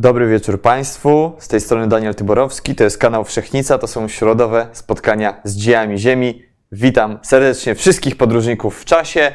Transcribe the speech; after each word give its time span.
Dobry 0.00 0.28
wieczór 0.28 0.60
Państwu. 0.62 1.32
Z 1.38 1.48
tej 1.48 1.60
strony 1.60 1.88
Daniel 1.88 2.14
Tyborowski. 2.14 2.74
To 2.74 2.84
jest 2.84 2.98
kanał 2.98 3.24
Wszechnica. 3.24 3.78
To 3.78 3.86
są 3.86 4.08
środowe 4.08 4.68
spotkania 4.72 5.40
z 5.44 5.56
dziejami 5.56 5.98
Ziemi. 5.98 6.42
Witam 6.72 7.18
serdecznie 7.22 7.74
wszystkich 7.74 8.16
podróżników 8.16 8.80
w 8.80 8.84
czasie. 8.84 9.32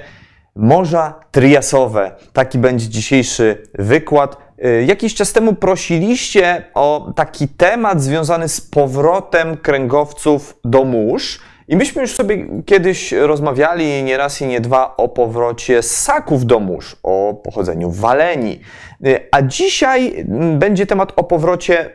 Morza 0.56 1.20
triasowe. 1.32 2.12
Taki 2.34 2.58
będzie 2.58 2.90
dzisiejszy 2.90 3.64
wykład. 3.74 4.38
Y, 4.66 4.86
Jakiś 4.88 5.16
czas 5.16 5.34
temu 5.34 5.54
prosiliście 5.54 6.64
o 6.74 7.14
taki 7.16 7.48
temat 7.48 8.02
związany 8.02 8.50
z 8.50 8.62
powrotem 8.62 9.58
kręgowców 9.58 10.60
do 10.64 10.84
mórz. 10.84 11.40
I 11.68 11.76
myśmy 11.76 12.02
już 12.02 12.16
sobie 12.16 12.48
kiedyś 12.66 13.12
rozmawiali 13.12 14.04
nie 14.04 14.18
raz 14.18 14.42
i 14.42 14.46
nie 14.46 14.62
dwa 14.62 14.98
o 14.98 15.08
powrocie 15.08 15.82
ssaków 15.82 16.46
do 16.46 16.60
mórz, 16.60 16.96
o 17.04 17.42
pochodzeniu 17.44 17.92
Walenii. 17.92 18.62
Y, 19.06 19.28
A 19.32 19.42
dzisiaj 19.42 20.20
mm, 20.20 20.60
będzie 20.60 20.86
temat 20.86 21.14
o 21.16 21.24
powrocie 21.24 21.90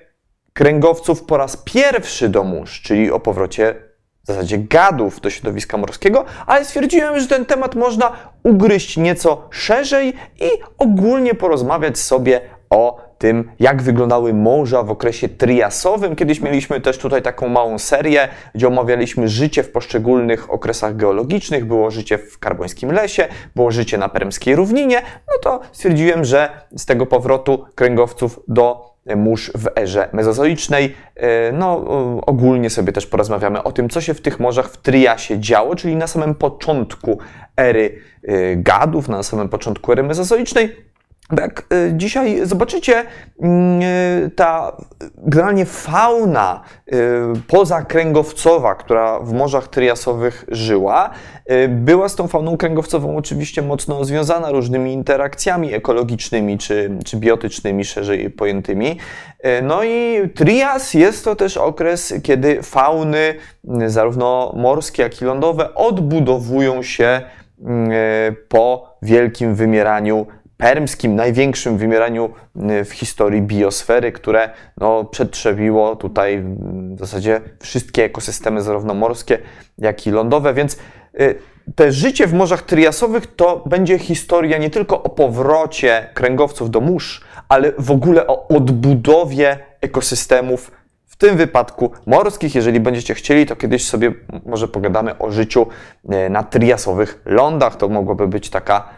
kręgowców 0.53 1.25
po 1.25 1.37
raz 1.37 1.57
pierwszy 1.57 2.29
do 2.29 2.45
mórz, 2.45 2.83
czyli 2.83 3.11
o 3.11 3.21
powrocie 3.21 3.75
w 4.23 4.27
zasadzie 4.27 4.59
gadów 4.59 5.21
do 5.21 5.31
środowiska 5.31 5.77
morskiego, 5.77 6.25
ale 6.47 6.65
stwierdziłem, 6.65 7.21
że 7.21 7.27
ten 7.27 7.47
temat 7.47 7.75
można 7.75 8.13
ugryźć 8.43 8.97
nieco 8.97 9.49
szerzej 9.51 10.15
i 10.41 10.51
ogólnie 10.79 11.35
porozmawiać 11.35 11.99
sobie 11.99 12.41
o 12.71 13.09
tym, 13.19 13.51
jak 13.61 13.83
wyglądały 13.83 14.35
morza 14.35 14.83
w 14.83 14.91
okresie 14.91 15.29
triasowym. 15.29 16.17
Kiedyś 16.17 16.41
mieliśmy 16.41 16.81
też 16.81 16.99
tutaj 16.99 17.23
taką 17.23 17.49
małą 17.49 17.79
serię, 17.79 18.29
gdzie 18.55 18.69
omawialiśmy 18.69 19.29
życie 19.29 19.63
w 19.63 19.73
poszczególnych 19.73 20.53
okresach 20.53 20.97
geologicznych. 20.97 21.65
Było 21.65 21.91
życie 21.91 22.19
w 22.19 22.39
karbońskim 22.39 22.93
lesie, 22.93 23.29
było 23.57 23.71
życie 23.71 23.99
na 23.99 24.09
permskiej 24.09 24.57
równinie. 24.57 25.03
No 25.29 25.39
to 25.43 25.61
stwierdziłem, 25.73 26.25
że 26.25 26.51
z 26.77 26.87
tego 26.87 27.07
powrotu 27.07 27.65
kręgowców 27.75 28.41
do 28.49 28.89
mórz 29.17 29.53
w 29.55 29.69
erze 29.79 30.09
mezozoicznej. 30.13 30.95
e, 31.17 31.53
No, 31.53 31.85
e, 32.17 32.21
ogólnie 32.27 32.71
sobie 32.71 32.93
też 32.93 33.07
porozmawiamy 33.07 33.63
o 33.63 33.73
tym, 33.73 33.89
co 33.89 34.01
się 34.01 34.15
w 34.15 34.21
tych 34.21 34.41
morzach 34.41 34.71
w 34.71 34.77
Triasie 34.77 35.41
działo, 35.41 35.77
czyli 35.77 35.97
na 35.97 36.07
samym 36.07 36.35
początku 36.35 37.19
ery 37.57 37.99
e, 38.23 38.57
gadów, 38.57 39.09
na 39.09 39.23
samym 39.23 39.49
początku 39.49 39.93
ery 39.93 40.03
mezozoicznej. 40.03 40.77
Jak 41.37 41.65
y, 41.73 41.93
dzisiaj 41.97 42.47
zobaczycie, 42.47 43.05
mm, 43.43 43.83
y, 43.83 44.31
ta 44.37 44.77
generalnie 45.17 45.67
fauna 45.67 46.63
y, 46.93 46.93
pozakręgowcowa, 47.49 48.75
która 48.75 49.21
w 49.21 49.33
morzach 49.33 49.69
triasowych 49.69 50.45
żyła, 50.49 51.11
była 51.69 52.09
z 52.09 52.17
tą 52.17 52.29
fauną 52.29 52.57
kręgowcową 52.57 53.17
oczywiście 53.17 53.63
mocno 53.63 54.05
związana 54.05 54.51
różnymi 54.51 54.93
interakcjami 54.93 55.75
ekologicznymi 55.75 56.59
czy, 56.59 56.99
czy 57.05 57.17
biotycznymi, 57.17 57.85
szerzej 57.85 58.31
pojętymi. 58.31 58.99
No 59.63 59.85
i 59.85 60.29
trias 60.35 60.95
jest 60.95 61.25
to 61.25 61.37
też 61.37 61.57
okres, 61.57 62.15
kiedy 62.23 62.63
fauny, 62.63 63.35
zarówno 63.87 64.53
morskie, 64.57 65.03
jak 65.03 65.23
i 65.23 65.25
lądowe, 65.25 65.75
odbudowują 65.75 66.83
się 66.83 67.21
y, 67.61 67.65
po 68.49 68.97
wielkim 69.03 69.55
wymieraniu 69.55 70.27
permskim, 70.59 71.17
największym 71.17 71.79
wymieraniu 71.79 72.31
y, 72.81 72.85
w 72.85 72.93
historii 72.93 73.43
biosfery, 73.43 74.13
które 74.13 74.51
no, 74.77 75.05
przetrzebiło 75.05 75.97
tutaj 75.97 76.35
mm, 76.35 76.97
w 76.97 76.99
zasadzie 76.99 77.41
wszystkie 77.61 78.05
ekosystemy, 78.05 78.63
zarówno 78.63 78.95
morskie, 78.95 79.39
jak 79.79 80.07
i 80.07 80.11
lądowe, 80.11 80.55
więc 80.55 80.77
y, 81.21 81.35
te 81.75 81.93
życie 81.93 82.27
w 82.27 82.35
morzach 82.35 82.63
triasowych 82.63 83.35
to 83.37 83.65
będzie 83.67 83.99
historia 83.99 84.59
nie 84.59 84.71
tylko 84.71 85.03
o 85.03 85.09
powrocie 85.09 86.09
kręgowców 86.15 86.71
do 86.71 86.81
mórz, 86.81 87.25
ale 87.49 87.73
w 87.79 87.91
ogóle 87.91 88.27
o 88.27 88.49
odbudowie 88.49 89.59
ekosystemów, 89.81 90.71
w 91.07 91.17
tym 91.17 91.37
wypadku 91.37 91.93
morskich. 92.07 92.55
Jeżeli 92.55 92.81
będziecie 92.81 93.15
chcieli, 93.15 93.47
to 93.47 93.57
kiedyś 93.57 93.87
sobie 93.87 94.13
może 94.47 94.69
pogadamy 94.69 95.19
o 95.19 95.31
życiu 95.31 95.67
y, 96.27 96.31
na 96.31 96.43
triasowych 96.43 97.23
lądach. 97.25 97.77
To 97.77 97.89
mogłaby 97.89 98.29
być 98.29 98.51
taka 98.51 98.89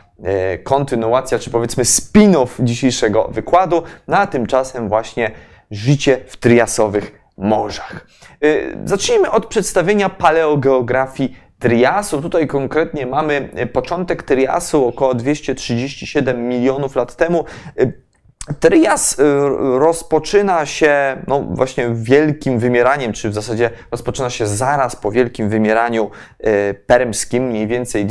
kontynuacja, 0.62 1.38
czy 1.38 1.50
powiedzmy 1.50 1.84
spin-off 1.84 2.48
dzisiejszego 2.64 3.28
wykładu, 3.32 3.82
no 4.08 4.16
a 4.16 4.26
tymczasem 4.26 4.88
właśnie 4.88 5.30
życie 5.70 6.20
w 6.26 6.36
triasowych 6.36 7.20
morzach. 7.36 8.06
E, 8.42 8.48
Zacznijmy 8.84 9.30
od 9.30 9.46
przedstawienia 9.46 10.08
paleogeografii 10.08 11.36
Triasu. 11.58 12.22
Tutaj 12.22 12.46
konkretnie 12.46 13.06
mamy 13.06 13.50
e, 13.54 13.66
początek 13.66 14.22
Triasu 14.22 14.88
około 14.88 15.14
237 15.14 16.48
milionów 16.48 16.96
lat 16.96 17.16
temu. 17.16 17.44
E, 17.78 17.92
Trias 18.60 19.16
rozpoczyna 19.78 20.66
się 20.66 21.22
no, 21.26 21.42
właśnie 21.42 21.88
wielkim 21.92 22.58
wymieraniem, 22.58 23.12
czy 23.12 23.30
w 23.30 23.34
zasadzie 23.34 23.70
rozpoczyna 23.90 24.30
się 24.30 24.46
zaraz 24.46 24.96
po 24.96 25.10
wielkim 25.10 25.48
wymieraniu 25.48 26.10
permskim, 26.86 27.44
mniej 27.44 27.66
więcej 27.66 28.06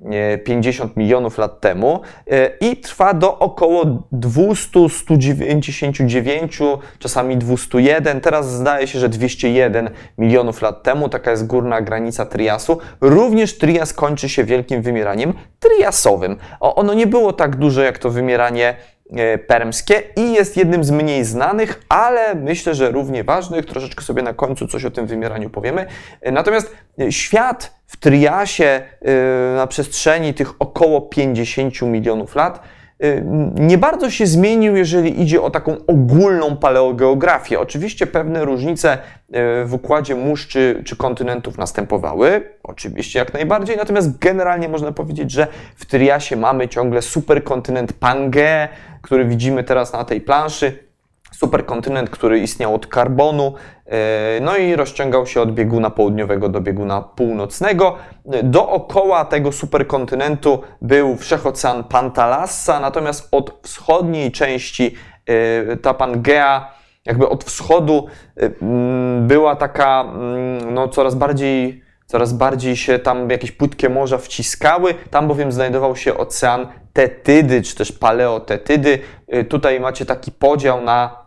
250 0.00 0.96
milionów 0.96 1.38
lat 1.38 1.60
temu 1.60 2.00
y, 2.32 2.50
i 2.60 2.76
trwa 2.76 3.14
do 3.14 3.38
około 3.38 3.84
200, 4.12 4.88
199, 4.88 6.58
czasami 6.98 7.36
201. 7.36 8.20
Teraz 8.20 8.52
zdaje 8.52 8.86
się, 8.86 8.98
że 8.98 9.08
201 9.08 9.90
milionów 10.18 10.62
lat 10.62 10.82
temu, 10.82 11.08
taka 11.08 11.30
jest 11.30 11.46
górna 11.46 11.80
granica 11.80 12.26
Triasu. 12.26 12.78
Również 13.00 13.58
Trias 13.58 13.92
kończy 13.92 14.28
się 14.28 14.44
wielkim 14.44 14.82
wymieraniem 14.82 15.34
triasowym. 15.58 16.36
O, 16.60 16.74
ono 16.74 16.94
nie 16.94 17.06
było 17.06 17.32
tak 17.32 17.56
duże 17.56 17.84
jak 17.84 17.98
to 17.98 18.10
wymieranie 18.10 18.68
e, 18.68 18.74
permskie 19.46 20.02
i 20.16 20.32
jest 20.32 20.56
jednym 20.56 20.84
z 20.84 20.90
mniej 20.90 21.24
znanych, 21.24 21.82
ale 21.88 22.34
myślę, 22.34 22.74
że 22.74 22.90
równie 22.90 23.24
ważnych. 23.24 23.66
Troszeczkę 23.66 24.04
sobie 24.04 24.22
na 24.22 24.34
końcu 24.34 24.68
coś 24.68 24.84
o 24.84 24.90
tym 24.90 25.06
wymieraniu 25.06 25.50
powiemy. 25.50 25.86
E, 26.20 26.32
Natomiast 26.32 26.76
e, 27.00 27.12
świat 27.12 27.74
w 27.86 27.96
Triasie 27.96 28.64
e, 28.64 29.10
na 29.56 29.66
przestrzeni 29.66 30.34
tych 30.34 30.52
około 30.58 31.00
50 31.00 31.82
milionów 31.82 32.34
lat 32.34 32.58
e, 32.58 32.73
nie 33.54 33.78
bardzo 33.78 34.10
się 34.10 34.26
zmienił, 34.26 34.76
jeżeli 34.76 35.22
idzie 35.22 35.42
o 35.42 35.50
taką 35.50 35.76
ogólną 35.86 36.56
paleogeografię. 36.56 37.60
Oczywiście 37.60 38.06
pewne 38.06 38.44
różnice 38.44 38.92
e, 38.92 39.64
w 39.64 39.74
układzie 39.74 40.14
mórz 40.14 40.48
czy, 40.48 40.82
czy 40.84 40.96
kontynentów 40.96 41.58
następowały, 41.58 42.50
oczywiście 42.62 43.18
jak 43.18 43.34
najbardziej, 43.34 43.76
natomiast 43.76 44.18
generalnie 44.18 44.68
można 44.68 44.92
powiedzieć, 44.92 45.30
że 45.30 45.46
w 45.76 45.86
Triasie 45.86 46.36
mamy 46.36 46.68
ciągle 46.68 47.02
superkontynent 47.02 47.92
Pangaea, 47.92 48.68
który 49.02 49.24
widzimy 49.24 49.64
teraz 49.64 49.92
na 49.92 50.04
tej 50.04 50.20
planszy, 50.20 50.78
superkontynent, 51.34 52.10
który 52.10 52.38
istniał 52.38 52.74
od 52.74 52.86
karbonu, 52.86 53.54
e, 53.86 54.40
no 54.40 54.56
i 54.56 54.76
rozciągał 54.76 55.26
się 55.26 55.40
od 55.40 55.52
bieguna 55.52 55.90
południowego 55.90 56.48
do 56.48 56.60
bieguna 56.60 57.00
północnego. 57.00 57.96
Dookoła 58.42 59.24
tego 59.24 59.52
superkontynentu 59.52 60.62
był 60.82 61.16
wszechocean 61.16 61.84
Pantalassa, 61.84 62.80
natomiast 62.80 63.28
od 63.32 63.60
wschodniej 63.62 64.32
części 64.32 64.94
e, 65.26 65.76
ta 65.76 65.94
Pangea, 65.94 66.70
jakby 67.04 67.28
od 67.28 67.44
wschodu 67.44 68.06
e, 68.36 68.50
była 69.20 69.56
taka 69.56 70.04
no, 70.70 70.88
coraz 70.88 71.14
bardziej 71.14 71.84
coraz 72.06 72.32
bardziej 72.32 72.76
się 72.76 72.98
tam 72.98 73.30
jakieś 73.30 73.52
płytkie 73.52 73.88
morza 73.88 74.18
wciskały. 74.18 74.94
Tam 75.10 75.28
bowiem 75.28 75.52
znajdował 75.52 75.96
się 75.96 76.16
ocean 76.16 76.66
Tetydy, 76.92 77.62
czy 77.62 77.76
też 77.76 77.92
Paleotetydy. 77.92 78.98
Tutaj 79.48 79.80
macie 79.80 80.06
taki 80.06 80.32
podział 80.32 80.80
na, 80.80 81.23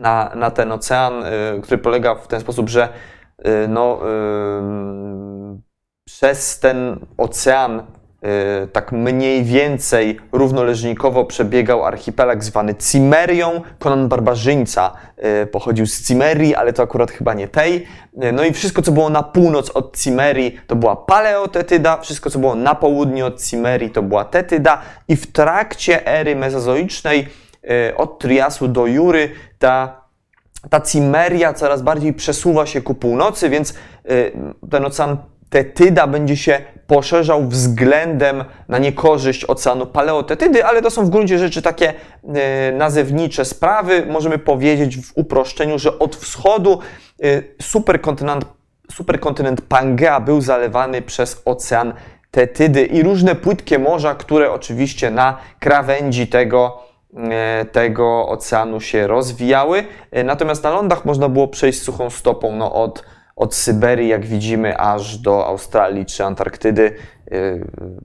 na, 0.00 0.32
na 0.34 0.50
ten 0.50 0.72
ocean, 0.72 1.24
y, 1.24 1.60
który 1.62 1.78
polega 1.78 2.14
w 2.14 2.26
ten 2.26 2.40
sposób, 2.40 2.68
że 2.68 2.88
y, 3.46 3.68
no, 3.68 4.00
y, 5.54 5.60
przez 6.04 6.60
ten 6.60 7.06
ocean 7.16 7.82
tak 8.72 8.92
mniej 8.92 9.44
więcej 9.44 10.20
równoleżnikowo 10.32 11.24
przebiegał 11.24 11.84
archipelag 11.84 12.44
zwany 12.44 12.74
Cimerią. 12.74 13.60
Konan 13.78 14.08
Barbarzyńca 14.08 14.92
pochodził 15.52 15.86
z 15.86 16.08
Cimerii, 16.08 16.54
ale 16.54 16.72
to 16.72 16.82
akurat 16.82 17.10
chyba 17.10 17.34
nie 17.34 17.48
tej. 17.48 17.86
No 18.32 18.44
i 18.44 18.52
wszystko, 18.52 18.82
co 18.82 18.92
było 18.92 19.10
na 19.10 19.22
północ 19.22 19.70
od 19.70 19.96
Cimerii, 19.96 20.60
to 20.66 20.76
była 20.76 20.96
Paleotetyda, 20.96 21.96
wszystko, 21.96 22.30
co 22.30 22.38
było 22.38 22.54
na 22.54 22.74
południe 22.74 23.26
od 23.26 23.42
Cimerii, 23.42 23.90
to 23.90 24.02
była 24.02 24.24
Tetyda 24.24 24.80
i 25.08 25.16
w 25.16 25.32
trakcie 25.32 26.06
ery 26.06 26.36
mezozoicznej 26.36 27.28
od 27.96 28.18
Triasu 28.18 28.68
do 28.68 28.86
Jury 28.86 29.30
ta 29.58 30.08
ta 30.70 30.80
Cimeria 30.80 31.54
coraz 31.54 31.82
bardziej 31.82 32.12
przesuwa 32.12 32.66
się 32.66 32.82
ku 32.82 32.94
północy, 32.94 33.50
więc 33.50 33.70
y, 33.70 34.32
ten 34.70 34.84
ocean 34.84 35.16
Tetyda 35.50 36.06
będzie 36.06 36.36
się 36.36 36.60
poszerzał 36.86 37.48
względem 37.48 38.44
na 38.68 38.78
niekorzyść 38.78 39.44
oceanu 39.44 39.86
Paleotetydy, 39.86 40.64
ale 40.64 40.82
to 40.82 40.90
są 40.90 41.04
w 41.04 41.10
gruncie 41.10 41.38
rzeczy 41.38 41.62
takie 41.62 41.92
y, 41.92 42.76
nazewnicze 42.76 43.44
sprawy. 43.44 44.06
Możemy 44.06 44.38
powiedzieć 44.38 44.96
w 44.96 45.12
uproszczeniu, 45.14 45.78
że 45.78 45.98
od 45.98 46.16
wschodu 46.16 46.78
superkontynent, 47.62 48.44
superkontynent 48.92 49.60
Pangea 49.60 50.20
był 50.20 50.40
zalewany 50.40 51.02
przez 51.02 51.42
ocean 51.44 51.94
Tetydy 52.30 52.86
i 52.86 53.02
różne 53.02 53.34
płytkie 53.34 53.78
morza, 53.78 54.14
które 54.14 54.52
oczywiście 54.52 55.10
na 55.10 55.38
krawędzi 55.60 56.26
tego 56.26 56.82
e, 56.82 56.87
tego 57.72 58.28
oceanu 58.28 58.80
się 58.80 59.06
rozwijały. 59.06 59.84
E, 60.10 60.24
natomiast 60.24 60.64
na 60.64 60.70
lądach 60.70 61.04
można 61.04 61.28
było 61.28 61.48
przejść 61.48 61.82
suchą 61.82 62.10
stopą 62.10 62.56
no, 62.56 62.74
od, 62.74 63.04
od 63.36 63.54
Syberii, 63.54 64.08
jak 64.08 64.26
widzimy, 64.26 64.78
aż 64.78 65.18
do 65.18 65.46
Australii 65.46 66.06
czy 66.06 66.24
Antarktydy. 66.24 66.94
E, 67.30 67.34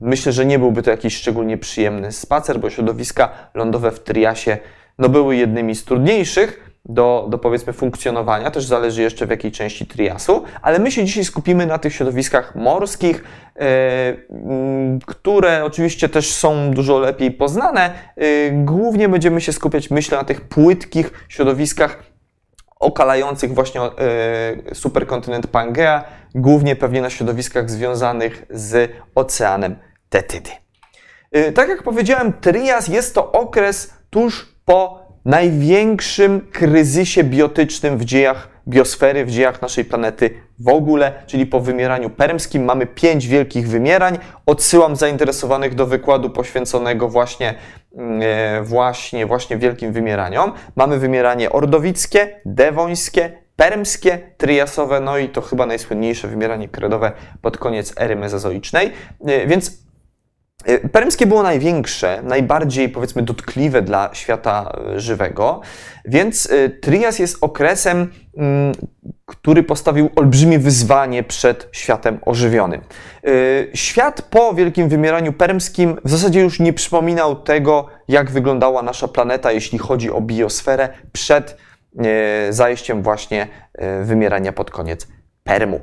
myślę, 0.00 0.32
że 0.32 0.46
nie 0.46 0.58
byłby 0.58 0.82
to 0.82 0.90
jakiś 0.90 1.16
szczególnie 1.16 1.58
przyjemny 1.58 2.12
spacer, 2.12 2.60
bo 2.60 2.70
środowiska 2.70 3.28
lądowe 3.54 3.90
w 3.90 4.00
Triasie 4.00 4.58
no, 4.98 5.08
były 5.08 5.36
jednymi 5.36 5.74
z 5.74 5.84
trudniejszych 5.84 6.63
do, 6.84 7.26
do 7.30 7.38
powiedzmy 7.38 7.72
funkcjonowania, 7.72 8.50
też 8.50 8.64
zależy 8.64 9.02
jeszcze 9.02 9.26
w 9.26 9.30
jakiej 9.30 9.52
części 9.52 9.86
triasu, 9.86 10.44
ale 10.62 10.78
my 10.78 10.90
się 10.90 11.04
dzisiaj 11.04 11.24
skupimy 11.24 11.66
na 11.66 11.78
tych 11.78 11.94
środowiskach 11.94 12.54
morskich, 12.54 13.24
e, 13.56 13.60
które 15.06 15.64
oczywiście 15.64 16.08
też 16.08 16.32
są 16.32 16.70
dużo 16.70 16.98
lepiej 16.98 17.30
poznane. 17.30 17.90
E, 18.16 18.50
głównie 18.50 19.08
będziemy 19.08 19.40
się 19.40 19.52
skupiać, 19.52 19.90
myślę, 19.90 20.18
na 20.18 20.24
tych 20.24 20.40
płytkich 20.40 21.26
środowiskach 21.28 22.02
okalających 22.80 23.54
właśnie 23.54 23.80
e, 23.80 23.90
superkontynent 24.74 25.46
Pangea, 25.46 26.04
głównie 26.34 26.76
pewnie 26.76 27.02
na 27.02 27.10
środowiskach 27.10 27.70
związanych 27.70 28.46
z 28.50 28.90
oceanem 29.14 29.76
Tetydy. 30.08 30.50
Tak 31.54 31.68
jak 31.68 31.82
powiedziałem, 31.82 32.32
Trias 32.32 32.88
jest 32.88 33.14
to 33.14 33.32
okres 33.32 33.94
tuż 34.10 34.54
po 34.64 35.03
największym 35.24 36.40
kryzysie 36.52 37.24
biotycznym 37.24 37.98
w 37.98 38.04
dziejach 38.04 38.48
biosfery, 38.68 39.24
w 39.24 39.30
dziejach 39.30 39.62
naszej 39.62 39.84
planety 39.84 40.30
w 40.58 40.68
ogóle, 40.68 41.12
czyli 41.26 41.46
po 41.46 41.60
wymieraniu 41.60 42.10
permskim. 42.10 42.64
Mamy 42.64 42.86
pięć 42.86 43.26
wielkich 43.26 43.68
wymierań. 43.68 44.18
Odsyłam 44.46 44.96
zainteresowanych 44.96 45.74
do 45.74 45.86
wykładu 45.86 46.30
poświęconego 46.30 47.08
właśnie, 47.08 47.54
mm, 47.96 48.20
e, 48.22 48.62
właśnie, 48.62 49.26
właśnie 49.26 49.56
wielkim 49.56 49.92
wymieraniom. 49.92 50.52
Mamy 50.76 50.98
wymieranie 50.98 51.50
ordowickie, 51.50 52.40
dewońskie, 52.44 53.38
permskie, 53.56 54.18
triasowe, 54.36 55.00
no 55.00 55.18
i 55.18 55.28
to 55.28 55.40
chyba 55.40 55.66
najsłynniejsze 55.66 56.28
wymieranie 56.28 56.68
kredowe 56.68 57.12
pod 57.42 57.58
koniec 57.58 57.94
ery 57.96 58.16
mezozoicznej. 58.16 58.92
E, 59.26 59.46
więc 59.46 59.83
Permskie 60.92 61.26
było 61.26 61.42
największe, 61.42 62.22
najbardziej 62.22 62.88
powiedzmy 62.88 63.22
dotkliwe 63.22 63.82
dla 63.82 64.10
świata 64.12 64.72
y, 64.96 65.00
żywego, 65.00 65.60
więc 66.04 66.46
y, 66.46 66.78
Trias 66.80 67.18
jest 67.18 67.38
okresem, 67.40 68.12
mm, 68.36 68.72
który 69.26 69.62
postawił 69.62 70.10
olbrzymie 70.16 70.58
wyzwanie 70.58 71.22
przed 71.22 71.68
światem 71.72 72.18
ożywionym. 72.22 72.80
Świat 73.74 74.22
po 74.22 74.54
wielkim 74.54 74.88
wymieraniu 74.88 75.32
permskim 75.32 75.96
w 76.04 76.10
zasadzie 76.10 76.40
już 76.40 76.60
nie 76.60 76.72
przypominał 76.72 77.36
tego, 77.36 77.86
jak 78.08 78.30
wyglądała 78.30 78.82
nasza 78.82 79.08
planeta, 79.08 79.52
jeśli 79.52 79.78
chodzi 79.78 80.10
o 80.10 80.20
biosferę 80.20 80.88
przed 81.12 81.56
zajściem 82.50 83.02
właśnie 83.02 83.48
wymierania 84.02 84.52
pod 84.52 84.70
koniec 84.70 85.08
permu. 85.44 85.80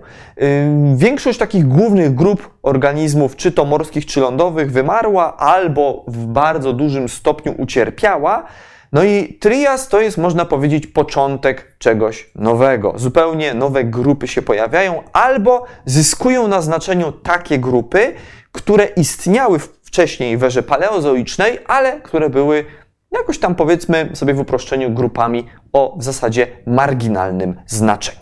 Większość 0.95 1.39
takich 1.39 1.67
głównych 1.67 2.15
grup 2.15 2.49
organizmów, 2.61 3.35
czy 3.35 3.51
to 3.51 3.65
morskich, 3.65 4.05
czy 4.05 4.19
lądowych, 4.19 4.71
wymarła 4.71 5.37
albo 5.37 6.03
w 6.07 6.25
bardzo 6.25 6.73
dużym 6.73 7.09
stopniu 7.09 7.55
ucierpiała. 7.57 8.43
No 8.91 9.03
i 9.03 9.37
trias 9.39 9.87
to 9.87 10.01
jest, 10.01 10.17
można 10.17 10.45
powiedzieć, 10.45 10.87
początek 10.87 11.75
czegoś 11.77 12.31
nowego. 12.35 12.93
Zupełnie 12.95 13.53
nowe 13.53 13.83
grupy 13.83 14.27
się 14.27 14.41
pojawiają, 14.41 15.03
albo 15.13 15.65
zyskują 15.85 16.47
na 16.47 16.61
znaczeniu 16.61 17.11
takie 17.11 17.59
grupy, 17.59 18.13
które 18.51 18.85
istniały 18.85 19.59
wcześniej 19.59 20.37
w 20.37 20.43
erze 20.43 20.63
paleozoicznej, 20.63 21.59
ale 21.67 22.01
które 22.01 22.29
były 22.29 22.65
jakoś 23.11 23.39
tam, 23.39 23.55
powiedzmy 23.55 24.09
sobie 24.13 24.33
w 24.33 24.39
uproszczeniu, 24.39 24.91
grupami 24.91 25.45
o 25.73 25.95
w 25.97 26.03
zasadzie 26.03 26.47
marginalnym 26.65 27.55
znaczeniu. 27.67 28.20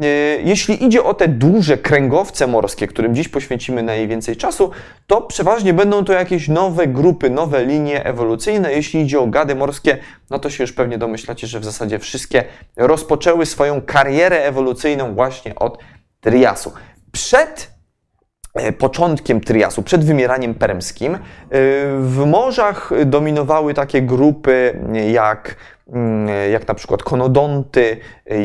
E, 0.00 0.04
jeśli 0.42 0.84
idzie 0.84 1.04
o 1.04 1.14
te 1.14 1.28
duże 1.28 1.78
kręgowce 1.78 2.46
morskie, 2.46 2.86
którym 2.86 3.14
dziś 3.14 3.28
poświęcimy 3.28 3.82
najwięcej 3.82 4.36
czasu, 4.36 4.70
to 5.06 5.20
przeważnie 5.20 5.74
będą 5.74 6.04
to 6.04 6.12
jakieś 6.12 6.48
nowe 6.48 6.86
grupy, 6.86 7.30
nowe 7.30 7.64
linie 7.64 8.04
ewolucyjne. 8.04 8.72
Jeśli 8.72 9.00
idzie 9.00 9.20
o 9.20 9.26
gady 9.26 9.54
morskie, 9.54 9.98
no 10.30 10.38
to 10.38 10.50
się 10.50 10.64
już 10.64 10.72
pewnie 10.72 10.98
domyślacie, 10.98 11.46
że 11.46 11.60
w 11.60 11.64
zasadzie 11.64 11.98
wszystkie 11.98 12.44
rozpoczęły 12.76 13.46
swoją 13.46 13.82
karierę 13.82 14.44
ewolucyjną 14.44 15.14
właśnie 15.14 15.54
od 15.54 15.78
Triasu. 16.20 16.72
Przed 17.12 17.70
e, 18.54 18.72
początkiem 18.72 19.40
Triasu, 19.40 19.82
przed 19.82 20.04
wymieraniem 20.04 20.54
permskim, 20.54 21.14
e, 21.14 21.18
w 22.00 22.24
morzach 22.26 22.90
dominowały 23.06 23.74
takie 23.74 24.02
grupy 24.02 24.78
jak 25.12 25.56
jak 26.52 26.68
na 26.68 26.74
przykład 26.74 27.02
konodonty, 27.02 27.96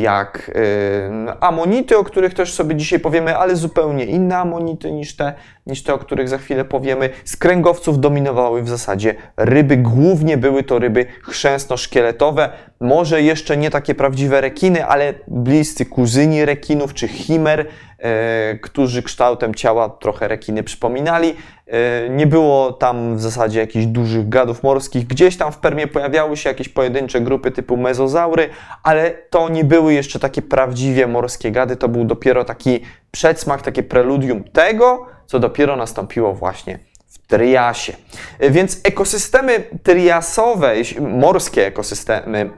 jak 0.02 0.52
y, 0.56 1.40
amonity, 1.40 1.98
o 1.98 2.04
których 2.04 2.34
też 2.34 2.54
sobie 2.54 2.76
dzisiaj 2.76 3.00
powiemy, 3.00 3.38
ale 3.38 3.56
zupełnie 3.56 4.06
inne 4.06 4.38
amonity 4.38 4.92
niż 4.92 5.16
te, 5.16 5.34
niż 5.68 5.84
te, 5.84 5.94
o 5.94 5.98
których 5.98 6.30
za 6.30 6.38
chwilę 6.38 6.66
powiemy. 6.66 7.10
Z 7.26 7.38
kręgowców 7.38 8.00
dominowały 8.00 8.62
w 8.62 8.70
zasadzie 8.70 9.16
ryby, 9.38 9.78
głównie 9.78 10.38
były 10.38 10.64
to 10.64 10.80
ryby 10.80 11.06
chrzęsno-szkieletowe, 11.24 12.50
może 12.80 13.22
jeszcze 13.22 13.58
nie 13.58 13.70
takie 13.70 13.96
prawdziwe 13.96 14.42
rekiny, 14.42 14.86
ale 14.86 15.14
bliscy 15.28 15.86
kuzyni 15.86 16.46
rekinów 16.46 16.94
czy 16.94 17.08
chimer, 17.08 17.68
E, 18.06 18.56
którzy 18.62 19.04
kształtem 19.04 19.56
ciała 19.56 19.90
trochę 19.90 20.28
rekiny 20.28 20.64
przypominali. 20.64 21.36
E, 21.68 22.10
nie 22.10 22.28
było 22.28 22.74
tam 22.74 23.18
w 23.18 23.22
zasadzie 23.22 23.60
jakichś 23.60 23.86
dużych 23.86 24.30
gadów 24.30 24.64
morskich. 24.64 25.08
Gdzieś 25.08 25.38
tam 25.38 25.52
w 25.52 25.58
Permie 25.58 25.88
pojawiały 25.88 26.38
się 26.38 26.50
jakieś 26.50 26.70
pojedyncze 26.70 27.22
grupy 27.22 27.52
typu 27.52 27.78
mezozaury, 27.78 28.50
ale 28.84 29.12
to 29.12 29.50
nie 29.50 29.64
były 29.64 29.94
jeszcze 29.94 30.20
takie 30.20 30.42
prawdziwie 30.42 31.08
morskie 31.08 31.52
gady. 31.52 31.76
To 31.76 31.88
był 31.88 32.06
dopiero 32.06 32.46
taki 32.46 32.80
przedsmak, 33.12 33.62
takie 33.62 33.84
preludium 33.84 34.44
tego, 34.44 35.06
co 35.26 35.40
dopiero 35.40 35.76
nastąpiło 35.76 36.34
właśnie 36.34 36.80
w 37.08 37.28
Triasie. 37.28 37.94
E, 38.40 38.50
więc 38.50 38.82
ekosystemy 38.84 39.64
triasowe, 39.84 40.74
morskie 41.00 41.66
ekosystemy 41.66 42.50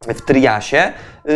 w 0.00 0.20
Triasie 0.20 0.92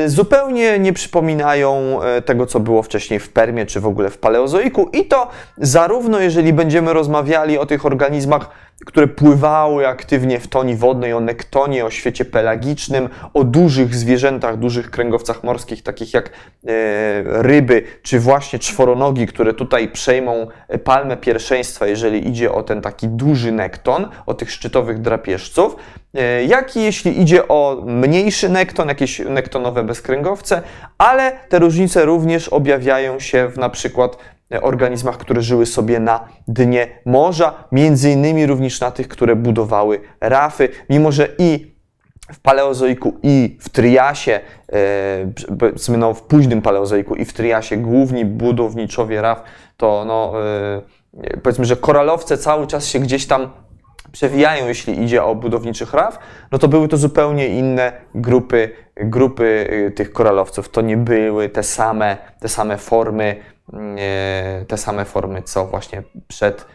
zupełnie 0.06 0.78
nie 0.78 0.92
przypominają 0.92 1.98
y, 2.18 2.22
tego, 2.22 2.46
co 2.46 2.60
było 2.60 2.82
wcześniej 2.82 3.20
w 3.20 3.28
Permie 3.32 3.66
czy 3.66 3.80
w 3.80 3.86
ogóle 3.86 4.10
w 4.10 4.18
Paleozoiku. 4.18 4.88
I 4.92 5.04
to 5.04 5.28
zarówno 5.58 6.20
jeżeli 6.20 6.52
będziemy 6.52 6.92
rozmawiali 6.92 7.58
o 7.58 7.66
tych 7.66 7.86
organizmach, 7.86 8.50
które 8.86 9.06
pływały 9.08 9.88
aktywnie 9.88 10.40
w 10.40 10.48
toni 10.48 10.76
wodnej, 10.76 11.12
o 11.12 11.20
nektonie, 11.20 11.84
o 11.84 11.90
świecie 11.90 12.24
pelagicznym, 12.24 13.08
o 13.34 13.44
dużych 13.44 13.94
zwierzętach, 13.94 14.56
dużych 14.56 14.90
kręgowcach 14.90 15.44
morskich, 15.44 15.82
takich 15.82 16.14
jak 16.14 16.28
e, 16.28 16.30
ryby, 17.42 17.82
czy 18.02 18.20
właśnie 18.20 18.58
czworonogi, 18.58 19.26
które 19.26 19.54
tutaj 19.54 19.88
przejmą 19.88 20.46
palmę 20.84 21.16
pierwszeństwa, 21.16 21.86
jeżeli 21.86 22.28
idzie 22.28 22.52
o 22.52 22.62
ten 22.62 22.82
taki 22.82 23.08
duży 23.08 23.52
nekton, 23.52 24.08
o 24.26 24.34
tych 24.34 24.50
szczytowych 24.50 25.00
drapieżców, 25.00 25.76
e, 26.14 26.44
jak 26.44 26.76
i 26.76 26.82
jeśli 26.82 27.20
idzie 27.20 27.48
o 27.48 27.82
mniejszy 27.86 28.48
nekton, 28.48 28.88
jakieś 28.88 29.18
nektonowe 29.18 29.81
bezkręgowce, 29.84 30.62
ale 30.98 31.32
te 31.48 31.58
różnice 31.58 32.04
również 32.04 32.48
objawiają 32.48 33.20
się 33.20 33.48
w 33.48 33.58
na 33.58 33.68
przykład 33.68 34.16
organizmach, 34.60 35.18
które 35.18 35.42
żyły 35.42 35.66
sobie 35.66 36.00
na 36.00 36.28
dnie 36.48 36.88
morza, 37.06 37.54
między 37.72 38.10
innymi 38.10 38.46
również 38.46 38.80
na 38.80 38.90
tych, 38.90 39.08
które 39.08 39.36
budowały 39.36 40.00
rafy, 40.20 40.68
mimo 40.90 41.12
że 41.12 41.28
i 41.38 41.72
w 42.32 42.40
paleozoiku 42.40 43.14
i 43.22 43.58
w 43.60 43.68
Triasie, 43.68 44.40
e, 44.72 45.98
no 45.98 46.14
w 46.14 46.22
późnym 46.22 46.62
paleozoiku 46.62 47.14
i 47.14 47.24
w 47.24 47.32
Triasie 47.32 47.76
główni 47.76 48.24
budowniczowie 48.24 49.22
raf, 49.22 49.42
to 49.76 50.04
no, 50.06 50.32
e, 51.24 51.36
powiedzmy, 51.42 51.64
że 51.64 51.76
koralowce 51.76 52.38
cały 52.38 52.66
czas 52.66 52.86
się 52.86 52.98
gdzieś 52.98 53.26
tam 53.26 53.50
przewijają, 54.12 54.68
jeśli 54.68 55.02
idzie 55.02 55.24
o 55.24 55.34
budowniczych 55.34 55.92
raf, 55.92 56.18
no 56.52 56.58
to 56.58 56.68
były 56.68 56.88
to 56.88 56.96
zupełnie 56.96 57.48
inne 57.48 57.92
grupy, 58.14 58.70
grupy 58.96 59.68
e, 59.86 59.90
tych 59.90 60.12
koralowców. 60.12 60.68
To 60.68 60.80
nie 60.80 60.96
były 60.96 61.48
te 61.48 61.62
same, 61.62 62.16
te 62.40 62.48
same 62.48 62.78
formy 62.78 63.36
te 64.68 64.76
same 64.76 65.04
formy, 65.04 65.42
co 65.42 65.66
właśnie 65.66 66.02
przed, 66.28 66.66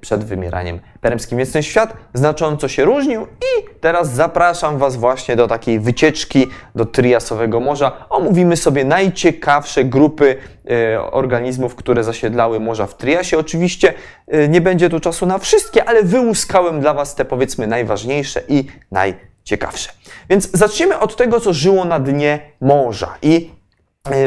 przed 0.00 0.24
wymieraniem 0.24 0.80
permskim. 1.00 1.38
Więc 1.38 1.52
ten 1.52 1.62
świat 1.62 1.96
znacząco 2.14 2.68
się 2.68 2.84
różnił 2.84 3.22
i 3.22 3.80
teraz 3.80 4.10
zapraszam 4.10 4.78
Was 4.78 4.96
właśnie 4.96 5.36
do 5.36 5.48
takiej 5.48 5.80
wycieczki 5.80 6.46
do 6.74 6.84
Triasowego 6.84 7.60
Morza. 7.60 8.06
Omówimy 8.10 8.56
sobie 8.56 8.84
najciekawsze 8.84 9.84
grupy 9.84 10.36
e, 10.70 11.00
organizmów, 11.00 11.74
które 11.74 12.04
zasiedlały 12.04 12.60
morza 12.60 12.86
w 12.86 12.96
Triasie. 12.96 13.38
Oczywiście 13.38 13.94
e, 14.28 14.48
nie 14.48 14.60
będzie 14.60 14.90
tu 14.90 15.00
czasu 15.00 15.26
na 15.26 15.38
wszystkie, 15.38 15.84
ale 15.84 16.02
wyłuskałem 16.02 16.80
dla 16.80 16.94
Was 16.94 17.14
te 17.14 17.24
powiedzmy 17.24 17.66
najważniejsze 17.66 18.42
i 18.48 18.64
najciekawsze. 18.90 19.90
Więc 20.28 20.50
zacznijmy 20.52 20.98
od 20.98 21.16
tego, 21.16 21.40
co 21.40 21.52
żyło 21.52 21.84
na 21.84 22.00
dnie 22.00 22.40
morza. 22.60 23.18
I 23.22 23.56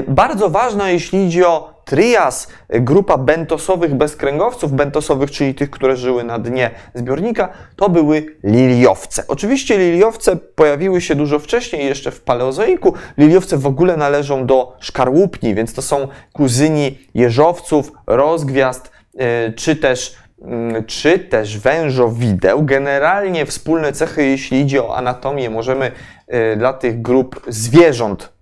bardzo 0.07 0.49
ważne, 0.49 0.93
jeśli 0.93 1.25
idzie 1.25 1.47
o 1.47 1.78
trias, 1.89 2.47
grupa 2.69 3.17
bentosowych 3.17 3.95
bezkręgowców, 3.95 4.71
bentosowych, 4.71 5.31
czyli 5.31 5.55
tych, 5.55 5.69
które 5.69 5.97
żyły 5.97 6.23
na 6.23 6.39
dnie 6.39 6.71
zbiornika, 6.93 7.49
to 7.75 7.89
były 7.89 8.35
liliowce. 8.43 9.23
Oczywiście 9.27 9.77
liliowce 9.77 10.35
pojawiły 10.35 11.01
się 11.01 11.15
dużo 11.15 11.39
wcześniej, 11.39 11.85
jeszcze 11.85 12.11
w 12.11 12.21
paleozoiku. 12.21 12.93
Liliowce 13.17 13.57
w 13.57 13.65
ogóle 13.65 13.97
należą 13.97 14.45
do 14.45 14.77
szkarłupni, 14.79 15.55
więc 15.55 15.73
to 15.73 15.81
są 15.81 16.07
kuzyni 16.33 16.99
jeżowców, 17.13 17.91
rozgwiazd, 18.07 18.91
e, 19.17 19.53
czy 19.53 19.75
też 19.75 20.15
mm, 20.41 20.85
czy 20.85 21.19
też 21.19 21.57
wężowideł. 21.57 22.65
Generalnie 22.65 23.45
wspólne 23.45 23.93
cechy, 23.93 24.25
jeśli 24.25 24.61
idzie 24.61 24.83
o 24.83 24.97
anatomię, 24.97 25.49
możemy 25.49 25.91
e, 26.27 26.55
dla 26.55 26.73
tych 26.73 27.01
grup 27.01 27.41
zwierząt 27.47 28.38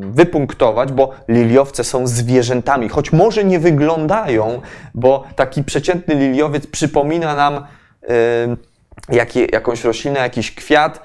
wypunktować, 0.00 0.92
bo 0.92 1.10
liliowce 1.28 1.84
są 1.84 2.06
zwierzętami, 2.06 2.88
choć 2.88 3.12
może 3.12 3.44
nie 3.44 3.58
wyglądają, 3.58 4.60
bo 4.94 5.24
taki 5.36 5.64
przeciętny 5.64 6.14
liliowiec 6.14 6.66
przypomina 6.66 7.34
nam 7.36 7.66
jakąś 9.52 9.84
roślinę, 9.84 10.20
jakiś 10.20 10.54
kwiat, 10.54 11.02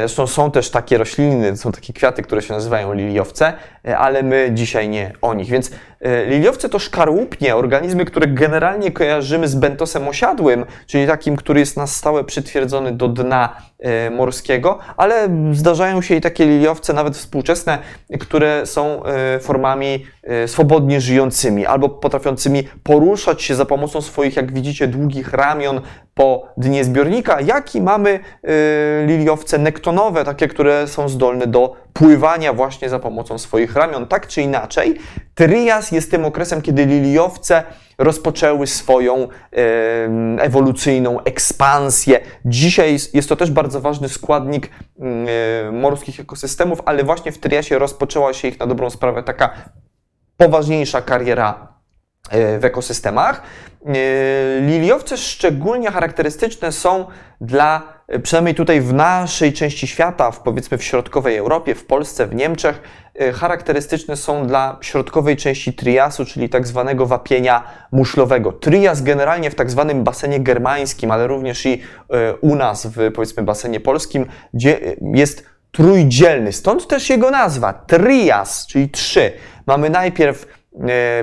zresztą 0.00 0.26
są 0.26 0.50
też 0.50 0.70
takie 0.70 0.98
rośliny, 0.98 1.56
są 1.56 1.72
takie 1.72 1.92
kwiaty, 1.92 2.22
które 2.22 2.42
się 2.42 2.54
nazywają 2.54 2.92
liliowce, 2.92 3.52
e, 3.84 3.98
ale 3.98 4.22
my 4.22 4.50
dzisiaj 4.54 4.88
nie 4.88 5.12
o 5.22 5.34
nich. 5.34 5.48
Więc 5.48 5.70
e, 6.00 6.24
liliowce 6.24 6.68
to 6.68 6.78
szkarłupnie, 6.78 7.56
organizmy, 7.56 8.04
które 8.04 8.26
generalnie 8.26 8.92
kojarzymy 8.92 9.48
z 9.48 9.54
bentosem 9.54 10.08
osiadłym, 10.08 10.64
czyli 10.86 11.06
takim, 11.06 11.36
który 11.36 11.60
jest 11.60 11.76
na 11.76 11.86
stałe 11.86 12.24
przytwierdzony 12.24 12.92
do 12.92 13.08
dna 13.08 13.56
morskiego, 14.10 14.78
ale 14.96 15.28
zdarzają 15.52 16.02
się 16.02 16.14
i 16.14 16.20
takie 16.20 16.46
liliowce, 16.46 16.92
nawet 16.92 17.16
współczesne, 17.16 17.78
które 18.20 18.66
są 18.66 19.02
formami 19.40 20.06
swobodnie 20.46 21.00
żyjącymi 21.00 21.66
albo 21.66 21.88
potrafiącymi 21.88 22.68
poruszać 22.82 23.42
się 23.42 23.54
za 23.54 23.64
pomocą 23.64 24.00
swoich, 24.00 24.36
jak 24.36 24.52
widzicie, 24.52 24.86
długich 24.88 25.32
ramion 25.32 25.80
po 26.14 26.48
dnie 26.56 26.84
zbiornika, 26.84 27.40
jak 27.40 27.74
i 27.74 27.80
mamy 27.80 28.20
liliowce 29.06 29.38
owce 29.38 29.58
nektonowe, 29.58 30.24
takie, 30.24 30.48
które 30.48 30.86
są 30.86 31.08
zdolne 31.08 31.46
do 31.46 31.76
pływania 31.98 32.52
właśnie 32.52 32.88
za 32.88 32.98
pomocą 32.98 33.38
swoich 33.38 33.76
ramion. 33.76 34.06
Tak 34.06 34.26
czy 34.26 34.42
inaczej, 34.42 34.98
Trias 35.34 35.92
jest 35.92 36.10
tym 36.10 36.24
okresem, 36.24 36.62
kiedy 36.62 36.86
liliowce 36.86 37.62
rozpoczęły 37.98 38.66
swoją 38.66 39.28
ewolucyjną 40.38 41.20
ekspansję. 41.20 42.20
Dzisiaj 42.44 42.98
jest 43.14 43.28
to 43.28 43.36
też 43.36 43.50
bardzo 43.50 43.80
ważny 43.80 44.08
składnik 44.08 44.70
morskich 45.72 46.20
ekosystemów, 46.20 46.82
ale 46.84 47.04
właśnie 47.04 47.32
w 47.32 47.38
Triasie 47.38 47.78
rozpoczęła 47.78 48.32
się 48.32 48.48
ich 48.48 48.60
na 48.60 48.66
dobrą 48.66 48.90
sprawę 48.90 49.22
taka 49.22 49.50
poważniejsza 50.36 51.02
kariera 51.02 51.77
w 52.60 52.64
ekosystemach. 52.64 53.42
E, 53.86 54.60
liliowce 54.60 55.16
szczególnie 55.16 55.90
charakterystyczne 55.90 56.72
są 56.72 57.06
dla 57.40 57.98
przynajmniej 58.22 58.54
tutaj 58.54 58.80
w 58.80 58.92
naszej 58.92 59.52
części 59.52 59.86
świata, 59.86 60.30
w 60.30 60.40
powiedzmy 60.40 60.78
w 60.78 60.84
środkowej 60.84 61.36
Europie, 61.36 61.74
w 61.74 61.86
Polsce, 61.86 62.26
w 62.26 62.34
Niemczech, 62.34 62.82
e, 63.14 63.32
charakterystyczne 63.32 64.16
są 64.16 64.46
dla 64.46 64.78
środkowej 64.80 65.36
części 65.36 65.72
triasu, 65.72 66.24
czyli 66.24 66.48
tak 66.48 66.66
zwanego 66.66 67.06
wapienia 67.06 67.62
muszlowego. 67.92 68.52
Trias 68.52 69.02
generalnie 69.02 69.50
w 69.50 69.54
tak 69.54 69.70
zwanym 69.70 70.04
basenie 70.04 70.40
germańskim, 70.40 71.10
ale 71.10 71.26
również 71.26 71.66
i 71.66 71.82
e, 72.10 72.34
u 72.34 72.54
nas 72.54 72.86
w 72.86 73.12
powiedzmy 73.14 73.42
basenie 73.42 73.80
polskim, 73.80 74.26
gdzie 74.54 74.78
jest 75.14 75.46
trójdzielny. 75.72 76.52
Stąd 76.52 76.88
też 76.88 77.10
jego 77.10 77.30
nazwa, 77.30 77.72
trias, 77.72 78.66
czyli 78.66 78.90
trzy. 78.90 79.32
Mamy 79.66 79.90
najpierw 79.90 80.46
E, 80.46 80.57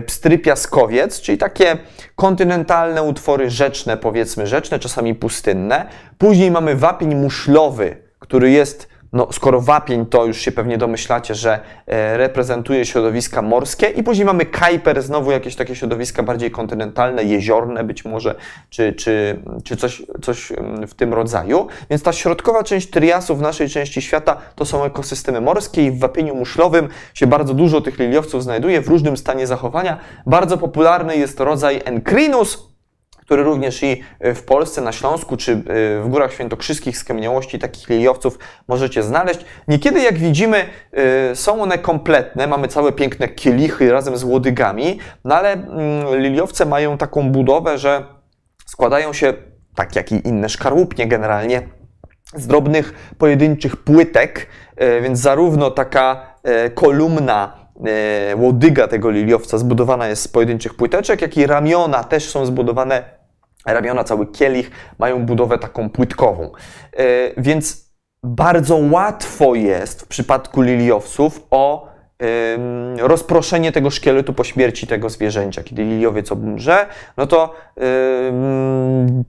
pstry 0.06 0.40
piaskowiec, 0.40 1.22
czyli 1.22 1.38
takie 1.38 1.78
kontynentalne 2.16 3.04
utwory 3.04 3.50
rzeczne, 3.50 3.98
powiedzmy 3.98 4.48
rzeczne, 4.48 4.80
czasami 4.80 5.16
pustynne. 5.16 5.86
Później 6.18 6.52
mamy 6.52 6.76
wapień 6.76 7.16
muszlowy, 7.16 7.98
który 8.20 8.52
jest 8.52 8.95
no, 9.16 9.28
skoro 9.32 9.62
wapień, 9.62 10.06
to 10.06 10.26
już 10.26 10.38
się 10.38 10.52
pewnie 10.52 10.78
domyślacie, 10.78 11.36
że 11.36 11.60
e, 11.88 12.18
reprezentuje 12.18 12.86
środowiska 12.86 13.42
morskie 13.42 13.88
i 13.88 14.04
później 14.04 14.26
mamy 14.26 14.46
kajper, 14.46 15.02
znowu 15.02 15.32
jakieś 15.32 15.56
takie 15.56 15.76
środowiska 15.76 16.24
bardziej 16.24 16.52
kontynentalne, 16.52 17.24
jeziorne 17.24 17.84
być 17.84 18.06
może, 18.06 18.36
czy, 18.70 18.94
czy, 18.94 19.40
czy 19.64 19.78
coś, 19.78 20.04
coś 20.22 20.52
mm, 20.52 20.88
w 20.88 20.94
tym 20.94 21.14
rodzaju. 21.14 21.68
Więc 21.90 22.04
ta 22.04 22.14
środkowa 22.14 22.64
część 22.64 22.90
triasu 22.90 23.36
w 23.36 23.42
naszej 23.42 23.70
części 23.70 24.02
świata 24.02 24.38
to 24.56 24.66
są 24.66 24.84
ekosystemy 24.84 25.42
morskie 25.42 25.86
i 25.86 25.92
w 25.92 26.00
wapieniu 26.00 26.36
muszlowym 26.36 26.90
się 27.14 27.28
bardzo 27.28 27.54
dużo 27.54 27.82
tych 27.82 28.00
liliowców 28.00 28.44
znajduje 28.44 28.82
w 28.82 28.88
różnym 28.88 29.18
stanie 29.18 29.48
zachowania. 29.48 29.98
Bardzo 30.26 30.58
popularny 30.58 31.18
jest 31.18 31.40
rodzaj 31.40 31.82
Encrinus, 31.86 32.75
który 33.26 33.44
również 33.44 33.84
i 33.84 34.04
e, 34.20 34.34
w 34.34 34.44
Polsce, 34.44 34.82
na 34.82 34.92
Śląsku 34.92 35.38
czy 35.38 35.52
e, 35.52 35.56
w 36.02 36.08
Górach 36.10 36.34
Świętokrzyskich 36.34 36.98
skamieniałości 36.98 37.60
takich 37.60 37.90
liliowców 37.90 38.40
możecie 38.68 39.04
znaleźć. 39.04 39.40
Niekiedy, 39.68 40.02
jak 40.02 40.18
widzimy, 40.18 40.66
e, 40.94 41.36
są 41.36 41.62
one 41.62 41.78
kompletne, 41.78 42.48
mamy 42.48 42.68
całe 42.68 42.92
piękne 42.92 43.28
kielichy 43.28 43.92
razem 43.92 44.18
z 44.18 44.24
łodygami, 44.24 45.00
no 45.24 45.36
ale 45.36 45.54
mm, 45.54 46.22
liliowce 46.22 46.66
mają 46.66 46.98
taką 46.98 47.32
budowę, 47.32 47.78
że 47.78 48.06
składają 48.66 49.14
się, 49.14 49.34
tak 49.76 49.96
jak 49.96 50.12
i 50.12 50.28
inne 50.28 50.50
szkarłupnie 50.50 51.08
generalnie, 51.08 51.62
z 52.36 52.48
drobnych 52.48 53.14
pojedynczych 53.18 53.76
płytek, 53.76 54.48
więc 55.02 55.20
zarówno 55.20 55.72
taka 55.72 56.36
kolumna 56.74 57.65
łodyga 58.38 58.88
tego 58.88 59.10
liliowca 59.10 59.58
zbudowana 59.58 60.08
jest 60.08 60.22
z 60.22 60.28
pojedynczych 60.28 60.74
płyteczek, 60.74 61.22
jak 61.22 61.38
i 61.38 61.48
ramiona 61.48 62.04
też 62.04 62.30
są 62.30 62.46
zbudowane 62.46 63.04
ramiona, 63.66 64.04
cały 64.04 64.28
kielich 64.28 64.72
mają 65.00 65.26
budowę 65.26 65.58
taką 65.58 65.90
płytkową. 65.90 66.52
E, 66.94 67.04
więc 67.42 67.86
bardzo 68.24 68.76
łatwo 68.92 69.56
jest 69.56 70.02
w 70.02 70.08
przypadku 70.08 70.62
liliowców 70.62 71.48
o 71.52 71.95
rozproszenie 72.98 73.72
tego 73.72 73.90
szkieletu 73.90 74.34
po 74.34 74.44
śmierci 74.44 74.88
tego 74.88 75.10
zwierzęcia. 75.10 75.64
Kiedy 75.64 75.84
liliowiec 75.84 76.32
umrze, 76.32 76.86
no 77.18 77.28
to 77.28 77.54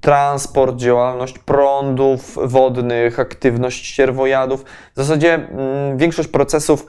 transport, 0.00 0.76
działalność 0.76 1.38
prądów 1.38 2.38
wodnych, 2.44 3.20
aktywność 3.20 3.86
ścierwojadów, 3.86 4.64
w 4.94 4.96
zasadzie 4.96 5.48
większość 5.96 6.28
procesów 6.28 6.86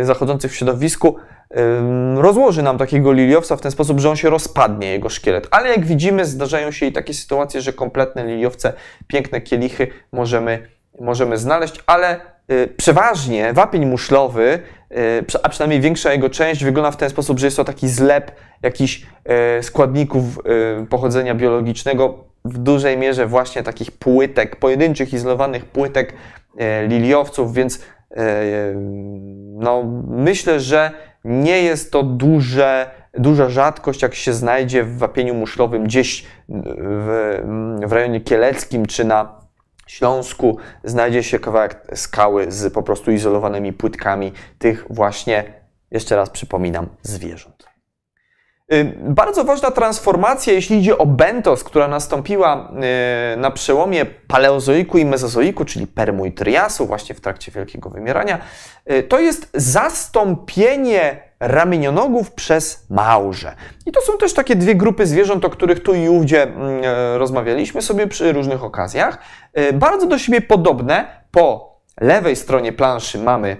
y, 0.00 0.04
zachodzących 0.04 0.52
w 0.52 0.54
środowisku 0.54 1.16
rozłoży 2.16 2.62
nam 2.62 2.78
takiego 2.78 3.12
liliowca 3.12 3.56
w 3.56 3.60
ten 3.60 3.70
sposób, 3.70 4.00
że 4.00 4.10
on 4.10 4.16
się 4.16 4.30
rozpadnie, 4.30 4.92
jego 4.92 5.08
szkielet. 5.08 5.48
Ale 5.50 5.68
jak 5.68 5.86
widzimy, 5.86 6.24
zdarzają 6.24 6.70
się 6.70 6.86
i 6.86 6.92
takie 6.92 7.14
sytuacje, 7.14 7.60
że 7.60 7.72
kompletne 7.72 8.26
liliowce, 8.26 8.72
piękne 9.06 9.40
kielichy 9.40 9.88
możemy, 10.12 10.68
możemy 11.00 11.38
znaleźć, 11.38 11.82
ale 11.86 12.20
y, 12.50 12.68
przeważnie 12.76 13.52
wapień 13.52 13.86
muszlowy, 13.86 14.62
a 15.42 15.48
przynajmniej 15.48 15.80
większa 15.80 16.12
jego 16.12 16.30
część, 16.30 16.64
wygląda 16.64 16.90
w 16.90 16.96
ten 16.96 17.10
sposób, 17.10 17.38
że 17.38 17.46
jest 17.46 17.56
to 17.56 17.64
taki 17.64 17.88
zlep 17.88 18.32
jakichś 18.62 19.06
y, 19.58 19.62
składników 19.62 20.38
pochodzenia 20.90 21.34
biologicznego, 21.34 22.24
w 22.44 22.58
dużej 22.58 22.98
mierze 22.98 23.26
właśnie 23.26 23.62
takich 23.62 23.90
płytek, 23.90 24.56
pojedynczych, 24.56 25.12
izolowanych 25.12 25.64
płytek 25.64 26.14
liliowców, 26.88 27.54
więc 27.54 27.80
no, 29.56 29.82
myślę, 30.08 30.60
że 30.60 30.90
nie 31.24 31.62
jest 31.62 31.92
to 31.92 32.02
duże, 32.02 32.90
duża 33.14 33.48
rzadkość, 33.48 34.02
jak 34.02 34.14
się 34.14 34.32
znajdzie 34.32 34.84
w 34.84 34.98
wapieniu 34.98 35.34
muszlowym 35.34 35.84
gdzieś 35.84 36.26
w, 36.48 37.40
w 37.86 37.92
rejonie 37.92 38.20
kieleckim 38.20 38.86
czy 38.86 39.04
na 39.04 39.45
Śląsku 39.86 40.58
znajdzie 40.84 41.22
się 41.22 41.38
kawałek 41.38 41.86
skały 41.94 42.52
z 42.52 42.72
po 42.72 42.82
prostu 42.82 43.10
izolowanymi 43.10 43.72
płytkami 43.72 44.32
tych 44.58 44.86
właśnie, 44.90 45.44
jeszcze 45.90 46.16
raz 46.16 46.30
przypominam, 46.30 46.88
zwierząt. 47.02 47.66
Y, 48.72 48.94
bardzo 49.00 49.44
ważna 49.44 49.70
transformacja, 49.70 50.52
jeśli 50.52 50.78
idzie 50.78 50.98
o 50.98 51.06
bentos, 51.06 51.64
która 51.64 51.88
nastąpiła 51.88 52.72
y, 53.34 53.36
na 53.36 53.50
przełomie 53.50 54.06
paleozoiku 54.06 54.98
i 54.98 55.04
mezozoiku, 55.04 55.64
czyli 55.64 55.86
permu 55.86 56.26
i 56.26 56.32
triasu, 56.32 56.86
właśnie 56.86 57.14
w 57.14 57.20
trakcie 57.20 57.52
wielkiego 57.52 57.90
wymierania, 57.90 58.38
y, 58.90 59.02
to 59.02 59.20
jest 59.20 59.50
zastąpienie 59.54 61.25
ramienionogów 61.40 62.32
przez 62.32 62.86
małże. 62.90 63.54
I 63.86 63.92
to 63.92 64.00
są 64.00 64.18
też 64.18 64.34
takie 64.34 64.56
dwie 64.56 64.74
grupy 64.74 65.06
zwierząt, 65.06 65.44
o 65.44 65.50
których 65.50 65.82
tu 65.82 65.94
i 65.94 66.08
ówdzie 66.08 66.42
mm, 66.42 66.82
rozmawialiśmy 67.16 67.82
sobie 67.82 68.06
przy 68.06 68.32
różnych 68.32 68.64
okazjach. 68.64 69.18
Bardzo 69.74 70.06
do 70.06 70.18
siebie 70.18 70.40
podobne. 70.40 71.06
Po 71.30 71.76
lewej 72.00 72.36
stronie 72.36 72.72
planszy 72.72 73.18
mamy 73.18 73.56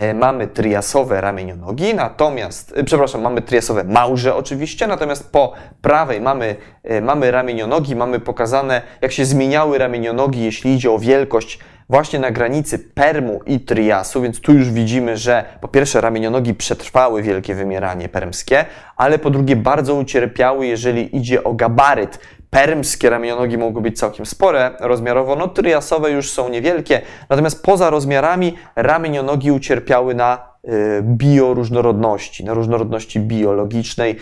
E, 0.00 0.14
mamy 0.14 0.46
triasowe 0.46 1.20
ramienionogi, 1.20 1.94
natomiast, 1.94 2.72
e, 2.76 2.84
przepraszam, 2.84 3.20
mamy 3.22 3.42
triasowe 3.42 3.84
małże 3.84 4.34
oczywiście, 4.34 4.86
natomiast 4.86 5.32
po 5.32 5.52
prawej 5.82 6.20
mamy, 6.20 6.56
e, 6.82 7.00
mamy 7.00 7.30
ramienionogi, 7.30 7.96
mamy 7.96 8.20
pokazane, 8.20 8.82
jak 9.00 9.12
się 9.12 9.24
zmieniały 9.24 9.78
ramienionogi, 9.78 10.44
jeśli 10.44 10.74
idzie 10.74 10.90
o 10.90 10.98
wielkość 10.98 11.58
właśnie 11.88 12.18
na 12.18 12.30
granicy 12.30 12.78
Permu 12.78 13.40
i 13.46 13.60
Triasu, 13.60 14.22
więc 14.22 14.40
tu 14.40 14.52
już 14.52 14.70
widzimy, 14.70 15.16
że 15.16 15.44
po 15.60 15.68
pierwsze 15.68 16.00
ramienionogi 16.00 16.54
przetrwały 16.54 17.22
wielkie 17.22 17.54
wymieranie 17.54 18.08
permskie, 18.08 18.64
ale 18.96 19.18
po 19.18 19.30
drugie 19.30 19.56
bardzo 19.56 19.94
ucierpiały, 19.94 20.66
jeżeli 20.66 21.16
idzie 21.16 21.44
o 21.44 21.54
gabaryt. 21.54 22.18
Permskie 22.50 23.10
ramionogi 23.10 23.58
mogły 23.58 23.82
być 23.82 23.98
całkiem 23.98 24.26
spore 24.26 24.70
rozmiarowo, 24.80 25.36
no 25.36 25.48
triasowe 25.48 26.10
już 26.10 26.30
są 26.30 26.48
niewielkie, 26.48 27.00
natomiast 27.28 27.62
poza 27.62 27.90
rozmiarami 27.90 28.56
ramienionogi 28.76 29.50
ucierpiały 29.50 30.14
na 30.14 30.57
bioróżnorodności, 31.02 32.44
na 32.44 32.54
różnorodności 32.54 33.20
biologicznej. 33.20 34.16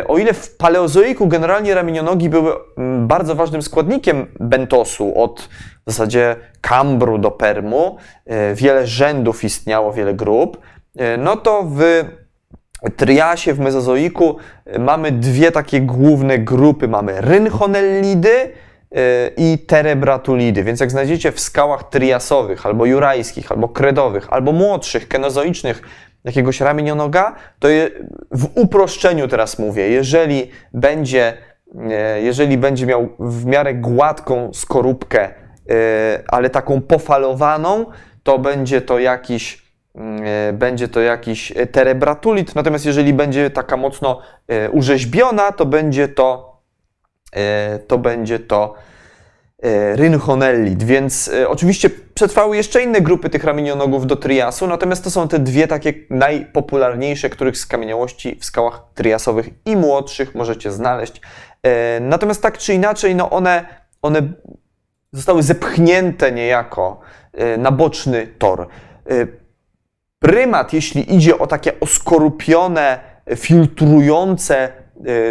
Y, 0.00 0.06
O 0.06 0.18
ile 0.18 0.32
w 0.32 0.56
paleozoiku 0.56 1.26
generalnie 1.26 1.74
ramienionogi 1.74 2.28
były 2.28 2.52
mm, 2.76 3.06
bardzo 3.06 3.34
ważnym 3.34 3.62
składnikiem 3.62 4.26
bentosu, 4.40 5.22
od 5.22 5.48
w 5.86 5.92
zasadzie 5.92 6.36
kambru 6.60 7.18
do 7.18 7.30
permu, 7.30 7.96
y, 8.52 8.54
wiele 8.54 8.86
rzędów 8.86 9.44
istniało, 9.44 9.92
wiele 9.92 10.14
grup, 10.14 10.58
y, 11.00 11.18
no 11.18 11.36
to 11.36 11.62
w 11.64 12.04
triasie, 12.96 13.54
w 13.54 13.60
mezozoiku 13.60 14.36
y, 14.76 14.78
mamy 14.78 15.12
dwie 15.12 15.52
takie 15.52 15.80
główne 15.80 16.38
grupy. 16.38 16.88
Mamy 16.88 17.20
rynchonellidy 17.20 18.28
y, 18.28 18.52
i 19.36 19.58
terebratulidy. 19.58 20.64
Więc 20.64 20.80
jak 20.80 20.90
znajdziecie 20.90 21.32
w 21.32 21.40
skałach 21.40 21.88
triasowych, 21.88 22.66
albo 22.66 22.86
jurajskich, 22.86 23.52
albo 23.52 23.68
kredowych, 23.68 24.26
albo 24.30 24.52
młodszych, 24.52 25.08
kenozoicznych, 25.08 25.82
jakiegoś 26.24 26.60
ramienionoga, 26.60 27.34
to 27.58 27.68
je, 27.68 27.90
w 28.30 28.48
uproszczeniu 28.54 29.28
teraz 29.28 29.58
mówię, 29.58 29.88
jeżeli 29.88 30.50
będzie, 30.72 31.36
e, 31.90 32.22
jeżeli 32.22 32.58
będzie 32.58 32.86
miał 32.86 33.08
w 33.18 33.46
miarę 33.46 33.74
gładką 33.74 34.50
skorupkę, 34.54 35.22
e, 35.24 35.32
ale 36.28 36.50
taką 36.50 36.80
pofalowaną, 36.80 37.86
to 38.22 38.38
będzie 38.38 38.80
to 38.80 38.98
jakiś 38.98 39.64
będzie 40.52 40.88
to 40.88 41.00
jakiś 41.00 41.52
terebratulit, 41.72 42.54
natomiast 42.54 42.86
jeżeli 42.86 43.12
będzie 43.12 43.50
taka 43.50 43.76
mocno 43.76 44.20
urzeźbiona, 44.72 45.52
to 45.52 45.66
będzie 45.66 46.08
to 46.08 46.53
to 47.86 47.98
będzie 47.98 48.38
to 48.38 48.74
e, 49.62 49.96
rynchonellit, 49.96 50.82
więc 50.82 51.28
e, 51.28 51.48
oczywiście 51.48 51.90
przetrwały 52.14 52.56
jeszcze 52.56 52.82
inne 52.82 53.00
grupy 53.00 53.30
tych 53.30 53.44
ramienionogów 53.44 54.06
do 54.06 54.16
triasu, 54.16 54.66
natomiast 54.66 55.04
to 55.04 55.10
są 55.10 55.28
te 55.28 55.38
dwie 55.38 55.68
takie 55.68 55.94
najpopularniejsze, 56.10 57.30
których 57.30 57.58
skamieniałości 57.58 58.38
w 58.40 58.44
skałach 58.44 58.82
triasowych 58.94 59.48
i 59.66 59.76
młodszych 59.76 60.34
możecie 60.34 60.72
znaleźć. 60.72 61.20
E, 61.62 62.00
Natomiast 62.00 62.42
tak 62.42 62.58
czy 62.58 62.74
inaczej, 62.74 63.14
no 63.14 63.30
one, 63.30 63.64
one 64.02 64.22
zostały 65.12 65.42
zepchnięte 65.42 66.32
niejako 66.32 67.00
e, 67.32 67.56
na 67.56 67.70
boczny 67.70 68.26
tor. 68.38 68.60
E, 69.10 69.26
Prymat, 70.18 70.72
jeśli 70.72 71.14
idzie 71.14 71.38
o 71.38 71.46
takie 71.46 71.80
oskorupione, 71.80 72.98
filtrujące 73.36 74.56
e, 74.58 74.83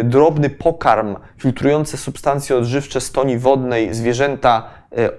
drobny 0.04 0.50
pokarm, 0.50 1.16
filtrujące 1.38 1.96
substancje 1.96 2.56
odżywcze 2.56 3.00
stoni 3.00 3.38
wodnej, 3.38 3.94
zwierzęta 3.94 4.70
e, 4.92 5.04
e, 5.04 5.10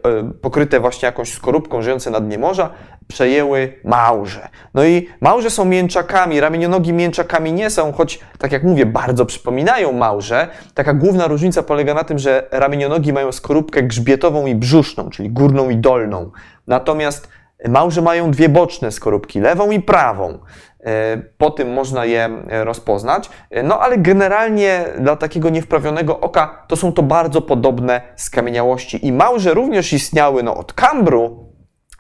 pokryte 0.42 0.80
właśnie 0.80 1.06
jakąś 1.06 1.34
skorupką, 1.34 1.82
żyjące 1.82 2.12
na 2.12 2.20
dnie 2.20 2.38
morza, 2.38 2.70
przejęły 3.08 3.74
małże. 3.84 4.50
No 4.74 4.86
i 4.86 5.08
małże 5.22 5.50
są 5.50 5.66
mięczakami, 5.66 6.40
ramienionogi 6.40 6.94
mięczakami 6.94 7.54
nie 7.54 7.70
są, 7.70 7.92
choć, 7.92 8.20
tak 8.38 8.52
jak 8.52 8.64
mówię, 8.64 8.86
bardzo 8.86 9.26
przypominają 9.26 9.92
małże. 9.92 10.48
Taka 10.74 10.94
główna 10.94 11.28
różnica 11.28 11.64
polega 11.64 11.94
na 11.94 12.04
tym, 12.04 12.20
że 12.20 12.48
ramienionogi 12.52 13.14
mają 13.14 13.32
skorupkę 13.32 13.84
grzbietową 13.84 14.46
i 14.46 14.56
brzuszną, 14.56 15.10
czyli 15.10 15.30
górną 15.30 15.70
i 15.70 15.78
dolną. 15.78 16.32
Natomiast 16.68 17.28
Małże 17.68 18.02
mają 18.02 18.32
dwie 18.32 18.50
boczne 18.50 18.92
skorupki, 18.92 19.40
lewą 19.40 19.72
i 19.72 19.80
prawą. 19.80 20.40
E, 20.86 21.18
Po 21.38 21.52
tym 21.52 21.74
można 21.74 22.06
je 22.06 22.30
e, 22.50 22.64
rozpoznać. 22.64 23.30
E, 23.50 23.64
No 23.64 23.80
ale 23.80 23.98
generalnie 23.98 24.86
dla 25.00 25.16
takiego 25.16 25.50
niewprawionego 25.50 26.20
oka 26.20 26.64
to 26.68 26.76
są 26.76 26.94
to 26.94 27.04
bardzo 27.04 27.42
podobne 27.42 28.02
skamieniałości. 28.16 29.08
I 29.08 29.12
małże 29.12 29.54
również 29.54 29.94
istniały 29.94 30.44
no, 30.44 30.56
od 30.58 30.74
Kambru, 30.74 31.54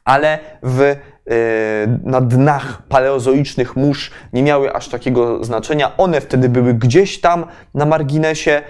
ale 0.03 0.39
w, 0.63 0.95
na 2.03 2.21
dnach 2.21 2.81
paleozoicznych 2.89 3.75
mórz 3.75 4.11
nie 4.33 4.43
miały 4.43 4.73
aż 4.73 4.89
takiego 4.89 5.43
znaczenia. 5.43 5.91
One 5.97 6.21
wtedy 6.21 6.49
były 6.49 6.73
gdzieś 6.73 7.21
tam 7.21 7.45
na 7.73 7.85
marginesie. 7.85 8.61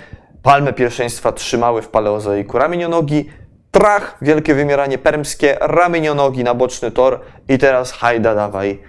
Palmę 0.43 0.73
pierwszeństwa 0.73 1.31
trzymały 1.31 1.81
w 1.81 1.89
paleozoiku 1.89 2.57
ramienionogi, 2.57 3.29
trach, 3.71 4.17
wielkie 4.21 4.55
wymieranie 4.55 4.97
permskie, 4.97 5.57
ramienionogi 5.61 6.43
na 6.43 6.53
boczny 6.53 6.91
tor 6.91 7.19
i 7.49 7.57
teraz 7.57 7.91
hajda 7.91 8.35
dawaj, 8.35 8.79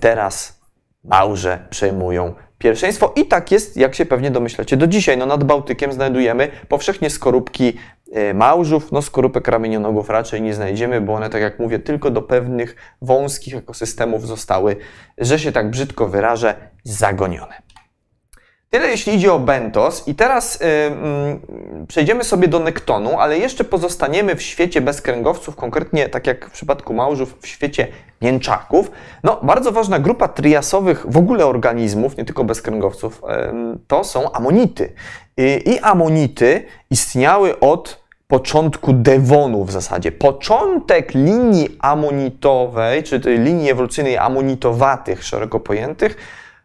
teraz 0.00 0.57
małże 1.04 1.66
przejmują 1.70 2.34
pierwszeństwo. 2.58 3.12
I 3.16 3.26
tak 3.26 3.52
jest, 3.52 3.76
jak 3.76 3.94
się 3.94 4.06
pewnie 4.06 4.30
domyślacie, 4.30 4.76
do 4.76 4.86
dzisiaj. 4.86 5.18
No 5.18 5.26
nad 5.26 5.44
Bałtykiem 5.44 5.92
znajdujemy 5.92 6.48
powszechnie 6.68 7.10
skorupki 7.10 7.72
e, 8.12 8.34
małżów, 8.34 8.92
no 8.92 9.02
skorupek 9.02 9.48
ramienionogów 9.48 10.10
raczej 10.10 10.42
nie 10.42 10.54
znajdziemy, 10.54 11.00
bo 11.00 11.14
one, 11.14 11.30
tak 11.30 11.42
jak 11.42 11.58
mówię, 11.58 11.78
tylko 11.78 12.10
do 12.10 12.22
pewnych 12.22 12.76
wąskich 13.02 13.56
ekosystemów 13.56 14.26
zostały, 14.26 14.76
że 15.18 15.38
się 15.38 15.52
tak 15.52 15.70
brzydko 15.70 16.08
wyrażę, 16.08 16.54
zagonione. 16.84 17.54
Tyle 18.70 18.88
jeśli 18.88 19.14
idzie 19.14 19.32
o 19.32 19.38
bentos. 19.38 20.08
I 20.08 20.14
teraz 20.14 20.56
y, 20.56 20.64
mm, 20.64 21.40
przejdziemy 21.88 22.24
sobie 22.24 22.48
do 22.48 22.58
nektonu, 22.58 23.20
ale 23.20 23.38
jeszcze 23.38 23.64
pozostaniemy 23.64 24.36
w 24.36 24.42
świecie 24.42 24.80
bezkręgowców, 24.80 25.56
konkretnie 25.56 26.08
tak 26.08 26.26
jak 26.26 26.46
w 26.48 26.50
przypadku 26.50 26.94
małżów, 26.94 27.38
w 27.40 27.46
świecie 27.46 27.86
mięczaków. 28.22 28.90
No, 29.22 29.40
bardzo 29.42 29.72
ważna 29.72 29.98
grupa 29.98 30.28
triasowych 30.28 31.06
w 31.08 31.16
ogóle 31.16 31.46
organizmów, 31.46 32.16
nie 32.16 32.24
tylko 32.24 32.44
bezkręgowców, 32.44 33.22
ym, 33.50 33.78
to 33.86 34.04
są 34.04 34.32
amonity. 34.32 34.92
I, 35.36 35.70
I 35.70 35.78
amonity 35.78 36.62
istniały 36.90 37.60
od 37.60 38.08
początku 38.26 38.92
Devonu 38.92 39.64
w 39.64 39.72
zasadzie. 39.72 40.12
Początek 40.12 41.14
linii 41.14 41.76
amonitowej, 41.80 43.02
czy 43.02 43.20
tej 43.20 43.38
linii 43.38 43.70
ewolucyjnej 43.70 44.18
amonitowatych, 44.18 45.24
szeroko 45.24 45.60
pojętych, 45.60 46.16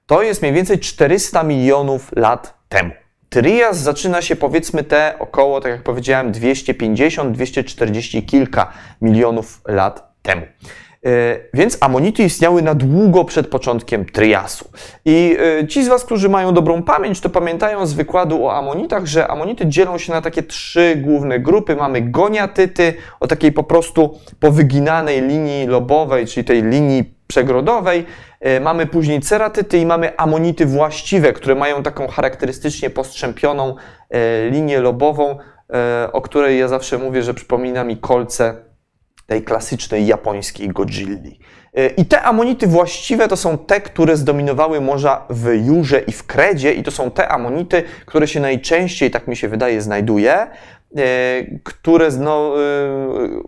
to 0.06 0.24
jest 0.24 0.42
mniej 0.42 0.54
więcej 0.54 0.80
400 0.80 1.44
milionów 1.44 2.12
lat 2.16 2.54
temu. 2.70 2.92
Trias 3.30 3.78
zaczyna 3.78 4.22
się 4.22 4.36
powiedzmy 4.36 4.84
te 4.84 5.16
około, 5.20 5.62
tak 5.62 5.72
jak 5.72 5.84
powiedziałem, 5.84 6.32
250-240 6.32 8.26
kilka 8.26 8.74
milionów 9.02 9.62
lat 9.68 10.13
temu. 10.22 10.42
Yy, 11.04 11.50
Więc 11.54 11.78
amonity 11.82 12.24
istniały 12.24 12.62
na 12.62 12.76
długo 12.76 13.26
przed 13.26 13.48
początkiem 13.48 14.06
Triasu. 14.06 14.70
I 15.06 15.36
yy, 15.60 15.68
ci 15.68 15.84
z 15.84 15.88
Was, 15.88 16.06
którzy 16.06 16.30
mają 16.30 16.54
dobrą 16.54 16.84
pamięć, 16.84 17.22
to 17.22 17.30
pamiętają 17.30 17.86
z 17.86 17.94
wykładu 17.94 18.46
o 18.46 18.58
amonitach, 18.58 19.06
że 19.06 19.28
amonity 19.28 19.68
dzielą 19.68 19.98
się 19.98 20.13
na 20.13 20.22
takie 20.22 20.44
trzy 20.44 20.96
główne 20.96 21.39
grupy. 21.39 21.76
Mamy 21.76 22.02
goniatyty 22.02 22.94
o 23.20 23.28
takiej 23.28 23.52
po 23.52 23.63
prostu 23.63 24.20
powyginanej 24.39 25.22
linii 25.22 25.68
lobowej, 25.68 26.28
czyli 26.28 26.44
tej 26.44 26.63
linii 26.63 27.13
przegrodowej. 27.28 28.06
E, 28.43 28.60
Mamy 28.60 28.86
później 28.86 29.21
ceratyty 29.21 29.77
i 29.77 29.86
mamy 29.86 30.17
amonity 30.17 30.65
właściwe, 30.65 31.34
które 31.34 31.56
mają 31.56 31.84
taką 31.84 32.08
charakterystycznie 32.08 32.89
postrzępioną 32.89 33.75
e, 34.10 34.49
linię 34.49 34.79
lobową, 34.79 35.38
e, 35.73 36.12
o 36.12 36.21
której 36.21 36.60
ja 36.60 36.67
zawsze 36.67 36.97
mówię, 36.97 37.23
że 37.23 37.34
przypomina 37.34 37.84
mi 37.84 37.97
kolce 37.97 38.56
tej 39.27 39.43
klasycznej 39.43 40.08
japońskiej 40.08 40.69
Godzilli. 40.69 41.39
I 41.97 42.06
te 42.06 42.21
amonity 42.21 42.67
właściwe 42.67 43.27
to 43.27 43.38
są 43.38 43.58
te, 43.58 43.82
które 43.82 44.17
zdominowały 44.17 44.82
morza 44.82 45.25
w 45.29 45.65
Jurze 45.65 45.99
i 45.99 46.12
w 46.12 46.23
Kredzie 46.23 46.73
i 46.73 46.84
to 46.84 46.91
są 46.91 47.12
te 47.12 47.27
amonity, 47.29 47.84
które 48.06 48.27
się 48.27 48.39
najczęściej, 48.39 49.12
tak 49.12 49.27
mi 49.27 49.36
się 49.36 49.47
wydaje, 49.47 49.82
znajduje, 49.82 50.47
które, 51.63 52.10
no, 52.19 52.53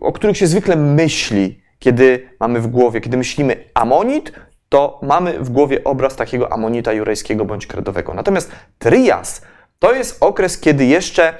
o 0.00 0.12
których 0.12 0.36
się 0.36 0.46
zwykle 0.46 0.76
myśli, 0.76 1.60
kiedy 1.78 2.28
mamy 2.40 2.60
w 2.60 2.66
głowie, 2.66 3.00
kiedy 3.00 3.16
myślimy 3.16 3.56
amonit, 3.74 4.32
to 4.68 5.00
mamy 5.02 5.38
w 5.38 5.50
głowie 5.50 5.84
obraz 5.84 6.16
takiego 6.16 6.52
amonita 6.52 6.92
jurejskiego 6.92 7.44
bądź 7.44 7.66
kredowego. 7.66 8.14
Natomiast 8.14 8.52
trias 8.78 9.42
to 9.78 9.92
jest 9.92 10.22
okres, 10.22 10.58
kiedy 10.58 10.84
jeszcze 10.84 11.34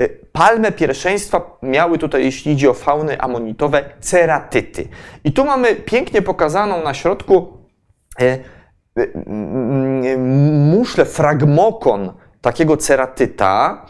y, 0.00 0.20
palmę 0.32 0.72
pierwszeństwa 0.72 1.58
miały 1.62 1.98
tutaj, 1.98 2.24
jeśli 2.24 2.52
idzie 2.52 2.70
o 2.70 2.74
fauny 2.74 3.20
amonitowe, 3.20 3.84
ceratyty. 4.00 4.88
I 5.24 5.32
tu 5.32 5.44
mamy 5.44 5.76
pięknie 5.76 6.22
pokazaną 6.22 6.82
na 6.84 6.94
środku 6.94 7.58
e, 8.20 8.38
mm, 8.96 10.70
muszlę, 10.70 11.04
fragmokon 11.04 12.12
takiego 12.40 12.76
ceratyta, 12.76 13.86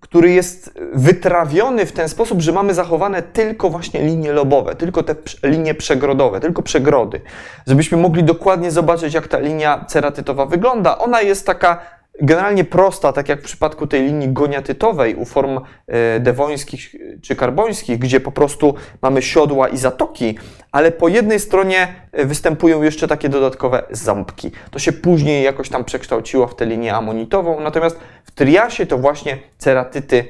który 0.00 0.30
jest 0.30 0.78
wytrawiony 0.92 1.86
w 1.86 1.92
ten 1.92 2.08
sposób, 2.08 2.40
że 2.40 2.52
mamy 2.52 2.74
zachowane 2.74 3.22
tylko 3.22 3.70
właśnie 3.70 4.02
linie 4.02 4.32
lobowe, 4.32 4.74
tylko 4.74 5.02
te 5.02 5.14
linie 5.42 5.74
przegrodowe, 5.74 6.40
tylko 6.40 6.62
przegrody. 6.62 7.20
Żebyśmy 7.66 7.98
mogli 7.98 8.24
dokładnie 8.24 8.70
zobaczyć, 8.70 9.14
jak 9.14 9.28
ta 9.28 9.38
linia 9.38 9.84
ceratytowa 9.88 10.46
wygląda. 10.46 10.98
Ona 10.98 11.20
jest 11.22 11.46
taka 11.46 11.97
generalnie 12.20 12.64
prosta, 12.64 13.12
tak 13.12 13.28
jak 13.28 13.40
w 13.40 13.44
przypadku 13.44 13.86
tej 13.86 14.02
linii 14.02 14.28
goniatytowej 14.28 15.14
u 15.14 15.24
form 15.24 15.60
e, 15.86 16.20
dewońskich 16.20 16.94
czy 17.22 17.36
karbońskich, 17.36 17.98
gdzie 17.98 18.20
po 18.20 18.32
prostu 18.32 18.74
mamy 19.02 19.22
siodła 19.22 19.68
i 19.68 19.76
zatoki, 19.76 20.38
ale 20.72 20.92
po 20.92 21.08
jednej 21.08 21.40
stronie 21.40 21.94
e, 22.12 22.24
występują 22.24 22.82
jeszcze 22.82 23.08
takie 23.08 23.28
dodatkowe 23.28 23.82
ząbki. 23.90 24.50
To 24.70 24.78
się 24.78 24.92
później 24.92 25.44
jakoś 25.44 25.68
tam 25.68 25.84
przekształciło 25.84 26.46
w 26.46 26.56
tę 26.56 26.66
linię 26.66 26.94
amonitową, 26.94 27.60
natomiast 27.60 27.98
w 28.24 28.30
triasie 28.30 28.86
to 28.86 28.98
właśnie 28.98 29.38
ceratyty 29.58 30.24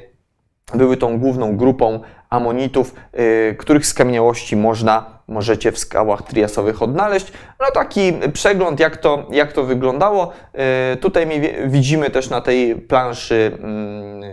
były 0.74 0.96
tą 0.96 1.18
główną 1.18 1.56
grupą 1.56 2.00
amonitów, 2.30 2.94
yy, 3.12 3.54
których 3.58 3.86
skamieniałości 3.86 4.56
można, 4.56 5.17
możecie 5.28 5.72
w 5.72 5.78
skałach 5.78 6.22
triasowych 6.22 6.82
odnaleźć. 6.82 7.32
No 7.60 7.66
taki 7.74 8.12
przegląd, 8.32 8.80
jak 8.80 8.96
to, 8.96 9.26
jak 9.30 9.52
to 9.52 9.64
wyglądało. 9.64 10.32
Yy, 10.54 10.96
tutaj 10.96 11.28
widzimy 11.66 12.10
też 12.10 12.30
na 12.30 12.40
tej 12.40 12.76
planszy 12.76 13.58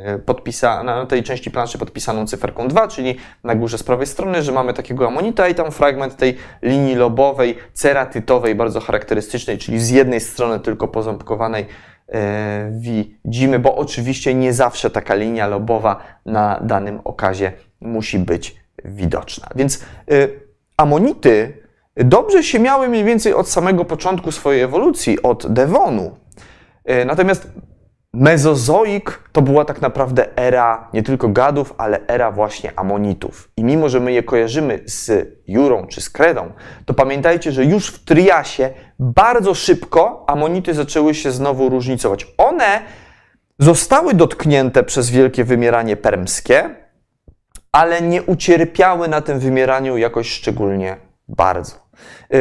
yy, 0.06 0.20
podpisa, 0.20 0.84
na 0.84 1.06
tej 1.06 1.24
części 1.24 1.52
planszy 1.52 1.78
podpisaną 1.78 2.28
cyferką 2.28 2.68
2, 2.68 2.88
czyli 2.88 3.16
na 3.44 3.56
górze 3.56 3.78
z 3.78 3.84
prawej 3.84 4.08
strony, 4.08 4.44
że 4.44 4.52
mamy 4.52 4.74
takiego 4.74 5.08
amonita 5.08 5.48
i 5.48 5.56
tam 5.56 5.72
fragment 5.72 6.18
tej 6.18 6.38
linii 6.62 6.96
lobowej, 6.96 7.58
ceratytowej, 7.74 8.56
bardzo 8.56 8.80
charakterystycznej, 8.80 9.58
czyli 9.58 9.80
z 9.80 9.90
jednej 9.90 10.20
strony 10.20 10.60
tylko 10.60 10.88
poząbkowanej 10.88 11.66
E, 12.14 12.72
widzimy, 12.72 13.60
bo 13.60 13.76
oczywiście 13.76 14.34
nie 14.34 14.54
zawsze 14.54 14.90
taka 14.90 15.16
linia 15.16 15.48
lobowa 15.48 16.04
na 16.26 16.60
danym 16.62 17.02
okazie 17.04 17.52
musi 17.82 18.20
być 18.20 18.56
widoczna. 18.86 19.48
Więc 19.56 19.84
e, 20.12 20.28
amonity 20.78 21.66
dobrze 21.96 22.44
się 22.44 22.60
miały 22.60 22.88
mniej 22.88 23.04
więcej 23.04 23.34
od 23.34 23.50
samego 23.50 23.86
początku 23.86 24.32
swojej 24.32 24.62
ewolucji, 24.62 25.22
od 25.22 25.54
Devonu. 25.54 26.18
E, 26.86 27.06
natomiast 27.06 27.48
Mezozoik 28.16 29.30
to 29.32 29.42
była 29.42 29.66
tak 29.66 29.82
naprawdę 29.82 30.38
era 30.38 30.90
nie 30.94 31.04
tylko 31.04 31.30
gadów, 31.30 31.74
ale 31.78 32.00
era 32.08 32.32
właśnie 32.32 32.80
amonitów. 32.80 33.52
I 33.58 33.64
mimo, 33.64 33.90
że 33.90 34.00
my 34.00 34.12
je 34.12 34.24
kojarzymy 34.24 34.80
z 34.86 35.28
Jurą 35.48 35.88
czy 35.88 36.02
z 36.02 36.10
Kredą, 36.10 36.52
to 36.86 36.94
pamiętajcie, 36.94 37.52
że 37.52 37.66
już 37.66 37.88
w 37.88 38.06
Triasie 38.06 38.70
bardzo 39.00 39.54
szybko 39.54 40.24
amonity 40.28 40.74
zaczęły 40.74 41.16
się 41.16 41.32
znowu 41.32 41.70
różnicować. 41.70 42.28
One 42.38 42.82
zostały 43.60 44.14
dotknięte 44.14 44.84
przez 44.84 45.10
wielkie 45.10 45.44
wymieranie 45.44 45.98
permskie, 45.98 46.85
ale 47.76 48.02
nie 48.02 48.24
ucierpiały 48.24 49.08
na 49.08 49.22
tym 49.22 49.40
wymieraniu 49.40 49.98
jakoś 49.98 50.30
szczególnie 50.30 50.98
bardzo. 51.28 51.76
Yy, 52.30 52.40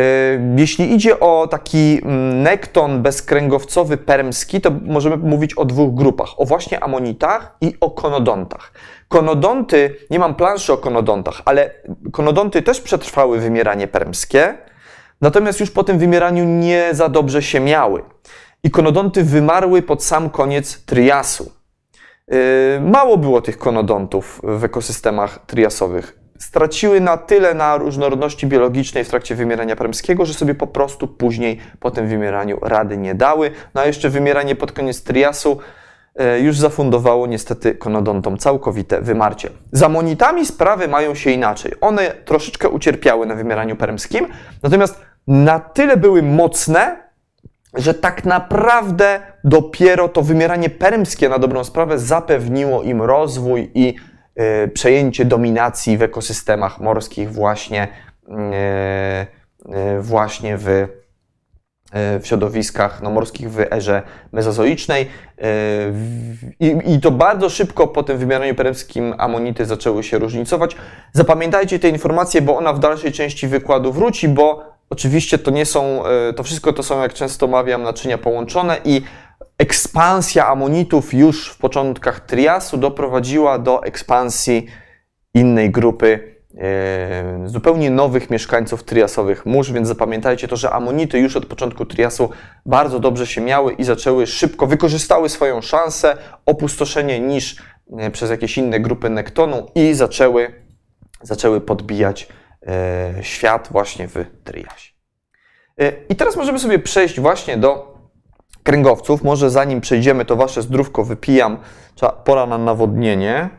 jeśli 0.57 0.95
idzie 0.95 1.21
o 1.21 1.47
taki 1.51 2.01
mm, 2.03 2.43
nekton 2.43 3.03
bezkręgowcowy 3.03 3.97
permski, 3.97 4.61
to 4.61 4.71
możemy 4.83 5.17
mówić 5.17 5.55
o 5.55 5.65
dwóch 5.65 5.95
grupach. 5.95 6.29
O 6.37 6.45
właśnie 6.45 6.85
amonitach 6.85 7.57
i 7.61 7.77
o 7.81 7.91
konodontach. 7.91 8.73
Konodonty, 9.09 9.97
nie 10.11 10.19
mam 10.19 10.35
planszy 10.35 10.73
o 10.73 10.77
konodontach, 10.77 11.43
ale 11.45 11.71
konodonty 12.13 12.63
też 12.63 12.81
przetrwały 12.81 13.41
wymieranie 13.41 13.89
permskie, 13.89 14.55
natomiast 15.21 15.61
już 15.61 15.71
po 15.71 15.85
tym 15.85 15.99
wymieraniu 15.99 16.45
nie 16.45 16.89
za 16.93 17.09
dobrze 17.09 17.43
się 17.43 17.61
miały. 17.61 18.03
I 18.63 18.71
konodonty 18.71 19.25
wymarły 19.25 19.83
pod 19.83 20.05
sam 20.05 20.31
koniec 20.31 20.85
triasu. 20.85 21.64
Yy, 22.29 22.37
mało 22.81 23.17
było 23.17 23.41
tych 23.41 23.59
konodontów 23.59 24.41
w 24.45 24.65
ekosystemach 24.65 25.39
triasowych 25.47 26.25
straciły 26.39 27.01
na 27.01 27.17
tyle 27.17 27.55
na 27.55 27.77
różnorodności 27.77 28.47
biologicznej 28.47 29.05
w 29.05 29.09
trakcie 29.09 29.35
wymierania 29.35 29.77
permskiego, 29.77 30.25
że 30.25 30.35
sobie 30.35 30.55
po 30.55 30.67
prostu 30.67 31.09
później 31.09 31.59
po 31.81 31.91
tym 31.91 32.09
wymieraniu 32.09 32.59
rady 32.63 32.97
nie 32.97 33.15
dały. 33.15 33.51
No 33.75 33.81
a 33.81 33.87
jeszcze 33.87 34.11
wymieranie 34.11 34.57
pod 34.57 34.73
koniec 34.73 35.03
triasu 35.03 35.59
e, 36.17 36.41
już 36.41 36.59
zafundowało 36.59 37.27
niestety 37.27 37.75
konodontom 37.75 38.39
całkowite 38.39 39.01
wymarcie. 39.01 39.51
Za 39.73 39.89
monitami 39.89 40.47
sprawy 40.47 40.89
mają 40.89 41.15
się 41.15 41.31
inaczej. 41.31 41.73
One 41.81 42.11
troszeczkę 42.25 42.69
ucierpiały 42.69 43.27
na 43.27 43.35
wymieraniu 43.35 43.77
permskim, 43.77 44.27
natomiast 44.63 45.01
na 45.27 45.61
tyle 45.61 45.97
były 45.97 46.23
mocne, 46.23 47.04
że 47.75 47.95
tak 47.95 48.25
naprawdę 48.25 49.21
dopiero 49.45 50.09
to 50.09 50.23
wymieranie 50.23 50.71
permskie 50.71 51.29
na 51.29 51.39
dobrą 51.39 51.65
sprawę 51.65 51.99
zapewniło 51.99 52.83
im 52.83 53.03
rozwój 53.03 53.71
i 53.75 53.95
Y, 54.41 54.69
przejęcie 54.69 55.25
dominacji 55.25 55.99
w 55.99 56.03
ekosystemach 56.03 56.81
morskich 56.81 57.33
właśnie, 57.33 57.89
y, 58.29 58.33
y, 59.97 60.01
właśnie 60.01 60.57
w, 60.57 60.89
w 62.21 62.27
środowiskach 62.27 63.03
no, 63.03 63.11
morskich 63.11 63.51
w 63.51 63.61
erze 63.73 64.03
mezozoicznej. 64.33 65.09
I, 66.61 66.77
I, 66.87 67.01
to 67.01 67.11
bardzo 67.11 67.51
szybko 67.51 67.89
po 67.89 68.03
tym 68.03 68.19
wymieraniu 68.19 68.55
peremskim 68.55 69.15
amonity 69.19 69.65
zaczęły 69.65 70.03
się 70.03 70.19
różnicować. 70.19 70.77
Zapamiętajcie 71.13 71.79
te 71.79 71.89
informacje, 71.89 72.43
bo 72.43 72.57
ona 72.57 72.73
w 72.73 72.79
dalszej 72.79 73.13
części 73.13 73.49
wykładu 73.49 73.93
wróci, 73.93 74.29
bo 74.29 74.74
oczywiście 74.95 75.39
to 75.39 75.51
nie 75.51 75.67
są, 75.67 76.03
to 76.37 76.43
wszystko 76.43 76.73
to 76.73 76.83
są, 76.83 77.03
jak 77.03 77.15
często 77.15 77.47
mawiam, 77.47 77.83
naczynia 77.83 78.19
połączone 78.19 78.77
i 78.85 79.03
ekspansja 79.59 80.47
amonitów 80.47 81.15
już 81.15 81.51
w 81.51 81.59
początkach 81.59 82.21
triasu 82.21 82.77
doprowadziła 82.77 83.59
do 83.59 83.83
ekspansji 83.83 84.67
innej 85.35 85.71
grupy 85.71 86.37
e, 86.59 87.43
zupełnie 87.47 87.91
nowych 87.91 88.31
mieszkańców 88.31 88.85
triasowych 88.85 89.47
mórz, 89.47 89.73
więc 89.73 89.89
zapamiętajcie 89.89 90.49
to, 90.49 90.57
że 90.57 90.71
amonity 90.71 91.19
już 91.19 91.37
od 91.37 91.47
początku 91.47 91.87
triasu 91.87 92.31
bardzo 92.67 93.01
dobrze 93.01 93.27
się 93.27 93.41
miały 93.41 93.73
i 93.73 93.85
zaczęły 93.85 94.27
szybko, 94.27 94.67
wykorzystały 94.67 95.29
swoją 95.29 95.63
szansę, 95.63 96.17
opustoszenie 96.47 97.21
niż 97.21 97.57
e, 97.99 98.11
przez 98.11 98.31
jakieś 98.31 98.59
inne 98.59 98.81
grupy 98.81 99.11
nektonu 99.11 99.67
i 99.75 99.95
zaczęły, 99.95 100.55
zaczęły 101.23 101.61
podbijać 101.61 102.23
e, 102.23 102.44
świat 103.23 103.69
właśnie 103.71 104.09
w 104.09 104.15
triasie. 104.45 104.95
I 106.09 106.17
teraz 106.17 106.37
możemy 106.37 106.59
sobie 106.59 106.79
przejść 106.79 107.21
właśnie 107.21 107.57
do 107.57 107.99
kręgowców. 108.63 109.23
Może 109.23 109.51
zanim 109.51 109.81
przejdziemy, 109.81 110.25
to 110.25 110.37
wasze 110.37 110.63
zdrówko 110.63 111.05
wypijam. 111.05 111.59
Pora 112.25 112.47
na 112.47 112.59
nawodnienie. 112.59 113.51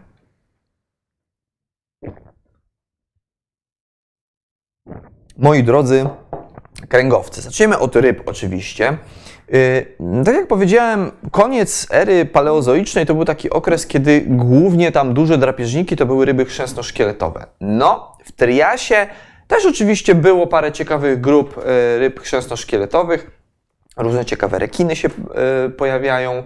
Moi 5.37 5.63
drodzy 5.63 6.09
kręgowcy, 6.89 7.41
zaczniemy 7.41 7.79
od 7.79 7.95
ryb 7.95 8.23
oczywiście. 8.25 8.97
Yy, 9.49 10.23
tak 10.25 10.35
jak 10.35 10.47
powiedziałem, 10.47 11.11
koniec 11.31 11.87
ery 11.91 12.25
paleozoicznej 12.25 13.05
to 13.05 13.15
był 13.15 13.25
taki 13.25 13.49
okres, 13.49 13.87
kiedy 13.87 14.21
głównie 14.27 14.91
tam 14.91 15.13
duże 15.13 15.37
drapieżniki 15.37 15.95
to 15.95 16.05
były 16.05 16.25
ryby 16.25 16.45
chrzęsno-szkieletowe. 16.45 17.45
No, 17.61 18.17
w 18.25 18.31
Triasie 18.31 19.07
też 19.47 19.65
oczywiście 19.65 20.15
było 20.15 20.47
parę 20.47 20.71
ciekawych 20.71 21.21
grup 21.21 21.57
yy, 21.57 21.99
ryb 21.99 22.19
chrzęsno-szkieletowych. 22.19 23.31
Różne 23.97 24.25
ciekawe 24.25 24.59
rekiny 24.59 24.95
się 24.95 25.07
e, 25.07 25.69
pojawiają, 25.69 26.43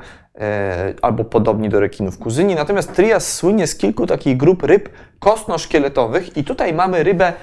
albo 1.02 1.24
podobni 1.24 1.70
do 1.70 1.80
rekinów 1.80 2.18
kuzyni. 2.18 2.56
Natomiast 2.56 2.94
Trias 2.94 3.34
słynie 3.34 3.68
z 3.68 3.76
kilku 3.76 4.08
takich 4.08 4.38
grup 4.38 4.64
ryb 4.64 4.90
kostno-szkieletowych 5.20 6.38
i 6.38 6.44
tutaj 6.44 6.74
mamy 6.74 7.04
rybę 7.04 7.34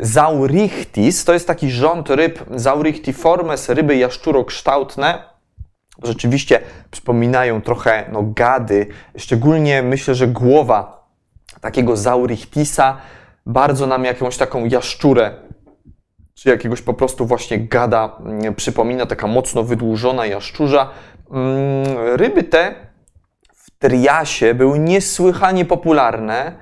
Zaurichtis. 0.00 1.24
To 1.24 1.32
jest 1.32 1.46
taki 1.46 1.70
rząd 1.70 2.10
ryb 2.10 2.44
Zaurichtiformes, 2.54 3.68
ryby 3.68 3.96
jaszczurokształtne. 3.96 5.24
Rzeczywiście 6.02 6.60
przypominają 6.90 7.62
trochę 7.62 8.04
no, 8.12 8.22
gady, 8.22 8.86
szczególnie 9.16 9.82
myślę, 9.82 10.14
że 10.14 10.26
głowa 10.26 11.08
takiego 11.60 11.96
Zaurichtisa 11.96 12.96
bardzo 13.46 13.86
nam 13.86 14.04
jakąś 14.04 14.36
taką 14.36 14.64
jaszczurę 14.64 15.34
czy 16.34 16.48
jakiegoś 16.48 16.82
po 16.82 16.94
prostu 16.94 17.26
właśnie 17.26 17.58
gada 17.58 18.16
mm, 18.20 18.54
przypomina, 18.54 19.06
taka 19.06 19.26
mocno 19.26 19.62
wydłużona 19.62 20.26
jaszczurza. 20.26 20.90
Mm, 21.30 22.16
ryby 22.16 22.42
te 22.42 22.74
w 23.54 23.70
triasie 23.78 24.54
były 24.54 24.78
niesłychanie 24.78 25.64
popularne. 25.64 26.52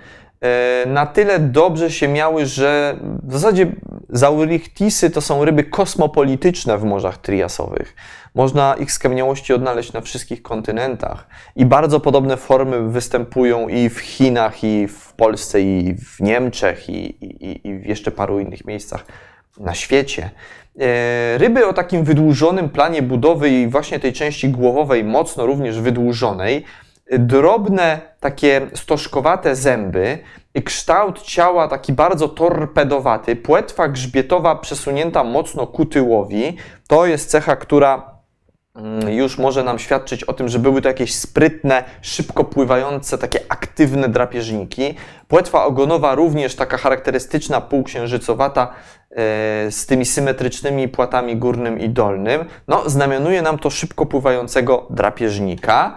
E, 0.43 0.87
na 0.87 1.07
tyle 1.07 1.39
dobrze 1.39 1.91
się 1.91 2.09
miały, 2.09 2.47
że 2.47 2.97
w 3.23 3.33
zasadzie 3.33 3.67
zaurichtisy 4.09 5.11
to 5.11 5.21
są 5.21 5.45
ryby 5.45 5.65
kosmopolityczne 5.65 6.79
w 6.79 6.85
morzach 6.85 7.19
triasowych. 7.19 7.97
Można 8.35 8.75
ich 8.75 8.93
skamieniałości 8.93 9.53
odnaleźć 9.53 9.93
na 9.93 10.01
wszystkich 10.01 10.43
kontynentach 10.43 11.27
i 11.57 11.67
bardzo 11.67 12.01
podobne 12.01 12.37
formy 12.37 12.89
występują 12.89 13.69
i 13.69 13.89
w 13.89 13.99
Chinach, 13.99 14.65
i 14.65 14.89
w 14.89 15.13
Polsce, 15.13 15.61
i 15.61 15.95
w 15.95 16.21
Niemczech, 16.21 16.89
i, 16.89 17.25
i, 17.25 17.69
i 17.69 17.79
w 17.79 17.87
jeszcze 17.87 18.11
paru 18.11 18.41
innych 18.41 18.65
miejscach 18.65 19.05
na 19.61 19.75
świecie. 19.75 20.31
E, 20.81 21.39
ryby 21.39 21.67
o 21.67 21.73
takim 21.73 22.05
wydłużonym 22.05 22.69
planie 22.69 23.03
budowy 23.03 23.51
i 23.51 23.69
właśnie 23.69 24.01
tej 24.01 24.13
części 24.13 24.49
głowowej, 24.49 25.05
mocno 25.05 25.47
również 25.47 25.81
wydłużonej, 25.81 26.65
drobne, 27.19 28.01
takie 28.21 28.61
stożkowate 28.75 29.57
zęby, 29.57 30.19
kształt 30.65 31.23
ciała 31.23 31.69
taki 31.69 31.93
bardzo 31.93 32.29
torpedowaty, 32.29 33.37
płetwa 33.37 33.89
grzbietowa 33.89 34.57
przesunięta 34.57 35.25
mocno 35.25 35.67
ku 35.67 35.87
tyłowi. 35.87 36.57
To 36.89 37.07
jest 37.07 37.31
cecha, 37.31 37.57
która 37.57 38.11
mm, 38.77 39.09
już 39.09 39.39
może 39.39 39.65
nam 39.65 39.79
świadczyć 39.79 40.25
o 40.25 40.33
tym, 40.33 40.49
że 40.49 40.59
były 40.59 40.83
to 40.83 40.89
jakieś 40.89 41.15
sprytne, 41.15 41.85
szybko 42.03 42.45
pływające, 42.45 43.19
takie 43.19 43.41
aktywne 43.49 44.09
drapieżniki. 44.09 44.95
Płetwa 45.29 45.65
ogonowa 45.65 46.15
również 46.15 46.55
taka 46.55 46.77
charakterystyczna, 46.77 47.61
półksiężycowata, 47.61 48.73
e, 49.11 49.15
z 49.71 49.87
tymi 49.87 50.05
symetrycznymi 50.05 50.89
płatami 50.89 51.37
górnym 51.37 51.81
i 51.81 51.89
dolnym. 51.89 52.45
No, 52.69 52.91
znamionuje 52.91 53.43
nam 53.43 53.59
to 53.59 53.71
szybko 53.71 54.07
pływającego 54.07 54.87
drapieżnika. 54.91 55.95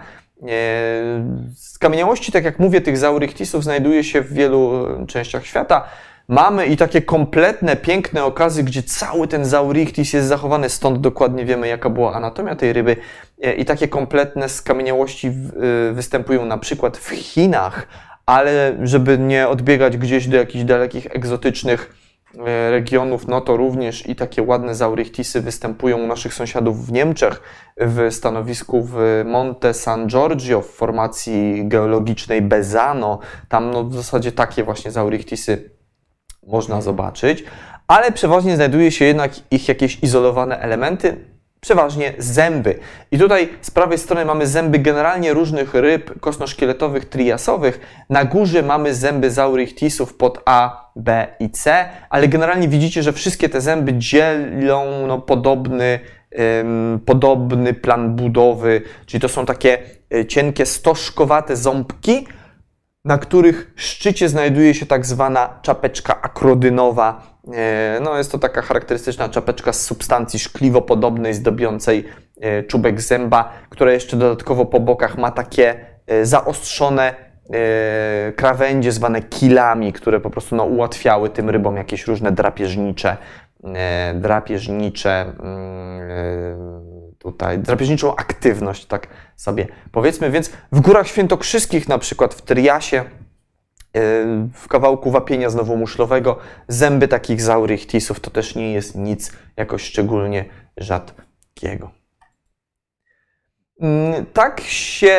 Skamieniałości, 1.54 2.32
tak 2.32 2.44
jak 2.44 2.58
mówię, 2.58 2.80
tych 2.80 2.98
zaurychtisów 2.98 3.64
znajduje 3.64 4.04
się 4.04 4.22
w 4.22 4.32
wielu 4.32 4.86
częściach 5.06 5.46
świata. 5.46 5.88
Mamy 6.28 6.66
i 6.66 6.76
takie 6.76 7.02
kompletne, 7.02 7.76
piękne 7.76 8.24
okazy, 8.24 8.62
gdzie 8.62 8.82
cały 8.82 9.28
ten 9.28 9.44
zaurichtis 9.44 10.12
jest 10.12 10.28
zachowany, 10.28 10.68
stąd 10.68 11.00
dokładnie 11.00 11.44
wiemy, 11.44 11.68
jaka 11.68 11.90
była 11.90 12.14
anatomia 12.14 12.56
tej 12.56 12.72
ryby. 12.72 12.96
E, 13.42 13.54
I 13.54 13.64
takie 13.64 13.88
kompletne 13.88 14.48
skamieniałości 14.48 15.26
e, 15.28 15.92
występują 15.92 16.44
na 16.44 16.58
przykład 16.58 16.96
w 16.96 17.08
Chinach, 17.10 17.86
ale 18.26 18.76
żeby 18.82 19.18
nie 19.18 19.48
odbiegać 19.48 19.96
gdzieś 19.96 20.26
do 20.26 20.36
jakichś 20.36 20.64
dalekich, 20.64 21.06
egzotycznych 21.10 21.96
e, 22.02 22.05
regionów, 22.70 23.28
no 23.28 23.40
to 23.40 23.56
również 23.56 24.08
i 24.08 24.16
takie 24.16 24.42
ładne 24.42 24.74
zaurichtisy 24.74 25.40
występują 25.40 25.98
u 25.98 26.06
naszych 26.06 26.34
sąsiadów 26.34 26.86
w 26.86 26.92
Niemczech, 26.92 27.40
w 27.76 28.14
stanowisku 28.14 28.82
w 28.82 29.22
Monte 29.24 29.74
San 29.74 30.06
Giorgio, 30.06 30.60
w 30.60 30.70
formacji 30.70 31.68
geologicznej 31.68 32.42
Bezano. 32.42 33.18
Tam 33.48 33.70
no, 33.70 33.84
w 33.84 33.94
zasadzie 33.94 34.32
takie 34.32 34.64
właśnie 34.64 34.90
zaurichtisy 34.90 35.70
można 36.46 36.80
zobaczyć, 36.80 37.44
ale 37.86 38.12
przeważnie 38.12 38.56
znajduje 38.56 38.90
się 38.90 39.04
jednak 39.04 39.32
ich 39.50 39.68
jakieś 39.68 40.02
izolowane 40.02 40.58
elementy, 40.58 41.35
przeważnie 41.66 42.12
zęby. 42.18 42.78
I 43.10 43.18
tutaj 43.18 43.48
z 43.60 43.70
prawej 43.70 43.98
strony 43.98 44.24
mamy 44.24 44.46
zęby 44.46 44.78
generalnie 44.78 45.32
różnych 45.32 45.74
ryb 45.74 46.20
kosnoszkieletowych, 46.20 47.04
triasowych. 47.04 47.80
Na 48.10 48.24
górze 48.24 48.62
mamy 48.62 48.94
zęby 48.94 49.30
zaurichtisów 49.30 50.14
pod 50.14 50.42
A, 50.44 50.90
B 50.96 51.26
i 51.40 51.50
C, 51.50 51.88
ale 52.10 52.28
generalnie 52.28 52.68
widzicie, 52.68 53.02
że 53.02 53.12
wszystkie 53.12 53.48
te 53.48 53.60
zęby 53.60 53.92
dzielą 53.94 55.06
no, 55.06 55.18
podobny, 55.18 56.00
ym, 56.60 57.00
podobny 57.06 57.74
plan 57.74 58.16
budowy, 58.16 58.82
czyli 59.06 59.20
to 59.20 59.28
są 59.28 59.46
takie 59.46 59.78
y, 60.14 60.26
cienkie, 60.26 60.66
stożkowate 60.66 61.56
ząbki, 61.56 62.26
na 63.06 63.18
których 63.18 63.72
szczycie 63.76 64.28
znajduje 64.28 64.74
się 64.74 64.86
tak 64.86 65.06
zwana 65.06 65.58
czapeczka 65.62 66.22
akrodynowa. 66.22 67.22
E, 67.54 68.00
no, 68.02 68.18
jest 68.18 68.32
to 68.32 68.38
taka 68.38 68.62
charakterystyczna 68.62 69.28
czapeczka 69.28 69.72
z 69.72 69.82
substancji 69.82 70.38
szkliwopodobnej, 70.38 71.34
zdobiącej 71.34 72.04
e, 72.40 72.62
czubek 72.62 73.00
zęba, 73.00 73.52
która 73.70 73.92
jeszcze 73.92 74.16
dodatkowo 74.16 74.66
po 74.66 74.80
bokach 74.80 75.18
ma 75.18 75.30
takie 75.30 75.86
e, 76.06 76.26
zaostrzone 76.26 77.26
krawędzie 78.36 78.92
zwane 78.92 79.22
kilami, 79.22 79.92
które 79.92 80.20
po 80.20 80.30
prostu 80.30 80.56
no, 80.56 80.64
ułatwiały 80.64 81.30
tym 81.30 81.50
rybom 81.50 81.76
jakieś 81.76 82.06
różne 82.06 82.32
drapieżnicze, 82.32 83.16
drapieżnicze 84.14 85.32
mm, 85.40 87.05
tutaj 87.32 87.58
drapieżniczą 87.58 88.16
aktywność, 88.16 88.86
tak 88.86 89.06
sobie 89.36 89.66
powiedzmy. 89.92 90.30
Więc 90.30 90.50
w 90.72 90.80
Górach 90.80 91.06
Świętokrzyskich, 91.06 91.88
na 91.88 91.98
przykład 91.98 92.34
w 92.34 92.42
Triasie, 92.42 92.98
e, 92.98 93.04
w 94.54 94.68
kawałku 94.68 95.10
wapienia 95.10 95.50
znowu 95.50 95.76
muszlowego, 95.76 96.38
zęby 96.68 97.08
takich 97.08 97.42
zaurychtisów 97.42 98.20
to 98.20 98.30
też 98.30 98.54
nie 98.54 98.72
jest 98.72 98.94
nic 98.94 99.32
jakoś 99.56 99.82
szczególnie 99.82 100.44
rzadkiego. 100.76 101.90
Mm, 103.80 104.26
tak 104.26 104.60
się 104.60 105.18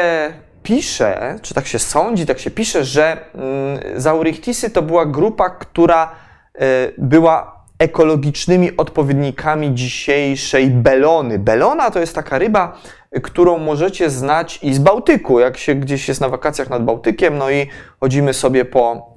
pisze, 0.64 1.40
czy 1.42 1.54
tak 1.54 1.68
się 1.68 1.80
sądzi, 1.80 2.26
tak 2.26 2.40
się 2.40 2.52
pisze, 2.52 2.84
że 2.84 3.18
mm, 3.36 4.02
zaurychtisy 4.02 4.70
to 4.70 4.82
była 4.82 5.06
grupa, 5.06 5.50
która 5.50 6.16
e, 6.56 6.92
była 6.98 7.57
ekologicznymi 7.80 8.78
odpowiednikami 8.78 9.74
dzisiejszej 9.76 10.68
belony. 10.68 11.40
Belona 11.40 11.92
to 11.92 12.00
jest 12.00 12.16
taka 12.16 12.38
ryba, 12.38 12.82
którą 13.24 13.58
możecie 13.58 14.10
znać 14.10 14.60
i 14.64 14.74
z 14.74 14.80
Bałtyku, 14.80 15.40
jak 15.40 15.58
się 15.58 15.76
gdzieś 15.76 16.08
jest 16.08 16.22
na 16.22 16.30
wakacjach 16.30 16.70
nad 16.70 16.84
Bałtykiem, 16.84 17.38
no 17.38 17.52
i 17.52 17.68
chodzimy 18.00 18.34
sobie 18.34 18.66
po 18.66 19.16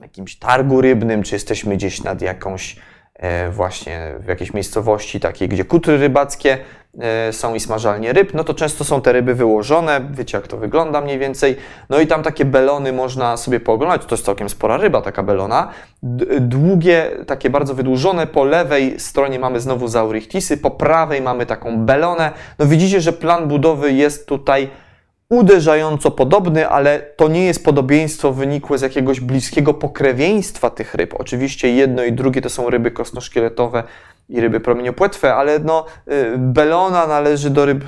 jakimś 0.00 0.36
targu 0.36 0.80
rybnym, 0.80 1.22
czy 1.22 1.34
jesteśmy 1.34 1.76
gdzieś 1.76 2.02
nad 2.02 2.22
jakąś 2.22 2.76
E, 3.18 3.50
właśnie 3.50 4.14
w 4.20 4.28
jakiejś 4.28 4.54
miejscowości 4.54 5.20
takiej, 5.20 5.48
gdzie 5.48 5.64
kutry 5.64 5.98
rybackie 5.98 6.58
są 7.32 7.54
i 7.54 7.60
smażalnie 7.60 8.12
ryb, 8.12 8.34
no 8.34 8.44
to 8.44 8.54
często 8.54 8.84
są 8.84 9.00
te 9.00 9.12
ryby 9.12 9.34
wyłożone, 9.34 10.00
wiecie 10.10 10.38
jak 10.38 10.46
to 10.46 10.56
wygląda 10.56 11.00
mniej 11.00 11.18
więcej, 11.18 11.56
no 11.88 12.00
i 12.00 12.06
tam 12.06 12.22
takie 12.22 12.44
belony 12.44 12.92
można 12.92 13.36
sobie 13.36 13.60
pooglądać, 13.60 14.04
to 14.06 14.14
jest 14.14 14.24
całkiem 14.24 14.48
spora 14.48 14.76
ryba 14.76 15.02
taka 15.02 15.22
belona, 15.22 15.68
długie, 16.40 17.10
takie 17.26 17.50
bardzo 17.50 17.74
wydłużone, 17.74 18.26
po 18.26 18.44
lewej 18.44 19.00
stronie 19.00 19.38
mamy 19.38 19.60
znowu 19.60 19.88
zaurichtisy, 19.88 20.56
po 20.56 20.70
prawej 20.70 21.22
mamy 21.22 21.46
taką 21.46 21.86
belonę, 21.86 22.32
no 22.58 22.66
widzicie, 22.66 23.00
że 23.00 23.12
plan 23.12 23.48
budowy 23.48 23.92
jest 23.92 24.26
tutaj 24.26 24.70
uderzająco 25.30 26.10
podobny, 26.10 26.68
ale 26.68 26.98
to 26.98 27.28
nie 27.28 27.44
jest 27.44 27.64
podobieństwo 27.64 28.32
wynikłe 28.32 28.78
z 28.78 28.82
jakiegoś 28.82 29.20
bliskiego 29.20 29.74
pokrewieństwa 29.74 30.70
tych 30.70 30.94
ryb. 30.94 31.14
Oczywiście 31.18 31.74
jedno 31.74 32.04
i 32.04 32.12
drugie 32.12 32.40
to 32.40 32.48
są 32.48 32.70
ryby 32.70 32.90
kostnoszkieletowe 32.90 33.82
i 34.28 34.40
ryby 34.40 34.60
promieniopłetwe, 34.60 35.34
ale 35.34 35.58
no, 35.58 35.84
y, 36.12 36.34
belona 36.38 37.06
należy 37.06 37.50
do 37.50 37.66
ryb 37.66 37.84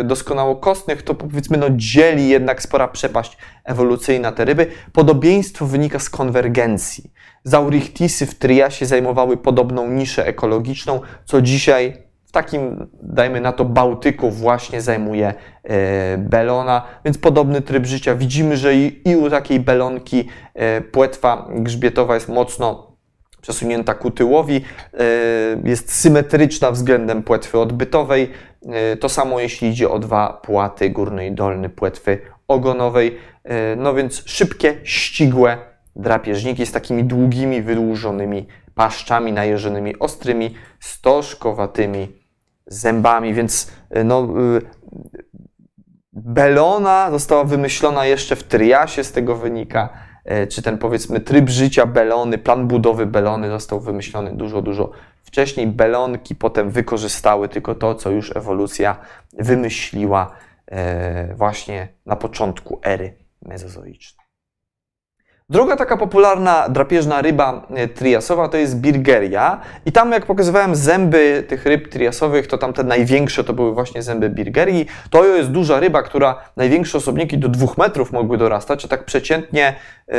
y, 0.00 0.04
doskonało 0.04 0.56
kostnych, 0.56 1.02
to 1.02 1.14
powiedzmy 1.14 1.58
no, 1.58 1.66
dzieli 1.70 2.28
jednak 2.28 2.62
spora 2.62 2.88
przepaść 2.88 3.36
ewolucyjna 3.64 4.32
te 4.32 4.44
ryby. 4.44 4.66
Podobieństwo 4.92 5.66
wynika 5.66 5.98
z 5.98 6.10
konwergencji. 6.10 7.12
Zaurichtisy 7.44 8.26
w 8.26 8.34
Triasie 8.34 8.86
zajmowały 8.86 9.36
podobną 9.36 9.90
niszę 9.90 10.26
ekologiczną, 10.26 11.00
co 11.24 11.42
dzisiaj 11.42 11.96
w 12.24 12.32
takim, 12.32 12.88
dajmy 13.02 13.40
na 13.40 13.52
to, 13.52 13.64
Bałtyku 13.64 14.30
właśnie 14.30 14.80
zajmuje 14.80 15.34
e, 15.62 16.18
belona, 16.18 16.82
więc 17.04 17.18
podobny 17.18 17.62
tryb 17.62 17.86
życia. 17.86 18.14
Widzimy, 18.14 18.56
że 18.56 18.74
i, 18.74 19.08
i 19.08 19.16
u 19.16 19.30
takiej 19.30 19.60
belonki 19.60 20.28
płetwa 20.92 21.48
grzbietowa 21.50 22.14
jest 22.14 22.28
mocno 22.28 22.89
przesunięta 23.40 23.94
ku 23.94 24.10
tyłowi, 24.10 24.64
e, 24.94 25.04
jest 25.64 25.92
symetryczna 25.92 26.70
względem 26.70 27.22
płetwy 27.22 27.58
odbytowej. 27.58 28.30
To 29.00 29.08
samo 29.08 29.40
jeśli 29.40 29.68
idzie 29.68 29.90
o 29.90 29.98
dwa 29.98 30.40
płaty, 30.42 30.90
górny 30.90 31.26
i 31.26 31.32
dolny 31.32 31.68
płetwy 31.68 32.18
ogonowej. 32.48 33.18
No 33.76 33.94
więc 33.94 34.22
szybkie, 34.26 34.76
ścisłe 34.84 35.58
drapieżniki 35.96 36.66
z 36.66 36.72
takimi 36.72 37.04
długimi, 37.04 37.62
wydłużonymi 37.62 38.46
paszczami 38.74 39.32
najeżonymi, 39.32 39.98
ostrymi, 39.98 40.54
stożkowatymi 40.80 42.20
zębami, 42.66 43.34
więc 43.34 43.72
no, 44.04 44.28
belona 46.12 47.10
została 47.10 47.44
wymyślona 47.44 48.06
jeszcze 48.06 48.36
w 48.36 48.44
Triasie, 48.44 49.04
z 49.04 49.12
tego 49.12 49.36
wynika, 49.36 49.88
czy 50.48 50.62
ten 50.62 50.78
powiedzmy 50.78 51.20
tryb 51.20 51.48
życia 51.48 51.86
belony, 51.86 52.38
plan 52.38 52.68
budowy 52.68 53.06
belony 53.06 53.50
został 53.50 53.80
wymyślony 53.80 54.36
dużo, 54.36 54.62
dużo 54.62 54.90
wcześniej. 55.24 55.66
Belonki 55.66 56.34
potem 56.34 56.70
wykorzystały 56.70 57.48
tylko 57.48 57.74
to, 57.74 57.94
co 57.94 58.10
już 58.10 58.36
ewolucja 58.36 58.96
wymyśliła 59.32 60.34
właśnie 61.36 61.88
na 62.06 62.16
początku 62.16 62.80
ery 62.82 63.14
mezozoicznej. 63.42 64.19
Druga 65.50 65.76
taka 65.76 65.96
popularna 65.96 66.68
drapieżna 66.68 67.22
ryba 67.22 67.66
e, 67.74 67.88
triasowa 67.88 68.48
to 68.48 68.56
jest 68.56 68.80
birgeria 68.80 69.60
i 69.86 69.92
tam 69.92 70.12
jak 70.12 70.26
pokazywałem 70.26 70.74
zęby 70.74 71.44
tych 71.48 71.66
ryb 71.66 71.88
triasowych, 71.88 72.46
to 72.46 72.58
tam 72.58 72.72
te 72.72 72.84
największe 72.84 73.44
to 73.44 73.52
były 73.52 73.74
właśnie 73.74 74.02
zęby 74.02 74.30
birgerii. 74.30 74.86
To 75.10 75.24
jest 75.24 75.50
duża 75.50 75.80
ryba, 75.80 76.02
która 76.02 76.38
największe 76.56 76.98
osobniki 76.98 77.38
do 77.38 77.48
dwóch 77.48 77.78
metrów 77.78 78.12
mogły 78.12 78.38
dorastać, 78.38 78.84
a 78.84 78.88
tak 78.88 79.04
przeciętnie 79.04 79.74
yy, 80.08 80.14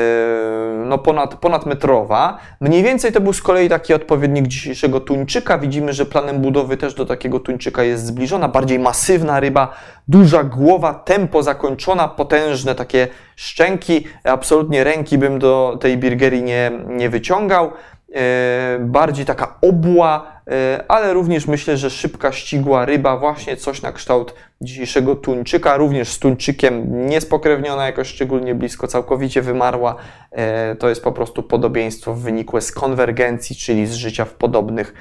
no 0.86 0.98
ponad, 0.98 1.36
ponad 1.36 1.66
metrowa. 1.66 2.38
Mniej 2.62 2.84
więcej 2.84 3.12
to 3.12 3.22
był 3.22 3.34
z 3.34 3.42
kolei 3.42 3.70
taki 3.70 3.94
odpowiednik 3.94 4.48
dzisiejszego 4.48 5.00
tuńczyka. 5.00 5.58
Widzimy, 5.58 5.94
że 5.94 6.06
planem 6.06 6.42
budowy 6.42 6.78
też 6.78 6.94
do 6.94 7.06
takiego 7.06 7.40
tuńczyka 7.40 7.84
jest 7.84 8.06
zbliżona, 8.06 8.48
bardziej 8.48 8.80
masywna 8.80 9.40
ryba, 9.40 9.74
duża 10.12 10.44
głowa, 10.44 10.94
tempo 10.94 11.44
zakończona, 11.44 12.08
potężne 12.08 12.76
takie 12.76 13.08
szczęki. 13.36 14.08
Absolutnie 14.24 14.84
ręki 14.84 15.18
bym 15.18 15.40
do 15.40 15.78
tej 15.82 15.98
birgerii 15.98 16.44
nie, 16.44 16.72
nie 16.88 17.10
wyciągał. 17.10 17.72
E, 18.16 18.78
bardziej 18.80 19.26
taka 19.26 19.56
obła, 19.62 20.42
e, 20.48 20.84
ale 20.88 21.14
również 21.14 21.48
myślę, 21.48 21.78
że 21.78 21.90
szybka, 21.90 22.32
ścigła 22.32 22.86
ryba, 22.86 23.18
właśnie 23.18 23.58
coś 23.58 23.82
na 23.82 23.92
kształt 23.92 24.34
dzisiejszego 24.62 25.16
tuńczyka, 25.16 25.78
również 25.78 26.10
z 26.10 26.20
tuńczykiem 26.20 27.06
niespokrewniona 27.08 27.86
jakoś 27.86 28.08
szczególnie 28.08 28.56
blisko, 28.56 28.88
całkowicie 28.88 29.42
wymarła. 29.42 29.96
E, 30.32 30.76
to 30.76 30.90
jest 30.90 31.04
po 31.04 31.12
prostu 31.12 31.44
podobieństwo 31.44 32.14
wynikłe 32.14 32.62
z 32.62 32.72
konwergencji, 32.72 33.56
czyli 33.56 33.88
z 33.88 33.94
życia 33.94 34.26
w 34.26 34.34
podobnych 34.34 34.94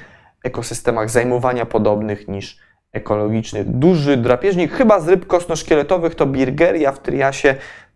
ekosystemach, 0.43 1.09
zajmowania 1.09 1.65
podobnych 1.65 2.27
niż 2.27 2.70
ekologiczny. 2.93 3.63
Duży 3.65 4.17
drapieżnik, 4.17 4.71
chyba 4.71 4.99
z 4.99 5.07
ryb 5.07 5.27
kostno-szkieletowych 5.27 6.15
to 6.15 6.25
Birgeria 6.25 6.91
w 6.91 6.99
Triasie, 6.99 7.55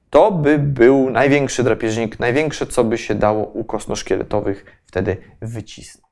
to 0.09 0.31
by 0.31 0.59
był 0.59 1.09
największy 1.09 1.63
drapieżnik, 1.63 2.19
największe, 2.19 2.67
co 2.67 2.83
by 2.83 2.97
się 2.97 3.15
dało 3.15 3.43
u 3.43 3.63
kostno-szkieletowych 3.63 4.65
wtedy 4.85 5.17
wycisnąć. 5.41 6.05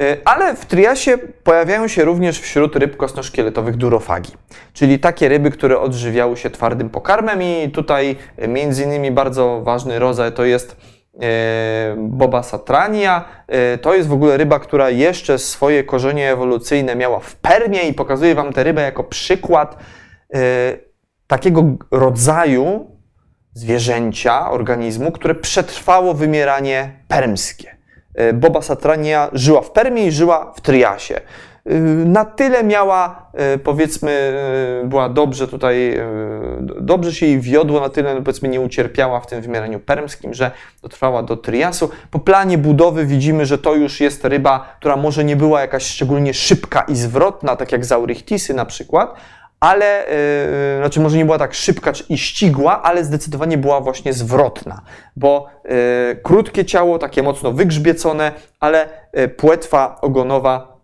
E, 0.00 0.16
ale 0.24 0.56
w 0.56 0.66
triasie 0.66 1.18
pojawiają 1.18 1.88
się 1.88 2.04
również 2.04 2.40
wśród 2.40 2.76
ryb 2.76 2.96
kostno-szkieletowych 2.96 3.76
durofagi, 3.76 4.32
czyli 4.72 4.98
takie 4.98 5.28
ryby, 5.28 5.50
które 5.50 5.80
odżywiały 5.80 6.36
się 6.36 6.50
twardym 6.50 6.90
pokarmem 6.90 7.42
i 7.42 7.70
tutaj 7.70 8.16
między 8.48 8.84
innymi 8.84 9.10
bardzo 9.10 9.60
ważny 9.62 9.98
rodzaj 9.98 10.32
to 10.32 10.44
jest 10.44 10.76
Boba 11.96 12.42
satrania. 12.42 13.24
To 13.82 13.94
jest 13.94 14.08
w 14.08 14.12
ogóle 14.12 14.36
ryba, 14.36 14.58
która 14.58 14.90
jeszcze 14.90 15.38
swoje 15.38 15.84
korzenie 15.84 16.32
ewolucyjne 16.32 16.96
miała 16.96 17.20
w 17.20 17.36
Permie 17.36 17.82
i 17.82 17.94
pokazuję 17.94 18.34
Wam 18.34 18.52
tę 18.52 18.64
rybę 18.64 18.82
jako 18.82 19.04
przykład 19.04 19.76
takiego 21.26 21.64
rodzaju 21.90 22.96
zwierzęcia, 23.56 24.50
organizmu, 24.50 25.12
które 25.12 25.34
przetrwało 25.34 26.14
wymieranie 26.14 26.92
permskie. 27.08 27.76
E, 28.14 28.32
Boba 28.32 28.62
Satrania 28.62 29.30
żyła 29.32 29.62
w 29.62 29.70
Permie 29.70 30.06
i 30.06 30.12
żyła 30.12 30.52
w 30.56 30.60
Triasie. 30.60 31.20
E, 31.66 31.74
na 32.04 32.24
tyle 32.24 32.64
miała, 32.64 33.30
e, 33.32 33.58
powiedzmy, 33.58 34.32
była 34.84 35.08
dobrze 35.08 35.48
tutaj, 35.48 36.00
dobrze 36.80 37.12
się 37.12 37.26
jej 37.26 37.40
wiodło, 37.40 37.80
na 37.80 37.88
tyle, 37.88 38.22
powiedzmy, 38.22 38.48
nie 38.48 38.60
ucierpiała 38.60 39.20
w 39.20 39.26
tym 39.26 39.40
wymieraniu 39.40 39.80
permskim, 39.80 40.34
że 40.34 40.50
dotrwała 40.82 41.22
do 41.22 41.36
Triasu. 41.36 41.90
Po 42.10 42.18
planie 42.18 42.58
budowy 42.58 43.06
widzimy, 43.06 43.46
że 43.46 43.58
to 43.58 43.74
już 43.74 44.00
jest 44.00 44.24
ryba, 44.24 44.76
która 44.78 44.96
może 44.96 45.24
nie 45.24 45.36
była 45.36 45.60
jakaś 45.60 45.86
szczególnie 45.86 46.34
szybka 46.34 46.80
i 46.88 46.96
zwrotna, 46.96 47.56
tak 47.56 47.72
jak 47.72 47.84
Zaurichtisy 47.84 48.54
na 48.54 48.64
przykład, 48.64 49.14
ale, 49.60 50.04
yy, 50.74 50.78
znaczy 50.78 51.00
może 51.00 51.16
nie 51.16 51.24
była 51.24 51.38
tak 51.38 51.54
szybka 51.54 51.92
i 52.08 52.18
ścigła, 52.18 52.82
ale 52.82 53.04
zdecydowanie 53.04 53.58
była 53.58 53.80
właśnie 53.80 54.12
zwrotna, 54.12 54.82
bo 55.16 55.46
yy, 55.64 55.70
krótkie 56.22 56.64
ciało, 56.64 56.98
takie 56.98 57.22
mocno 57.22 57.52
wygrzbiecone, 57.52 58.32
ale 58.60 58.88
płetwa 59.36 59.98
ogonowa 60.00 60.75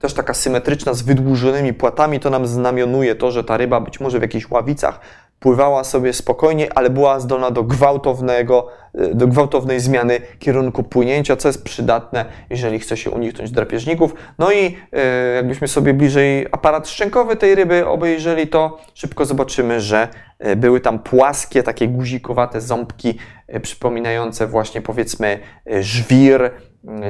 też 0.00 0.14
taka 0.14 0.34
symetryczna 0.34 0.94
z 0.94 1.02
wydłużonymi 1.02 1.72
płatami, 1.72 2.20
to 2.20 2.30
nam 2.30 2.46
znamionuje 2.46 3.14
to, 3.14 3.30
że 3.30 3.44
ta 3.44 3.56
ryba 3.56 3.80
być 3.80 4.00
może 4.00 4.18
w 4.18 4.22
jakichś 4.22 4.50
ławicach 4.50 5.00
pływała 5.44 5.84
sobie 5.84 6.12
spokojnie, 6.12 6.68
ale 6.74 6.90
była 6.90 7.20
zdolna 7.20 7.50
do 7.50 7.62
gwałtownego, 7.62 8.68
e, 8.94 9.14
do 9.14 9.26
gwałtownej 9.26 9.80
zmiany 9.80 10.20
kierunku 10.38 10.82
płynięcia, 10.82 11.36
co 11.36 11.48
jest 11.48 11.64
przydatne, 11.64 12.24
jeżeli 12.50 12.78
chce 12.78 12.96
się 12.96 13.10
uniknąć 13.10 13.50
drapieżników. 13.50 14.14
No 14.38 14.52
i 14.52 14.76
e, 14.92 15.34
jakbyśmy 15.34 15.68
sobie 15.68 15.94
bliżej 15.94 16.46
aparat 16.52 16.88
szczękowy 16.88 17.36
tej 17.36 17.54
ryby 17.54 17.86
obejrzeli, 17.86 18.46
to 18.46 18.78
szybko 18.94 19.24
zobaczymy, 19.24 19.80
że 19.80 20.08
e, 20.38 20.56
były 20.56 20.80
tam 20.80 20.98
płaskie, 20.98 21.62
takie 21.62 21.88
guzikowate 21.88 22.60
ząbki, 22.60 23.18
przypominające 23.62 24.46
właśnie 24.46 24.80
powiedzmy 24.80 25.38
żwir, 25.80 26.50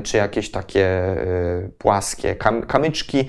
czy 0.02 0.16
jakieś 0.16 0.50
takie 0.50 1.16
płaskie 1.78 2.36
kamyczki, 2.68 3.28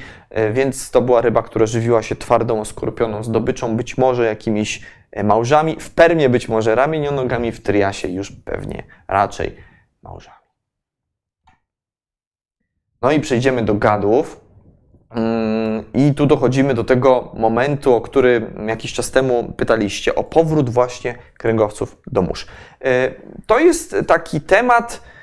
więc 0.51 0.91
to 0.91 1.01
była 1.01 1.21
ryba, 1.21 1.43
która 1.43 1.65
żywiła 1.65 2.03
się 2.03 2.15
twardą, 2.15 2.65
skorpioną 2.65 3.23
zdobyczą, 3.23 3.75
być 3.75 3.97
może 3.97 4.25
jakimiś 4.25 4.81
E, 5.15 5.23
małżami, 5.23 5.77
w 5.79 5.89
Permie 5.89 6.29
być 6.29 6.49
może 6.49 6.75
ramienionogami, 6.75 7.51
w 7.51 7.61
Triasie 7.61 8.07
już 8.07 8.31
pewnie 8.31 8.83
raczej 9.07 9.55
małżami. 10.03 10.37
No 13.01 13.11
i 13.11 13.19
przejdziemy 13.19 13.63
do 13.63 13.75
gadów. 13.75 14.41
Mm, 15.09 15.83
I 15.93 16.13
tu 16.13 16.25
dochodzimy 16.25 16.73
do 16.73 16.83
tego 16.83 17.31
momentu, 17.33 17.93
o 17.93 18.01
którym 18.01 18.67
jakiś 18.67 18.93
czas 18.93 19.11
temu 19.11 19.53
pytaliście, 19.57 20.15
o 20.15 20.23
powrót 20.23 20.69
właśnie 20.69 21.15
kręgowców 21.37 21.97
do 22.07 22.21
mórz. 22.21 22.47
To 23.47 23.59
jest 23.59 23.95
taki 24.07 24.41
temat, 24.41 25.01
Y, 25.01 25.14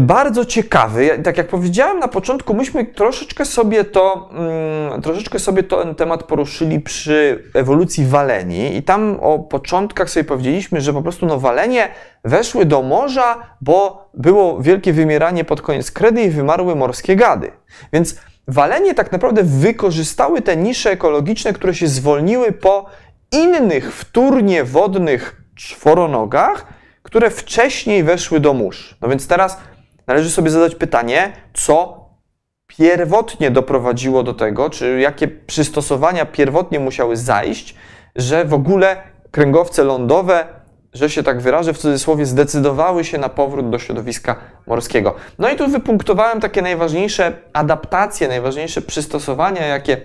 bardzo 0.00 0.44
ciekawy. 0.44 1.20
Tak 1.24 1.38
jak 1.38 1.48
powiedziałem 1.48 1.98
na 1.98 2.08
początku, 2.08 2.54
myśmy 2.54 2.84
troszeczkę 2.84 3.44
sobie 3.44 3.84
to, 3.84 4.30
mm, 4.32 5.02
troszeczkę 5.02 5.38
sobie 5.38 5.62
ten 5.62 5.94
temat 5.94 6.22
poruszyli 6.22 6.80
przy 6.80 7.44
ewolucji 7.54 8.06
walenii 8.06 8.76
i 8.76 8.82
tam 8.82 9.18
o 9.20 9.38
początkach 9.38 10.10
sobie 10.10 10.24
powiedzieliśmy, 10.24 10.80
że 10.80 10.92
po 10.92 11.02
prostu 11.02 11.26
no 11.26 11.40
walenie 11.40 11.88
weszły 12.24 12.64
do 12.64 12.82
morza, 12.82 13.56
bo 13.60 14.08
było 14.14 14.62
wielkie 14.62 14.92
wymieranie 14.92 15.44
pod 15.44 15.62
koniec 15.62 15.90
kredy 15.90 16.22
i 16.22 16.30
wymarły 16.30 16.76
morskie 16.76 17.16
gady. 17.16 17.50
Więc 17.92 18.16
walenie 18.48 18.94
tak 18.94 19.12
naprawdę 19.12 19.42
wykorzystały 19.42 20.42
te 20.42 20.56
nisze 20.56 20.90
ekologiczne, 20.90 21.52
które 21.52 21.74
się 21.74 21.86
zwolniły 21.88 22.52
po 22.52 22.86
innych 23.32 23.94
wtórnie 23.94 24.64
wodnych 24.64 25.42
czworonogach, 25.54 26.66
które 27.02 27.30
wcześniej 27.30 28.02
weszły 28.02 28.40
do 28.40 28.54
mórz. 28.54 28.96
No 29.00 29.08
więc 29.08 29.28
teraz 29.28 29.58
należy 30.06 30.30
sobie 30.30 30.50
zadać 30.50 30.74
pytanie, 30.74 31.32
co 31.54 32.06
pierwotnie 32.66 33.50
doprowadziło 33.50 34.22
do 34.22 34.34
tego, 34.34 34.70
czy 34.70 35.00
jakie 35.00 35.28
przystosowania 35.28 36.26
pierwotnie 36.26 36.80
musiały 36.80 37.16
zajść, 37.16 37.74
że 38.16 38.44
w 38.44 38.54
ogóle 38.54 38.96
kręgowce 39.30 39.84
lądowe, 39.84 40.46
że 40.92 41.10
się 41.10 41.22
tak 41.22 41.40
wyrażę 41.40 41.72
w 41.72 41.78
cudzysłowie, 41.78 42.26
zdecydowały 42.26 43.04
się 43.04 43.18
na 43.18 43.28
powrót 43.28 43.70
do 43.70 43.78
środowiska 43.78 44.36
morskiego. 44.66 45.14
No 45.38 45.50
i 45.50 45.56
tu 45.56 45.68
wypunktowałem 45.68 46.40
takie 46.40 46.62
najważniejsze 46.62 47.32
adaptacje, 47.52 48.28
najważniejsze 48.28 48.82
przystosowania, 48.82 49.66
jakie 49.66 50.00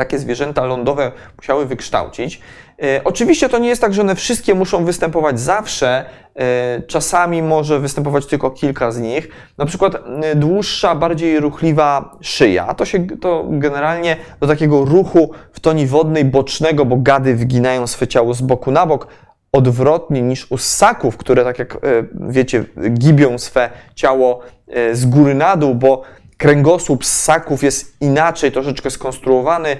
takie 0.00 0.18
zwierzęta 0.18 0.64
lądowe 0.64 1.12
musiały 1.36 1.66
wykształcić. 1.66 2.40
E, 2.82 3.00
oczywiście 3.04 3.48
to 3.48 3.58
nie 3.58 3.68
jest 3.68 3.80
tak, 3.80 3.94
że 3.94 4.02
one 4.02 4.14
wszystkie 4.14 4.54
muszą 4.54 4.84
występować 4.84 5.40
zawsze. 5.40 6.04
E, 6.34 6.82
czasami 6.82 7.42
może 7.42 7.80
występować 7.80 8.26
tylko 8.26 8.50
kilka 8.50 8.90
z 8.92 8.98
nich. 8.98 9.28
Na 9.58 9.66
przykład 9.66 9.94
e, 9.94 10.34
dłuższa, 10.34 10.94
bardziej 10.94 11.40
ruchliwa 11.40 12.18
szyja. 12.20 12.74
To 12.74 12.84
się 12.84 13.06
to 13.06 13.44
generalnie 13.48 14.16
do 14.40 14.46
takiego 14.46 14.84
ruchu 14.84 15.30
w 15.52 15.60
toni 15.60 15.86
wodnej 15.86 16.24
bocznego, 16.24 16.84
bo 16.84 16.96
gady 16.96 17.34
wyginają 17.34 17.86
swe 17.86 18.08
ciało 18.08 18.34
z 18.34 18.42
boku 18.42 18.70
na 18.70 18.86
bok 18.86 19.06
odwrotnie 19.52 20.22
niż 20.22 20.52
u 20.52 20.58
ssaków, 20.58 21.16
które 21.16 21.44
tak 21.44 21.58
jak 21.58 21.78
wiecie, 22.28 22.64
gibią 22.90 23.38
swe 23.38 23.70
ciało 23.94 24.40
z 24.92 25.06
góry 25.06 25.34
na 25.34 25.56
dół, 25.56 25.74
bo 25.74 26.02
kręgosłup 26.40 27.04
ssaków 27.04 27.62
jest 27.62 27.96
inaczej 28.00 28.52
troszeczkę 28.52 28.90
skonstruowany, 28.90 29.68
e, 29.68 29.76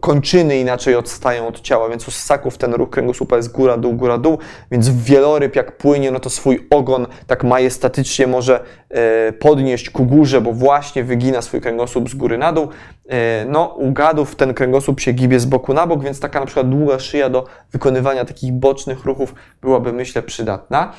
kończyny 0.00 0.58
inaczej 0.58 0.94
odstają 0.94 1.46
od 1.46 1.60
ciała, 1.60 1.88
więc 1.88 2.08
u 2.08 2.10
ssaków 2.10 2.58
ten 2.58 2.74
ruch 2.74 2.90
kręgosłupa 2.90 3.36
jest 3.36 3.52
góra-dół, 3.52 3.92
góra-dół, 3.92 4.38
więc 4.70 4.88
wieloryb 4.88 5.56
jak 5.56 5.76
płynie, 5.76 6.10
no 6.10 6.20
to 6.20 6.30
swój 6.30 6.66
ogon 6.70 7.06
tak 7.26 7.44
majestatycznie 7.44 8.26
może 8.26 8.60
e, 8.90 9.32
podnieść 9.32 9.90
ku 9.90 10.04
górze, 10.04 10.40
bo 10.40 10.52
właśnie 10.52 11.04
wygina 11.04 11.42
swój 11.42 11.60
kręgosłup 11.60 12.10
z 12.10 12.14
góry 12.14 12.38
na 12.38 12.52
dół. 12.52 12.68
E, 13.08 13.44
no, 13.44 13.64
u 13.66 13.92
gadów 13.92 14.36
ten 14.36 14.54
kręgosłup 14.54 15.00
się 15.00 15.12
gibie 15.12 15.40
z 15.40 15.44
boku 15.44 15.74
na 15.74 15.86
bok, 15.86 16.04
więc 16.04 16.20
taka 16.20 16.40
na 16.40 16.46
przykład 16.46 16.70
długa 16.70 16.98
szyja 16.98 17.30
do 17.30 17.46
wykonywania 17.72 18.24
takich 18.24 18.52
bocznych 18.52 19.04
ruchów 19.04 19.34
byłaby, 19.62 19.92
myślę, 19.92 20.22
przydatna. 20.22 20.92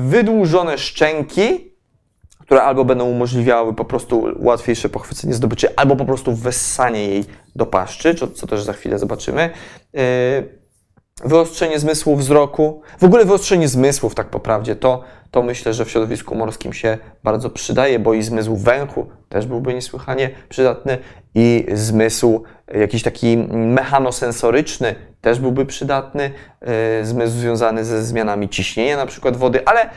Wydłużone 0.00 0.78
szczęki, 0.78 1.73
które 2.44 2.62
albo 2.62 2.84
będą 2.84 3.04
umożliwiały 3.04 3.74
po 3.74 3.84
prostu 3.84 4.28
łatwiejsze 4.38 4.88
pochwycenie 4.88 5.34
zdobyczy, 5.34 5.76
albo 5.76 5.96
po 5.96 6.04
prostu 6.04 6.34
wessanie 6.34 7.08
jej 7.08 7.24
do 7.56 7.66
paszczy, 7.66 8.14
co, 8.14 8.28
co 8.28 8.46
też 8.46 8.62
za 8.62 8.72
chwilę 8.72 8.98
zobaczymy. 8.98 9.50
Yy, 9.92 10.00
wyostrzenie 11.24 11.78
zmysłu 11.78 12.16
wzroku, 12.16 12.82
w 12.98 13.04
ogóle 13.04 13.24
wyostrzenie 13.24 13.68
zmysłów, 13.68 14.14
tak 14.14 14.28
po 14.28 14.40
prawdzie, 14.40 14.76
to, 14.76 15.02
to 15.30 15.42
myślę, 15.42 15.74
że 15.74 15.84
w 15.84 15.90
środowisku 15.90 16.34
morskim 16.34 16.72
się 16.72 16.98
bardzo 17.24 17.50
przydaje, 17.50 17.98
bo 17.98 18.14
i 18.14 18.22
zmysł 18.22 18.56
węchu 18.56 19.06
też 19.28 19.46
byłby 19.46 19.74
niesłychanie 19.74 20.30
przydatny, 20.48 20.98
i 21.34 21.66
zmysł 21.72 22.42
jakiś 22.74 23.02
taki 23.02 23.36
mechanosensoryczny 23.52 24.94
też 25.24 25.40
byłby 25.40 25.66
przydatny, 25.66 26.30
y, 27.00 27.06
zmysł 27.06 27.32
związany 27.32 27.84
ze 27.84 28.04
zmianami 28.04 28.48
ciśnienia 28.48 28.96
na 28.96 29.06
przykład 29.06 29.36
wody, 29.36 29.66
ale 29.66 29.84
y, 29.86 29.90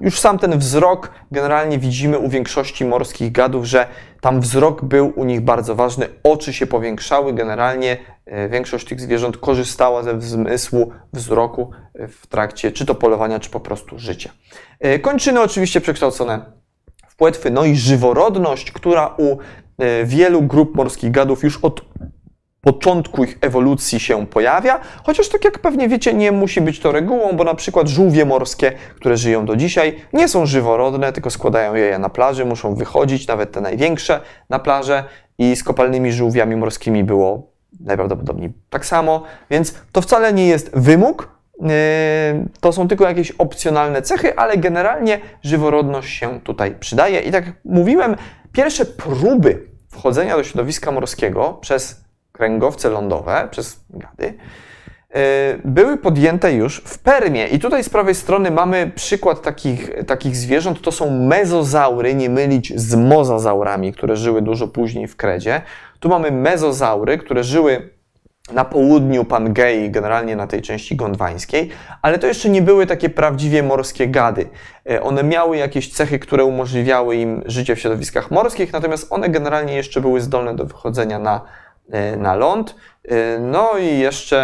już 0.00 0.20
sam 0.20 0.38
ten 0.38 0.58
wzrok 0.58 1.10
generalnie 1.32 1.78
widzimy 1.78 2.18
u 2.18 2.28
większości 2.28 2.84
morskich 2.84 3.32
gadów, 3.32 3.64
że 3.64 3.86
tam 4.20 4.40
wzrok 4.40 4.84
był 4.84 5.12
u 5.16 5.24
nich 5.24 5.40
bardzo 5.40 5.74
ważny, 5.74 6.06
oczy 6.22 6.52
się 6.52 6.66
powiększały, 6.66 7.32
generalnie 7.32 7.96
y, 8.26 8.48
większość 8.48 8.86
tych 8.86 9.00
zwierząt 9.00 9.36
korzystała 9.36 10.02
ze 10.02 10.20
zmysłu 10.20 10.92
wzroku 11.12 11.70
w 12.08 12.26
trakcie 12.26 12.72
czy 12.72 12.86
to 12.86 12.94
polowania, 12.94 13.40
czy 13.40 13.50
po 13.50 13.60
prostu 13.60 13.98
życia. 13.98 14.30
Kończyny 15.02 15.40
oczywiście 15.40 15.80
przekształcone 15.80 16.40
w 17.08 17.16
płetwy, 17.16 17.50
no 17.50 17.64
i 17.64 17.76
żyworodność, 17.76 18.72
która 18.72 19.14
u 19.18 19.38
wielu 20.04 20.42
grup 20.42 20.74
morskich 20.74 21.10
gadów 21.10 21.44
już 21.44 21.58
od 21.62 21.80
początku 22.60 23.24
ich 23.24 23.38
ewolucji 23.40 24.00
się 24.00 24.26
pojawia, 24.26 24.80
chociaż 25.04 25.28
tak 25.28 25.44
jak 25.44 25.58
pewnie 25.58 25.88
wiecie, 25.88 26.14
nie 26.14 26.32
musi 26.32 26.60
być 26.60 26.80
to 26.80 26.92
regułą, 26.92 27.32
bo 27.32 27.44
na 27.44 27.54
przykład 27.54 27.88
żółwie 27.88 28.24
morskie, 28.24 28.72
które 28.96 29.16
żyją 29.16 29.46
do 29.46 29.56
dzisiaj, 29.56 29.96
nie 30.12 30.28
są 30.28 30.46
żyworodne, 30.46 31.12
tylko 31.12 31.30
składają 31.30 31.74
jaja 31.74 31.98
na 31.98 32.08
plaży, 32.08 32.44
muszą 32.44 32.74
wychodzić, 32.74 33.26
nawet 33.26 33.52
te 33.52 33.60
największe, 33.60 34.20
na 34.48 34.58
plażę 34.58 35.04
i 35.38 35.56
z 35.56 35.64
kopalnymi 35.64 36.12
żółwiami 36.12 36.56
morskimi 36.56 37.04
było 37.04 37.50
najprawdopodobniej 37.80 38.52
tak 38.70 38.86
samo, 38.86 39.22
więc 39.50 39.74
to 39.92 40.00
wcale 40.00 40.32
nie 40.32 40.46
jest 40.48 40.70
wymóg, 40.74 41.28
yy, 41.60 41.68
to 42.60 42.72
są 42.72 42.88
tylko 42.88 43.08
jakieś 43.08 43.30
opcjonalne 43.30 44.02
cechy, 44.02 44.36
ale 44.36 44.56
generalnie 44.56 45.20
żyworodność 45.42 46.18
się 46.18 46.40
tutaj 46.40 46.74
przydaje. 46.80 47.20
I 47.20 47.30
tak 47.30 47.46
jak 47.46 47.54
mówiłem, 47.64 48.16
pierwsze 48.52 48.84
próby 48.84 49.66
wchodzenia 49.88 50.36
do 50.36 50.44
środowiska 50.44 50.92
morskiego 50.92 51.58
przez 51.60 52.04
kręgowce 52.40 52.90
lądowe, 52.90 53.48
przez 53.50 53.80
gady, 53.90 54.34
yy, 55.14 55.20
były 55.64 55.96
podjęte 55.96 56.52
już 56.52 56.82
w 56.84 56.98
Permie. 56.98 57.46
I 57.46 57.58
tutaj 57.58 57.84
z 57.84 57.88
prawej 57.88 58.14
strony 58.14 58.50
mamy 58.50 58.90
przykład 58.94 59.42
takich, 59.42 59.90
takich 60.06 60.36
zwierząt. 60.36 60.80
To 60.80 60.92
są 60.92 61.10
mezozaury, 61.10 62.14
nie 62.14 62.30
mylić 62.30 62.72
z 62.76 62.94
mozazaurami, 62.94 63.92
które 63.92 64.16
żyły 64.16 64.42
dużo 64.42 64.68
później 64.68 65.06
w 65.06 65.16
Kredzie. 65.16 65.62
Tu 66.00 66.08
mamy 66.08 66.30
mezozaury, 66.30 67.18
które 67.18 67.44
żyły 67.44 67.90
na 68.52 68.64
południu 68.64 69.24
Pangei, 69.24 69.90
generalnie 69.90 70.36
na 70.36 70.46
tej 70.46 70.62
części 70.62 70.96
gondwańskiej, 70.96 71.70
ale 72.02 72.18
to 72.18 72.26
jeszcze 72.26 72.48
nie 72.48 72.62
były 72.62 72.86
takie 72.86 73.08
prawdziwie 73.10 73.62
morskie 73.62 74.08
gady. 74.08 74.48
E, 74.90 75.02
one 75.02 75.22
miały 75.22 75.56
jakieś 75.56 75.92
cechy, 75.92 76.18
które 76.18 76.44
umożliwiały 76.44 77.16
im 77.16 77.42
życie 77.46 77.76
w 77.76 77.80
środowiskach 77.80 78.30
morskich, 78.30 78.72
natomiast 78.72 79.12
one 79.12 79.28
generalnie 79.28 79.74
jeszcze 79.74 80.00
były 80.00 80.20
zdolne 80.20 80.56
do 80.56 80.64
wychodzenia 80.64 81.18
na 81.18 81.40
na 82.16 82.34
ląd. 82.34 82.74
E, 83.08 83.38
no 83.38 83.78
i 83.78 83.98
jeszcze 83.98 84.38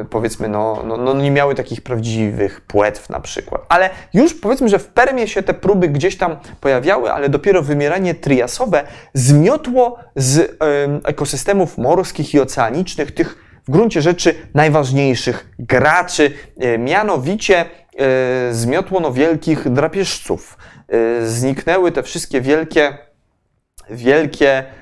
e, 0.00 0.04
powiedzmy, 0.10 0.48
no, 0.48 0.82
no, 0.86 0.96
no, 0.96 1.14
nie 1.14 1.30
miały 1.30 1.54
takich 1.54 1.80
prawdziwych 1.80 2.60
płetw 2.60 3.10
na 3.10 3.20
przykład. 3.20 3.62
Ale 3.68 3.90
już 4.14 4.34
powiedzmy, 4.34 4.68
że 4.68 4.78
w 4.78 4.86
Permie 4.86 5.28
się 5.28 5.42
te 5.42 5.54
próby 5.54 5.88
gdzieś 5.88 6.16
tam 6.16 6.36
pojawiały, 6.60 7.12
ale 7.12 7.28
dopiero 7.28 7.62
wymieranie 7.62 8.14
triasowe 8.14 8.84
zmiotło 9.14 9.98
z 10.16 10.56
ekosystemów 11.04 11.78
morskich 11.78 12.34
i 12.34 12.40
oceanicznych 12.40 13.12
tych 13.12 13.52
w 13.68 13.70
gruncie 13.70 14.02
rzeczy 14.02 14.34
najważniejszych 14.54 15.50
graczy, 15.58 16.30
mianowicie 16.78 17.64
zmiotło 18.50 19.00
no, 19.00 19.12
wielkich 19.12 19.70
drapieżców. 19.70 20.58
Zniknęły 21.24 21.92
te 21.92 22.02
wszystkie 22.02 22.40
wielkie, 22.40 22.98
wielkie 23.90 24.64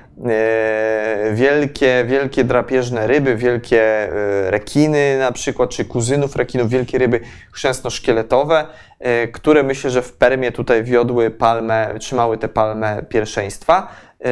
wielkie, 1.33 2.05
wielkie 2.07 2.43
drapieżne 2.43 3.07
ryby, 3.07 3.35
wielkie 3.35 3.81
e, 3.81 4.51
rekiny 4.51 5.17
na 5.19 5.31
przykład, 5.31 5.69
czy 5.69 5.85
kuzynów 5.85 6.35
rekinów, 6.35 6.69
wielkie 6.69 6.97
ryby 6.97 7.19
chrzęsno-szkieletowe, 7.51 8.65
e, 8.99 9.27
które 9.27 9.63
myślę, 9.63 9.89
że 9.89 10.01
w 10.01 10.13
Permie 10.13 10.51
tutaj 10.51 10.83
wiodły 10.83 11.31
palmę, 11.31 11.95
trzymały 11.99 12.37
tę 12.37 12.47
palmę 12.47 13.03
pierwszeństwa. 13.09 13.87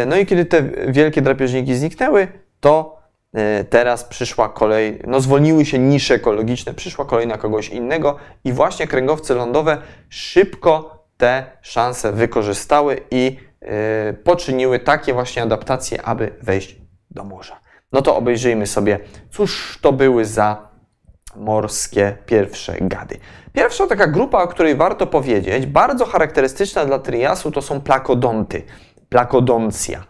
No 0.08 0.18
i 0.18 0.26
kiedy 0.26 0.46
te 0.46 0.64
wielkie 0.88 1.22
drapieżniki 1.22 1.76
zniknęły, 1.76 2.28
to 2.60 3.00
teraz 3.70 4.04
przyszła 4.04 4.50
kolej, 4.50 5.00
no 5.08 5.22
zwolniły 5.22 5.66
się 5.66 5.80
nisze 5.80 6.14
ekologiczne, 6.14 6.74
przyszła 6.74 7.06
kolej 7.06 7.28
na 7.28 7.38
kogoś 7.38 7.70
innego 7.70 8.18
i 8.44 8.54
właśnie 8.54 8.88
kręgowce 8.88 9.34
lądowe 9.34 9.78
szybko 10.10 11.04
te 11.18 11.44
szanse 11.62 12.12
wykorzystały 12.12 13.02
i 13.12 13.49
poczyniły 14.24 14.80
takie 14.80 15.14
właśnie 15.14 15.44
adaptacje, 15.44 16.02
aby 16.02 16.36
wejść 16.42 16.76
do 17.12 17.24
morza. 17.24 17.60
No 17.92 18.02
to 18.02 18.16
obejrzyjmy 18.16 18.68
sobie, 18.68 19.00
cóż 19.32 19.80
to 19.82 19.94
były 19.94 20.26
za 20.26 20.70
morskie 21.36 22.18
pierwsze 22.26 22.76
gady. 22.82 23.18
Pierwsza 23.54 23.88
taka 23.88 24.08
grupa, 24.08 24.44
o 24.44 24.48
której 24.48 24.76
warto 24.76 25.08
powiedzieć, 25.08 25.66
bardzo 25.66 26.06
charakterystyczna 26.06 26.86
dla 26.86 27.00
triasu, 27.00 27.52
to 27.52 27.62
są 27.62 27.82
plakodonty, 27.82 28.64
plakodoncja. 29.10 30.04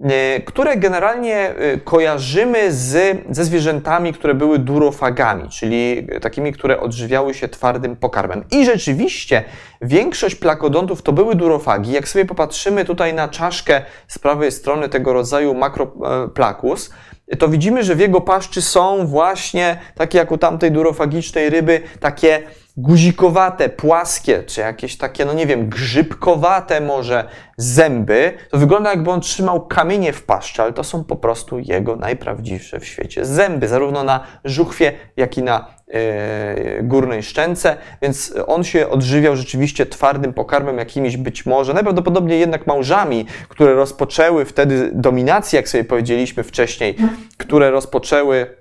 E, 0.00 0.40
które 0.40 0.76
generalnie 0.76 1.36
e, 1.36 1.78
kojarzymy 1.78 2.72
z, 2.72 3.18
ze 3.30 3.44
zwierzętami, 3.44 4.12
które 4.12 4.34
były 4.34 4.58
durofagami, 4.58 5.48
czyli 5.48 6.06
takimi, 6.20 6.52
które 6.52 6.80
odżywiały 6.80 7.34
się 7.34 7.48
twardym 7.48 7.96
pokarmem. 7.96 8.44
I 8.50 8.64
rzeczywiście 8.64 9.44
większość 9.82 10.34
plakodontów 10.34 11.02
to 11.02 11.12
były 11.12 11.34
durofagi. 11.34 11.92
Jak 11.92 12.08
sobie 12.08 12.24
popatrzymy 12.24 12.84
tutaj 12.84 13.14
na 13.14 13.28
czaszkę 13.28 13.82
z 14.08 14.18
prawej 14.18 14.52
strony 14.52 14.88
tego 14.88 15.12
rodzaju 15.12 15.54
makroplakus, 15.54 16.90
to 17.38 17.48
widzimy, 17.48 17.84
że 17.84 17.94
w 17.94 18.00
jego 18.00 18.20
paszczy 18.20 18.62
są 18.62 19.06
właśnie, 19.06 19.78
takie 19.94 20.18
jak 20.18 20.32
u 20.32 20.38
tamtej 20.38 20.72
durofagicznej 20.72 21.50
ryby, 21.50 21.80
takie 22.00 22.42
guzikowate, 22.76 23.68
płaskie, 23.68 24.42
czy 24.42 24.60
jakieś 24.60 24.96
takie, 24.96 25.24
no 25.24 25.32
nie 25.32 25.46
wiem, 25.46 25.68
grzybkowate 25.68 26.80
może 26.80 27.28
zęby, 27.56 28.32
to 28.50 28.58
wygląda 28.58 28.90
jakby 28.90 29.10
on 29.10 29.20
trzymał 29.20 29.66
kamienie 29.66 30.12
w 30.12 30.22
paszczy, 30.22 30.62
ale 30.62 30.72
to 30.72 30.84
są 30.84 31.04
po 31.04 31.16
prostu 31.16 31.58
jego 31.58 31.96
najprawdziwsze 31.96 32.80
w 32.80 32.84
świecie 32.84 33.24
zęby, 33.24 33.68
zarówno 33.68 34.04
na 34.04 34.20
żuchwie, 34.44 34.92
jak 35.16 35.38
i 35.38 35.42
na 35.42 35.66
yy, 35.88 36.82
górnej 36.82 37.22
szczęce, 37.22 37.76
więc 38.02 38.34
on 38.46 38.64
się 38.64 38.88
odżywiał 38.88 39.36
rzeczywiście 39.36 39.86
twardym 39.86 40.32
pokarmem, 40.32 40.78
jakimiś 40.78 41.16
być 41.16 41.46
może, 41.46 41.74
najprawdopodobniej 41.74 42.40
jednak 42.40 42.66
małżami, 42.66 43.26
które 43.48 43.74
rozpoczęły 43.74 44.44
wtedy 44.44 44.90
dominację, 44.94 45.56
jak 45.56 45.68
sobie 45.68 45.84
powiedzieliśmy 45.84 46.42
wcześniej, 46.42 46.96
które 47.36 47.70
rozpoczęły 47.70 48.56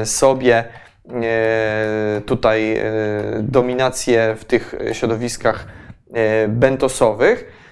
yy, 0.00 0.06
sobie 0.06 0.64
tutaj 2.26 2.76
e, 2.76 2.82
dominację 3.42 4.36
w 4.38 4.44
tych 4.44 4.74
środowiskach 4.92 5.66
e, 6.12 6.48
bentosowych. 6.48 7.66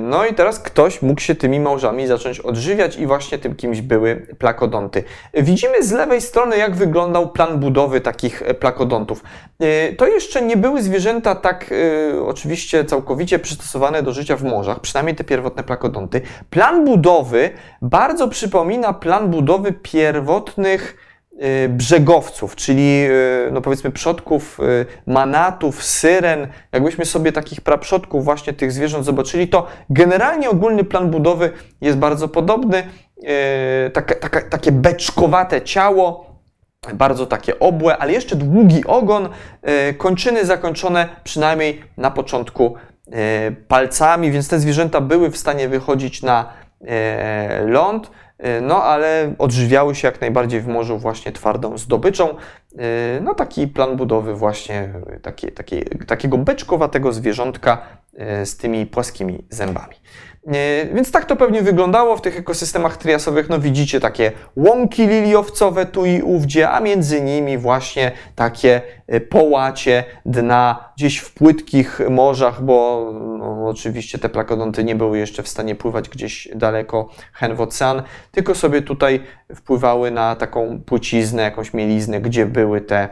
No 0.00 0.26
i 0.26 0.34
teraz 0.34 0.60
ktoś 0.60 1.02
mógł 1.02 1.20
się 1.20 1.34
tymi 1.34 1.60
małżami 1.60 2.06
zacząć 2.06 2.40
odżywiać 2.40 2.96
i 2.96 3.06
właśnie 3.06 3.38
tym 3.38 3.56
kimś 3.56 3.80
były 3.80 4.26
plakodonty. 4.38 5.04
Widzimy 5.34 5.82
z 5.82 5.92
lewej 5.92 6.20
strony, 6.20 6.56
jak 6.56 6.74
wyglądał 6.74 7.32
plan 7.32 7.60
budowy 7.60 8.00
takich 8.00 8.42
plakodontów. 8.60 9.22
To 9.96 10.06
jeszcze 10.06 10.42
nie 10.42 10.56
były 10.56 10.82
zwierzęta 10.82 11.34
tak 11.34 11.74
oczywiście 12.26 12.84
całkowicie 12.84 13.38
przystosowane 13.38 14.02
do 14.02 14.12
życia 14.12 14.36
w 14.36 14.42
morzach, 14.42 14.80
przynajmniej 14.80 15.16
te 15.16 15.24
pierwotne 15.24 15.62
plakodonty. 15.62 16.20
Plan 16.50 16.84
budowy 16.84 17.50
bardzo 17.82 18.28
przypomina 18.28 18.92
plan 18.92 19.30
budowy 19.30 19.72
pierwotnych 19.72 21.09
brzegowców, 21.68 22.56
czyli 22.56 23.06
y, 23.06 23.50
no 23.52 23.60
powiedzmy 23.60 23.90
przodków 23.90 24.60
y, 24.60 24.86
manatów, 25.06 25.84
syren, 25.84 26.48
jakbyśmy 26.72 27.04
sobie 27.04 27.32
takich 27.32 27.60
praprzodków 27.60 28.24
właśnie 28.24 28.52
tych 28.52 28.72
zwierząt 28.72 29.04
zobaczyli, 29.04 29.48
to 29.48 29.66
generalnie 29.90 30.50
ogólny 30.50 30.84
plan 30.84 31.10
budowy 31.10 31.50
jest 31.80 31.98
bardzo 31.98 32.28
podobny. 32.28 32.82
Takie 34.50 34.72
beczkowate 34.72 35.62
ciało, 35.62 36.36
bardzo 36.94 37.26
takie 37.26 37.58
obłe, 37.58 37.98
ale 37.98 38.12
jeszcze 38.12 38.36
długi 38.36 38.84
ogon, 38.84 39.28
kończyny 39.98 40.46
zakończone 40.46 41.08
przynajmniej 41.24 41.82
na 41.96 42.10
początku 42.10 42.74
palcami, 43.68 44.30
więc 44.30 44.48
te 44.48 44.60
zwierzęta 44.60 45.00
były 45.00 45.30
w 45.30 45.36
stanie 45.36 45.68
wychodzić 45.68 46.22
na 46.22 46.52
ląd. 47.66 48.10
Y, 48.44 48.60
no 48.60 48.82
ale 48.82 49.34
odżywiały 49.38 49.94
się 49.94 50.08
jak 50.08 50.20
najbardziej 50.20 50.60
w 50.60 50.68
morzu 50.68 50.98
właśnie 50.98 51.32
twardą 51.32 51.78
zdobyczą. 51.78 52.28
Y, 52.28 52.76
no 53.22 53.34
taki 53.34 53.68
plan 53.68 53.96
budowy 53.96 54.34
właśnie 54.34 54.92
takie, 55.22 55.52
takie, 55.52 55.84
takiego 55.84 56.38
beczkowatego 56.38 57.12
zwierzątka 57.12 57.82
z 58.44 58.56
tymi 58.56 58.86
płaskimi 58.86 59.44
zębami. 59.50 59.94
Więc 60.94 61.12
tak 61.12 61.24
to 61.24 61.36
pewnie 61.36 61.62
wyglądało 61.62 62.16
w 62.16 62.22
tych 62.22 62.38
ekosystemach 62.38 62.96
triasowych. 62.96 63.48
No 63.48 63.58
widzicie 63.58 64.00
takie 64.00 64.32
łąki 64.56 65.06
liliowcowe 65.06 65.86
tu 65.86 66.06
i 66.06 66.22
ówdzie, 66.22 66.70
a 66.70 66.80
między 66.80 67.20
nimi 67.20 67.58
właśnie 67.58 68.12
takie 68.34 68.80
e, 69.06 69.20
połacie 69.20 70.04
dna 70.26 70.92
gdzieś 70.96 71.18
w 71.18 71.34
płytkich 71.34 72.00
morzach, 72.10 72.62
bo 72.62 73.10
no, 73.38 73.68
oczywiście 73.68 74.18
te 74.18 74.28
plakodonty 74.28 74.84
nie 74.84 74.94
były 74.94 75.18
jeszcze 75.18 75.42
w 75.42 75.48
stanie 75.48 75.74
pływać 75.74 76.08
gdzieś 76.08 76.48
daleko 76.54 77.08
hen 77.32 77.54
w 77.54 77.60
ocean, 77.60 78.02
tylko 78.30 78.54
sobie 78.54 78.82
tutaj 78.82 79.20
wpływały 79.54 80.10
na 80.10 80.36
taką 80.36 80.80
płciznę, 80.86 81.42
jakąś 81.42 81.74
mieliznę, 81.74 82.20
gdzie 82.20 82.46
były 82.46 82.80
te 82.80 83.08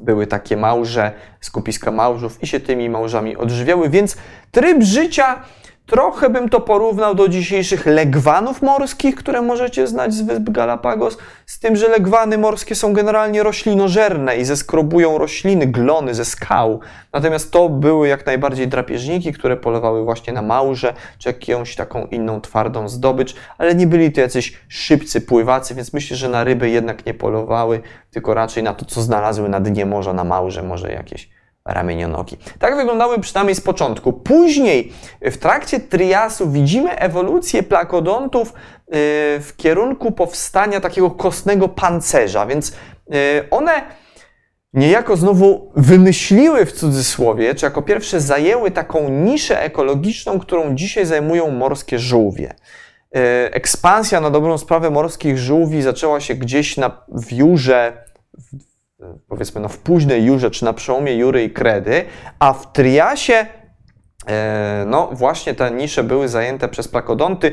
były 0.00 0.26
takie 0.26 0.56
małże, 0.56 1.12
skupiska 1.40 1.90
małżów 1.90 2.42
i 2.42 2.46
się 2.46 2.60
tymi 2.60 2.90
małżami 2.90 3.36
odżywiały, 3.36 3.88
więc 3.88 4.16
tryb 4.50 4.82
życia 4.82 5.42
Trochę 5.86 6.30
bym 6.30 6.48
to 6.48 6.60
porównał 6.60 7.14
do 7.14 7.28
dzisiejszych 7.28 7.86
legwanów 7.86 8.62
morskich, 8.62 9.14
które 9.14 9.42
możecie 9.42 9.86
znać 9.86 10.14
z 10.14 10.22
wysp 10.22 10.42
Galapagos, 10.50 11.18
z 11.46 11.58
tym, 11.58 11.76
że 11.76 11.88
legwany 11.88 12.38
morskie 12.38 12.74
są 12.74 12.92
generalnie 12.92 13.42
roślinożerne 13.42 14.36
i 14.36 14.44
zeskrobują 14.44 15.18
rośliny, 15.18 15.66
glony 15.66 16.14
ze 16.14 16.24
skał. 16.24 16.80
Natomiast 17.12 17.50
to 17.50 17.68
były 17.68 18.08
jak 18.08 18.26
najbardziej 18.26 18.68
drapieżniki, 18.68 19.32
które 19.32 19.56
polowały 19.56 20.04
właśnie 20.04 20.32
na 20.32 20.42
małże, 20.42 20.94
czy 21.18 21.34
jakąś 21.48 21.76
taką 21.76 22.06
inną 22.06 22.40
twardą 22.40 22.88
zdobycz, 22.88 23.34
ale 23.58 23.74
nie 23.74 23.86
byli 23.86 24.12
to 24.12 24.20
jacyś 24.20 24.60
szybcy 24.68 25.20
pływacy, 25.20 25.74
więc 25.74 25.92
myślę, 25.92 26.16
że 26.16 26.28
na 26.28 26.44
ryby 26.44 26.70
jednak 26.70 27.06
nie 27.06 27.14
polowały, 27.14 27.80
tylko 28.10 28.34
raczej 28.34 28.62
na 28.62 28.74
to, 28.74 28.84
co 28.84 29.02
znalazły 29.02 29.48
na 29.48 29.60
dnie 29.60 29.86
morza, 29.86 30.12
na 30.12 30.24
małże, 30.24 30.62
może 30.62 30.92
jakieś 30.92 31.41
ramienionogi. 31.64 32.36
Tak 32.58 32.76
wyglądały 32.76 33.18
przynajmniej 33.18 33.54
z 33.54 33.60
początku. 33.60 34.12
Później, 34.12 34.92
w 35.20 35.36
trakcie 35.36 35.80
triasu, 35.80 36.50
widzimy 36.50 36.98
ewolucję 36.98 37.62
plakodontów 37.62 38.48
y, 38.48 38.52
w 39.40 39.52
kierunku 39.56 40.12
powstania 40.12 40.80
takiego 40.80 41.10
kostnego 41.10 41.68
pancerza, 41.68 42.46
więc 42.46 42.70
y, 42.70 42.74
one 43.50 43.72
niejako 44.74 45.16
znowu 45.16 45.72
wymyśliły 45.76 46.66
w 46.66 46.72
cudzysłowie, 46.72 47.54
czy 47.54 47.66
jako 47.66 47.82
pierwsze 47.82 48.20
zajęły 48.20 48.70
taką 48.70 49.08
niszę 49.08 49.62
ekologiczną, 49.62 50.38
którą 50.38 50.74
dzisiaj 50.74 51.06
zajmują 51.06 51.50
morskie 51.50 51.98
żółwie. 51.98 52.54
Y, 53.16 53.20
ekspansja 53.52 54.20
na 54.20 54.30
dobrą 54.30 54.58
sprawę 54.58 54.90
morskich 54.90 55.38
żółwi 55.38 55.82
zaczęła 55.82 56.20
się 56.20 56.34
gdzieś 56.34 56.76
na, 56.76 57.04
w 57.08 57.32
powiedzmy 59.28 59.60
no, 59.60 59.68
w 59.68 59.78
późnej 59.78 60.24
Jurze, 60.24 60.50
czy 60.50 60.64
na 60.64 60.72
przełomie 60.72 61.16
Jury 61.18 61.44
i 61.44 61.50
Kredy, 61.50 62.04
a 62.38 62.52
w 62.52 62.72
Triasie 62.72 63.46
e, 64.26 64.84
no 64.86 65.08
właśnie 65.12 65.54
te 65.54 65.70
nisze 65.70 66.04
były 66.04 66.28
zajęte 66.28 66.68
przez 66.68 66.88
plakodonty. 66.88 67.52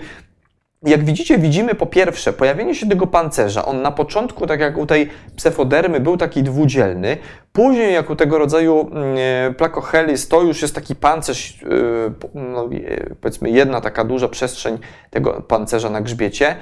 Jak 0.82 1.04
widzicie, 1.04 1.38
widzimy 1.38 1.76
po 1.76 1.86
pierwsze 1.86 2.34
pojawienie 2.34 2.76
się 2.76 2.90
tego 2.90 3.08
pancerza. 3.08 3.66
On 3.66 3.82
na 3.82 3.92
początku, 3.92 4.48
tak 4.48 4.60
jak 4.60 4.78
u 4.78 4.86
tej 4.86 5.10
psefodermy, 5.36 6.00
był 6.00 6.18
taki 6.18 6.44
dwudzielny. 6.44 7.18
Później, 7.54 7.94
jak 7.94 8.10
u 8.10 8.16
tego 8.16 8.38
rodzaju 8.38 8.90
mm, 8.92 9.16
e, 9.18 9.54
plakochelis, 9.54 10.28
to 10.28 10.42
już 10.42 10.62
jest 10.62 10.76
taki 10.76 10.96
pancerz, 10.96 11.64
e, 11.64 12.40
no, 12.40 12.66
e, 12.66 13.16
powiedzmy 13.22 13.50
jedna 13.50 13.82
taka 13.82 14.04
duża 14.04 14.28
przestrzeń 14.28 14.78
tego 15.10 15.42
pancerza 15.48 15.90
na 15.90 16.02
grzbiecie. 16.02 16.56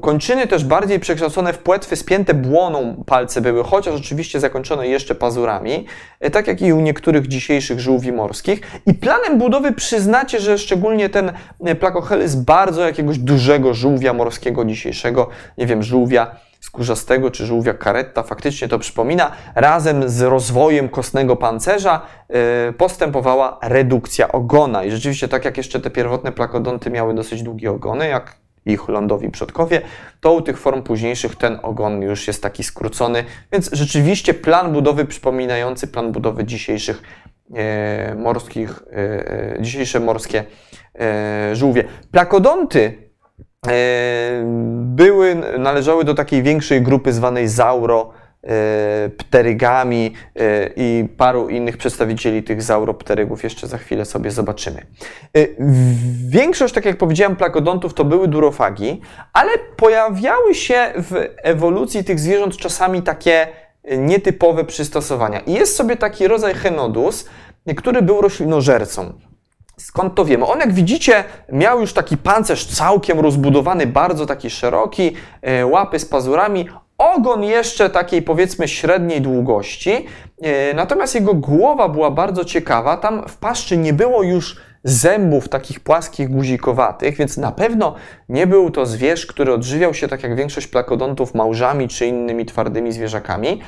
Kończyny 0.00 0.46
też 0.46 0.64
bardziej 0.64 1.00
przekształcone 1.00 1.52
w 1.52 1.58
płetwy 1.58 1.96
spięte 1.96 2.34
błoną 2.34 3.04
palce 3.06 3.40
były, 3.40 3.64
chociaż 3.64 3.94
oczywiście 3.94 4.40
zakończone 4.40 4.88
jeszcze 4.88 5.14
pazurami, 5.14 5.86
tak 6.32 6.46
jak 6.46 6.62
i 6.62 6.72
u 6.72 6.80
niektórych 6.80 7.26
dzisiejszych 7.26 7.80
żółwi 7.80 8.12
morskich. 8.12 8.60
I 8.86 8.94
planem 8.94 9.38
budowy 9.38 9.72
przyznacie, 9.72 10.40
że 10.40 10.58
szczególnie 10.58 11.08
ten 11.08 11.32
plakochelis 11.80 12.34
bardzo 12.34 12.82
jakiegoś 12.82 13.18
dużego 13.18 13.74
żółwia 13.74 14.12
morskiego 14.12 14.64
dzisiejszego, 14.64 15.28
nie 15.58 15.66
wiem, 15.66 15.82
żółwia 15.82 16.36
skórzastego 16.76 17.30
czy 17.30 17.46
żółwia 17.46 17.74
karetta 17.74 18.22
faktycznie 18.22 18.68
to 18.68 18.78
przypomina. 18.78 19.32
Razem 19.54 20.08
z 20.08 20.22
rozwojem 20.22 20.88
kostnego 20.88 21.36
pancerza 21.36 22.02
yy, 22.28 22.72
postępowała 22.72 23.58
redukcja 23.62 24.32
ogona. 24.32 24.84
I 24.84 24.90
rzeczywiście, 24.90 25.28
tak 25.28 25.44
jak 25.44 25.56
jeszcze 25.56 25.80
te 25.80 25.90
pierwotne 25.90 26.32
plakodonty 26.32 26.90
miały 26.90 27.14
dosyć 27.14 27.42
długie 27.42 27.70
ogony, 27.70 28.08
jak 28.08 28.36
ich 28.66 28.88
lądowi 28.88 29.30
przodkowie, 29.30 29.82
to 30.20 30.32
u 30.32 30.42
tych 30.42 30.58
form 30.58 30.82
późniejszych 30.82 31.36
ten 31.36 31.58
ogon 31.62 32.02
już 32.02 32.26
jest 32.26 32.42
taki 32.42 32.64
skrócony, 32.64 33.24
więc 33.52 33.70
rzeczywiście 33.72 34.34
plan 34.34 34.72
budowy 34.72 35.04
przypominający 35.04 35.86
plan 35.86 36.12
budowy 36.12 36.44
dzisiejszych 36.44 37.02
e, 37.54 38.14
morskich, 38.14 38.82
e, 38.92 39.56
dzisiejsze 39.60 40.00
morskie 40.00 40.44
e, 41.00 41.56
żółwie. 41.56 41.84
Plakodonty 42.10 43.05
E, 43.05 43.05
były, 44.72 45.34
należały 45.58 46.04
do 46.04 46.14
takiej 46.14 46.42
większej 46.42 46.82
grupy 46.82 47.12
zwanej 47.12 47.48
zauro 47.48 48.10
e, 48.42 49.08
pterygami 49.08 50.12
e, 50.36 50.70
i 50.76 51.08
paru 51.16 51.48
innych 51.48 51.76
przedstawicieli 51.76 52.42
tych 52.42 52.62
zauropterygów 52.62 53.44
jeszcze 53.44 53.66
za 53.66 53.78
chwilę 53.78 54.04
sobie 54.04 54.30
zobaczymy. 54.30 54.86
Większość, 56.28 56.74
tak 56.74 56.84
jak 56.84 56.96
powiedziałem, 56.96 57.36
plakodontów 57.36 57.94
to 57.94 58.04
były 58.04 58.28
durofagi, 58.28 59.00
ale 59.32 59.50
pojawiały 59.76 60.54
się 60.54 60.92
w 60.96 61.34
ewolucji 61.42 62.04
tych 62.04 62.20
zwierząt 62.20 62.56
czasami 62.56 63.02
takie 63.02 63.46
nietypowe 63.98 64.64
przystosowania. 64.64 65.40
I 65.40 65.52
jest 65.52 65.76
sobie 65.76 65.96
taki 65.96 66.28
rodzaj 66.28 66.54
Henodus, 66.54 67.28
który 67.76 68.02
był 68.02 68.20
roślinożercą. 68.20 69.12
Skąd 69.80 70.14
to 70.14 70.24
wiemy? 70.24 70.46
On, 70.46 70.58
jak 70.60 70.72
widzicie, 70.72 71.24
miał 71.52 71.80
już 71.80 71.92
taki 71.92 72.16
pancerz 72.16 72.66
całkiem 72.66 73.20
rozbudowany, 73.20 73.86
bardzo 73.86 74.26
taki 74.26 74.50
szeroki, 74.50 75.12
e, 75.42 75.66
łapy 75.66 75.98
z 75.98 76.04
pazurami, 76.04 76.68
ogon 76.98 77.42
jeszcze 77.42 77.90
takiej 77.90 78.22
powiedzmy 78.22 78.68
średniej 78.68 79.20
długości, 79.20 80.06
e, 80.42 80.74
natomiast 80.74 81.14
jego 81.14 81.34
głowa 81.34 81.88
była 81.88 82.10
bardzo 82.10 82.44
ciekawa. 82.44 82.96
Tam 82.96 83.28
w 83.28 83.36
paszczy 83.36 83.76
nie 83.76 83.92
było 83.92 84.22
już 84.22 84.56
zębów 84.84 85.48
takich 85.48 85.80
płaskich, 85.80 86.30
guzikowatych, 86.30 87.16
więc 87.16 87.36
na 87.36 87.52
pewno 87.52 87.94
nie 88.28 88.46
był 88.46 88.70
to 88.70 88.86
zwierz, 88.86 89.26
który 89.26 89.52
odżywiał 89.52 89.94
się 89.94 90.08
tak 90.08 90.22
jak 90.22 90.36
większość 90.36 90.66
plakodontów 90.66 91.34
małżami 91.34 91.88
czy 91.88 92.06
innymi 92.06 92.46
twardymi 92.46 92.92
zwierzakami, 92.92 93.60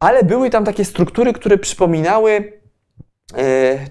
ale 0.00 0.22
były 0.22 0.50
tam 0.50 0.64
takie 0.64 0.84
struktury, 0.84 1.32
które 1.32 1.58
przypominały 1.58 2.57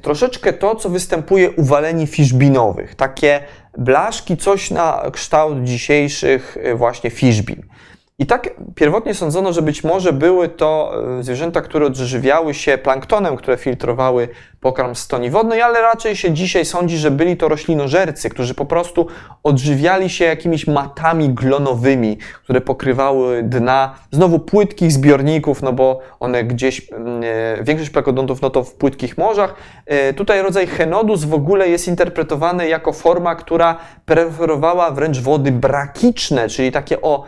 troszeczkę 0.02 0.54
to, 0.54 0.76
co 0.76 0.90
występuje 0.90 1.52
u 1.52 1.64
waleni 1.64 2.08
fiszbinowych. 2.08 2.96
Takie 2.96 3.40
blaszki, 3.78 4.38
coś 4.38 4.72
na 4.72 5.04
kształt 5.14 5.64
dzisiejszych 5.64 6.58
e, 6.64 6.76
właśnie 6.76 7.10
fiszbin. 7.10 7.64
I 8.20 8.26
tak 8.26 8.50
pierwotnie 8.76 9.14
sądzono, 9.14 9.54
że 9.54 9.62
być 9.62 9.84
może 9.84 10.14
były 10.14 10.50
to 10.50 10.94
e, 11.20 11.24
zwierzęta, 11.24 11.62
które 11.62 11.86
odżywiały 11.86 12.54
się 12.54 12.78
planktonem, 12.78 13.36
które 13.36 13.58
filtrowały 13.58 14.30
pokarm 14.60 14.96
z 14.96 15.00
stoni 15.00 15.30
wodnej, 15.30 15.62
ale 15.62 15.82
raczej 15.82 16.16
się 16.16 16.32
dzisiaj 16.32 16.66
sądzi, 16.66 16.98
że 16.98 17.12
byli 17.12 17.38
to 17.38 17.48
roślinożercy, 17.50 18.30
którzy 18.30 18.54
po 18.54 18.66
prostu 18.66 19.08
odżywiali 19.44 20.10
się 20.10 20.26
jakimiś 20.26 20.68
matami 20.68 21.30
glonowymi, 21.30 22.18
które 22.44 22.62
pokrywały 22.62 23.44
dna 23.44 23.96
znowu 24.12 24.40
płytkich 24.40 24.92
zbiorników, 24.92 25.62
no 25.62 25.74
bo 25.74 26.00
one 26.20 26.44
gdzieś, 26.44 26.92
mm, 26.94 27.22
e, 27.60 27.64
większość 27.64 27.90
plakodontów 27.90 28.42
no 28.42 28.50
to 28.50 28.64
w 28.64 28.74
płytkich 28.74 29.18
morzach. 29.18 29.56
E, 29.86 30.14
tutaj 30.14 30.42
rodzaj 30.42 30.68
Henodus 30.68 31.24
w 31.24 31.34
ogóle 31.34 31.70
jest 31.70 31.88
interpretowany 31.88 32.68
jako 32.68 32.94
forma, 32.94 33.36
która 33.36 33.78
preferowała 34.06 34.92
wręcz 34.92 35.20
wody 35.20 35.52
brakiczne, 35.52 36.50
czyli 36.50 36.72
takie 36.72 37.02
o 37.02 37.24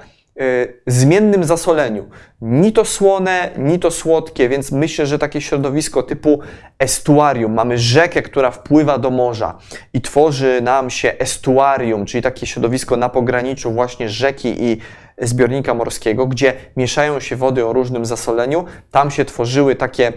zmiennym 0.87 1.43
zasoleniu. 1.43 2.09
Ni 2.41 2.73
to 2.73 2.85
słone, 2.85 3.49
ni 3.57 3.79
to 3.79 3.91
słodkie, 3.91 4.49
więc 4.49 4.71
myślę, 4.71 5.05
że 5.05 5.19
takie 5.19 5.41
środowisko 5.41 6.03
typu 6.03 6.39
estuarium, 6.79 7.53
mamy 7.53 7.77
rzekę, 7.77 8.21
która 8.21 8.51
wpływa 8.51 8.97
do 8.97 9.09
morza 9.09 9.57
i 9.93 10.01
tworzy 10.01 10.61
nam 10.61 10.89
się 10.89 11.13
estuarium, 11.19 12.05
czyli 12.05 12.21
takie 12.21 12.47
środowisko 12.47 12.97
na 12.97 13.09
pograniczu 13.09 13.71
właśnie 13.71 14.09
rzeki 14.09 14.63
i 14.63 14.77
zbiornika 15.21 15.73
morskiego, 15.73 16.27
gdzie 16.27 16.53
mieszają 16.77 17.19
się 17.19 17.35
wody 17.35 17.65
o 17.65 17.73
różnym 17.73 18.05
zasoleniu. 18.05 18.65
Tam 18.91 19.11
się 19.11 19.25
tworzyły 19.25 19.75
takie 19.75 20.13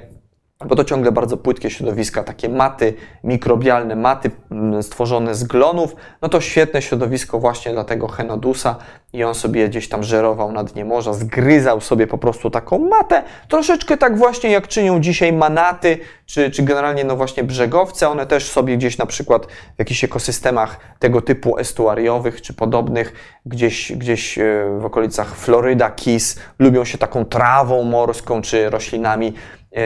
bo 0.67 0.77
to 0.77 0.85
ciągle 0.85 1.13
bardzo 1.13 1.37
płytkie 1.37 1.71
środowiska, 1.71 2.25
takie 2.25 2.49
maty 2.49 2.95
mikrobialne, 3.25 3.97
maty 3.97 4.31
mm, 4.51 4.83
stworzone 4.83 5.35
z 5.35 5.45
glonów, 5.45 5.97
no 6.23 6.29
to 6.29 6.41
świetne 6.41 6.83
środowisko 6.83 7.39
właśnie 7.39 7.73
dla 7.73 7.85
tego 7.85 8.09
Henodusa 8.09 8.77
i 9.13 9.25
on 9.25 9.35
sobie 9.35 9.69
gdzieś 9.69 9.89
tam 9.89 10.03
żerował 10.03 10.53
na 10.53 10.65
dnie 10.65 10.85
morza, 10.85 11.13
zgryzał 11.13 11.81
sobie 11.81 12.07
po 12.07 12.19
prostu 12.19 12.51
taką 12.51 12.79
matę, 12.79 13.23
troszeczkę 13.49 13.97
tak 13.97 14.19
właśnie 14.19 14.51
jak 14.51 14.69
czynią 14.69 15.01
dzisiaj 15.01 15.33
manaty, 15.33 15.99
czy, 16.27 16.51
czy 16.51 16.63
generalnie 16.63 17.05
no 17.05 17.17
właśnie 17.17 17.45
brzegowce, 17.45 18.09
one 18.09 18.27
też 18.27 18.51
sobie 18.51 18.77
gdzieś 18.77 18.99
na 18.99 19.07
przykład 19.07 19.47
w 19.47 19.79
jakichś 19.79 20.05
ekosystemach 20.05 20.81
tego 20.99 21.23
typu 21.23 21.59
estuariowych 21.59 22.43
czy 22.43 22.55
podobnych, 22.55 23.13
gdzieś, 23.47 23.93
gdzieś 23.93 24.39
e, 24.39 24.43
w 24.79 24.85
okolicach 24.85 25.37
Floryda, 25.37 25.91
Keys, 25.91 26.41
lubią 26.59 26.85
się 26.85 26.99
taką 26.99 27.25
trawą 27.25 27.83
morską 27.83 28.43
czy 28.43 28.71
roślinami 28.71 29.33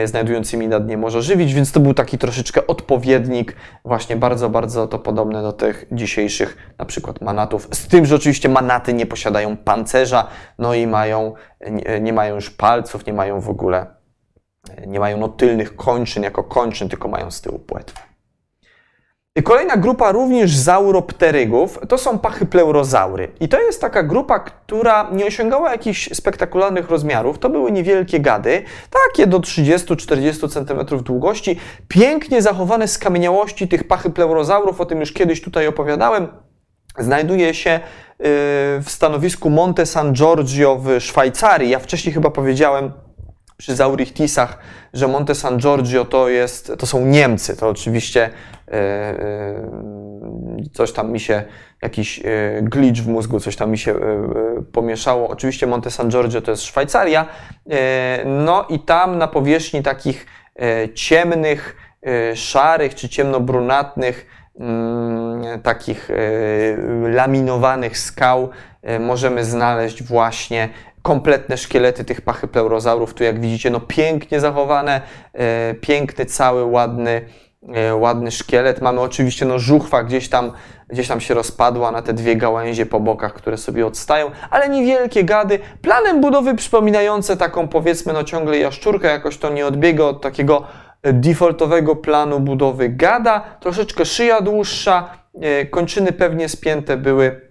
znajdującymi 0.05 0.67
na 0.67 0.79
dnie 0.79 0.97
Morza 0.97 1.21
Żywić, 1.21 1.53
więc 1.53 1.71
to 1.71 1.79
był 1.79 1.93
taki 1.93 2.17
troszeczkę 2.17 2.67
odpowiednik, 2.67 3.55
właśnie 3.85 4.15
bardzo, 4.15 4.49
bardzo 4.49 4.87
to 4.87 4.99
podobne 4.99 5.41
do 5.41 5.53
tych 5.53 5.85
dzisiejszych 5.91 6.73
na 6.77 6.85
przykład 6.85 7.21
manatów. 7.21 7.67
Z 7.73 7.87
tym, 7.87 8.05
że 8.05 8.15
oczywiście 8.15 8.49
manaty 8.49 8.93
nie 8.93 9.05
posiadają 9.05 9.57
pancerza, 9.57 10.27
no 10.59 10.73
i 10.73 10.87
mają, 10.87 11.33
nie, 11.71 12.01
nie 12.01 12.13
mają 12.13 12.35
już 12.35 12.49
palców, 12.49 13.05
nie 13.05 13.13
mają 13.13 13.41
w 13.41 13.49
ogóle, 13.49 13.85
nie 14.87 14.99
mają 14.99 15.17
no 15.17 15.27
tylnych 15.27 15.75
kończyn 15.75 16.23
jako 16.23 16.43
kończyn, 16.43 16.89
tylko 16.89 17.07
mają 17.07 17.31
z 17.31 17.41
tyłu 17.41 17.59
płetwę. 17.59 18.16
Kolejna 19.43 19.77
grupa 19.77 20.11
również 20.11 20.55
zauropterygów 20.55 21.79
to 21.87 21.97
są 21.97 22.19
pachypleurozaury. 22.19 23.31
I 23.39 23.49
to 23.49 23.61
jest 23.61 23.81
taka 23.81 24.03
grupa, 24.03 24.39
która 24.39 25.09
nie 25.11 25.25
osiągała 25.25 25.71
jakichś 25.71 26.09
spektakularnych 26.13 26.89
rozmiarów. 26.89 27.39
To 27.39 27.49
były 27.49 27.71
niewielkie 27.71 28.19
gady, 28.19 28.63
takie 28.89 29.27
do 29.27 29.39
30-40 29.39 30.49
cm 30.49 31.03
długości, 31.03 31.59
pięknie 31.87 32.41
zachowane 32.41 32.87
skamieniałości 32.87 33.67
tych 33.67 33.87
pachypleurozaurów, 33.87 34.81
o 34.81 34.85
tym 34.85 34.99
już 34.99 35.13
kiedyś 35.13 35.41
tutaj 35.41 35.67
opowiadałem. 35.67 36.27
Znajduje 36.99 37.53
się 37.53 37.79
y, 37.79 37.79
w 38.81 38.85
stanowisku 38.87 39.49
Monte 39.49 39.85
San 39.85 40.13
Giorgio 40.13 40.75
w 40.75 41.01
Szwajcarii. 41.01 41.69
Ja 41.69 41.79
wcześniej 41.79 42.13
chyba 42.13 42.29
powiedziałem, 42.29 42.91
przy 43.57 43.75
Zaurichtisach, 43.75 44.57
że 44.93 45.07
Monte 45.07 45.35
San 45.35 45.57
Giorgio 45.57 46.05
to, 46.05 46.29
jest, 46.29 46.73
to 46.79 46.85
są 46.85 47.05
Niemcy. 47.05 47.57
To 47.57 47.69
oczywiście 47.69 48.29
e, 48.71 49.15
coś 50.73 50.91
tam 50.91 51.11
mi 51.11 51.19
się, 51.19 51.43
jakiś 51.81 52.19
e, 52.19 52.23
glitch 52.61 53.01
w 53.01 53.07
mózgu, 53.07 53.39
coś 53.39 53.55
tam 53.55 53.71
mi 53.71 53.77
się 53.77 53.95
pomieszało. 54.71 55.29
Oczywiście 55.29 55.67
Monte 55.67 55.91
San 55.91 56.09
Giorgio 56.09 56.41
to 56.41 56.51
jest 56.51 56.63
Szwajcaria. 56.63 57.25
No 58.25 58.65
i 58.69 58.79
tam 58.79 59.17
na 59.17 59.27
powierzchni 59.27 59.83
takich 59.83 60.25
ciemnych, 60.93 61.75
szarych 62.35 62.95
czy 62.95 63.09
ciemnobrunatnych, 63.09 64.25
mm, 64.59 65.61
takich 65.61 66.09
laminowanych 67.03 67.97
skał 67.97 68.49
możemy 68.99 69.45
znaleźć 69.45 70.03
właśnie 70.03 70.69
kompletne 71.07 71.57
szkielety 71.57 72.05
tych 72.05 72.21
pachypleurozaurów. 72.21 73.13
Tu 73.13 73.23
jak 73.23 73.39
widzicie, 73.39 73.69
no 73.69 73.79
pięknie 73.79 74.39
zachowane, 74.39 75.01
e, 75.33 75.73
piękny, 75.73 76.25
cały, 76.25 76.65
ładny, 76.65 77.21
e, 77.73 77.95
ładny 77.95 78.31
szkielet. 78.31 78.81
Mamy 78.81 79.01
oczywiście 79.01 79.45
no 79.45 79.59
żuchwa 79.59 80.03
gdzieś 80.03 80.29
tam, 80.29 80.51
gdzieś 80.89 81.07
tam 81.07 81.21
się 81.21 81.33
rozpadła 81.33 81.91
na 81.91 82.01
te 82.01 82.13
dwie 82.13 82.35
gałęzie 82.35 82.85
po 82.85 82.99
bokach, 82.99 83.33
które 83.33 83.57
sobie 83.57 83.85
odstają, 83.85 84.31
ale 84.49 84.69
niewielkie 84.69 85.23
gady. 85.23 85.59
Planem 85.81 86.21
budowy 86.21 86.55
przypominające 86.55 87.37
taką 87.37 87.67
powiedzmy 87.67 88.13
no 88.13 88.23
ciągle 88.23 88.57
jaszczurkę, 88.57 89.07
jakoś 89.07 89.37
to 89.37 89.49
nie 89.49 89.67
odbiega 89.67 90.03
od 90.03 90.21
takiego 90.21 90.63
defaultowego 91.03 91.95
planu 91.95 92.39
budowy 92.39 92.89
gada. 92.89 93.41
Troszeczkę 93.59 94.05
szyja 94.05 94.41
dłuższa, 94.41 95.09
e, 95.41 95.65
kończyny 95.65 96.11
pewnie 96.11 96.49
spięte 96.49 96.97
były, 96.97 97.46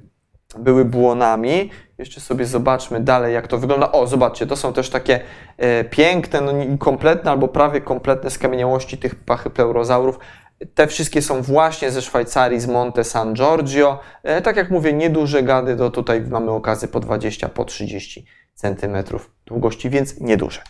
były 0.58 0.84
błonami. 0.84 1.70
Jeszcze 1.98 2.20
sobie 2.20 2.46
zobaczmy 2.46 3.00
dalej, 3.00 3.34
jak 3.34 3.46
to 3.46 3.58
wygląda. 3.58 3.92
O, 3.92 4.06
zobaczcie, 4.06 4.46
to 4.46 4.56
są 4.56 4.72
też 4.72 4.90
takie 4.90 5.20
e, 5.56 5.84
piękne, 5.84 6.40
no, 6.40 6.52
kompletne 6.78 7.30
albo 7.30 7.48
prawie 7.48 7.80
kompletne 7.80 8.30
skamieniałości 8.30 8.98
tych 8.98 9.14
pachypleurozaurów. 9.14 10.18
Te 10.74 10.86
wszystkie 10.86 11.22
są 11.22 11.42
właśnie 11.42 11.90
ze 11.90 12.02
Szwajcarii, 12.02 12.60
z 12.60 12.66
Monte 12.66 13.04
San 13.04 13.34
Giorgio. 13.34 14.00
E, 14.22 14.42
tak 14.42 14.56
jak 14.56 14.70
mówię, 14.70 14.92
nieduże 14.92 15.42
gady, 15.42 15.76
to 15.76 15.90
tutaj 15.90 16.20
mamy 16.20 16.50
okazję 16.50 16.88
po 16.88 17.00
20, 17.00 17.48
po 17.48 17.64
30 17.64 18.26
centymetrów 18.54 19.35
długości, 19.46 19.90
więc 19.90 20.20
nieduże. 20.20 20.60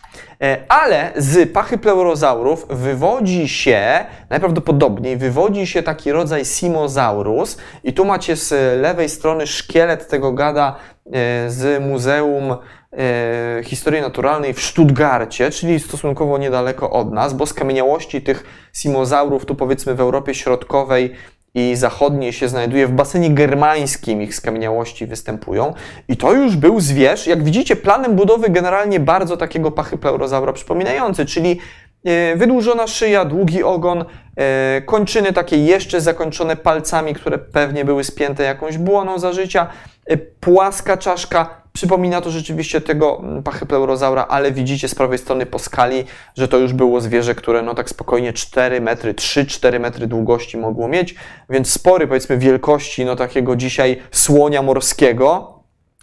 E, 0.41 0.57
ale 0.69 1.11
z 1.15 1.53
pachypleurozaurów 1.53 2.65
wywodzi 2.69 3.47
się, 3.47 4.05
najprawdopodobniej 4.29 5.17
wywodzi 5.17 5.67
się 5.67 5.83
taki 5.83 6.11
rodzaj 6.11 6.45
Simosaurus 6.45 7.57
i 7.83 7.93
tu 7.93 8.05
macie 8.05 8.35
z 8.35 8.81
lewej 8.81 9.09
strony 9.09 9.47
szkielet 9.47 10.07
tego 10.07 10.31
gada 10.31 10.75
e, 11.05 11.09
z 11.49 11.83
Muzeum 11.83 12.51
e, 12.51 13.63
Historii 13.63 14.01
Naturalnej 14.01 14.53
w 14.53 14.61
Stuttgarcie, 14.61 15.51
czyli 15.51 15.79
stosunkowo 15.79 16.37
niedaleko 16.37 16.89
od 16.89 17.13
nas, 17.13 17.33
bo 17.33 17.45
skamieniałości 17.45 18.21
tych 18.21 18.43
simozaurów 18.73 19.45
tu 19.45 19.55
powiedzmy 19.55 19.95
w 19.95 19.99
Europie 19.99 20.33
Środkowej 20.33 21.15
i 21.57 21.75
zachodniej 21.75 22.33
się 22.33 22.49
znajduje 22.49 22.87
w 22.87 22.91
basenie 22.91 23.29
germańskim, 23.29 24.21
ich 24.21 24.35
skamieniałości 24.35 25.05
występują. 25.05 25.73
I 26.07 26.17
to 26.17 26.33
już 26.33 26.55
był 26.55 26.79
zwierz, 26.79 27.27
jak 27.27 27.43
widzicie, 27.43 27.75
planem 27.75 28.15
budowy 28.15 28.49
generalnie 28.49 28.99
bardzo 28.99 29.37
takiego 29.37 29.71
pachypleurozaura 29.71 30.53
przypominający, 30.53 31.25
czyli 31.25 31.59
e, 32.05 32.35
wydłużona 32.35 32.87
szyja, 32.87 33.25
długi 33.25 33.63
ogon, 33.63 34.05
e, 34.35 34.81
kończyny 34.81 35.33
takie 35.33 35.57
jeszcze 35.57 36.01
zakończone 36.01 36.55
palcami, 36.55 37.13
które 37.13 37.37
pewnie 37.37 37.85
były 37.85 38.03
spięte 38.03 38.43
jakąś 38.43 38.77
błoną 38.77 39.19
za 39.19 39.33
życia, 39.33 39.67
e, 40.05 40.17
płaska 40.17 40.97
czaszka, 40.97 41.61
Przypomina 41.77 42.21
to 42.21 42.31
rzeczywiście 42.31 42.81
tego 42.81 43.19
mm, 43.19 43.43
pachypleurozaura, 43.43 44.25
ale 44.29 44.51
widzicie 44.51 44.87
z 44.87 44.95
prawej 44.95 45.17
strony 45.17 45.45
po 45.45 45.59
skali, 45.59 46.03
że 46.37 46.47
to 46.47 46.57
już 46.57 46.73
było 46.73 47.01
zwierzę, 47.01 47.35
które 47.35 47.61
no 47.61 47.75
tak 47.75 47.89
spokojnie 47.89 48.33
4 48.33 48.81
metry, 48.81 49.13
3-4 49.13 49.79
metry 49.79 50.07
długości 50.07 50.57
mogło 50.57 50.87
mieć, 50.87 51.15
więc 51.49 51.71
spory 51.71 52.07
powiedzmy 52.07 52.37
wielkości 52.37 53.05
no 53.05 53.15
takiego 53.15 53.55
dzisiaj 53.55 54.01
słonia 54.11 54.61
morskiego, 54.61 55.53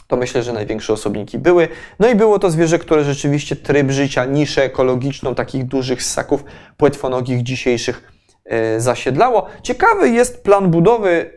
to 0.06 0.16
myślę, 0.16 0.42
że 0.42 0.52
największe 0.52 0.92
osobniki 0.92 1.38
były. 1.38 1.68
No 1.98 2.08
i 2.08 2.14
było 2.14 2.38
to 2.38 2.50
zwierzę, 2.50 2.78
które 2.78 3.04
rzeczywiście 3.04 3.56
tryb 3.56 3.90
życia, 3.90 4.24
niszę 4.24 4.64
ekologiczną 4.64 5.34
takich 5.34 5.64
dużych 5.64 6.02
ssaków 6.02 6.44
płetwonogich 6.76 7.42
dzisiejszych 7.42 8.12
e, 8.44 8.80
zasiedlało. 8.80 9.46
Ciekawy 9.62 10.08
jest 10.10 10.42
plan 10.42 10.70
budowy, 10.70 11.30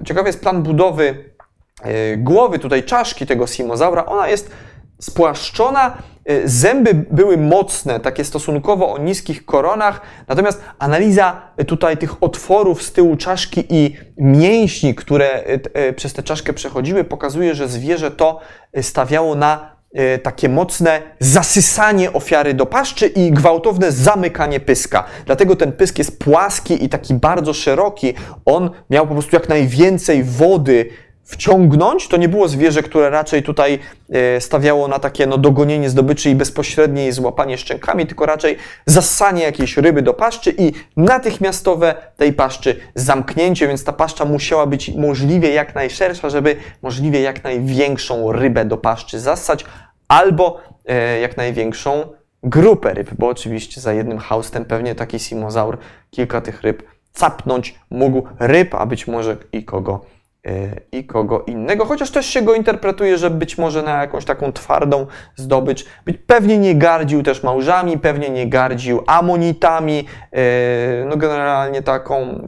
e, 0.00 0.04
ciekawy 0.04 0.28
jest 0.28 0.40
plan 0.40 0.62
budowy 0.62 1.35
E, 1.35 1.35
głowy, 2.16 2.58
tutaj 2.58 2.84
czaszki 2.84 3.26
tego 3.26 3.46
simozaura, 3.46 4.06
ona 4.06 4.28
jest 4.28 4.50
spłaszczona, 5.00 5.96
e, 6.24 6.48
zęby 6.48 6.94
były 7.10 7.36
mocne, 7.36 8.00
takie 8.00 8.24
stosunkowo 8.24 8.92
o 8.92 8.98
niskich 8.98 9.44
koronach, 9.44 10.00
natomiast 10.28 10.62
analiza 10.78 11.42
tutaj 11.66 11.96
tych 11.96 12.22
otworów 12.22 12.82
z 12.82 12.92
tyłu 12.92 13.16
czaszki 13.16 13.64
i 13.68 13.96
mięśni, 14.18 14.94
które 14.94 15.44
e, 15.44 15.92
przez 15.92 16.12
tę 16.12 16.22
czaszkę 16.22 16.52
przechodziły, 16.52 17.04
pokazuje, 17.04 17.54
że 17.54 17.68
zwierzę 17.68 18.10
to 18.10 18.40
stawiało 18.82 19.34
na 19.34 19.76
takie 20.22 20.48
mocne 20.48 21.02
zasysanie 21.20 22.12
ofiary 22.12 22.54
do 22.54 22.66
paszczy 22.66 23.06
i 23.06 23.30
gwałtowne 23.30 23.92
zamykanie 23.92 24.60
pyska. 24.60 25.04
Dlatego 25.26 25.56
ten 25.56 25.72
pysk 25.72 25.98
jest 25.98 26.18
płaski 26.18 26.84
i 26.84 26.88
taki 26.88 27.14
bardzo 27.14 27.54
szeroki. 27.54 28.14
On 28.44 28.70
miał 28.90 29.06
po 29.06 29.12
prostu 29.12 29.36
jak 29.36 29.48
najwięcej 29.48 30.24
wody 30.24 30.90
wciągnąć. 31.26 32.08
To 32.08 32.16
nie 32.16 32.28
było 32.28 32.48
zwierzę, 32.48 32.82
które 32.82 33.10
raczej 33.10 33.42
tutaj 33.42 33.78
e, 34.10 34.40
stawiało 34.40 34.88
na 34.88 34.98
takie 34.98 35.26
no, 35.26 35.38
dogonienie 35.38 35.90
zdobyczy 35.90 36.30
i 36.30 36.34
bezpośrednie 36.34 37.02
jej 37.02 37.12
złapanie 37.12 37.58
szczękami, 37.58 38.06
tylko 38.06 38.26
raczej 38.26 38.56
zassanie 38.86 39.42
jakiejś 39.42 39.76
ryby 39.76 40.02
do 40.02 40.14
paszczy 40.14 40.54
i 40.58 40.72
natychmiastowe 40.96 41.94
tej 42.16 42.32
paszczy 42.32 42.80
zamknięcie, 42.94 43.68
więc 43.68 43.84
ta 43.84 43.92
paszcza 43.92 44.24
musiała 44.24 44.66
być 44.66 44.94
możliwie 44.94 45.50
jak 45.50 45.74
najszersza, 45.74 46.30
żeby 46.30 46.56
możliwie 46.82 47.20
jak 47.20 47.44
największą 47.44 48.32
rybę 48.32 48.64
do 48.64 48.76
paszczy 48.76 49.20
zassać, 49.20 49.64
albo 50.08 50.60
e, 50.84 51.20
jak 51.20 51.36
największą 51.36 52.04
grupę 52.42 52.94
ryb, 52.94 53.10
bo 53.18 53.28
oczywiście 53.28 53.80
za 53.80 53.92
jednym 53.92 54.18
haustem 54.18 54.64
pewnie 54.64 54.94
taki 54.94 55.18
simozaur 55.18 55.78
kilka 56.10 56.40
tych 56.40 56.62
ryb 56.62 56.82
capnąć 57.12 57.74
mógł 57.90 58.22
ryb, 58.38 58.74
a 58.74 58.86
być 58.86 59.06
może 59.06 59.36
i 59.52 59.64
kogo 59.64 60.15
i 60.92 61.04
kogo 61.04 61.44
innego, 61.46 61.84
chociaż 61.84 62.10
też 62.10 62.26
się 62.26 62.42
go 62.42 62.54
interpretuje, 62.54 63.18
że 63.18 63.30
być 63.30 63.58
może 63.58 63.82
na 63.82 64.00
jakąś 64.00 64.24
taką 64.24 64.52
twardą 64.52 65.06
zdobycz, 65.36 65.84
pewnie 66.26 66.58
nie 66.58 66.74
gardził 66.74 67.22
też 67.22 67.42
małżami, 67.42 67.98
pewnie 67.98 68.30
nie 68.30 68.48
gardził 68.48 69.02
amonitami, 69.06 70.06
e, 70.32 71.04
no 71.08 71.16
generalnie 71.16 71.82
taką 71.82 72.46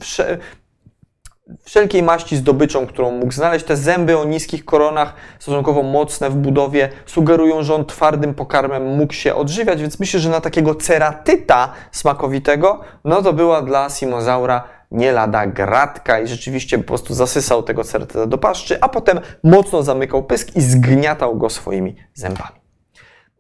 wszelkiej 1.65 2.03
maści 2.03 2.37
zdobyczą, 2.37 2.87
którą 2.87 3.11
mógł 3.11 3.33
znaleźć. 3.33 3.67
Te 3.67 3.77
zęby 3.77 4.19
o 4.19 4.25
niskich 4.25 4.65
koronach, 4.65 5.15
stosunkowo 5.39 5.83
mocne 5.83 6.31
w 6.31 6.35
budowie, 6.35 6.89
sugerują, 7.07 7.63
że 7.63 7.75
on 7.75 7.85
twardym 7.85 8.35
pokarmem 8.35 8.97
mógł 8.97 9.13
się 9.13 9.35
odżywiać, 9.35 9.81
więc 9.81 10.01
myślę, 10.01 10.21
że 10.21 10.31
na 10.31 10.41
takiego 10.41 10.75
ceratyta 10.75 11.73
smakowitego, 11.93 12.81
no 13.05 13.23
to 13.23 13.33
była 13.33 13.63
dla 13.63 13.91
Simozaura 13.91 14.78
nie 14.91 15.13
lada 15.13 15.47
gratka 15.47 16.21
i 16.21 16.27
rzeczywiście 16.27 16.79
po 16.79 16.85
prostu 16.85 17.15
zasysał 17.15 17.63
tego 17.63 17.85
certyta 17.85 18.27
do 18.27 18.39
paszczy, 18.39 18.79
a 18.81 18.89
potem 18.89 19.21
mocno 19.45 19.83
zamykał 19.83 20.23
pysk 20.23 20.57
i 20.57 20.61
zgniatał 20.61 21.37
go 21.37 21.51
swoimi 21.51 21.97
zębami. 22.15 22.59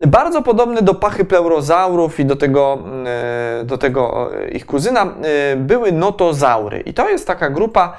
Bardzo 0.06 0.42
podobny 0.42 0.82
do 0.82 0.94
pachypleurozaurów 0.94 2.20
i 2.20 2.24
do 2.24 2.36
tego, 2.36 2.78
e, 3.06 3.64
do 3.64 3.78
tego 3.78 4.30
e, 4.34 4.48
ich 4.48 4.66
kuzyna 4.66 5.02
e, 5.02 5.56
były 5.56 5.92
notozaury. 5.92 6.80
I 6.80 6.94
to 6.94 7.08
jest 7.08 7.26
taka 7.26 7.50
grupa 7.50 7.96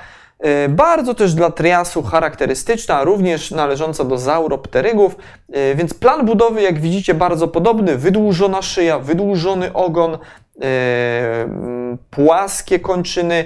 bardzo 0.70 1.14
też 1.14 1.34
dla 1.34 1.52
triasu 1.52 2.04
charakterystyczna, 2.04 3.04
również 3.04 3.52
należąca 3.52 4.04
do 4.04 4.18
zauropterygów, 4.18 5.16
więc 5.76 5.94
plan 5.94 6.26
budowy, 6.26 6.62
jak 6.62 6.80
widzicie, 6.80 7.14
bardzo 7.14 7.48
podobny. 7.48 7.98
Wydłużona 7.98 8.62
szyja, 8.62 9.00
wydłużony 9.00 9.74
ogon, 9.74 10.18
płaskie 12.10 12.80
kończyny, 12.80 13.46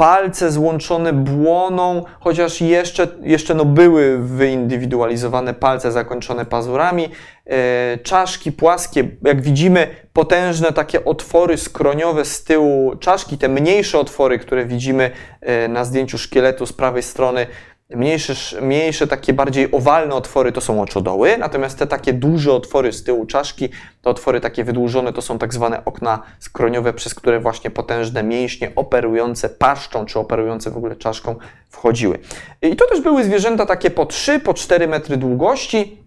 palce 0.00 0.50
złączone 0.50 1.12
błoną, 1.12 2.04
chociaż 2.20 2.60
jeszcze, 2.60 3.08
jeszcze 3.22 3.54
no 3.54 3.64
były 3.64 4.18
wyindywidualizowane 4.18 5.54
palce 5.54 5.92
zakończone 5.92 6.46
pazurami, 6.46 7.08
e, 7.46 7.98
czaszki 7.98 8.52
płaskie, 8.52 9.08
jak 9.24 9.42
widzimy 9.42 9.86
potężne 10.12 10.72
takie 10.72 11.04
otwory 11.04 11.56
skroniowe 11.56 12.24
z 12.24 12.44
tyłu 12.44 12.96
czaszki, 12.96 13.38
te 13.38 13.48
mniejsze 13.48 13.98
otwory, 13.98 14.38
które 14.38 14.66
widzimy 14.66 15.10
e, 15.40 15.68
na 15.68 15.84
zdjęciu 15.84 16.18
szkieletu 16.18 16.66
z 16.66 16.72
prawej 16.72 17.02
strony, 17.02 17.46
Mniejsze, 17.94 18.60
mniejsze, 18.62 19.06
takie 19.06 19.32
bardziej 19.32 19.72
owalne 19.72 20.14
otwory 20.14 20.52
to 20.52 20.60
są 20.60 20.82
oczodoły, 20.82 21.38
natomiast 21.38 21.78
te 21.78 21.86
takie 21.86 22.12
duże 22.12 22.52
otwory 22.52 22.92
z 22.92 23.04
tyłu 23.04 23.26
czaszki, 23.26 23.68
te 24.02 24.10
otwory 24.10 24.40
takie 24.40 24.64
wydłużone 24.64 25.12
to 25.12 25.22
są 25.22 25.38
tak 25.38 25.54
zwane 25.54 25.84
okna 25.84 26.22
skroniowe, 26.38 26.92
przez 26.92 27.14
które 27.14 27.40
właśnie 27.40 27.70
potężne 27.70 28.22
mięśnie 28.22 28.72
operujące 28.76 29.48
paszczą, 29.48 30.06
czy 30.06 30.18
operujące 30.18 30.70
w 30.70 30.76
ogóle 30.76 30.96
czaszką 30.96 31.36
wchodziły. 31.68 32.18
I 32.62 32.76
to 32.76 32.84
też 32.88 33.00
były 33.00 33.24
zwierzęta 33.24 33.66
takie 33.66 33.90
po 33.90 34.06
3, 34.06 34.40
po 34.40 34.54
4 34.54 34.88
metry 34.88 35.16
długości, 35.16 36.04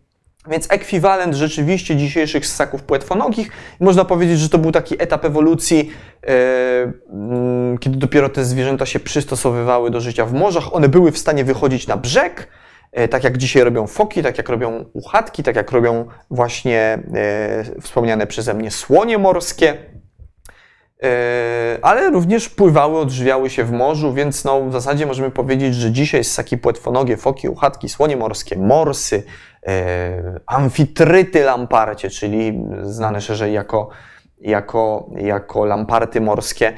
więc 0.49 0.71
ekwiwalent 0.71 1.35
rzeczywiście 1.35 1.95
dzisiejszych 1.95 2.45
ssaków 2.45 2.83
płetwonogich. 2.83 3.51
Można 3.79 4.05
powiedzieć, 4.05 4.39
że 4.39 4.49
to 4.49 4.57
był 4.57 4.71
taki 4.71 5.01
etap 5.03 5.25
ewolucji, 5.25 5.91
e, 6.27 6.91
kiedy 7.79 7.97
dopiero 7.97 8.29
te 8.29 8.45
zwierzęta 8.45 8.85
się 8.85 8.99
przystosowywały 8.99 9.91
do 9.91 10.01
życia 10.01 10.25
w 10.25 10.33
morzach. 10.33 10.75
One 10.75 10.89
były 10.89 11.11
w 11.11 11.17
stanie 11.17 11.43
wychodzić 11.43 11.87
na 11.87 11.97
brzeg, 11.97 12.47
e, 12.91 13.07
tak 13.07 13.23
jak 13.23 13.37
dzisiaj 13.37 13.63
robią 13.63 13.87
foki, 13.87 14.23
tak 14.23 14.37
jak 14.37 14.49
robią 14.49 14.85
uchatki, 14.93 15.43
tak 15.43 15.55
jak 15.55 15.71
robią 15.71 16.05
właśnie 16.31 16.99
e, 17.13 17.81
wspomniane 17.81 18.27
przeze 18.27 18.53
mnie 18.53 18.71
słonie 18.71 19.17
morskie. 19.17 19.77
Ale 21.81 22.09
również 22.09 22.49
pływały, 22.49 22.99
odżywiały 22.99 23.49
się 23.49 23.63
w 23.63 23.71
morzu, 23.71 24.13
więc 24.13 24.43
no, 24.43 24.61
w 24.61 24.71
zasadzie 24.71 25.05
możemy 25.05 25.31
powiedzieć, 25.31 25.75
że 25.75 25.91
dzisiaj 25.91 26.23
ssaki 26.23 26.57
płetwonogie, 26.57 27.17
foki, 27.17 27.49
uchatki, 27.49 27.89
słonie 27.89 28.17
morskie, 28.17 28.57
morsy, 28.57 29.23
amfitryty 30.45 31.43
lamparcie, 31.43 32.09
czyli 32.09 32.63
znane 32.81 33.21
szerzej 33.21 33.53
jako, 33.53 33.89
jako, 34.41 35.09
jako 35.17 35.65
lamparty 35.65 36.21
morskie, 36.21 36.73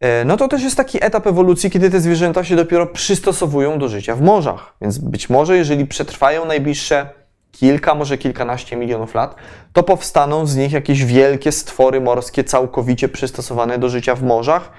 e, 0.00 0.24
no 0.24 0.36
to 0.36 0.48
też 0.48 0.62
jest 0.62 0.76
taki 0.76 1.04
etap 1.04 1.26
ewolucji, 1.26 1.70
kiedy 1.70 1.90
te 1.90 2.00
zwierzęta 2.00 2.44
się 2.44 2.56
dopiero 2.56 2.86
przystosowują 2.86 3.78
do 3.78 3.88
życia 3.88 4.14
w 4.16 4.20
morzach. 4.20 4.74
Więc 4.80 4.98
być 4.98 5.30
może, 5.30 5.56
jeżeli 5.56 5.86
przetrwają 5.86 6.44
najbliższe 6.44 7.08
kilka, 7.52 7.94
może 7.94 8.18
kilkanaście 8.18 8.76
milionów 8.76 9.14
lat, 9.14 9.34
to 9.72 9.82
powstaną 9.82 10.46
z 10.46 10.56
nich 10.56 10.72
jakieś 10.72 11.04
wielkie 11.04 11.52
stwory 11.52 12.00
morskie 12.00 12.44
całkowicie 12.44 13.08
przystosowane 13.08 13.78
do 13.78 13.88
życia 13.88 14.14
w 14.14 14.22
morzach, 14.22 14.72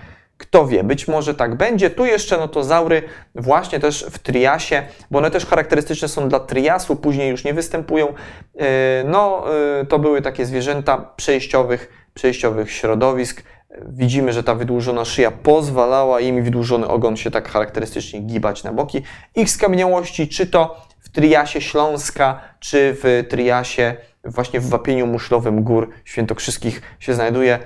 kto 0.44 0.68
wie, 0.68 0.84
być 0.84 1.08
może 1.08 1.36
tak 1.36 1.56
będzie. 1.56 1.90
Tu 1.90 2.06
jeszcze 2.06 2.38
notozaury 2.38 3.02
właśnie 3.36 3.80
też 3.80 4.06
w 4.12 4.20
triasie, 4.20 4.84
bo 5.12 5.20
one 5.20 5.32
też 5.32 5.46
charakterystyczne 5.46 6.08
są 6.08 6.30
dla 6.30 6.40
triasu, 6.40 6.96
później 6.96 7.30
już 7.30 7.44
nie 7.44 7.54
występują. 7.54 8.08
E, 8.08 9.04
no, 9.06 9.44
e, 9.82 9.86
to 9.86 10.00
były 10.00 10.22
takie 10.22 10.46
zwierzęta 10.46 10.98
przejściowych, 11.16 12.08
przejściowych 12.14 12.72
środowisk. 12.72 13.44
Widzimy, 13.88 14.34
że 14.34 14.44
ta 14.44 14.56
wydłużona 14.56 15.06
szyja 15.06 15.32
pozwalała 15.32 16.20
im 16.20 16.44
wydłużony 16.44 16.88
ogon 16.88 17.18
się 17.18 17.32
tak 17.32 17.50
charakterystycznie 17.50 18.20
gibać 18.20 18.64
na 18.64 18.74
boki. 18.74 19.02
Ich 19.36 19.50
skamieniałości, 19.50 20.28
czy 20.28 20.48
to 20.48 20.82
w 21.00 21.10
triasie 21.10 21.62
Śląska, 21.62 22.42
czy 22.60 22.96
w 23.02 23.26
triasie 23.30 23.96
właśnie 24.26 24.60
w 24.60 24.70
wapieniu 24.70 25.08
muszlowym 25.08 25.64
gór 25.64 25.90
świętokrzyskich 26.06 26.82
się 27.00 27.14
znajduje. 27.14 27.60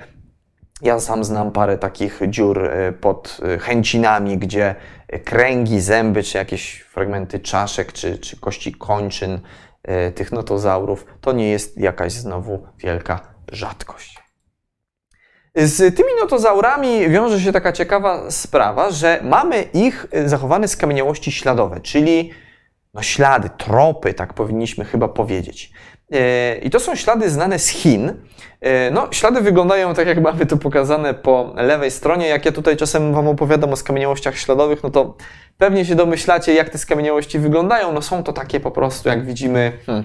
Ja 0.82 1.00
sam 1.00 1.24
znam 1.24 1.52
parę 1.52 1.78
takich 1.78 2.20
dziur 2.28 2.64
e, 2.64 2.92
pod 2.92 3.40
e, 3.42 3.58
chęcinami, 3.58 4.38
gdzie 4.38 4.74
kręgi, 5.24 5.80
zęby, 5.80 6.22
czy 6.22 6.38
jakieś 6.38 6.80
fragmenty 6.80 7.40
czaszek, 7.40 7.92
czy, 7.92 8.18
czy 8.18 8.40
kości 8.40 8.72
kończyn 8.72 9.40
e, 9.82 10.12
tych 10.12 10.32
notozaurów, 10.32 11.06
to 11.20 11.32
nie 11.32 11.48
jest 11.48 11.78
jakaś 11.78 12.12
znowu 12.12 12.66
wielka 12.78 13.20
rzadkość. 13.52 14.18
Z 15.54 15.96
tymi 15.96 16.08
notozaurami 16.20 17.08
wiąże 17.08 17.40
się 17.40 17.52
taka 17.52 17.72
ciekawa 17.72 18.30
sprawa, 18.30 18.90
że 18.90 19.20
mamy 19.22 19.62
ich 19.62 20.06
zachowane 20.24 20.68
skamieniałości 20.68 21.32
śladowe, 21.32 21.80
czyli 21.80 22.30
no 22.94 23.02
ślady, 23.02 23.50
tropy, 23.58 24.14
tak 24.14 24.34
powinniśmy 24.34 24.84
chyba 24.84 25.08
powiedzieć. 25.08 25.72
I 26.62 26.70
to 26.70 26.80
są 26.80 26.94
ślady 26.94 27.30
znane 27.30 27.58
z 27.58 27.68
Chin, 27.68 28.14
E, 28.60 28.90
no, 28.90 29.08
ślady 29.10 29.40
wyglądają 29.40 29.94
tak, 29.94 30.06
jak 30.06 30.20
mamy 30.20 30.46
tu 30.46 30.56
pokazane 30.56 31.14
po 31.14 31.52
lewej 31.56 31.90
stronie. 31.90 32.28
Jak 32.28 32.44
ja 32.44 32.52
tutaj 32.52 32.76
czasem 32.76 33.12
Wam 33.12 33.28
opowiadam 33.28 33.72
o 33.72 33.76
skamieniałościach 33.76 34.38
śladowych, 34.38 34.82
no 34.82 34.90
to 34.90 35.16
pewnie 35.58 35.84
się 35.84 35.94
domyślacie, 35.94 36.54
jak 36.54 36.70
te 36.70 36.78
skamieniałości 36.78 37.38
wyglądają. 37.38 37.92
No 37.92 38.02
są 38.02 38.22
to 38.22 38.32
takie 38.32 38.60
po 38.60 38.70
prostu, 38.70 39.08
jak 39.08 39.26
widzimy, 39.26 39.72
hmm, 39.86 40.04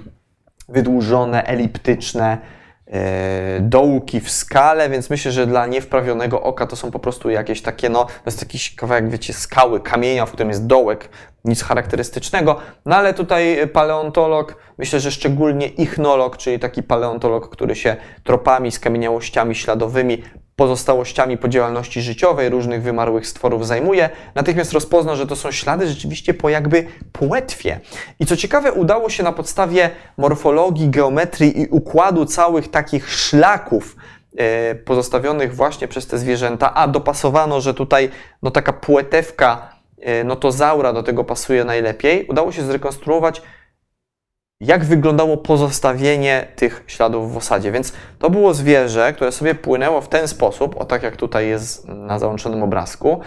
wydłużone, 0.70 1.44
eliptyczne, 1.44 2.38
E, 2.38 2.63
dołki 3.60 4.20
w 4.20 4.32
skale, 4.32 4.90
więc 4.90 5.10
myślę, 5.10 5.32
że 5.32 5.48
dla 5.48 5.68
niewprawionego 5.68 6.42
oka 6.42 6.68
to 6.68 6.76
są 6.76 6.92
po 6.92 7.00
prostu 7.00 7.30
jakieś 7.30 7.62
takie, 7.62 7.90
no, 7.90 8.06
to 8.06 8.12
jest 8.26 8.42
jakiś 8.42 8.76
kawałek, 8.76 9.10
wiecie, 9.10 9.34
skały, 9.34 9.80
kamienia, 9.80 10.26
w 10.26 10.32
którym 10.32 10.50
jest 10.50 10.66
dołek, 10.66 11.10
nic 11.46 11.64
charakterystycznego. 11.64 12.60
No 12.86 12.96
ale 12.96 13.14
tutaj 13.14 13.68
paleontolog, 13.74 14.56
myślę, 14.78 15.00
że 15.00 15.12
szczególnie 15.12 15.68
ichnolog, 15.68 16.38
czyli 16.38 16.60
taki 16.60 16.84
paleontolog, 16.84 17.50
który 17.50 17.76
się 17.76 17.96
tropami, 18.24 18.72
skamieniałościami 18.72 19.56
śladowymi 19.56 20.24
pozostałościami 20.56 21.38
po 21.38 21.48
działalności 21.48 22.02
życiowej 22.02 22.50
różnych 22.50 22.82
wymarłych 22.82 23.28
stworów 23.28 23.68
zajmuje, 23.68 24.10
natychmiast 24.36 24.74
rozpozna, 24.74 25.16
że 25.16 25.28
to 25.28 25.36
są 25.36 25.52
ślady 25.52 25.88
rzeczywiście 25.88 26.34
po 26.34 26.50
jakby 26.50 26.88
płetwie. 27.12 27.80
I 28.20 28.26
co 28.26 28.38
ciekawe, 28.38 28.72
udało 28.72 29.10
się 29.10 29.24
na 29.24 29.32
podstawie 29.32 29.90
morfologii, 30.18 30.90
geometrii 30.90 31.62
i 31.62 31.68
układu 31.68 32.26
całych 32.26 32.72
takich 32.72 33.12
szlaków 33.12 33.96
e, 34.38 34.76
pozostawionych 34.76 35.56
właśnie 35.56 35.88
przez 35.88 36.08
te 36.08 36.18
zwierzęta, 36.18 36.74
a 36.74 36.88
dopasowano, 36.88 37.62
że 37.62 37.74
tutaj 37.74 38.10
no 38.44 38.52
taka 38.52 38.74
płetewka 38.74 39.70
e, 40.02 40.24
notozaura 40.24 40.94
do 40.94 41.04
tego 41.04 41.24
pasuje 41.24 41.64
najlepiej, 41.64 42.26
udało 42.28 42.52
się 42.52 42.64
zrekonstruować 42.64 43.42
jak 44.64 44.86
wyglądało 44.86 45.38
pozostawienie 45.38 46.48
tych 46.56 46.84
śladów 46.88 47.34
w 47.34 47.38
osadzie. 47.38 47.72
Więc 47.72 47.94
to 48.20 48.30
było 48.30 48.54
zwierzę, 48.54 49.14
które 49.14 49.32
sobie 49.32 49.56
płynęło 49.56 50.02
w 50.02 50.10
ten 50.10 50.28
sposób, 50.28 50.82
o 50.82 50.86
tak 50.86 51.04
jak 51.04 51.16
tutaj 51.16 51.48
jest 51.48 51.88
na 51.88 52.20
załączonym 52.20 52.64
obrazku. 52.64 53.20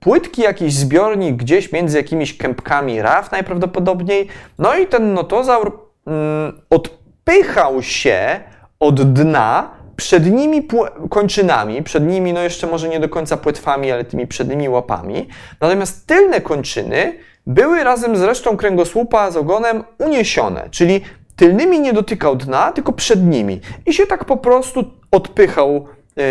Płytki 0.00 0.42
jakiś 0.42 0.74
zbiornik 0.74 1.36
gdzieś 1.36 1.72
między 1.72 1.96
jakimiś 1.96 2.36
kępkami 2.36 3.02
raf 3.02 3.32
najprawdopodobniej. 3.32 4.28
No 4.58 4.74
i 4.74 4.86
ten 4.86 5.14
notozaur 5.14 5.78
mm, 6.06 6.60
odpychał 6.70 7.82
się 7.82 8.40
od 8.80 9.12
dna 9.12 9.78
przednimi 9.96 10.68
kończynami, 11.10 11.82
przednimi, 11.82 12.32
no 12.32 12.40
jeszcze 12.40 12.66
może 12.66 12.88
nie 12.88 13.00
do 13.00 13.08
końca 13.08 13.36
płetwami, 13.36 13.92
ale 13.92 14.04
tymi 14.04 14.26
przednimi 14.26 14.68
łapami. 14.68 15.28
Natomiast 15.60 16.06
tylne 16.06 16.40
kończyny 16.40 17.18
były 17.48 17.84
razem 17.84 18.16
z 18.16 18.22
resztą 18.22 18.56
kręgosłupa 18.56 19.30
z 19.30 19.36
ogonem 19.36 19.84
uniesione, 19.98 20.68
czyli 20.70 21.00
tylnymi 21.36 21.80
nie 21.80 21.92
dotykał 21.92 22.36
dna, 22.36 22.72
tylko 22.72 22.92
przednimi. 22.92 23.60
I 23.86 23.92
się 23.92 24.06
tak 24.06 24.24
po 24.24 24.36
prostu 24.36 24.84
odpychał. 25.10 25.86
Yy, 26.16 26.24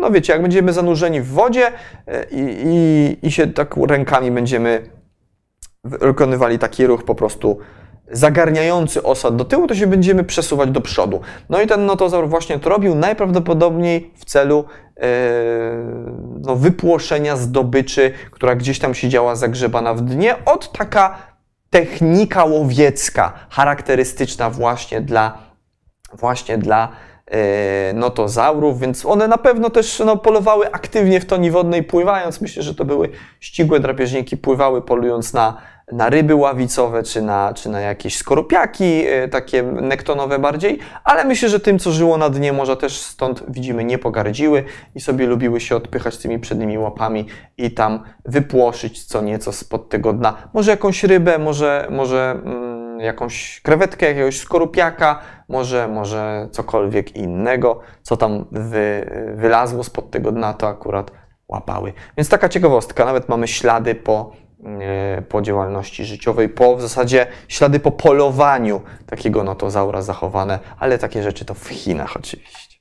no 0.00 0.10
wiecie, 0.10 0.32
jak 0.32 0.42
będziemy 0.42 0.72
zanurzeni 0.72 1.20
w 1.20 1.28
wodzie 1.28 1.72
yy, 2.06 2.26
i, 2.30 3.16
i 3.22 3.30
się 3.30 3.46
tak 3.46 3.76
rękami 3.88 4.30
będziemy 4.30 4.82
wykonywali 5.84 6.58
taki 6.58 6.86
ruch 6.86 7.04
po 7.04 7.14
prostu 7.14 7.58
zagarniający 8.10 9.02
osad 9.02 9.36
do 9.36 9.44
tyłu, 9.44 9.66
to 9.66 9.74
się 9.74 9.86
będziemy 9.86 10.24
przesuwać 10.24 10.70
do 10.70 10.80
przodu. 10.80 11.20
No 11.48 11.62
i 11.62 11.66
ten 11.66 11.86
notozaur 11.86 12.28
właśnie 12.28 12.58
to 12.58 12.70
robił 12.70 12.94
najprawdopodobniej 12.94 14.10
w 14.16 14.24
celu 14.24 14.64
no, 16.40 16.56
wypłoszenia 16.56 17.36
zdobyczy, 17.36 18.12
która 18.30 18.54
gdzieś 18.54 18.78
tam 18.78 18.94
siedziała 18.94 19.36
zagrzebana 19.36 19.94
w 19.94 20.00
dnie, 20.00 20.44
od 20.44 20.72
taka 20.72 21.16
technika 21.70 22.44
łowiecka, 22.44 23.32
charakterystyczna 23.50 24.50
właśnie 24.50 25.00
dla, 25.00 25.38
właśnie 26.12 26.58
dla 26.58 26.88
e, 27.26 27.92
notozaurów, 27.92 28.80
więc 28.80 29.06
one 29.06 29.28
na 29.28 29.38
pewno 29.38 29.70
też 29.70 30.02
no, 30.06 30.16
polowały 30.16 30.72
aktywnie 30.72 31.20
w 31.20 31.26
toni 31.26 31.50
wodnej 31.50 31.82
pływając. 31.82 32.40
Myślę, 32.40 32.62
że 32.62 32.74
to 32.74 32.84
były 32.84 33.08
ścisłe 33.40 33.80
drapieżniki, 33.80 34.36
pływały 34.36 34.82
polując 34.82 35.32
na, 35.32 35.56
na 35.92 36.10
ryby 36.10 36.34
ławicowe, 36.34 37.02
czy 37.02 37.22
na, 37.22 37.54
czy 37.54 37.68
na 37.68 37.80
jakieś 37.80 38.16
skorupiaki, 38.16 39.06
e, 39.06 39.28
takie 39.28 39.62
nektonowe 39.62 40.38
bardziej, 40.38 40.78
ale 41.04 41.24
myślę, 41.24 41.48
że 41.48 41.60
tym, 41.60 41.78
co 41.78 41.92
żyło 41.92 42.16
na 42.16 42.30
dnie 42.30 42.52
morza 42.52 42.76
też 42.76 43.00
stąd 43.00 43.42
widzimy 43.48 43.84
nie 43.84 43.98
pogardziły 43.98 44.64
i 44.94 45.00
sobie 45.00 45.26
lubiły 45.26 45.60
się 45.60 45.76
odpychać 45.76 46.16
tymi 46.16 46.38
przednimi 46.38 46.78
łapami 46.78 47.26
i 47.56 47.70
tam 47.70 48.04
wypłoszyć 48.24 49.04
co 49.04 49.22
nieco 49.22 49.52
spod 49.52 49.88
tego 49.88 50.12
dna. 50.12 50.48
Może 50.54 50.70
jakąś 50.70 51.04
rybę, 51.04 51.38
może, 51.38 51.88
może 51.90 52.40
mm, 52.44 53.00
jakąś 53.00 53.60
krewetkę, 53.60 54.06
jakiegoś 54.06 54.40
skorupiaka, 54.40 55.18
może, 55.48 55.88
może 55.88 56.48
cokolwiek 56.50 57.16
innego, 57.16 57.80
co 58.02 58.16
tam 58.16 58.44
wy, 58.52 59.10
wylazło 59.34 59.84
spod 59.84 60.10
tego 60.10 60.32
dna, 60.32 60.54
to 60.54 60.68
akurat 60.68 61.10
łapały. 61.48 61.92
Więc 62.16 62.28
taka 62.28 62.48
ciekawostka, 62.48 63.04
nawet 63.04 63.28
mamy 63.28 63.48
ślady 63.48 63.94
po, 63.94 64.32
po 65.28 65.42
działalności 65.42 66.04
życiowej, 66.04 66.48
po 66.48 66.76
w 66.76 66.82
zasadzie 66.82 67.26
ślady 67.48 67.80
po 67.80 67.90
polowaniu 67.90 68.80
takiego 69.06 69.44
notozaura 69.44 70.02
zachowane, 70.02 70.58
ale 70.78 70.98
takie 70.98 71.22
rzeczy 71.22 71.44
to 71.44 71.54
w 71.54 71.68
Chinach 71.68 72.16
oczywiście. 72.16 72.72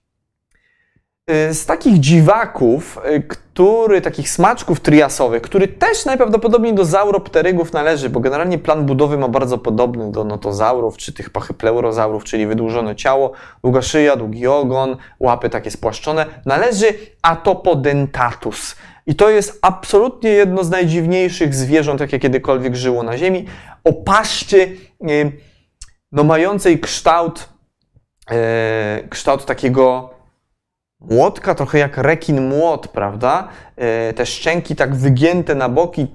Y, 1.32 1.54
z 1.54 1.66
takich 1.66 2.00
dziwaków, 2.00 3.00
y, 3.12 3.22
który, 3.22 4.02
takich 4.02 4.30
smaczków 4.30 4.80
triasowych, 4.80 5.42
który 5.42 5.68
też 5.68 6.06
najprawdopodobniej 6.06 6.74
do 6.74 6.86
zauropterygów 6.86 7.74
należy, 7.74 8.10
bo 8.10 8.20
generalnie 8.20 8.60
plan 8.60 8.86
budowy 8.86 9.18
ma 9.18 9.28
bardzo 9.28 9.58
podobny 9.58 10.12
do 10.12 10.24
notozaurów, 10.24 10.98
czy 10.98 11.14
tych 11.14 11.30
pachypleurozaurów, 11.30 12.24
czyli 12.24 12.48
wydłużone 12.48 12.96
ciało, 12.96 13.32
długa 13.64 13.82
szyja, 13.82 14.16
długi 14.16 14.48
ogon, 14.48 14.98
łapy 15.20 15.50
takie 15.50 15.72
spłaszczone, 15.72 16.26
należy 16.46 16.94
Atopodentatus. 17.22 18.76
I 19.06 19.16
to 19.16 19.30
jest 19.30 19.60
absolutnie 19.62 20.30
jedno 20.30 20.64
z 20.64 20.70
najdziwniejszych 20.70 21.56
zwierząt, 21.56 22.02
jakie 22.02 22.20
kiedykolwiek 22.20 22.76
żyło 22.76 23.04
na 23.04 23.18
Ziemi, 23.18 23.46
o 23.84 23.94
paszczy, 23.94 24.78
y, 25.10 25.32
no 26.12 26.24
mającej 26.24 26.80
kształt, 26.80 27.50
kształt 29.10 29.46
takiego 29.46 30.10
młotka, 31.02 31.56
trochę 31.56 31.80
jak 31.80 31.98
rekin 31.98 32.48
młot, 32.48 32.88
prawda? 32.88 33.48
E, 33.76 34.14
te 34.14 34.26
szczęki 34.26 34.76
tak 34.76 34.96
wygięte 34.96 35.56
na 35.56 35.70
boki, 35.70 36.08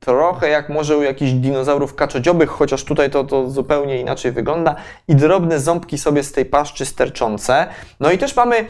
trochę 0.00 0.48
jak 0.48 0.68
może 0.68 0.96
u 0.96 1.02
jakichś 1.02 1.32
dinozaurów 1.32 1.94
kaczodziobych, 1.94 2.50
chociaż 2.50 2.84
tutaj 2.84 3.10
to, 3.10 3.24
to 3.24 3.50
zupełnie 3.50 4.00
inaczej 4.00 4.32
wygląda. 4.32 4.74
I 5.08 5.16
drobne 5.16 5.60
ząbki 5.60 5.98
sobie 5.98 6.22
z 6.22 6.32
tej 6.32 6.44
paszczy 6.44 6.86
sterczące. 6.86 7.66
No 8.00 8.10
i 8.10 8.18
też 8.18 8.36
mamy 8.36 8.56
e, 8.56 8.64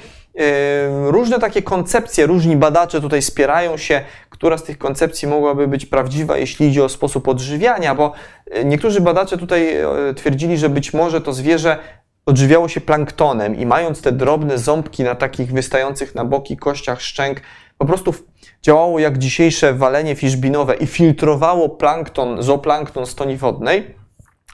różne 1.07 1.39
takie 1.39 1.63
koncepcje, 1.63 2.27
różni 2.27 2.57
badacze 2.57 3.01
tutaj 3.01 3.23
spierają 3.23 3.77
się, 3.77 4.01
która 4.31 4.59
z 4.59 4.63
tych 4.63 4.79
koncepcji 4.79 5.29
mogłaby 5.29 5.69
być 5.69 5.87
prawdziwa, 5.87 6.39
jeśli 6.39 6.69
idzie 6.69 6.85
o 6.85 6.89
sposób 6.89 7.29
odżywiania, 7.29 7.95
bo 7.95 8.13
e, 8.51 8.65
niektórzy 8.65 9.01
badacze 9.01 9.39
tutaj 9.39 9.77
twierdzili, 10.17 10.59
że 10.59 10.69
być 10.69 10.95
może 10.95 11.21
to 11.21 11.33
zwierzę 11.33 11.79
odżywiało 12.27 12.69
się 12.69 12.81
planktonem 12.81 13.57
i 13.57 13.67
mając 13.67 14.03
te 14.03 14.13
drobne 14.13 14.59
ząbki 14.59 15.03
na 15.03 15.15
takich 15.15 15.53
wystających 15.53 16.15
na 16.15 16.25
boki 16.25 16.57
kościach 16.57 17.01
szczęk, 17.01 17.41
po 17.79 17.87
prostu 17.87 18.15
działało 18.63 18.99
jak 18.99 19.19
dzisiejsze 19.19 19.75
walenie 19.75 20.15
fiszbinowe 20.15 20.75
i 20.75 20.87
filtrowało 20.87 21.69
plankton, 21.69 22.43
zooplankton 22.43 23.07
z 23.07 23.15
toni 23.15 23.37
wodnej. 23.37 24.02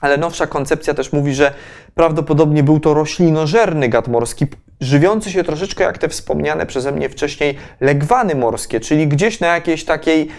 Ale 0.01 0.17
nowsza 0.17 0.47
koncepcja 0.47 0.93
też 0.93 1.13
mówi, 1.13 1.33
że 1.33 1.53
prawdopodobnie 1.95 2.63
był 2.63 2.79
to 2.79 2.93
roślinożerny 2.93 3.89
gad 3.89 4.07
morski, 4.07 4.45
żywiący 4.81 5.31
się 5.31 5.43
troszeczkę 5.43 5.83
jak 5.83 5.97
te 5.97 6.09
wspomniane 6.09 6.65
przeze 6.65 6.91
mnie 6.91 7.09
wcześniej 7.09 7.57
legwany 7.81 8.35
morskie, 8.35 8.79
czyli 8.79 9.07
gdzieś 9.07 9.39
na 9.39 9.47
jakiejś 9.47 9.85
takiej 9.85 10.29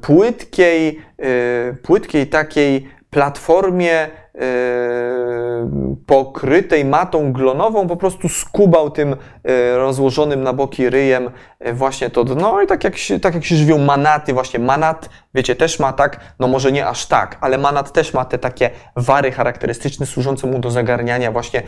płytkiej, 0.00 0.98
e, 1.18 1.74
płytkiej 1.82 2.26
takiej 2.26 2.88
platformie 3.14 4.10
Yy, 4.34 5.96
pokrytej 6.06 6.84
matą 6.84 7.32
glonową, 7.32 7.88
po 7.88 7.96
prostu 7.96 8.28
skubał 8.28 8.90
tym 8.90 9.10
yy, 9.10 9.76
rozłożonym 9.76 10.42
na 10.42 10.52
boki 10.52 10.90
ryjem 10.90 11.30
yy, 11.60 11.72
właśnie 11.72 12.10
to 12.10 12.24
dno 12.24 12.62
i 12.62 12.66
tak 12.66 12.84
jak 12.84 12.96
się, 12.96 13.20
tak 13.20 13.34
jak 13.34 13.44
się 13.44 13.56
żywią 13.56 13.78
manaty, 13.78 14.32
właśnie 14.32 14.60
manat, 14.60 15.08
wiecie, 15.34 15.56
też 15.56 15.78
ma 15.78 15.92
tak, 15.92 16.20
no 16.38 16.48
może 16.48 16.72
nie 16.72 16.86
aż 16.86 17.06
tak, 17.06 17.38
ale 17.40 17.58
manat 17.58 17.92
też 17.92 18.14
ma 18.14 18.24
te 18.24 18.38
takie 18.38 18.70
wary 18.96 19.32
charakterystyczne 19.32 20.06
służące 20.06 20.46
mu 20.46 20.58
do 20.58 20.70
zagarniania 20.70 21.32
właśnie 21.32 21.62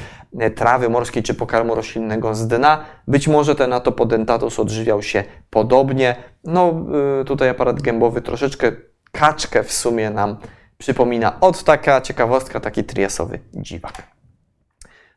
trawy 0.55 0.88
morskiej 0.88 1.22
czy 1.22 1.34
pokarmu 1.34 1.74
roślinnego 1.74 2.34
z 2.34 2.49
dna. 2.49 2.84
Być 3.09 3.28
może 3.28 3.55
ten 3.55 3.72
atopodentatus 3.72 4.61
odżywiał 4.61 5.03
się 5.03 5.24
podobnie. 5.51 6.16
No 6.44 6.74
tutaj 7.26 7.49
aparat 7.49 7.82
gębowy 7.82 8.22
troszeczkę 8.22 8.72
kaczkę 9.12 9.62
w 9.62 9.72
sumie 9.72 10.11
nam 10.11 10.36
przypomina. 10.78 11.40
Od 11.40 11.64
taka 11.64 12.00
ciekawostka, 12.00 12.60
taki 12.60 12.84
triasowy 12.84 13.38
dziwak. 13.54 14.16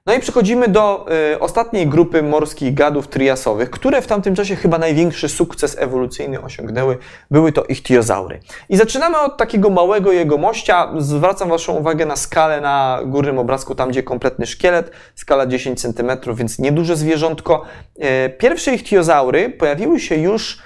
No 0.10 0.16
i 0.16 0.20
przechodzimy 0.20 0.68
do 0.68 1.06
y, 1.34 1.40
ostatniej 1.40 1.88
grupy 1.88 2.24
morskich 2.24 2.74
gadów 2.74 3.08
triasowych, 3.08 3.70
które 3.70 4.02
w 4.02 4.08
tamtym 4.08 4.36
czasie 4.36 4.56
chyba 4.56 4.78
największy 4.78 5.30
sukces 5.30 5.78
ewolucyjny 5.80 6.42
osiągnęły. 6.42 6.98
Były 7.32 7.52
to 7.52 7.64
ichtiozaury. 7.64 8.40
I 8.70 8.78
zaczynamy 8.78 9.18
od 9.18 9.38
takiego 9.38 9.70
małego 9.70 10.12
jego 10.12 10.38
mościa. 10.38 10.94
Zwracam 10.98 11.50
Waszą 11.50 11.74
uwagę 11.74 12.06
na 12.06 12.16
skalę 12.16 12.62
na 12.62 13.00
górnym 13.06 13.40
obrazku, 13.40 13.76
tam 13.76 13.90
gdzie 13.90 14.04
kompletny 14.04 14.46
szkielet, 14.46 14.92
skala 15.16 15.46
10 15.46 15.82
cm, 15.82 16.12
więc 16.34 16.60
nieduże 16.60 16.96
zwierzątko. 16.96 17.66
Y, 18.26 18.30
pierwsze 18.30 18.74
ichtiozaury 18.74 19.50
pojawiły 19.50 20.00
się 20.00 20.16
już 20.16 20.58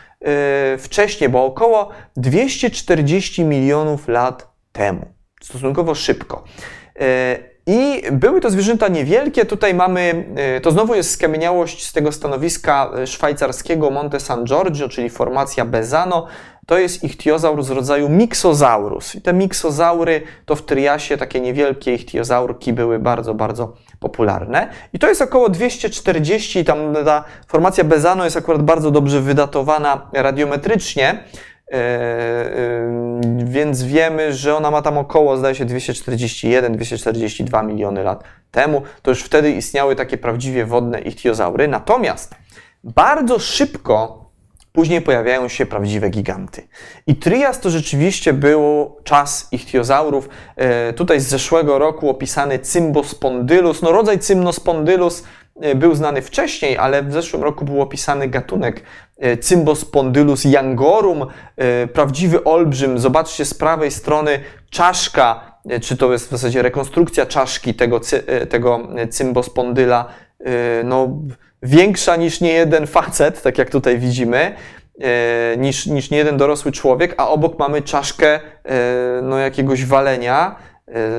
y, 0.71 0.77
wcześniej, 0.77 1.29
bo 1.29 1.45
około 1.45 1.89
240 2.17 3.45
milionów 3.45 4.07
lat 4.07 4.52
temu, 4.73 5.05
stosunkowo 5.41 5.95
szybko. 5.95 6.43
E, 6.99 7.37
I 7.67 8.01
były 8.11 8.41
to 8.41 8.49
zwierzęta 8.49 8.87
niewielkie. 8.87 9.45
Tutaj 9.45 9.73
mamy, 9.73 10.25
e, 10.35 10.61
to 10.61 10.71
znowu 10.71 10.95
jest 10.95 11.11
skamieniałość 11.11 11.85
z 11.85 11.93
tego 11.93 12.11
stanowiska 12.11 12.91
szwajcarskiego 13.05 13.89
Monte 13.89 14.19
San 14.19 14.43
Giorgio, 14.45 14.89
czyli 14.89 15.09
formacja 15.09 15.65
Bezano. 15.65 16.27
To 16.67 16.77
jest 16.77 17.03
ichtiozaur 17.03 17.63
z 17.63 17.69
rodzaju 17.69 18.09
Mixosaurus. 18.09 19.15
I 19.15 19.21
te 19.21 19.33
miksozaury 19.33 20.21
to 20.45 20.55
w 20.55 20.65
Triasie 20.65 21.17
takie 21.17 21.41
niewielkie 21.41 21.93
ichtiozaurki 21.93 22.73
były 22.73 22.99
bardzo, 22.99 23.33
bardzo 23.33 23.73
popularne. 23.99 24.69
I 24.93 24.99
to 24.99 25.09
jest 25.09 25.21
około 25.21 25.49
240, 25.49 26.65
tam 26.65 26.77
ta 27.05 27.23
formacja 27.47 27.83
Bezano 27.83 28.23
jest 28.23 28.37
akurat 28.37 28.61
bardzo 28.61 28.91
dobrze 28.91 29.21
wydatowana 29.21 30.09
radiometrycznie. 30.13 31.23
E, 31.71 32.45
więc 33.43 33.83
wiemy, 33.83 34.33
że 34.33 34.55
ona 34.55 34.71
ma 34.71 34.81
tam 34.81 34.97
około, 34.97 35.37
zdaje 35.37 35.55
się, 35.55 35.65
241-242 35.65 37.65
miliony 37.65 38.03
lat 38.03 38.23
temu. 38.51 38.81
To 39.01 39.11
już 39.11 39.23
wtedy 39.23 39.51
istniały 39.51 39.95
takie 39.95 40.17
prawdziwie 40.17 40.65
wodne 40.65 41.01
ichtiozaury. 41.01 41.67
Natomiast 41.67 42.35
bardzo 42.83 43.39
szybko 43.39 44.23
później 44.73 45.01
pojawiają 45.01 45.47
się 45.47 45.65
prawdziwe 45.65 46.09
giganty. 46.09 46.67
I 47.07 47.15
Trias 47.15 47.59
to 47.59 47.69
rzeczywiście 47.69 48.33
był 48.33 48.95
czas 49.03 49.47
ichtiozaurów. 49.51 50.29
E, 50.55 50.93
tutaj 50.93 51.19
z 51.19 51.27
zeszłego 51.27 51.79
roku 51.79 52.09
opisany 52.09 52.59
Cymbospondylus, 52.59 53.81
no 53.81 53.91
rodzaj 53.91 54.19
Cymnospondylus 54.19 55.23
był 55.75 55.95
znany 55.95 56.21
wcześniej, 56.21 56.77
ale 56.77 57.03
w 57.03 57.13
zeszłym 57.13 57.43
roku 57.43 57.65
był 57.65 57.81
opisany 57.81 58.27
gatunek 58.27 58.83
e, 59.19 59.37
Cymbospondylus 59.37 60.45
yangorum, 60.45 61.25
e, 61.57 61.87
prawdziwy 61.87 62.43
olbrzym. 62.43 62.99
Zobaczcie 62.99 63.45
z 63.45 63.53
prawej 63.53 63.91
strony 63.91 64.39
czaszka, 64.69 65.53
czy 65.81 65.97
to 65.97 66.11
jest 66.11 66.27
w 66.27 66.31
zasadzie 66.31 66.61
rekonstrukcja 66.61 67.25
czaszki 67.25 67.73
tego, 67.73 68.01
tego 68.49 68.87
cymbospondyla, 69.09 70.05
no, 70.83 71.09
większa 71.63 72.15
niż 72.15 72.41
nie 72.41 72.53
jeden 72.53 72.87
facet, 72.87 73.41
tak 73.41 73.57
jak 73.57 73.69
tutaj 73.69 73.99
widzimy, 73.99 74.55
niż, 75.57 75.85
niż 75.85 76.09
nie 76.09 76.17
jeden 76.17 76.37
dorosły 76.37 76.71
człowiek, 76.71 77.13
a 77.17 77.27
obok 77.27 77.59
mamy 77.59 77.81
czaszkę 77.81 78.39
no, 79.21 79.37
jakiegoś 79.37 79.85
walenia. 79.85 80.55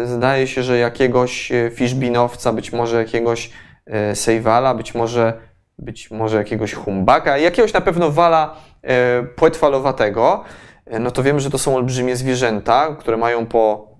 Zdaje 0.04 0.46
się, 0.46 0.62
że 0.62 0.78
jakiegoś 0.78 1.52
fiszbinowca, 1.74 2.52
być 2.52 2.72
może 2.72 2.98
jakiegoś 2.98 3.50
E, 3.50 3.73
Sejwala, 4.14 4.74
być 4.74 4.94
może, 4.94 5.32
być 5.78 6.10
może 6.10 6.36
jakiegoś 6.36 6.74
humbaka, 6.74 7.38
jakiegoś 7.38 7.72
na 7.72 7.80
pewno 7.80 8.10
wala 8.10 8.56
e, 8.82 9.22
płetwalowatego, 9.22 10.44
e, 10.86 10.98
no 10.98 11.10
to 11.10 11.22
wiemy, 11.22 11.40
że 11.40 11.50
to 11.50 11.58
są 11.58 11.76
olbrzymie 11.76 12.16
zwierzęta, 12.16 12.96
które 13.00 13.16
mają 13.16 13.46
po 13.46 13.94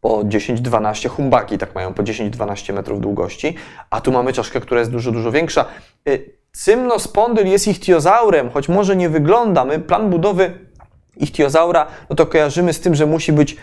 po 0.00 0.24
10-12 0.24 1.08
humbaki, 1.08 1.58
tak 1.58 1.74
mają 1.74 1.94
po 1.94 2.02
10-12 2.02 2.72
metrów 2.72 3.00
długości, 3.00 3.54
a 3.90 4.00
tu 4.00 4.12
mamy 4.12 4.32
czaszkę, 4.32 4.60
która 4.60 4.80
jest 4.80 4.92
dużo, 4.92 5.12
dużo 5.12 5.32
większa. 5.32 5.64
Cymnospondyl 6.52 7.46
jest 7.46 7.68
ichtiozaurem, 7.68 8.50
choć 8.50 8.68
może 8.68 8.96
nie 8.96 9.08
wygląda. 9.08 9.64
My 9.64 9.78
plan 9.78 10.10
budowy 10.10 10.58
ichtiozaura, 11.16 11.86
no 12.10 12.16
to 12.16 12.26
kojarzymy 12.26 12.72
z 12.72 12.80
tym, 12.80 12.94
że 12.94 13.06
musi 13.06 13.32
być 13.32 13.52
e, 13.52 13.56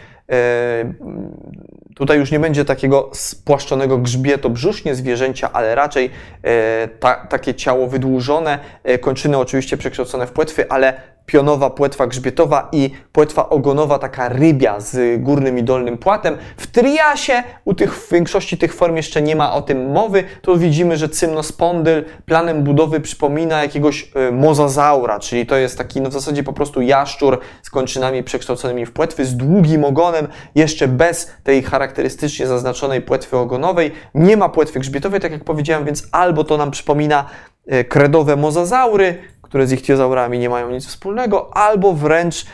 Tutaj 1.96 2.20
już 2.20 2.32
nie 2.32 2.40
będzie 2.40 2.66
takiego 2.66 3.10
spłaszczonego 3.14 3.98
grzbietu 3.98 4.50
brzusznie 4.50 4.96
zwierzęcia, 4.96 5.50
ale 5.54 5.76
raczej 5.76 6.10
e, 6.44 6.88
ta, 6.88 7.16
takie 7.16 7.54
ciało 7.54 7.88
wydłużone, 7.88 8.60
e, 8.84 8.98
kończyny 8.98 9.38
oczywiście 9.38 9.78
przekształcone 9.78 10.28
w 10.28 10.32
płetwy, 10.32 10.70
ale 10.70 11.13
pionowa 11.26 11.70
płetwa 11.70 12.08
grzbietowa 12.08 12.70
i 12.72 12.92
płetwa 13.12 13.50
ogonowa, 13.50 14.00
taka 14.00 14.30
rybia 14.30 14.80
z 14.80 15.22
górnym 15.22 15.58
i 15.58 15.64
dolnym 15.64 15.98
płatem. 15.98 16.38
W 16.58 16.68
triasie 16.68 17.44
u 17.66 17.74
tych, 17.74 17.96
w 17.96 18.12
większości 18.12 18.58
tych 18.58 18.74
form 18.74 18.96
jeszcze 18.96 19.22
nie 19.22 19.36
ma 19.36 19.54
o 19.54 19.62
tym 19.62 19.92
mowy. 19.92 20.24
Tu 20.42 20.58
widzimy, 20.58 20.98
że 20.98 21.10
cymnospondyl 21.10 22.06
planem 22.26 22.64
budowy 22.64 23.00
przypomina 23.00 23.64
jakiegoś 23.64 24.12
y, 24.30 24.32
mozazaura, 24.32 25.20
czyli 25.20 25.46
to 25.46 25.56
jest 25.56 25.78
taki 25.78 26.02
no 26.02 26.10
w 26.10 26.14
zasadzie 26.14 26.44
po 26.44 26.54
prostu 26.54 26.82
jaszczur 26.82 27.40
z 27.62 27.70
kończynami 27.70 28.24
przekształconymi 28.24 28.86
w 28.86 28.92
płetwy, 28.92 29.26
z 29.26 29.38
długim 29.38 29.86
ogonem, 29.86 30.28
jeszcze 30.56 30.88
bez 30.88 31.32
tej 31.44 31.64
charakterystycznie 31.64 32.48
zaznaczonej 32.48 33.02
płetwy 33.02 33.38
ogonowej. 33.38 33.92
Nie 34.16 34.38
ma 34.38 34.50
płetwy 34.50 34.80
grzbietowej, 34.80 35.20
tak 35.20 35.32
jak 35.32 35.44
powiedziałem, 35.44 35.86
więc 35.86 36.08
albo 36.12 36.44
to 36.44 36.58
nam 36.58 36.72
przypomina 36.72 37.26
y, 37.74 37.84
kredowe 37.84 38.36
mozazaury, 38.36 39.33
które 39.54 39.68
z 39.68 39.72
ichtiozaurami 39.72 40.40
nie 40.40 40.50
mają 40.50 40.70
nic 40.70 40.88
wspólnego, 40.88 41.58
albo 41.58 41.94
wręcz 41.94 42.46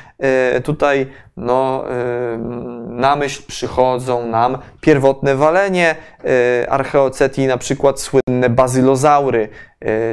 tutaj 0.64 1.08
no, 1.40 1.84
e, 1.92 2.38
na 2.88 3.16
myśl 3.16 3.44
przychodzą 3.48 4.28
nam 4.28 4.58
pierwotne 4.82 5.36
walenie 5.36 5.96
e, 6.26 6.70
archeocetii, 6.70 7.48
na 7.48 7.58
przykład 7.58 8.00
słynne 8.00 8.50
bazylozaury, 8.50 9.50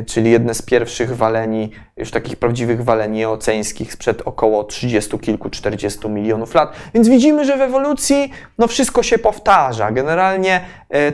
czyli 0.07 0.31
jedne 0.31 0.55
z 0.55 0.63
pierwszych 0.63 1.17
waleni, 1.17 1.71
już 1.97 2.11
takich 2.11 2.37
prawdziwych 2.37 2.85
waleni 2.85 3.25
eoceńskich 3.25 3.93
sprzed 3.93 4.23
około 4.25 4.65
30 4.65 5.19
kilku, 5.19 5.51
40 5.51 6.09
milionów 6.09 6.55
lat. 6.55 6.73
Więc 6.95 7.09
widzimy, 7.09 7.45
że 7.45 7.57
w 7.57 7.61
ewolucji 7.61 8.31
no, 8.59 8.67
wszystko 8.67 9.03
się 9.03 9.19
powtarza. 9.19 9.91
Generalnie 9.91 10.61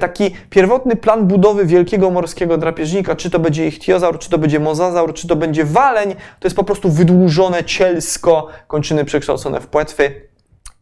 taki 0.01 0.31
pierwotny 0.51 0.97
plan 0.97 1.27
budowy 1.27 1.67
wielkiego 1.67 2.11
morskiego 2.11 2.59
drapieżnika, 2.59 3.17
czy 3.17 3.31
to 3.31 3.39
będzie 3.39 3.67
ichtiozaur, 3.67 4.19
czy 4.19 4.31
to 4.31 4.39
będzie 4.39 4.61
mozazaur, 4.61 5.15
czy 5.15 5.29
to 5.29 5.37
będzie 5.37 5.65
waleń, 5.65 6.15
to 6.15 6.47
jest 6.47 6.57
po 6.57 6.65
prostu 6.65 6.91
wydłużone 6.91 7.65
cielsko, 7.65 8.47
kończyny 8.83 9.05
przekształcone 9.05 9.61
w 9.61 9.67
płetwy 9.67 10.29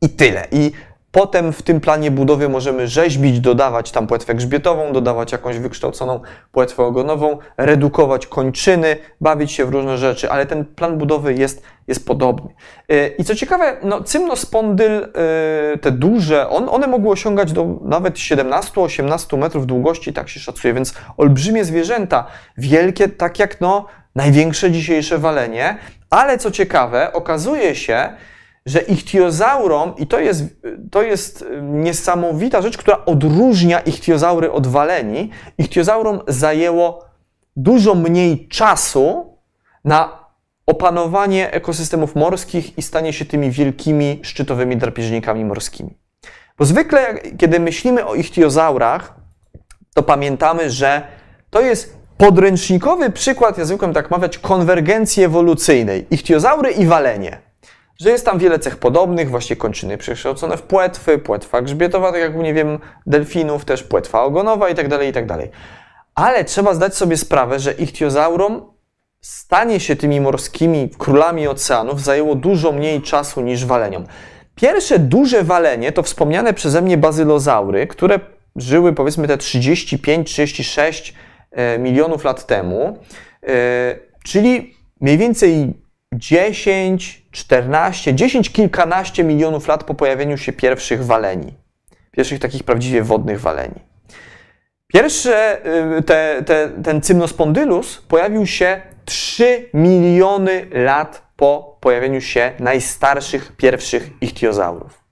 i 0.02 0.08
tyle. 0.08 0.46
I 0.52 0.72
Potem 1.12 1.52
w 1.52 1.62
tym 1.62 1.80
planie 1.80 2.10
budowy 2.10 2.48
możemy 2.48 2.88
rzeźbić, 2.88 3.40
dodawać 3.40 3.90
tam 3.90 4.06
płetwę 4.06 4.34
grzbietową, 4.34 4.92
dodawać 4.92 5.32
jakąś 5.32 5.58
wykształconą 5.58 6.20
płetwę 6.52 6.82
ogonową, 6.82 7.38
redukować 7.56 8.26
kończyny, 8.26 8.96
bawić 9.20 9.52
się 9.52 9.64
w 9.64 9.68
różne 9.68 9.98
rzeczy, 9.98 10.30
ale 10.30 10.46
ten 10.46 10.64
plan 10.64 10.98
budowy 10.98 11.34
jest, 11.34 11.62
jest 11.88 12.06
podobny. 12.06 12.50
Y, 12.92 13.14
I 13.18 13.24
co 13.24 13.34
ciekawe, 13.34 13.76
no, 13.82 14.02
cymnospondyl, 14.02 14.92
y, 15.74 15.78
te 15.78 15.90
duże, 15.90 16.48
on, 16.48 16.68
one 16.68 16.86
mogły 16.86 17.10
osiągać 17.12 17.52
do 17.52 17.66
nawet 17.82 18.14
17-18 18.14 19.38
metrów 19.38 19.66
długości, 19.66 20.12
tak 20.12 20.28
się 20.28 20.40
szacuje, 20.40 20.74
więc 20.74 20.94
olbrzymie 21.16 21.64
zwierzęta, 21.64 22.26
wielkie, 22.58 23.08
tak 23.08 23.38
jak 23.38 23.60
no, 23.60 23.86
największe 24.14 24.70
dzisiejsze 24.70 25.18
walenie, 25.18 25.78
ale 26.10 26.38
co 26.38 26.50
ciekawe, 26.50 27.12
okazuje 27.12 27.74
się, 27.74 28.08
że 28.66 28.80
ichtiozaurom, 28.80 29.94
i 29.96 30.06
to 30.06 30.20
jest, 30.20 30.44
to 30.90 31.02
jest 31.02 31.44
niesamowita 31.62 32.62
rzecz, 32.62 32.78
która 32.78 33.04
odróżnia 33.04 33.80
ichtiozaury 33.80 34.52
od 34.52 34.66
waleni, 34.66 35.30
ichtiozaurom 35.58 36.20
zajęło 36.28 37.04
dużo 37.56 37.94
mniej 37.94 38.48
czasu 38.48 39.36
na 39.84 40.20
opanowanie 40.66 41.52
ekosystemów 41.52 42.14
morskich 42.14 42.78
i 42.78 42.82
stanie 42.82 43.12
się 43.12 43.24
tymi 43.24 43.50
wielkimi, 43.50 44.20
szczytowymi 44.22 44.76
drapieżnikami 44.76 45.44
morskimi. 45.44 45.98
Bo 46.58 46.64
zwykle, 46.64 47.14
kiedy 47.38 47.60
myślimy 47.60 48.06
o 48.06 48.14
ichtiozaurach, 48.14 49.14
to 49.94 50.02
pamiętamy, 50.02 50.70
że 50.70 51.02
to 51.50 51.60
jest 51.60 51.99
podręcznikowy 52.20 53.10
przykład, 53.10 53.58
ja 53.58 53.64
zwykłem 53.64 53.92
tak 53.92 54.10
mawiać, 54.10 54.38
konwergencji 54.38 55.24
ewolucyjnej. 55.24 56.06
Ichtiozaury 56.10 56.70
i 56.70 56.86
walenie. 56.86 57.38
Że 58.00 58.10
jest 58.10 58.24
tam 58.24 58.38
wiele 58.38 58.58
cech 58.58 58.76
podobnych, 58.76 59.30
właśnie 59.30 59.56
kończyny 59.56 59.98
przekształcone 59.98 60.56
w 60.56 60.62
płetwy, 60.62 61.18
płetwa 61.18 61.62
grzbietowa, 61.62 62.12
tak 62.12 62.20
jak 62.20 62.36
nie 62.36 62.54
wiem, 62.54 62.78
delfinów, 63.06 63.64
też 63.64 63.82
płetwa 63.82 64.22
ogonowa 64.22 64.68
i 64.68 64.74
tak 64.74 64.88
dalej, 64.88 65.08
i 65.08 65.12
tak. 65.12 65.24
Ale 66.14 66.44
trzeba 66.44 66.74
zdać 66.74 66.96
sobie 66.96 67.16
sprawę, 67.16 67.58
że 67.58 67.72
ichtiozaurom 67.72 68.72
stanie 69.20 69.80
się 69.80 69.96
tymi 69.96 70.20
morskimi 70.20 70.90
królami 70.98 71.48
oceanów 71.48 72.02
zajęło 72.02 72.34
dużo 72.34 72.72
mniej 72.72 73.02
czasu 73.02 73.40
niż 73.40 73.64
waleniom. 73.64 74.06
Pierwsze 74.54 74.98
duże 74.98 75.44
walenie 75.44 75.92
to 75.92 76.02
wspomniane 76.02 76.54
przeze 76.54 76.82
mnie 76.82 76.98
bazylozaury, 76.98 77.86
które 77.86 78.20
żyły 78.56 78.92
powiedzmy 78.92 79.28
te 79.28 79.36
35-36 79.36 81.12
E, 81.12 81.29
milionów 81.78 82.24
lat 82.24 82.46
temu, 82.46 82.98
e, 83.46 83.98
czyli 84.24 84.74
mniej 85.00 85.18
więcej 85.18 85.74
10, 86.12 87.26
14, 87.30 88.14
10, 88.14 88.52
kilkanaście 88.52 89.24
milionów 89.24 89.68
lat 89.68 89.84
po 89.84 89.94
pojawieniu 89.94 90.38
się 90.38 90.52
pierwszych 90.52 91.04
waleni. 91.04 91.54
Pierwszych 92.10 92.38
takich 92.38 92.64
prawdziwie 92.64 93.02
wodnych 93.02 93.40
waleni. 93.40 93.80
Pierwsze, 94.86 95.64
e, 95.64 96.02
te, 96.02 96.42
te, 96.46 96.68
ten 96.84 97.00
Cymnospondylus 97.00 98.02
pojawił 98.08 98.46
się 98.46 98.80
3 99.04 99.70
miliony 99.74 100.66
lat 100.72 101.22
po 101.36 101.76
pojawieniu 101.80 102.20
się 102.20 102.52
najstarszych 102.58 103.56
pierwszych 103.56 104.10
ichtiozaurów. 104.20 105.04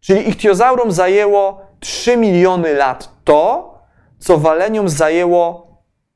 Czyli 0.00 0.28
ichtiozaurom 0.28 0.92
zajęło 0.92 1.66
3 1.80 2.16
miliony 2.16 2.74
lat 2.74 3.08
to, 3.24 3.71
co 4.22 4.38
waleniom 4.38 4.88
zajęło 4.88 5.66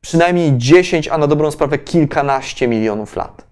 przynajmniej 0.01 0.53
10, 0.57 1.09
a 1.09 1.19
na 1.19 1.27
dobrą 1.27 1.51
sprawę 1.51 1.79
kilkanaście 1.79 2.69
milionów 2.69 3.17
lat. 3.17 3.47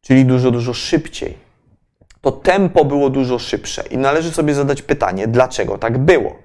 Czyli 0.00 0.24
dużo, 0.24 0.50
dużo 0.50 0.74
szybciej. 0.74 1.38
To 2.20 2.32
tempo 2.32 2.84
było 2.84 3.10
dużo 3.10 3.38
szybsze 3.38 3.84
i 3.90 3.98
należy 3.98 4.30
sobie 4.32 4.54
zadać 4.54 4.82
pytanie, 4.82 5.28
dlaczego 5.28 5.78
tak 5.78 5.98
było. 5.98 6.36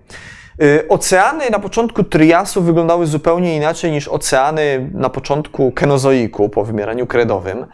Y, 0.62 0.88
oceany 0.90 1.50
na 1.50 1.60
początku 1.60 2.04
Triasu 2.04 2.62
wyglądały 2.62 3.08
zupełnie 3.08 3.56
inaczej 3.56 3.92
niż 3.92 4.08
oceany 4.08 4.90
na 4.94 5.10
początku 5.10 5.72
Kenozoiku 5.72 6.50
po 6.50 6.64
wymieraniu 6.64 7.08
kredowym. 7.08 7.66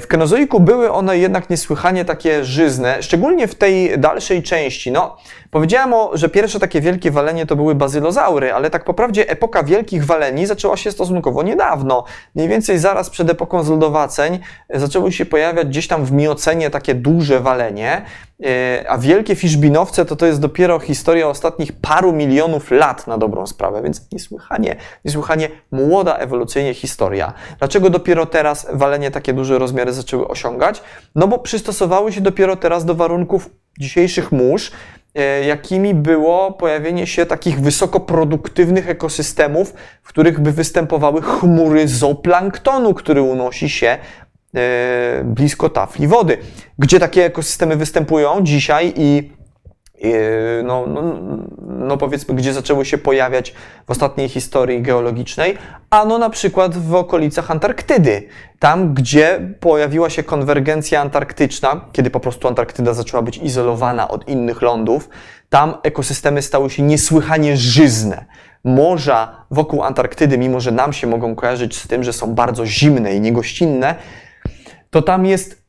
W 0.00 0.04
Kenozoiku 0.08 0.60
były 0.60 0.92
one 0.92 1.18
jednak 1.18 1.50
niesłychanie 1.50 2.04
takie 2.04 2.44
żyzne, 2.44 3.02
szczególnie 3.02 3.48
w 3.48 3.54
tej 3.54 3.98
dalszej 3.98 4.42
części. 4.42 4.92
No, 4.92 5.16
powiedziałem, 5.50 5.94
o, 5.94 6.10
że 6.14 6.28
pierwsze 6.28 6.60
takie 6.60 6.80
wielkie 6.80 7.10
walenie 7.10 7.46
to 7.46 7.56
były 7.56 7.74
bazylozaury, 7.74 8.52
ale 8.52 8.70
tak 8.70 8.84
po 8.84 8.94
prawdzie 8.94 9.28
epoka 9.28 9.62
wielkich 9.62 10.06
waleni 10.06 10.46
zaczęła 10.46 10.76
się 10.76 10.92
stosunkowo 10.92 11.42
niedawno. 11.42 12.04
Mniej 12.34 12.48
więcej 12.48 12.78
zaraz 12.78 13.10
przed 13.10 13.30
epoką 13.30 13.62
zlodowaceń 13.62 14.38
zaczęły 14.74 15.12
się 15.12 15.26
pojawiać 15.26 15.68
gdzieś 15.68 15.88
tam 15.88 16.04
w 16.04 16.12
miocenie 16.12 16.70
takie 16.70 16.94
duże 16.94 17.40
walenie, 17.40 18.02
e, 18.44 18.84
a 18.90 18.98
wielkie 18.98 19.34
fiszbinowce 19.36 20.04
to 20.04 20.16
to 20.16 20.26
jest 20.26 20.40
dopiero 20.40 20.78
historia 20.78 21.28
ostatnich 21.28 21.72
paru 21.72 22.12
milionów 22.12 22.70
lat 22.70 23.06
na 23.06 23.18
dobrą 23.18 23.46
sprawę, 23.46 23.82
więc 23.82 24.12
niesłychanie, 24.12 24.76
niesłychanie 25.04 25.48
młoda 25.70 26.16
ewolucyjnie 26.16 26.74
historia. 26.74 27.32
Dlaczego 27.58 27.90
dopiero 27.90 28.26
teraz 28.26 28.66
walenie 28.72 29.10
takie 29.10 29.32
duże 29.32 29.49
duże 29.50 29.58
rozmiary 29.58 29.92
zaczęły 29.92 30.28
osiągać, 30.28 30.82
no 31.14 31.28
bo 31.28 31.38
przystosowały 31.38 32.12
się 32.12 32.20
dopiero 32.20 32.56
teraz 32.56 32.84
do 32.84 32.94
warunków 32.94 33.50
dzisiejszych 33.78 34.32
mórz, 34.32 34.72
e, 35.14 35.44
jakimi 35.44 35.94
było 35.94 36.52
pojawienie 36.52 37.06
się 37.06 37.26
takich 37.26 37.60
wysokoproduktywnych 37.60 38.88
ekosystemów, 38.88 39.74
w 40.02 40.08
których 40.08 40.40
by 40.40 40.52
występowały 40.52 41.22
chmury 41.22 41.88
zooplanktonu, 41.88 42.94
który 42.94 43.22
unosi 43.22 43.68
się 43.68 43.98
e, 44.54 45.22
blisko 45.24 45.68
tafli 45.68 46.06
wody. 46.06 46.38
Gdzie 46.78 47.00
takie 47.00 47.24
ekosystemy 47.24 47.76
występują 47.76 48.40
dzisiaj 48.42 48.92
i 48.96 49.32
no, 50.64 50.86
no, 50.86 51.02
no 51.68 51.96
powiedzmy, 51.96 52.34
gdzie 52.34 52.52
zaczęły 52.52 52.84
się 52.84 52.98
pojawiać 52.98 53.54
w 53.86 53.90
ostatniej 53.90 54.28
historii 54.28 54.82
geologicznej, 54.82 55.58
ano 55.90 56.18
na 56.18 56.30
przykład 56.30 56.76
w 56.76 56.94
okolicach 56.94 57.50
Antarktydy. 57.50 58.22
Tam, 58.58 58.94
gdzie 58.94 59.40
pojawiła 59.60 60.10
się 60.10 60.22
konwergencja 60.22 61.00
antarktyczna, 61.00 61.80
kiedy 61.92 62.10
po 62.10 62.20
prostu 62.20 62.48
Antarktyda 62.48 62.94
zaczęła 62.94 63.22
być 63.22 63.36
izolowana 63.38 64.08
od 64.08 64.28
innych 64.28 64.62
lądów, 64.62 65.08
tam 65.48 65.74
ekosystemy 65.82 66.42
stały 66.42 66.70
się 66.70 66.82
niesłychanie 66.82 67.56
żyzne. 67.56 68.24
Morza 68.64 69.44
wokół 69.50 69.82
Antarktydy, 69.82 70.38
mimo 70.38 70.60
że 70.60 70.72
nam 70.72 70.92
się 70.92 71.06
mogą 71.06 71.34
kojarzyć 71.34 71.76
z 71.76 71.88
tym, 71.88 72.04
że 72.04 72.12
są 72.12 72.34
bardzo 72.34 72.66
zimne 72.66 73.14
i 73.14 73.20
niegościnne, 73.20 73.94
to 74.90 75.02
tam 75.02 75.26
jest 75.26 75.59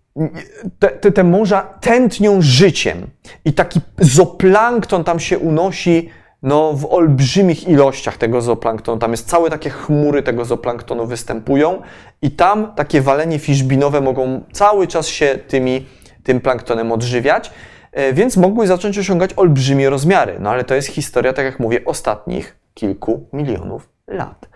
te, 0.79 0.87
te, 0.89 1.11
te 1.11 1.23
morza 1.23 1.61
tętnią 1.61 2.41
życiem 2.41 3.07
i 3.45 3.53
taki 3.53 3.81
zooplankton 3.99 5.03
tam 5.03 5.19
się 5.19 5.39
unosi 5.39 6.09
no, 6.43 6.73
w 6.73 6.85
olbrzymich 6.85 7.67
ilościach 7.67 8.17
tego 8.17 8.41
zooplanktonu. 8.41 8.99
Tam 8.99 9.11
jest 9.11 9.27
całe 9.27 9.49
takie 9.49 9.69
chmury 9.69 10.23
tego 10.23 10.45
zooplanktonu 10.45 11.05
występują 11.05 11.81
i 12.21 12.31
tam 12.31 12.75
takie 12.75 13.01
walenie 13.01 13.39
fiszbinowe 13.39 14.01
mogą 14.01 14.43
cały 14.51 14.87
czas 14.87 15.07
się 15.07 15.39
tymi, 15.47 15.85
tym 16.23 16.41
planktonem 16.41 16.91
odżywiać, 16.91 17.51
e, 17.91 18.13
więc 18.13 18.37
mogły 18.37 18.67
zacząć 18.67 18.97
osiągać 18.97 19.33
olbrzymie 19.35 19.89
rozmiary. 19.89 20.37
No 20.39 20.49
ale 20.49 20.63
to 20.63 20.75
jest 20.75 20.87
historia, 20.87 21.33
tak 21.33 21.45
jak 21.45 21.59
mówię, 21.59 21.85
ostatnich 21.85 22.59
kilku 22.73 23.27
milionów 23.33 23.89
lat. 24.07 24.49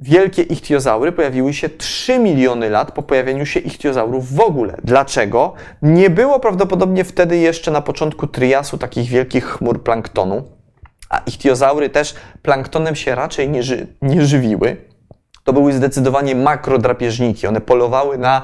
Wielkie 0.00 0.42
ichtiozaury 0.42 1.12
pojawiły 1.12 1.54
się 1.54 1.68
3 1.68 2.18
miliony 2.18 2.70
lat 2.70 2.92
po 2.92 3.02
pojawieniu 3.02 3.46
się 3.46 3.60
ichtiozaurów 3.60 4.34
w 4.34 4.40
ogóle. 4.40 4.76
Dlaczego? 4.84 5.54
Nie 5.82 6.10
było 6.10 6.40
prawdopodobnie 6.40 7.04
wtedy 7.04 7.36
jeszcze 7.36 7.70
na 7.70 7.80
początku 7.80 8.26
triasu 8.26 8.78
takich 8.78 9.08
wielkich 9.08 9.44
chmur 9.44 9.82
planktonu, 9.82 10.42
a 11.10 11.18
ichtiozaury 11.18 11.90
też 11.90 12.14
planktonem 12.42 12.96
się 12.96 13.14
raczej 13.14 13.48
nie, 13.48 13.62
ży 13.62 13.86
nie 14.02 14.26
żywiły. 14.26 14.76
To 15.44 15.52
były 15.52 15.72
zdecydowanie 15.72 16.34
makrodrapieżniki. 16.34 17.46
One 17.46 17.60
polowały 17.60 18.18
na 18.18 18.42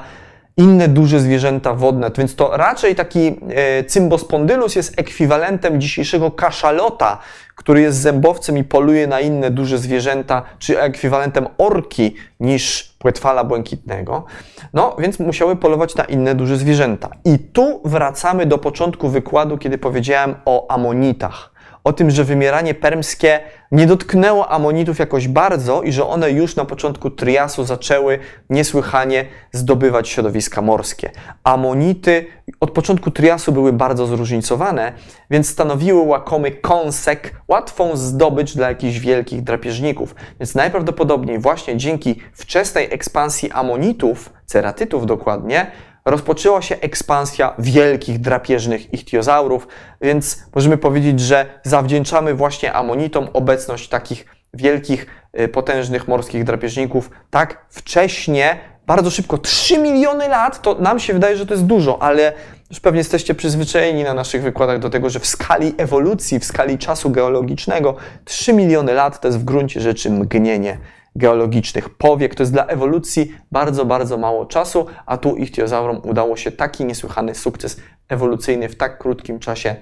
inne 0.57 0.87
duże 0.87 1.19
zwierzęta 1.19 1.73
wodne, 1.73 2.11
więc 2.17 2.35
to 2.35 2.57
raczej 2.57 2.95
taki 2.95 3.27
e, 3.49 3.83
cymbospondylus 3.83 4.75
jest 4.75 4.99
ekwiwalentem 4.99 5.81
dzisiejszego 5.81 6.31
kaszalota, 6.31 7.17
który 7.55 7.81
jest 7.81 7.97
zębowcem 7.97 8.57
i 8.57 8.63
poluje 8.63 9.07
na 9.07 9.19
inne 9.19 9.51
duże 9.51 9.77
zwierzęta, 9.77 10.43
czy 10.59 10.81
ekwiwalentem 10.81 11.47
orki 11.57 12.15
niż 12.39 12.95
płetwala 12.99 13.43
błękitnego. 13.43 14.25
No, 14.73 14.95
więc 14.99 15.19
musiały 15.19 15.55
polować 15.55 15.95
na 15.95 16.03
inne 16.03 16.35
duże 16.35 16.57
zwierzęta. 16.57 17.09
I 17.25 17.39
tu 17.39 17.81
wracamy 17.85 18.45
do 18.45 18.57
początku 18.57 19.09
wykładu, 19.09 19.57
kiedy 19.57 19.77
powiedziałem 19.77 20.35
o 20.45 20.71
amonitach 20.71 21.54
o 21.85 21.93
tym, 21.93 22.11
że 22.11 22.23
wymieranie 22.23 22.73
permskie 22.73 23.39
nie 23.71 23.87
dotknęło 23.87 24.49
amonitów 24.49 24.99
jakoś 24.99 25.27
bardzo 25.27 25.81
i 25.81 25.91
że 25.91 26.07
one 26.07 26.31
już 26.31 26.55
na 26.55 26.65
początku 26.65 27.09
triasu 27.09 27.65
zaczęły 27.65 28.19
niesłychanie 28.49 29.25
zdobywać 29.51 30.09
środowiska 30.09 30.61
morskie. 30.61 31.11
Amonity 31.43 32.25
od 32.59 32.71
początku 32.71 33.11
triasu 33.11 33.51
były 33.51 33.73
bardzo 33.73 34.07
zróżnicowane, 34.07 34.93
więc 35.29 35.49
stanowiły 35.49 36.01
łakomy 36.01 36.51
kąsek, 36.51 37.41
łatwą 37.47 37.95
zdobycz 37.95 38.55
dla 38.55 38.69
jakichś 38.69 38.99
wielkich 38.99 39.43
drapieżników. 39.43 40.15
Więc 40.39 40.55
najprawdopodobniej 40.55 41.39
właśnie 41.39 41.77
dzięki 41.77 42.21
wczesnej 42.33 42.87
ekspansji 42.93 43.51
amonitów, 43.51 44.33
ceratytów 44.45 45.05
dokładnie, 45.05 45.71
rozpoczęła 46.05 46.61
się 46.61 46.79
ekspansja 46.79 47.53
wielkich, 47.59 48.19
drapieżnych 48.19 48.93
ichtiozaurów, 48.93 49.67
więc 50.01 50.43
możemy 50.55 50.77
powiedzieć, 50.77 51.19
że 51.19 51.45
zawdzięczamy 51.63 52.33
właśnie 52.33 52.73
amonitom 52.73 53.27
obecność 53.33 53.89
takich 53.89 54.25
wielkich, 54.53 55.05
y, 55.39 55.47
potężnych 55.47 56.07
morskich 56.07 56.43
drapieżników 56.43 57.09
tak 57.29 57.65
wcześnie, 57.69 58.57
bardzo 58.87 59.11
szybko. 59.11 59.37
3 59.37 59.77
miliony 59.77 60.27
lat, 60.27 60.61
to 60.61 60.75
nam 60.75 60.99
się 60.99 61.13
wydaje, 61.13 61.37
że 61.37 61.45
to 61.45 61.53
jest 61.53 61.65
dużo, 61.65 62.01
ale 62.01 62.33
już 62.69 62.79
pewnie 62.79 62.97
jesteście 62.97 63.35
przyzwyczajeni 63.35 64.03
na 64.03 64.13
naszych 64.13 64.41
wykładach 64.41 64.79
do 64.79 64.89
tego, 64.89 65.09
że 65.09 65.19
w 65.19 65.25
skali 65.25 65.73
ewolucji, 65.77 66.39
w 66.39 66.45
skali 66.45 66.77
czasu 66.77 67.09
geologicznego 67.09 67.95
3 68.25 68.53
miliony 68.53 68.93
lat 68.93 69.21
to 69.21 69.27
jest 69.27 69.39
w 69.39 69.43
gruncie 69.43 69.81
rzeczy 69.81 70.09
mgnienie 70.09 70.77
geologicznych 71.15 71.89
powiek. 71.89 72.35
To 72.35 72.43
jest 72.43 72.53
dla 72.53 72.65
ewolucji 72.65 73.35
bardzo, 73.51 73.85
bardzo 73.85 74.17
mało 74.17 74.45
czasu, 74.45 74.85
a 75.05 75.17
tu 75.17 75.35
ichtiozaurom 75.35 76.01
udało 76.03 76.37
się 76.37 76.51
taki 76.51 76.85
niesłychany 76.85 77.35
sukces 77.35 77.81
ewolucyjny 78.09 78.69
w 78.69 78.75
tak 78.75 78.97
krótkim 78.97 79.39
czasie 79.39 79.75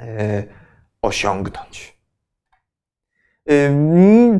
yy, 0.00 0.06
osiągnąć. 1.02 1.94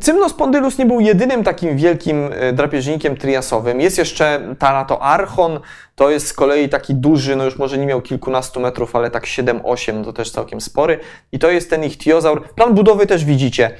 Cymnospondylus 0.01 0.77
nie 0.77 0.85
był 0.85 0.99
jedynym 0.99 1.43
takim 1.43 1.77
wielkim 1.77 2.29
e, 2.31 2.53
drapieżnikiem 2.53 3.17
triasowym. 3.17 3.81
Jest 3.81 3.97
jeszcze 3.97 4.55
Taratoarchon, 4.59 5.59
to 5.95 6.09
jest 6.09 6.27
z 6.27 6.33
kolei 6.33 6.69
taki 6.69 6.95
duży, 6.95 7.35
no 7.35 7.45
już 7.45 7.57
może 7.57 7.77
nie 7.77 7.85
miał 7.85 8.01
kilkunastu 8.01 8.59
metrów, 8.59 8.95
ale 8.95 9.11
tak 9.11 9.23
7-8, 9.23 9.93
no 9.93 10.03
to 10.03 10.13
też 10.13 10.31
całkiem 10.31 10.61
spory. 10.61 10.99
I 11.31 11.39
to 11.39 11.51
jest 11.51 11.69
ten 11.69 11.83
ichtiozaur. 11.83 12.49
Plan 12.49 12.73
budowy 12.73 13.07
też 13.07 13.25
widzicie. 13.25 13.71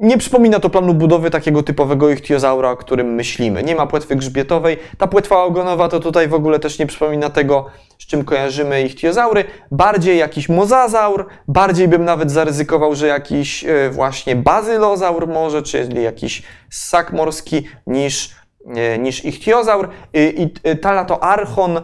Nie 0.00 0.18
przypomina 0.18 0.60
to 0.60 0.70
planu 0.70 0.94
budowy 0.94 1.30
takiego 1.30 1.62
typowego 1.62 2.10
ichtiozaura, 2.10 2.70
o 2.70 2.76
którym 2.76 3.14
myślimy. 3.14 3.62
Nie 3.62 3.74
ma 3.74 3.86
płetwy 3.86 4.16
grzbietowej. 4.16 4.76
Ta 4.98 5.06
płetwa 5.06 5.42
ogonowa 5.42 5.88
to 5.88 6.00
tutaj 6.00 6.28
w 6.28 6.34
ogóle 6.34 6.58
też 6.58 6.78
nie 6.78 6.86
przypomina 6.86 7.30
tego, 7.30 7.66
z 7.98 8.06
czym 8.06 8.24
kojarzymy 8.24 8.82
ichtiozaury. 8.82 9.44
Bardziej 9.70 10.18
jakiś 10.18 10.48
mozazaur, 10.48 11.26
bardziej 11.48 11.88
bym 11.88 12.04
nawet 12.04 12.30
zaryzykował, 12.30 12.94
że 12.94 13.06
jakiś 13.06 13.64
e, 13.64 13.90
właśnie 13.90 14.36
bazylozaur 14.36 15.28
może, 15.28 15.62
czyli 15.62 16.02
jakiś 16.02 16.42
ssak 16.70 17.12
morski 17.12 17.66
niż, 17.86 18.30
e, 18.76 18.98
niż 18.98 19.24
ichtiozaur. 19.24 19.88
I 20.14 20.48
e, 20.62 20.76
Talatoarchon, 20.76 21.80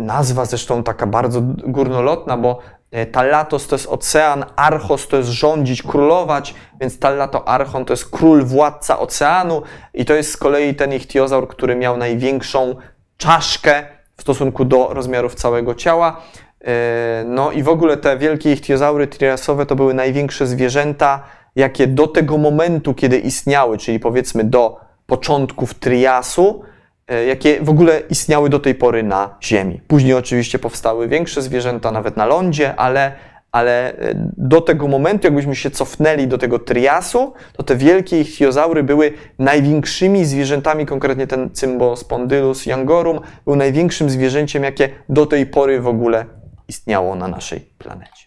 nazwa 0.00 0.44
zresztą 0.44 0.82
taka 0.82 1.06
bardzo 1.06 1.40
górnolotna, 1.66 2.36
bo 2.36 2.58
E, 2.94 3.06
Tallatos 3.06 3.66
to 3.66 3.74
jest 3.74 3.86
ocean, 3.86 4.44
Archos 4.56 5.08
to 5.08 5.16
jest 5.16 5.28
rządzić, 5.28 5.82
królować, 5.82 6.54
więc 6.80 6.98
Tallato 6.98 7.48
Archon 7.48 7.84
to 7.84 7.92
jest 7.92 8.10
król, 8.10 8.44
władca 8.44 8.98
oceanu 8.98 9.62
i 9.94 10.04
to 10.04 10.14
jest 10.14 10.30
z 10.30 10.36
kolei 10.36 10.74
ten 10.74 10.92
ichtiozaur, 10.92 11.48
który 11.48 11.76
miał 11.76 11.96
największą 11.96 12.76
czaszkę 13.16 13.86
w 14.16 14.22
stosunku 14.22 14.64
do 14.64 14.88
rozmiarów 14.94 15.34
całego 15.34 15.74
ciała. 15.74 16.22
E, 16.64 17.24
no 17.26 17.52
i 17.52 17.62
w 17.62 17.68
ogóle 17.68 17.96
te 17.96 18.18
wielkie 18.18 18.52
ichtiozaury 18.52 19.06
triasowe 19.06 19.66
to 19.66 19.76
były 19.76 19.94
największe 19.94 20.46
zwierzęta, 20.46 21.22
jakie 21.56 21.86
do 21.86 22.06
tego 22.06 22.38
momentu, 22.38 22.94
kiedy 22.94 23.18
istniały, 23.18 23.78
czyli 23.78 24.00
powiedzmy 24.00 24.44
do 24.44 24.80
początków 25.06 25.74
triasu, 25.74 26.62
jakie 27.08 27.60
w 27.60 27.70
ogóle 27.70 28.02
istniały 28.10 28.48
do 28.48 28.58
tej 28.58 28.74
pory 28.74 29.02
na 29.02 29.36
Ziemi. 29.42 29.80
Później 29.86 30.14
oczywiście 30.14 30.58
powstały 30.58 31.08
większe 31.08 31.42
zwierzęta, 31.42 31.90
nawet 31.90 32.16
na 32.16 32.26
lądzie, 32.26 32.76
ale, 32.76 33.12
ale 33.52 33.98
e, 33.98 34.14
do 34.36 34.60
tego 34.60 34.88
momentu, 34.88 35.26
jakbyśmy 35.26 35.56
się 35.56 35.70
cofnęli 35.70 36.26
do 36.26 36.38
tego 36.38 36.58
triasu, 36.58 37.32
to 37.52 37.62
te 37.62 37.76
wielkie 37.76 38.20
ichthiozaury 38.20 38.82
były 38.82 39.12
największymi 39.38 40.24
zwierzętami, 40.24 40.86
konkretnie 40.86 41.26
ten 41.26 41.50
Cymbospondylus 41.50 42.66
jangorum 42.66 43.20
był 43.44 43.56
największym 43.56 44.10
zwierzęciem, 44.10 44.62
jakie 44.62 44.88
do 45.08 45.26
tej 45.26 45.46
pory 45.46 45.80
w 45.80 45.86
ogóle 45.86 46.24
istniało 46.68 47.14
na 47.14 47.28
naszej 47.28 47.60
planecie. 47.60 48.26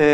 E, 0.00 0.04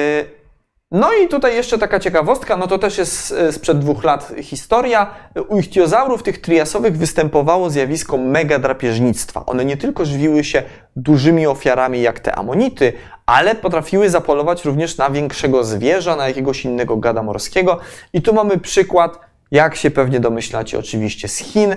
no 0.90 1.12
i 1.12 1.28
tutaj 1.28 1.54
jeszcze 1.54 1.78
taka 1.78 2.00
ciekawostka, 2.00 2.56
no 2.56 2.66
to 2.66 2.78
też 2.78 2.98
jest 2.98 3.32
e, 3.32 3.52
sprzed 3.52 3.78
dwóch 3.78 4.04
lat 4.04 4.32
historia. 4.42 5.14
U 5.48 5.58
ichtiozaurów 5.58 6.22
tych 6.22 6.40
triasowych 6.40 6.96
występowało 6.96 7.70
zjawisko 7.70 8.16
megadrapieżnictwa. 8.16 9.46
One 9.46 9.64
nie 9.64 9.76
tylko 9.76 10.04
żywiły 10.04 10.44
się 10.44 10.62
dużymi 10.96 11.46
ofiarami 11.46 12.02
jak 12.02 12.20
te 12.20 12.34
amonity, 12.34 12.92
ale 13.26 13.54
potrafiły 13.54 14.10
zapolować 14.10 14.64
również 14.64 14.96
na 14.96 15.10
większego 15.10 15.64
zwierza, 15.64 16.16
na 16.16 16.28
jakiegoś 16.28 16.64
innego 16.64 16.96
gada 16.96 17.22
morskiego. 17.22 17.80
I 18.12 18.22
tu 18.22 18.34
mamy 18.34 18.58
przykład, 18.58 19.18
jak 19.50 19.76
się 19.76 19.90
pewnie 19.90 20.20
domyślacie, 20.20 20.78
oczywiście 20.78 21.28
z 21.28 21.36
Chin. 21.36 21.76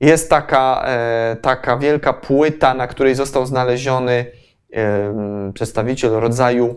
Jest 0.00 0.30
taka, 0.30 0.84
e, 0.86 1.36
taka 1.42 1.76
wielka 1.76 2.12
płyta, 2.12 2.74
na 2.74 2.86
której 2.86 3.14
został 3.14 3.46
znaleziony 3.46 4.26
e, 4.72 5.52
przedstawiciel 5.54 6.10
rodzaju 6.10 6.76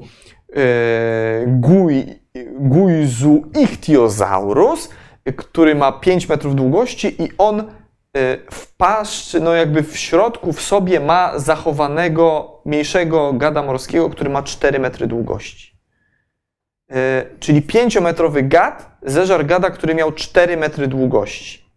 Gui, 1.47 2.19
Guizu 2.59 3.43
ichthyosaurus, 3.59 4.89
który 5.37 5.75
ma 5.75 5.91
5 5.91 6.29
metrów 6.29 6.55
długości 6.55 7.23
i 7.23 7.29
on 7.37 7.59
e, 7.59 7.65
w 8.51 8.75
paszczy, 8.77 9.39
no 9.39 9.53
jakby 9.53 9.83
w 9.83 9.97
środku 9.97 10.53
w 10.53 10.61
sobie 10.61 10.99
ma 10.99 11.39
zachowanego 11.39 12.51
mniejszego 12.65 13.33
gada 13.33 13.63
morskiego, 13.63 14.09
który 14.09 14.29
ma 14.29 14.43
4 14.43 14.79
metry 14.79 15.07
długości. 15.07 15.79
E, 16.91 17.25
czyli 17.39 17.61
5-metrowy 17.61 18.47
gad 18.47 18.97
zeżar 19.01 19.45
gada, 19.45 19.69
który 19.69 19.95
miał 19.95 20.11
4 20.11 20.57
metry 20.57 20.87
długości 20.87 21.68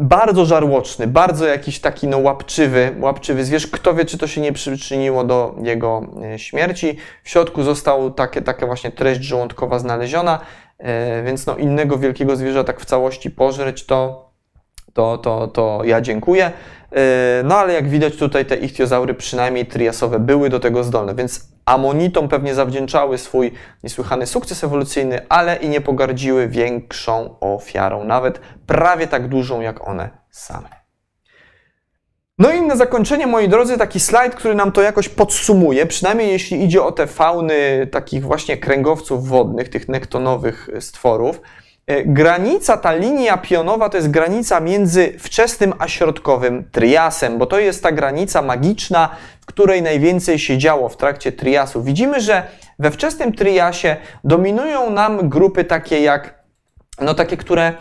bardzo 0.00 0.44
żarłoczny, 0.44 1.06
bardzo 1.06 1.46
jakiś 1.46 1.80
taki 1.80 2.08
no, 2.08 2.18
łapczywy, 2.18 2.96
łapczywy 3.00 3.44
zwierz. 3.44 3.66
Kto 3.66 3.94
wie, 3.94 4.04
czy 4.04 4.18
to 4.18 4.26
się 4.26 4.40
nie 4.40 4.52
przyczyniło 4.52 5.24
do 5.24 5.54
jego 5.62 6.02
e, 6.34 6.38
śmierci. 6.38 6.96
W 7.22 7.28
środku 7.30 7.62
została 7.62 8.10
taka 8.44 8.66
właśnie 8.66 8.90
treść 8.90 9.22
żołądkowa 9.22 9.78
znaleziona, 9.78 10.40
e, 10.78 11.22
więc 11.22 11.46
no, 11.46 11.56
innego 11.56 11.98
wielkiego 11.98 12.36
zwierza 12.36 12.64
tak 12.64 12.80
w 12.80 12.84
całości 12.84 13.30
pożreć 13.30 13.86
to, 13.86 14.30
to, 14.92 15.18
to, 15.18 15.48
to 15.48 15.80
ja 15.84 16.00
dziękuję. 16.00 16.50
E, 16.92 17.42
no 17.44 17.56
ale 17.56 17.72
jak 17.72 17.88
widać 17.88 18.16
tutaj 18.16 18.46
te 18.46 18.56
ichtiozaury, 18.56 19.14
przynajmniej 19.14 19.66
triasowe, 19.66 20.18
były 20.18 20.50
do 20.50 20.60
tego 20.60 20.84
zdolne, 20.84 21.14
więc 21.14 21.49
amonitom 21.70 22.28
pewnie 22.28 22.54
zawdzięczały 22.54 23.18
swój 23.18 23.52
niesłychany 23.82 24.26
sukces 24.26 24.64
ewolucyjny, 24.64 25.26
ale 25.28 25.56
i 25.56 25.68
nie 25.68 25.80
pogardziły 25.80 26.48
większą 26.48 27.40
ofiarą, 27.40 28.04
nawet 28.04 28.40
prawie 28.66 29.06
tak 29.06 29.28
dużą 29.28 29.60
jak 29.60 29.88
one 29.88 30.10
same. 30.30 30.68
No 32.38 32.52
i 32.52 32.62
na 32.62 32.76
zakończenie, 32.76 33.26
moi 33.26 33.48
drodzy, 33.48 33.78
taki 33.78 34.00
slajd, 34.00 34.34
który 34.34 34.54
nam 34.54 34.72
to 34.72 34.82
jakoś 34.82 35.08
podsumuje, 35.08 35.86
przynajmniej 35.86 36.30
jeśli 36.32 36.64
idzie 36.64 36.82
o 36.82 36.92
te 36.92 37.06
fauny 37.06 37.86
takich 37.92 38.22
właśnie 38.22 38.56
kręgowców 38.56 39.28
wodnych, 39.28 39.68
tych 39.68 39.88
nektonowych 39.88 40.68
stworów. 40.80 41.40
E, 41.90 42.04
granica, 42.04 42.76
ta 42.76 42.92
linia 42.92 43.36
pionowa 43.36 43.88
to 43.88 43.96
jest 43.96 44.10
granica 44.10 44.60
między 44.60 45.12
wczesnym 45.18 45.74
a 45.78 45.88
środkowym 45.88 46.64
triasem, 46.72 47.38
bo 47.38 47.46
to 47.46 47.58
jest 47.58 47.82
ta 47.82 47.92
granica 47.92 48.42
magiczna, 48.42 49.08
w 49.40 49.46
której 49.46 49.82
najwięcej 49.82 50.38
się 50.38 50.58
działo 50.58 50.88
w 50.88 50.96
trakcie 50.96 51.32
triasu. 51.32 51.82
Widzimy, 51.82 52.20
że 52.20 52.42
we 52.78 52.90
wczesnym 52.90 53.32
triasie 53.32 53.96
dominują 54.24 54.90
nam 54.90 55.28
grupy 55.28 55.64
takie 55.64 56.00
jak, 56.00 56.34
no 57.00 57.14
takie, 57.14 57.36
które 57.36 57.72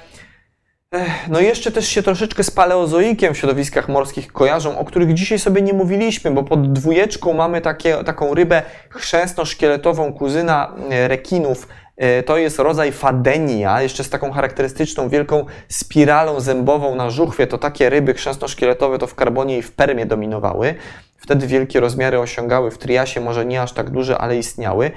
No 1.28 1.40
jeszcze 1.40 1.72
też 1.72 1.88
się 1.88 2.04
troszeczkę 2.04 2.44
z 2.44 2.52
paleozoikiem 2.52 3.34
w 3.34 3.38
środowiskach 3.38 3.90
morskich 3.90 4.32
kojarzą, 4.32 4.80
o 4.80 4.86
których 4.86 5.14
dzisiaj 5.14 5.40
sobie 5.40 5.62
nie 5.62 5.74
mówiliśmy, 5.74 6.32
bo 6.32 6.44
pod 6.44 6.74
dwójeczką 6.74 7.34
mamy 7.34 7.62
takie, 7.62 8.04
taką 8.04 8.34
rybę 8.34 8.62
chrzęsno-szkieletową, 8.90 10.14
kuzyna 10.14 10.76
e, 10.90 11.08
rekinów. 11.08 11.68
E, 11.98 12.24
to 12.24 12.38
jest 12.38 12.60
rodzaj 12.60 12.92
fadenia, 12.92 13.82
jeszcze 13.82 14.04
z 14.04 14.10
taką 14.10 14.32
charakterystyczną 14.32 15.10
wielką 15.10 15.46
spiralą 15.68 16.40
zębową 16.40 16.96
na 16.96 17.10
żuchwie. 17.10 17.48
To 17.48 17.58
takie 17.58 17.90
ryby 17.90 18.14
chrzęsno-szkieletowe 18.14 18.98
to 18.98 19.08
w 19.08 19.16
karbonie 19.16 19.58
i 19.58 19.62
w 19.62 19.72
permie 19.72 20.06
dominowały. 20.06 20.76
Wtedy 21.18 21.48
wielkie 21.48 21.80
rozmiary 21.80 22.20
osiągały, 22.20 22.72
w 22.72 22.78
triasie 22.78 23.22
może 23.22 23.46
nie 23.46 23.62
aż 23.62 23.72
tak 23.72 23.90
duże, 23.90 24.18
ale 24.18 24.38
istniały. 24.38 24.92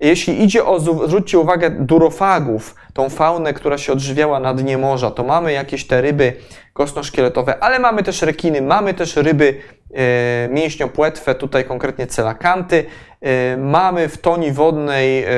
Jeśli 0.00 0.42
idzie 0.42 0.64
o, 0.64 0.80
zwróćcie 0.80 1.38
uwagę, 1.38 1.70
durofagów, 1.70 2.74
tą 2.92 3.08
faunę, 3.08 3.52
która 3.52 3.78
się 3.78 3.92
odżywiała 3.92 4.40
na 4.40 4.54
dnie 4.54 4.78
morza, 4.78 5.10
to 5.10 5.24
mamy 5.24 5.52
jakieś 5.52 5.86
te 5.86 6.00
ryby 6.00 6.32
kostno-szkieletowe, 6.72 7.58
ale 7.60 7.78
mamy 7.78 8.02
też 8.02 8.22
rekiny, 8.22 8.62
mamy 8.62 8.94
też 8.94 9.16
ryby 9.16 9.54
e, 9.94 10.48
mięśniopłetwe, 10.48 11.34
tutaj 11.34 11.64
konkretnie 11.64 12.06
celakanty, 12.06 12.84
e, 13.20 13.56
mamy 13.56 14.08
w 14.08 14.18
toni 14.18 14.52
wodnej 14.52 15.24
e, 15.24 15.28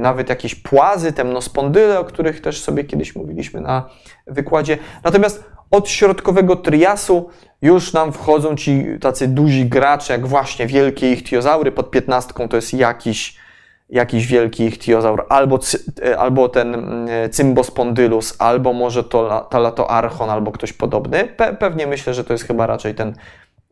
nawet 0.00 0.28
jakieś 0.28 0.54
płazy, 0.54 1.12
temnospondyle, 1.12 2.00
o 2.00 2.04
których 2.04 2.40
też 2.40 2.60
sobie 2.60 2.84
kiedyś 2.84 3.16
mówiliśmy 3.16 3.60
na 3.60 3.88
wykładzie. 4.26 4.78
Natomiast 5.04 5.44
od 5.70 5.88
środkowego 5.88 6.56
triasu 6.56 7.28
już 7.62 7.92
nam 7.92 8.12
wchodzą 8.12 8.56
ci 8.56 8.86
tacy 9.00 9.28
duzi 9.28 9.66
gracze, 9.66 10.12
jak 10.12 10.26
właśnie 10.26 10.66
wielkie 10.66 11.12
ichtiozaury, 11.12 11.72
pod 11.72 11.90
piętnastką 11.90 12.48
to 12.48 12.56
jest 12.56 12.74
jakiś 12.74 13.45
jakiś 13.88 14.26
wielki 14.26 14.64
ichtiozaur, 14.64 15.26
albo, 15.28 15.58
e, 16.04 16.18
albo 16.18 16.48
ten 16.48 16.74
mm, 16.74 17.08
e, 17.08 17.28
Cymbospondylus, 17.28 18.34
albo 18.38 18.72
może 18.72 19.04
to 19.04 19.46
Talatoarchon, 19.50 20.30
albo 20.30 20.52
ktoś 20.52 20.72
podobny. 20.72 21.24
Pe 21.24 21.56
pewnie 21.56 21.86
myślę, 21.86 22.14
że 22.14 22.24
to 22.24 22.32
jest 22.32 22.44
chyba 22.44 22.66
raczej 22.66 22.94
ten 22.94 23.14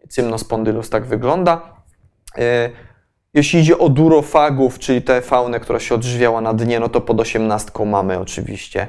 Cymnospondylus, 0.09 0.91
tak 0.91 1.05
wygląda. 1.05 1.63
E, 2.39 2.71
jeśli 3.35 3.61
idzie 3.61 3.79
o 3.79 3.89
durofagów, 3.89 4.79
czyli 4.79 5.03
tę 5.03 5.23
faunę, 5.23 5.61
która 5.61 5.81
się 5.81 5.95
odżywiała 5.95 6.41
na 6.41 6.55
dnie, 6.55 6.81
no 6.81 6.89
to 6.89 7.01
pod 7.01 7.21
osiemnastką 7.21 7.85
mamy 7.85 8.19
oczywiście 8.19 8.89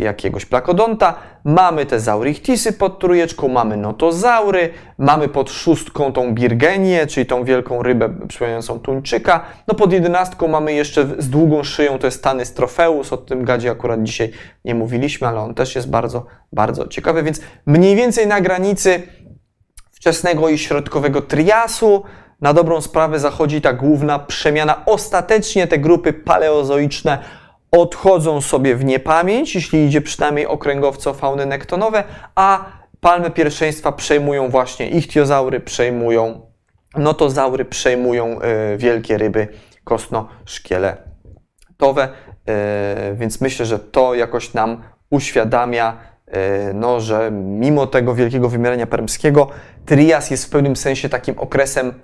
jakiegoś 0.00 0.46
plakodonta. 0.46 1.14
Mamy 1.44 1.86
te 1.86 2.00
zaurichtisy 2.00 2.72
pod 2.72 2.98
trójeczką, 2.98 3.48
mamy 3.48 3.76
notozaury, 3.76 4.70
mamy 4.98 5.28
pod 5.28 5.50
szóstką 5.50 6.12
tą 6.12 6.34
birgenię, 6.34 7.06
czyli 7.06 7.26
tą 7.26 7.44
wielką 7.44 7.82
rybę 7.82 8.08
przypominającą 8.28 8.80
tuńczyka. 8.80 9.44
No 9.68 9.74
pod 9.74 9.92
jedenastką 9.92 10.48
mamy 10.48 10.72
jeszcze 10.72 11.06
z 11.18 11.30
długą 11.30 11.64
szyją, 11.64 11.98
to 11.98 12.06
jest 12.06 12.24
Tanys 12.24 12.54
trofeus, 12.54 13.12
o 13.12 13.16
tym 13.16 13.44
gadzie 13.44 13.70
akurat 13.70 14.02
dzisiaj 14.02 14.30
nie 14.64 14.74
mówiliśmy, 14.74 15.28
ale 15.28 15.40
on 15.40 15.54
też 15.54 15.74
jest 15.74 15.90
bardzo, 15.90 16.26
bardzo 16.52 16.86
ciekawy, 16.86 17.22
więc 17.22 17.40
mniej 17.66 17.96
więcej 17.96 18.26
na 18.26 18.40
granicy 18.40 19.02
wczesnego 19.92 20.48
i 20.48 20.58
środkowego 20.58 21.22
triasu, 21.22 22.02
na 22.40 22.54
dobrą 22.54 22.80
sprawę 22.80 23.18
zachodzi 23.18 23.60
ta 23.60 23.72
główna 23.72 24.18
przemiana. 24.18 24.82
Ostatecznie 24.86 25.66
te 25.66 25.78
grupy 25.78 26.12
paleozoiczne 26.12 27.18
odchodzą 27.70 28.40
sobie 28.40 28.76
w 28.76 28.84
niepamięć, 28.84 29.54
jeśli 29.54 29.86
idzie 29.86 30.00
przynajmniej 30.00 30.46
o 30.46 30.56
kręgowco-fauny 30.56 31.46
nektonowe, 31.46 32.04
a 32.34 32.64
palmę 33.00 33.30
pierwszeństwa 33.30 33.92
przejmują 33.92 34.48
właśnie 34.48 34.88
ichtiozaury, 34.88 35.60
przejmują 35.60 36.40
notozaury, 36.96 37.64
przejmują 37.64 38.38
y, 38.74 38.76
wielkie 38.76 39.18
ryby 39.18 39.48
kostno-szkieletowe, 39.84 42.08
y, 42.08 42.12
więc 43.14 43.40
myślę, 43.40 43.66
że 43.66 43.78
to 43.78 44.14
jakoś 44.14 44.54
nam 44.54 44.82
uświadamia, 45.10 45.96
y, 46.28 46.32
no, 46.74 47.00
że 47.00 47.30
mimo 47.32 47.86
tego 47.86 48.14
wielkiego 48.14 48.48
wymierania 48.48 48.86
permskiego, 48.86 49.48
Trias 49.86 50.30
jest 50.30 50.46
w 50.46 50.50
pewnym 50.50 50.76
sensie 50.76 51.08
takim 51.08 51.38
okresem 51.38 51.94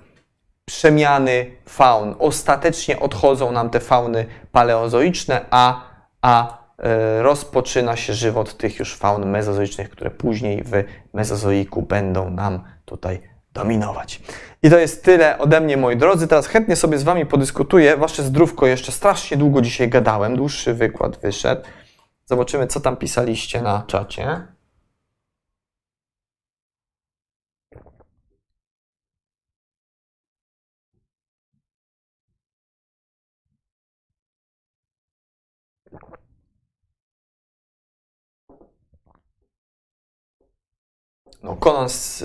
przemiany 0.67 1.51
faun. 1.65 2.15
Ostatecznie 2.19 2.99
odchodzą 2.99 3.51
nam 3.51 3.69
te 3.69 3.79
fauny 3.79 4.25
paleozoiczne, 4.51 5.45
a, 5.49 5.81
a 6.21 6.57
e, 6.77 7.23
rozpoczyna 7.23 7.95
się 7.95 8.13
żywot 8.13 8.57
tych 8.57 8.79
już 8.79 8.95
faun 8.95 9.25
mezozoicznych, 9.25 9.89
które 9.89 10.11
później 10.11 10.63
w 10.63 10.71
mezozoiku 11.13 11.81
będą 11.81 12.29
nam 12.29 12.63
tutaj 12.85 13.21
dominować. 13.53 14.21
I 14.63 14.69
to 14.69 14.77
jest 14.77 15.03
tyle 15.03 15.37
ode 15.37 15.61
mnie, 15.61 15.77
moi 15.77 15.97
drodzy. 15.97 16.27
Teraz 16.27 16.47
chętnie 16.47 16.75
sobie 16.75 16.97
z 16.97 17.03
Wami 17.03 17.25
podyskutuję. 17.25 17.97
Wasze 17.97 18.23
zdrówko 18.23 18.67
jeszcze 18.67 18.91
strasznie 18.91 19.37
długo 19.37 19.61
dzisiaj 19.61 19.89
gadałem. 19.89 20.35
Dłuższy 20.35 20.73
wykład 20.73 21.17
wyszedł. 21.17 21.61
Zobaczymy, 22.25 22.67
co 22.67 22.79
tam 22.79 22.97
pisaliście 22.97 23.61
na 23.61 23.83
czacie. 23.87 24.47
No, 41.43 41.55
Conan 41.55 41.89
z 41.89 42.23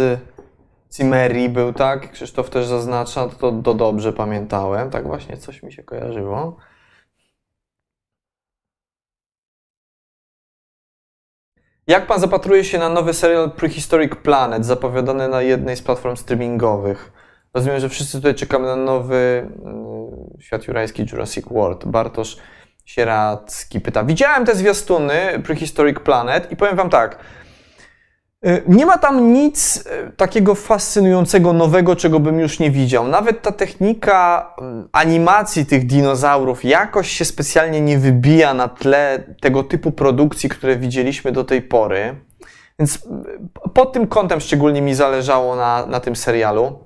Cimmerii 0.91 1.49
był, 1.49 1.73
tak? 1.73 2.13
Krzysztof 2.13 2.51
też 2.51 2.67
zaznacza, 2.67 3.29
to, 3.29 3.53
to 3.65 3.75
dobrze 3.75 4.13
pamiętałem. 4.13 4.91
Tak 4.91 5.07
właśnie 5.07 5.37
coś 5.37 5.63
mi 5.63 5.73
się 5.73 5.83
kojarzyło. 5.83 6.57
Jak 11.87 12.07
pan 12.07 12.21
zapatruje 12.21 12.65
się 12.65 12.79
na 12.79 12.89
nowy 12.89 13.15
serial 13.15 13.51
Prehistoric 13.51 14.17
Planet, 14.17 14.67
zapowiadany 14.67 15.29
na 15.29 15.43
jednej 15.43 15.77
z 15.77 15.83
platform 15.83 16.17
streamingowych? 16.17 17.13
Rozumiem, 17.55 17.81
że 17.81 17.89
wszyscy 17.89 18.19
tutaj 18.19 18.35
czekamy 18.35 18.67
na 18.67 18.77
nowy 18.77 19.51
mm, 19.65 20.41
świat 20.41 20.67
jurajski 20.67 21.07
Jurassic 21.13 21.47
World. 21.49 21.85
Bartosz 21.85 22.37
Sieracki 22.85 23.81
pyta. 23.81 24.05
Widziałem 24.05 24.47
te 24.47 24.55
zwiastuny 24.55 25.43
Prehistoric 25.45 26.01
Planet 26.01 26.53
i 26.53 26.57
powiem 26.57 26.77
wam 26.77 26.91
tak. 26.91 27.19
Y, 28.47 28.63
nie 28.69 28.87
ma 28.87 28.99
tam 28.99 29.33
nic 29.33 29.77
y, 29.77 30.13
takiego 30.17 30.55
fascynującego, 30.55 31.53
nowego, 31.53 31.97
czego 31.97 32.21
bym 32.21 32.41
już 32.41 32.59
nie 32.59 32.71
widział. 32.71 33.09
Nawet 33.09 33.43
ta 33.43 33.53
technika 33.53 34.55
y, 34.85 34.89
animacji 34.93 35.67
tych 35.67 35.87
dinozaurów 35.87 36.65
jakoś 36.65 37.11
się 37.11 37.25
specjalnie 37.25 37.81
nie 37.81 37.99
wybija 37.99 38.55
na 38.55 38.69
tle 38.69 39.25
tego 39.41 39.63
typu 39.65 39.93
produkcji, 39.93 40.49
które 40.49 40.77
widzieliśmy 40.77 41.33
do 41.33 41.45
tej 41.45 41.63
pory. 41.63 42.15
Więc 42.79 43.09
pod 43.75 43.93
tym 43.93 44.07
kątem 44.07 44.41
szczególnie 44.41 44.83
mi 44.83 44.95
zależało 44.95 45.57
na, 45.57 45.87
na 45.87 46.01
tym 46.01 46.17
serialu. 46.17 46.79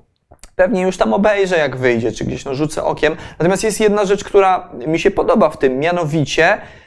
Pewnie 0.56 0.82
już 0.82 0.96
tam 0.96 1.14
obejrzę, 1.14 1.58
jak 1.58 1.76
wyjdzie, 1.76 2.12
czy 2.12 2.24
gdzieś 2.24 2.44
no, 2.44 2.54
rzucę 2.54 2.84
okiem. 2.84 3.16
Natomiast 3.38 3.64
jest 3.64 3.80
jedna 3.80 4.04
rzecz, 4.04 4.24
która 4.24 4.68
mi 4.86 4.98
się 4.98 5.10
podoba 5.10 5.50
w 5.50 5.58
tym, 5.58 5.78
mianowicie 5.78 6.58
E, 6.58 6.85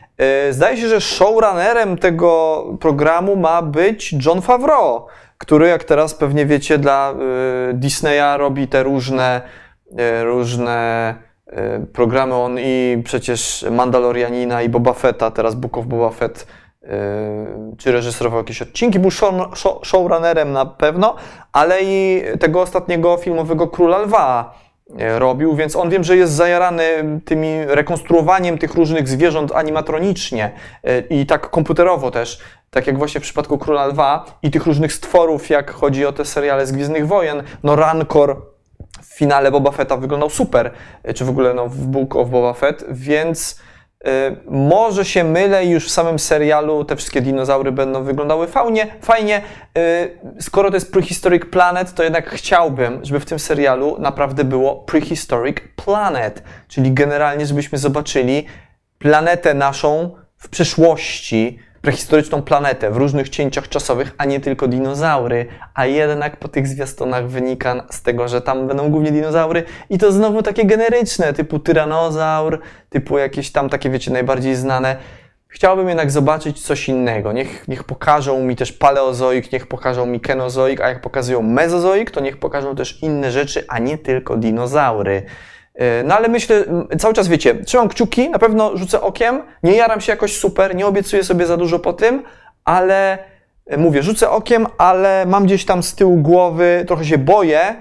zdaje 0.52 0.78
się, 0.78 0.88
że 0.88 1.02
showrunnerem 1.02 1.98
tego 1.98 2.64
programu 2.80 3.36
ma 3.36 3.62
być 3.62 4.16
John 4.26 4.42
Favreau, 4.42 5.06
który, 5.38 5.68
jak 5.68 5.84
teraz 5.84 6.14
pewnie 6.14 6.46
wiecie, 6.46 6.78
dla 6.78 7.12
e, 7.12 7.74
Disneya 7.74 8.38
robi 8.38 8.68
te 8.68 8.84
różne, 8.84 9.42
e, 9.98 10.24
różne 10.24 11.16
programy. 11.94 12.36
On 12.36 12.60
i 12.60 13.02
przecież 13.06 13.66
Mandalorianina 13.72 14.62
i 14.62 14.70
Boba 14.70 14.94
Fetta, 14.94 15.32
teraz 15.32 15.56
Book 15.56 15.78
of 15.78 15.86
Boba 15.86 16.10
Fett, 16.10 16.48
czy 17.78 17.92
reżyserował 17.92 18.40
jakieś 18.40 18.62
odcinki, 18.62 19.00
był 19.00 19.12
show, 19.12 19.34
show, 19.54 19.88
showrunnerem 19.88 20.52
na 20.52 20.66
pewno, 20.66 21.16
ale 21.52 21.80
i 21.84 22.24
tego 22.40 22.62
ostatniego 22.62 23.18
filmowego 23.18 23.68
Króla 23.68 23.98
Lwa 23.98 24.54
E, 24.54 24.69
robił, 24.98 25.56
więc 25.56 25.76
on 25.76 25.90
wiem, 25.90 26.04
że 26.04 26.18
jest 26.18 26.34
zajarany 26.34 26.84
tymi 27.26 27.66
rekonstruowaniem 27.66 28.58
tych 28.58 28.74
różnych 28.74 29.08
zwierząt 29.08 29.52
animatronicznie 29.52 30.52
e, 30.84 31.00
i 31.00 31.26
tak 31.26 31.50
komputerowo 31.50 32.12
też, 32.12 32.40
tak 32.70 32.88
jak 32.88 32.98
właśnie 32.98 33.22
w 33.22 33.24
przypadku 33.24 33.58
Króla 33.58 33.86
Lwa 33.86 34.26
i 34.44 34.52
tych 34.52 34.66
różnych 34.66 34.94
stworów, 34.94 35.50
jak 35.50 35.72
chodzi 35.72 36.06
o 36.06 36.14
te 36.14 36.26
seriale 36.26 36.68
z 36.68 36.72
Gwiezdnych 36.72 37.08
Wojen, 37.08 37.44
no 37.64 37.76
Rancor 37.76 38.42
w 39.02 39.18
finale 39.18 39.52
Boba 39.52 39.72
Fetta 39.72 39.98
wyglądał 39.98 40.30
super, 40.30 40.72
e, 41.04 41.14
czy 41.14 41.26
w 41.26 41.30
ogóle 41.30 41.54
no, 41.54 41.68
w 41.68 41.78
Book 41.78 42.16
of 42.16 42.30
Boba 42.30 42.54
Fett, 42.54 42.86
więc 42.92 43.60
może 44.46 45.06
się 45.06 45.24
mylę 45.24 45.66
już 45.66 45.88
w 45.88 45.92
samym 45.92 46.20
serialu 46.20 46.86
te 46.86 46.96
wszystkie 46.96 47.22
dinozaury 47.22 47.72
będą 47.72 48.04
wyglądały 48.04 48.48
fajnie. 48.48 48.88
fajnie. 49.02 49.42
Y, 49.78 50.42
skoro 50.42 50.70
to 50.70 50.76
jest 50.76 50.92
Prehistoric 50.92 51.46
Planet, 51.46 51.94
to 51.94 52.04
jednak 52.04 52.30
chciałbym, 52.30 53.06
żeby 53.06 53.20
w 53.20 53.26
tym 53.26 53.40
serialu 53.40 53.96
naprawdę 54.00 54.44
było 54.44 54.76
Prehistoric 54.76 55.58
Planet, 55.76 56.44
czyli 56.68 56.92
generalnie, 56.92 57.46
żebyśmy 57.46 57.78
zobaczyli 57.78 58.46
planetę 59.00 59.54
naszą 59.54 60.16
w 60.38 60.50
przyszłości, 60.50 61.60
prehistoryczną 61.82 62.42
planetę 62.42 62.92
w 62.92 62.98
różnych 62.98 63.30
cięciach 63.30 63.70
czasowych, 63.70 64.16
a 64.18 64.26
nie 64.26 64.40
tylko 64.40 64.68
dinozaury. 64.68 65.46
A 65.74 65.86
jednak 65.86 66.38
po 66.38 66.48
tych 66.48 66.68
zwiastunach 66.68 67.28
wynika 67.28 67.84
z 67.90 68.02
tego, 68.02 68.28
że 68.28 68.42
tam 68.42 68.68
będą 68.68 68.90
głównie 68.90 69.12
dinozaury 69.12 69.64
i 69.90 69.98
to 69.98 70.12
znowu 70.12 70.42
takie 70.42 70.66
generyczne, 70.66 71.34
typu 71.34 71.60
tyranozaur, 71.60 72.60
typu 72.90 73.18
jakieś 73.18 73.52
tam 73.52 73.70
takie, 73.70 73.90
wiecie, 73.90 74.12
najbardziej 74.12 74.56
znane. 74.56 74.96
chciałbym 75.48 75.88
jednak 75.88 76.12
zobaczyć 76.12 76.62
coś 76.62 76.90
innego. 76.90 77.32
Niech, 77.32 77.68
niech 77.68 77.84
pokażą 77.84 78.44
mi 78.44 78.56
też 78.56 78.72
paleozoik, 78.72 79.52
niech 79.52 79.68
pokażą 79.68 80.06
mi 80.06 80.20
kenozoik, 80.20 80.82
a 80.82 80.90
jak 80.90 81.02
pokazują 81.02 81.42
mezozoik, 81.42 82.12
to 82.12 82.20
niech 82.20 82.38
pokażą 82.38 82.76
też 82.76 83.04
inne 83.04 83.32
rzeczy, 83.32 83.66
a 83.68 83.80
nie 83.80 83.98
tylko 83.98 84.38
dinozaury. 84.38 85.24
E, 85.80 86.04
no 86.04 86.16
ale 86.16 86.28
myślę, 86.28 86.64
cały 87.00 87.14
czas 87.14 87.28
wiecie, 87.28 87.56
trzymam 87.56 87.90
kciuki, 87.90 88.30
na 88.30 88.40
pewno 88.40 88.78
rzucę 88.78 89.02
okiem, 89.02 89.42
nie 89.64 89.76
jaram 89.76 90.02
się 90.02 90.12
jakoś 90.12 90.38
super, 90.38 90.76
nie 90.76 90.88
obiecuję 90.88 91.24
sobie 91.24 91.46
za 91.46 91.58
dużo 91.58 91.80
po 91.80 91.94
tym, 91.94 92.24
ale 92.66 93.18
e, 93.66 93.78
mówię, 93.78 94.04
rzucę 94.04 94.30
okiem, 94.30 94.68
ale 94.78 95.26
mam 95.26 95.46
gdzieś 95.46 95.66
tam 95.66 95.84
z 95.84 95.96
tyłu 95.96 96.18
głowy, 96.18 96.84
trochę 96.88 97.06
się 97.06 97.18
boję, 97.18 97.76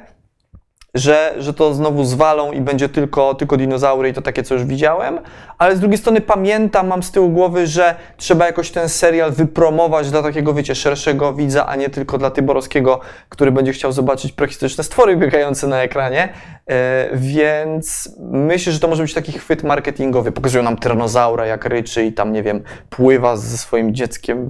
że, 0.99 1.35
że 1.39 1.55
to 1.55 1.75
znowu 1.75 2.05
zwalą 2.05 2.53
i 2.53 2.61
będzie 2.61 2.89
tylko, 2.89 3.35
tylko 3.35 3.57
dinozaury 3.57 4.09
i 4.09 4.13
to 4.13 4.23
takie, 4.23 4.43
co 4.43 4.55
już 4.55 4.65
widziałem, 4.65 5.21
ale 5.59 5.77
z 5.77 5.81
drugiej 5.81 5.99
strony 5.99 6.21
pamiętam, 6.21 6.87
mam 6.87 7.03
z 7.03 7.11
tyłu 7.11 7.31
głowy, 7.31 7.67
że 7.67 7.95
trzeba 8.17 8.47
jakoś 8.47 8.71
ten 8.71 8.89
serial 8.89 9.33
wypromować 9.33 10.11
dla 10.11 10.23
takiego, 10.23 10.55
wiecie, 10.55 10.75
szerszego 10.75 11.33
widza, 11.33 11.67
a 11.67 11.77
nie 11.77 11.91
tylko 11.91 12.19
dla 12.19 12.31
Tyborowskiego, 12.31 13.01
który 13.29 13.53
będzie 13.53 13.73
chciał 13.73 13.93
zobaczyć 13.93 14.33
prehistoryczne 14.33 14.85
stwory 14.85 15.17
biegające 15.17 15.67
na 15.67 15.83
ekranie, 15.83 16.29
e, 16.67 17.09
więc 17.13 18.17
myślę, 18.31 18.73
że 18.73 18.81
to 18.81 18.89
może 18.89 19.03
być 19.03 19.15
taki 19.15 19.33
chwyt 19.33 19.63
marketingowy. 19.63 20.33
Pokazują 20.33 20.63
nam 20.63 20.77
tyranozaura, 20.77 21.47
jak 21.47 21.65
ryczy 21.65 22.05
i 22.05 22.13
tam, 22.13 22.33
nie 22.33 22.43
wiem, 22.43 22.63
pływa 22.91 23.37
ze 23.37 23.59
swoim 23.59 23.95
dzieckiem 23.95 24.49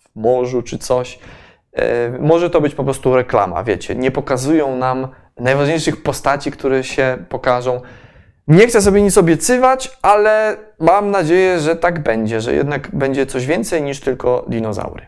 w 0.00 0.20
morzu 0.20 0.62
czy 0.62 0.78
coś. 0.78 1.18
E, 1.72 2.18
może 2.18 2.50
to 2.50 2.60
być 2.60 2.74
po 2.74 2.84
prostu 2.84 3.16
reklama, 3.16 3.64
wiecie, 3.64 3.94
nie 3.94 4.10
pokazują 4.10 4.76
nam 4.76 5.08
najważniejszych 5.40 6.02
postaci, 6.02 6.50
które 6.50 6.84
się 6.84 7.24
pokażą. 7.28 7.80
Nie 8.48 8.66
chcę 8.66 8.82
sobie 8.82 9.02
nic 9.02 9.18
obiecywać, 9.18 9.98
ale 10.02 10.56
mam 10.78 11.10
nadzieję, 11.10 11.60
że 11.60 11.76
tak 11.76 12.02
będzie, 12.02 12.40
że 12.40 12.54
jednak 12.54 12.96
będzie 12.96 13.26
coś 13.26 13.46
więcej 13.46 13.82
niż 13.82 14.00
tylko 14.00 14.44
dinozaury. 14.48 15.06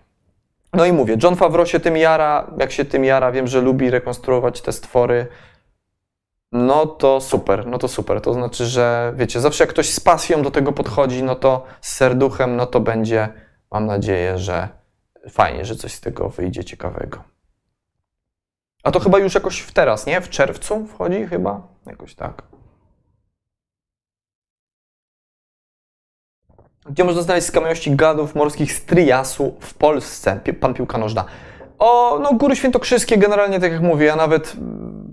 No 0.72 0.84
i 0.84 0.92
mówię, 0.92 1.16
John 1.22 1.36
Favreau 1.36 1.66
się 1.66 1.80
tym 1.80 1.96
jara, 1.96 2.50
jak 2.58 2.72
się 2.72 2.84
tym 2.84 3.04
jara, 3.04 3.32
wiem, 3.32 3.46
że 3.46 3.60
lubi 3.60 3.90
rekonstruować 3.90 4.60
te 4.60 4.72
stwory. 4.72 5.26
No 6.52 6.86
to 6.86 7.20
super, 7.20 7.66
no 7.66 7.78
to 7.78 7.88
super. 7.88 8.20
To 8.20 8.34
znaczy, 8.34 8.66
że 8.66 9.12
wiecie, 9.16 9.40
zawsze 9.40 9.64
jak 9.64 9.70
ktoś 9.70 9.90
z 9.90 10.00
pasją 10.00 10.42
do 10.42 10.50
tego 10.50 10.72
podchodzi, 10.72 11.22
no 11.22 11.34
to 11.34 11.64
z 11.80 11.92
serduchem, 11.92 12.56
no 12.56 12.66
to 12.66 12.80
będzie, 12.80 13.28
mam 13.70 13.86
nadzieję, 13.86 14.38
że 14.38 14.68
fajnie, 15.30 15.64
że 15.64 15.76
coś 15.76 15.92
z 15.92 16.00
tego 16.00 16.28
wyjdzie 16.28 16.64
ciekawego. 16.64 17.33
A 18.84 18.90
to 18.90 19.00
chyba 19.00 19.18
już 19.18 19.34
jakoś 19.34 19.60
w 19.60 19.72
teraz, 19.72 20.06
nie? 20.06 20.20
W 20.20 20.28
czerwcu 20.28 20.86
wchodzi 20.86 21.26
chyba? 21.26 21.62
Jakoś 21.86 22.14
tak. 22.14 22.42
Gdzie 26.86 27.04
można 27.04 27.22
znaleźć 27.22 27.46
skamieniości 27.46 27.96
gadów 27.96 28.34
morskich 28.34 28.72
z 28.72 28.84
Triasu 28.84 29.54
w 29.60 29.74
Polsce? 29.74 30.40
Pan 30.60 30.74
piłka 30.74 30.98
nożna. 30.98 31.24
O, 31.78 32.18
no 32.22 32.34
Góry 32.34 32.56
Świętokrzyskie 32.56 33.18
generalnie, 33.18 33.60
tak 33.60 33.72
jak 33.72 33.82
mówię, 33.82 34.06
ja 34.06 34.16
nawet 34.16 34.56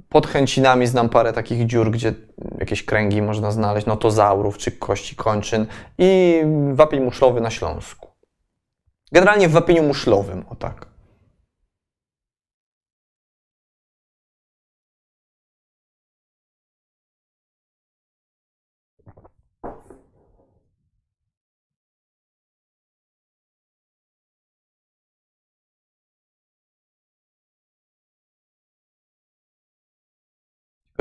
pod 0.09 0.27
Chęcinami 0.27 0.87
znam 0.87 1.09
parę 1.09 1.33
takich 1.33 1.65
dziur, 1.65 1.91
gdzie 1.91 2.13
jakieś 2.59 2.85
kręgi 2.85 3.21
można 3.21 3.51
znaleźć, 3.51 3.87
notozaurów 3.87 4.57
czy 4.57 4.71
kości 4.71 5.15
kończyn 5.15 5.67
i 5.97 6.41
wapień 6.73 7.03
muszlowy 7.03 7.41
na 7.41 7.49
Śląsku. 7.49 8.07
Generalnie 9.11 9.49
w 9.49 9.51
wapieniu 9.51 9.83
muszlowym, 9.83 10.45
o 10.49 10.55
tak. 10.55 10.90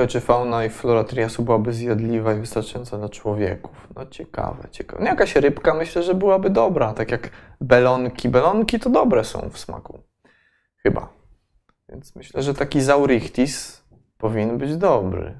Czy 0.07 0.19
fauna 0.19 0.65
i 0.65 0.69
flora 0.69 1.03
triasu 1.03 1.43
byłaby 1.43 1.73
zjadliwa 1.73 2.33
i 2.33 2.39
wystarczająca 2.39 2.97
dla 2.97 3.09
człowieków. 3.09 3.87
No 3.95 4.05
ciekawe, 4.05 4.67
ciekawe. 4.71 5.03
No 5.03 5.09
jakaś 5.09 5.35
rybka 5.35 5.73
myślę, 5.73 6.03
że 6.03 6.13
byłaby 6.13 6.49
dobra, 6.49 6.93
tak 6.93 7.11
jak 7.11 7.29
belonki. 7.61 8.29
Belonki 8.29 8.79
to 8.79 8.89
dobre 8.89 9.23
są 9.23 9.49
w 9.49 9.59
smaku. 9.59 10.03
Chyba. 10.77 11.13
Więc 11.89 12.15
myślę, 12.15 12.43
że 12.43 12.53
taki 12.53 12.81
zaurichtis 12.81 13.83
powinien 14.17 14.57
być 14.57 14.77
dobry. 14.77 15.39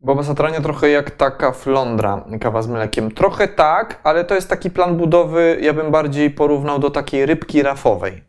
Boba 0.00 0.22
Satrania 0.22 0.60
trochę 0.60 0.90
jak 0.90 1.10
taka 1.10 1.52
flądra, 1.52 2.24
kawa 2.40 2.62
z 2.62 2.68
mlekiem. 2.68 3.10
Trochę 3.10 3.48
tak, 3.48 4.00
ale 4.04 4.24
to 4.24 4.34
jest 4.34 4.48
taki 4.48 4.70
plan 4.70 4.96
budowy, 4.96 5.58
ja 5.60 5.72
bym 5.72 5.90
bardziej 5.90 6.30
porównał 6.30 6.78
do 6.78 6.90
takiej 6.90 7.26
rybki 7.26 7.62
rafowej. 7.62 8.24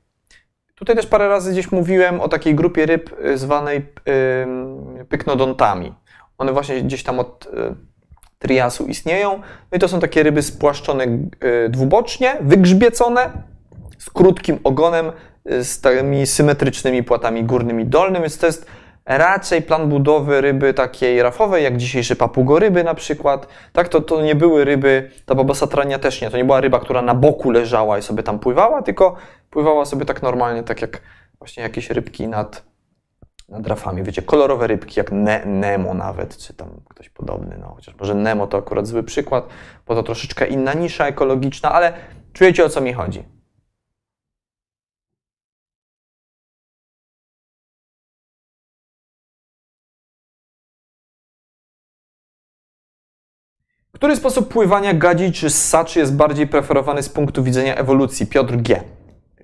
Tutaj 0.75 0.95
też 0.95 1.07
parę 1.07 1.27
razy 1.27 1.51
gdzieś 1.51 1.71
mówiłem 1.71 2.21
o 2.21 2.29
takiej 2.29 2.55
grupie 2.55 2.85
ryb 2.85 3.19
y, 3.25 3.37
zwanej 3.37 3.77
yy, 4.97 5.05
pyknodontami. 5.05 5.93
One 6.37 6.53
właśnie 6.53 6.81
gdzieś 6.81 7.03
tam 7.03 7.19
od 7.19 7.47
yy, 7.53 7.75
triasu 8.39 8.85
istnieją. 8.85 9.37
No 9.71 9.75
i 9.75 9.79
to 9.79 9.87
są 9.87 9.99
takie 9.99 10.23
ryby 10.23 10.41
spłaszczone 10.41 11.05
yy, 11.05 11.69
dwubocznie, 11.69 12.37
wygrzbiecone, 12.41 13.31
z 13.97 14.09
krótkim 14.09 14.59
ogonem, 14.63 15.11
y, 15.51 15.63
z 15.63 15.81
tymi 15.81 16.27
symetrycznymi 16.27 17.03
płatami 17.03 17.43
górnymi 17.43 17.85
dolnymi, 17.85 18.21
więc 18.21 18.37
to 18.37 18.45
jest 18.45 18.65
raczej 19.17 19.61
plan 19.61 19.89
budowy 19.89 20.41
ryby 20.41 20.73
takiej 20.73 21.23
rafowej, 21.23 21.63
jak 21.63 21.77
dzisiejsze 21.77 22.15
papugoryby 22.15 22.83
na 22.83 22.93
przykład. 22.93 23.47
Tak, 23.73 23.89
to, 23.89 24.01
to 24.01 24.21
nie 24.21 24.35
były 24.35 24.65
ryby, 24.65 25.11
ta 25.25 25.35
baba 25.35 25.53
satrania 25.53 25.99
też 25.99 26.21
nie, 26.21 26.29
to 26.29 26.37
nie 26.37 26.45
była 26.45 26.61
ryba, 26.61 26.79
która 26.79 27.01
na 27.01 27.15
boku 27.15 27.51
leżała 27.51 27.97
i 27.97 28.01
sobie 28.01 28.23
tam 28.23 28.39
pływała, 28.39 28.81
tylko 28.81 29.15
pływała 29.49 29.85
sobie 29.85 30.05
tak 30.05 30.21
normalnie, 30.21 30.63
tak 30.63 30.81
jak 30.81 31.01
właśnie 31.39 31.63
jakieś 31.63 31.89
rybki 31.89 32.27
nad, 32.27 32.65
nad 33.49 33.67
rafami. 33.67 34.03
Wiecie, 34.03 34.21
kolorowe 34.21 34.67
rybki, 34.67 34.99
jak 34.99 35.11
ne 35.11 35.45
Nemo 35.45 35.93
nawet, 35.93 36.37
czy 36.37 36.53
tam 36.53 36.69
ktoś 36.89 37.09
podobny, 37.09 37.57
no 37.61 37.73
chociaż 37.75 37.95
może 37.99 38.15
Nemo 38.15 38.47
to 38.47 38.57
akurat 38.57 38.87
zły 38.87 39.03
przykład, 39.03 39.47
bo 39.87 39.95
to 39.95 40.03
troszeczkę 40.03 40.47
inna 40.47 40.73
nisza 40.73 41.07
ekologiczna, 41.07 41.71
ale 41.71 41.93
czujecie 42.33 42.65
o 42.65 42.69
co 42.69 42.81
mi 42.81 42.93
chodzi. 42.93 43.38
Który 53.99 54.15
sposób 54.15 54.47
pływania 54.53 54.93
gadzi 54.93 55.31
czy 55.31 55.49
ssaczy 55.49 55.99
jest 55.99 56.15
bardziej 56.15 56.47
preferowany 56.47 57.03
z 57.03 57.09
punktu 57.09 57.43
widzenia 57.43 57.75
ewolucji? 57.75 58.25
Piotr 58.27 58.55
G. 58.55 58.83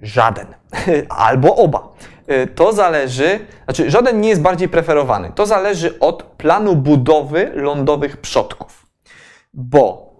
Żaden. 0.01 0.47
Albo 1.09 1.55
oba. 1.55 1.93
Y, 2.31 2.47
to 2.47 2.73
zależy, 2.73 3.39
znaczy 3.63 3.91
żaden 3.91 4.21
nie 4.21 4.29
jest 4.29 4.41
bardziej 4.41 4.69
preferowany. 4.69 5.31
To 5.35 5.45
zależy 5.45 5.99
od 5.99 6.23
planu 6.23 6.75
budowy 6.75 7.51
lądowych 7.53 8.17
przodków. 8.17 8.85
Bo 9.53 10.13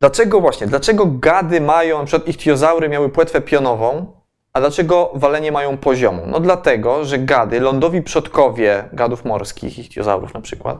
dlaczego 0.00 0.40
właśnie, 0.40 0.66
dlaczego 0.66 1.06
gady 1.06 1.60
mają, 1.60 1.98
na 1.98 2.04
przykład 2.04 2.28
ichtiozaury 2.28 2.88
miały 2.88 3.08
płetwę 3.08 3.40
pionową, 3.40 4.06
a 4.52 4.60
dlaczego 4.60 5.12
walenie 5.14 5.52
mają 5.52 5.76
poziomą? 5.76 6.22
No 6.26 6.40
dlatego, 6.40 7.04
że 7.04 7.18
gady, 7.18 7.60
lądowi 7.60 8.02
przodkowie 8.02 8.84
gadów 8.92 9.24
morskich, 9.24 9.78
ichtiozaurów 9.78 10.34
na 10.34 10.40
przykład, 10.40 10.78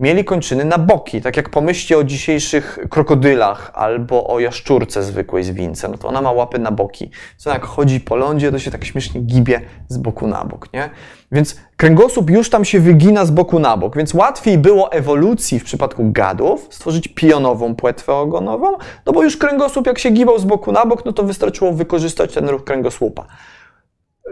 mieli 0.00 0.24
kończyny 0.24 0.64
na 0.64 0.78
boki. 0.78 1.20
Tak 1.20 1.36
jak 1.36 1.50
pomyślcie 1.50 1.98
o 1.98 2.04
dzisiejszych 2.04 2.78
krokodylach 2.90 3.70
albo 3.74 4.26
o 4.26 4.40
jaszczurce 4.40 5.02
zwykłej 5.02 5.44
z 5.44 5.50
wince, 5.50 5.88
no 5.88 5.98
to 5.98 6.08
ona 6.08 6.22
ma 6.22 6.32
łapy 6.32 6.58
na 6.58 6.70
boki. 6.70 7.10
Co 7.36 7.50
jak 7.50 7.64
chodzi 7.64 8.00
po 8.00 8.16
lądzie, 8.16 8.52
to 8.52 8.58
się 8.58 8.70
tak 8.70 8.84
śmiesznie 8.84 9.20
gibie 9.20 9.60
z 9.88 9.98
boku 9.98 10.26
na 10.26 10.44
bok, 10.44 10.72
nie? 10.72 10.90
Więc 11.32 11.56
kręgosłup 11.76 12.30
już 12.30 12.50
tam 12.50 12.64
się 12.64 12.80
wygina 12.80 13.24
z 13.24 13.30
boku 13.30 13.58
na 13.58 13.76
bok, 13.76 13.96
więc 13.96 14.14
łatwiej 14.14 14.58
było 14.58 14.92
ewolucji 14.92 15.60
w 15.60 15.64
przypadku 15.64 16.12
gadów 16.12 16.66
stworzyć 16.70 17.08
pionową 17.08 17.74
płetwę 17.74 18.14
ogonową, 18.14 18.66
no 19.06 19.12
bo 19.12 19.22
już 19.22 19.36
kręgosłup 19.36 19.86
jak 19.86 19.98
się 19.98 20.10
gibał 20.10 20.38
z 20.38 20.44
boku 20.44 20.72
na 20.72 20.86
bok, 20.86 21.04
no 21.04 21.12
to 21.12 21.22
wystarczyło 21.22 21.72
wykorzystać 21.72 22.34
ten 22.34 22.48
ruch 22.48 22.64
kręgosłupa. 22.64 23.26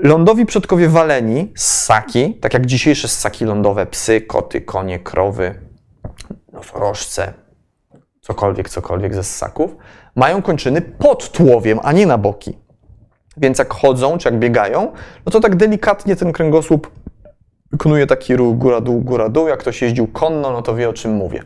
Lądowi 0.03 0.47
przodkowie 0.47 0.89
waleni, 0.89 1.53
ssaki, 1.57 2.35
tak 2.35 2.55
jak 2.55 2.67
dzisiejsze 2.67 3.09
ssaki 3.09 3.45
lądowe, 3.45 3.87
psy, 3.87 4.21
koty, 4.21 4.61
konie, 4.61 4.99
krowy, 4.99 5.61
nosorożce, 6.53 7.33
cokolwiek, 8.21 8.69
cokolwiek 8.69 9.15
ze 9.15 9.25
ssaków, 9.25 9.77
mają 10.15 10.43
kończyny 10.43 10.83
pod 10.83 11.33
tułowiem, 11.33 11.81
a 11.83 11.93
nie 11.93 12.07
na 12.07 12.19
boki. 12.19 12.59
Więc 13.37 13.59
jak 13.59 13.75
chodzą, 13.75 14.19
czy 14.19 14.29
jak 14.29 14.39
biegają, 14.39 14.93
no 15.27 15.33
to 15.33 15.41
tak 15.41 15.57
delikatnie 15.57 16.17
ten 16.17 16.33
kręgosłup 16.33 16.91
wykonuje 17.73 18.07
taki 18.07 18.37
ruch 18.37 18.57
góra-dół, 18.57 19.01
góra-dół. 19.01 19.49
Jak 19.49 19.61
ktoś 19.61 19.83
jeździł 19.83 20.07
konno, 20.07 20.51
no 20.51 20.63
to 20.63 20.75
wie 20.75 20.89
o 20.89 20.93
czym 20.93 21.13
mówię. 21.13 21.43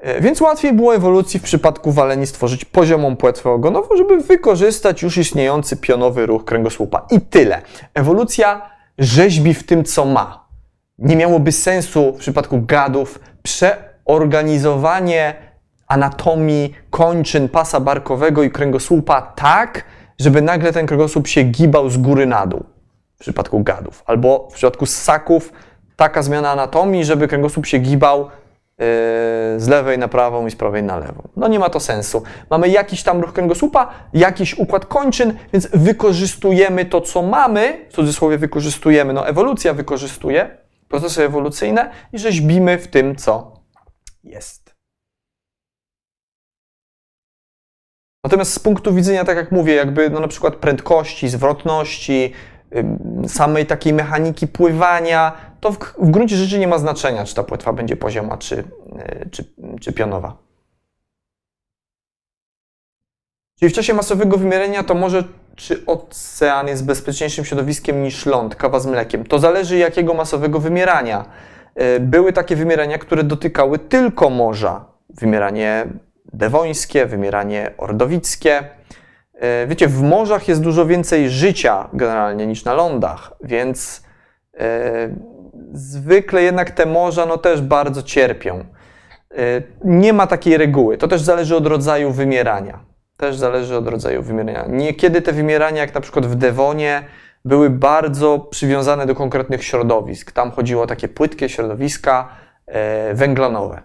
E, 0.00 0.20
Więc 0.20 0.40
łatwiej 0.40 0.72
było 0.72 0.94
ewolucji 0.94 1.40
w 1.40 1.42
przypadku 1.42 1.92
waleni 1.92 2.26
stworzyć 2.26 2.64
poziomą 2.64 3.16
płetwę 3.16 3.50
ogonową, 3.50 3.96
żeby 3.96 4.20
wykorzystać 4.20 5.02
już 5.02 5.16
istniejący 5.18 5.76
pionowy 5.76 6.26
ruch 6.26 6.44
kręgosłupa. 6.44 7.06
I 7.10 7.20
tyle. 7.20 7.62
Ewolucja 7.94 8.70
rzeźbi 8.98 9.54
w 9.54 9.66
tym, 9.66 9.84
co 9.84 10.04
ma. 10.04 10.48
Nie 10.98 11.16
miałoby 11.16 11.52
sensu 11.52 12.12
w 12.12 12.18
przypadku 12.18 12.62
gadów 12.66 13.20
przeorganizowanie 13.42 15.34
anatomii 15.88 16.74
kończyn 16.90 17.48
pasa 17.48 17.80
barkowego 17.80 18.42
i 18.42 18.50
kręgosłupa 18.50 19.22
tak, 19.22 19.84
żeby 20.18 20.42
nagle 20.42 20.72
ten 20.72 20.86
kręgosłup 20.86 21.26
się 21.26 21.42
gibał 21.42 21.90
z 21.90 21.96
góry 21.96 22.26
na 22.26 22.46
dół 22.46 22.64
w 23.16 23.20
przypadku 23.20 23.62
gadów. 23.62 24.02
Albo 24.06 24.48
w 24.50 24.54
przypadku 24.54 24.86
ssaków 24.86 25.52
taka 25.96 26.22
zmiana 26.22 26.50
anatomii, 26.50 27.04
żeby 27.04 27.28
kręgosłup 27.28 27.66
się 27.66 27.78
gibał 27.78 28.28
z 29.56 29.68
lewej 29.68 29.98
na 29.98 30.08
prawą 30.08 30.46
i 30.46 30.50
z 30.50 30.56
prawej 30.56 30.82
na 30.82 30.98
lewą. 30.98 31.28
No 31.36 31.48
nie 31.48 31.58
ma 31.58 31.70
to 31.70 31.80
sensu. 31.80 32.22
Mamy 32.50 32.68
jakiś 32.68 33.02
tam 33.02 33.20
ruch 33.20 33.32
kręgosłupa, 33.32 33.88
jakiś 34.12 34.58
układ 34.58 34.86
kończyn, 34.86 35.38
więc 35.52 35.68
wykorzystujemy 35.74 36.84
to, 36.84 37.00
co 37.00 37.22
mamy, 37.22 37.86
w 37.90 37.92
cudzysłowie 37.92 38.38
wykorzystujemy, 38.38 39.12
no 39.12 39.28
ewolucja 39.28 39.74
wykorzystuje, 39.74 40.58
procesy 40.88 41.24
ewolucyjne 41.24 41.90
i 42.12 42.18
rzeźbimy 42.18 42.78
w 42.78 42.88
tym, 42.88 43.16
co 43.16 43.60
jest. 44.24 44.74
Natomiast 48.24 48.52
z 48.52 48.58
punktu 48.58 48.94
widzenia, 48.94 49.24
tak 49.24 49.36
jak 49.36 49.52
mówię, 49.52 49.74
jakby 49.74 50.10
no 50.10 50.20
na 50.20 50.28
przykład 50.28 50.56
prędkości, 50.56 51.28
zwrotności, 51.28 52.32
samej 53.28 53.66
takiej 53.66 53.92
mechaniki 53.92 54.48
pływania, 54.48 55.32
to 55.60 55.72
w, 55.72 55.78
w 55.98 56.10
gruncie 56.10 56.36
rzeczy 56.36 56.58
nie 56.58 56.68
ma 56.68 56.78
znaczenia, 56.78 57.24
czy 57.24 57.34
ta 57.34 57.42
płetwa 57.42 57.72
będzie 57.72 57.96
pozioma, 57.96 58.36
czy, 58.38 58.56
yy, 58.56 59.30
czy, 59.30 59.44
czy 59.80 59.92
pionowa. 59.92 60.36
Czyli 63.58 63.70
w 63.70 63.74
czasie 63.74 63.94
masowego 63.94 64.36
wymierania 64.36 64.82
to 64.84 64.94
może 64.94 65.24
czy 65.56 65.86
ocean 65.86 66.68
jest 66.68 66.84
bezpieczniejszym 66.84 67.44
środowiskiem 67.44 68.02
niż 68.02 68.26
ląd, 68.26 68.56
kawa 68.56 68.80
z 68.80 68.86
mlekiem. 68.86 69.24
To 69.24 69.38
zależy 69.38 69.78
jakiego 69.78 70.14
masowego 70.14 70.60
wymierania. 70.60 71.24
Yy, 71.76 72.00
Były 72.00 72.32
takie 72.32 72.56
wymierania, 72.56 72.98
które 72.98 73.24
dotykały 73.24 73.78
tylko 73.78 74.30
morza. 74.30 74.84
Wymieranie 75.08 75.86
dewońskie, 76.32 77.06
wymieranie 77.06 77.70
ordowickie. 77.78 78.64
E, 79.34 79.66
Wiecie, 79.66 79.88
w 79.88 80.02
morzach 80.02 80.48
jest 80.48 80.62
dużo 80.62 80.86
więcej 80.86 81.30
życia 81.30 81.88
generalnie 81.92 82.46
niż 82.46 82.64
na 82.64 82.74
lądach, 82.74 83.32
więc 83.44 84.02
e, 84.54 85.08
zwykle 85.72 86.42
jednak 86.42 86.70
te 86.70 86.86
morza 86.86 87.26
no 87.26 87.38
też 87.38 87.60
bardzo 87.60 88.02
cierpią. 88.02 88.64
E, 89.30 89.62
Nie 89.84 90.12
ma 90.12 90.26
takiej 90.26 90.56
reguły. 90.56 90.98
To 90.98 91.08
też 91.08 91.20
zależy 91.20 91.56
od 91.56 91.66
rodzaju 91.66 92.12
wymierania. 92.12 92.84
Też 93.16 93.36
zależy 93.36 93.76
od 93.76 93.88
rodzaju 93.88 94.22
wymierania. 94.22 94.64
Niekiedy 94.68 95.22
te 95.22 95.32
wymierania, 95.32 95.80
jak 95.80 95.94
na 95.94 96.00
przykład 96.00 96.26
w 96.26 96.34
Dewonie, 96.34 97.04
były 97.44 97.70
bardzo 97.70 98.38
przywiązane 98.38 99.06
do 99.06 99.14
konkretnych 99.14 99.64
środowisk. 99.64 100.32
Tam 100.32 100.50
chodziło 100.50 100.82
o 100.82 100.86
takie 100.86 101.08
płytkie 101.08 101.48
środowiska 101.48 102.28
e, 102.66 103.14
węglanowe. 103.14 103.82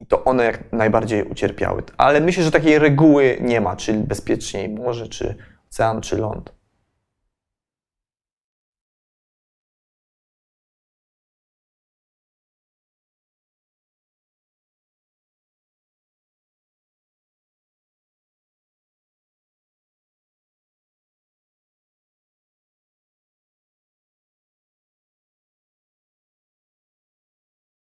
I 0.00 0.06
to 0.06 0.24
one 0.24 0.44
jak 0.44 0.72
najbardziej 0.72 1.24
ucierpiały. 1.24 1.82
Ale 1.96 2.20
myślę, 2.20 2.44
że 2.44 2.50
takiej 2.50 2.78
reguły 2.78 3.38
nie 3.40 3.60
ma, 3.60 3.76
czy 3.76 3.94
bezpieczniej 3.94 4.68
morze, 4.68 5.08
czy 5.08 5.34
ocean, 5.70 6.00
czy 6.00 6.16
ląd. 6.16 6.52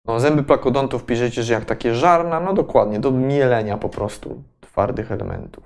No, 0.09 0.19
zęby 0.19 0.43
plakodontów 0.43 1.05
piszecie, 1.05 1.43
że 1.43 1.53
jak 1.53 1.65
takie 1.65 1.95
żarna, 1.95 2.39
no 2.39 2.53
dokładnie, 2.53 2.99
do 2.99 3.11
mielenia 3.11 3.77
po 3.77 3.89
prostu 3.89 4.43
twardych 4.61 5.11
elementów. 5.11 5.63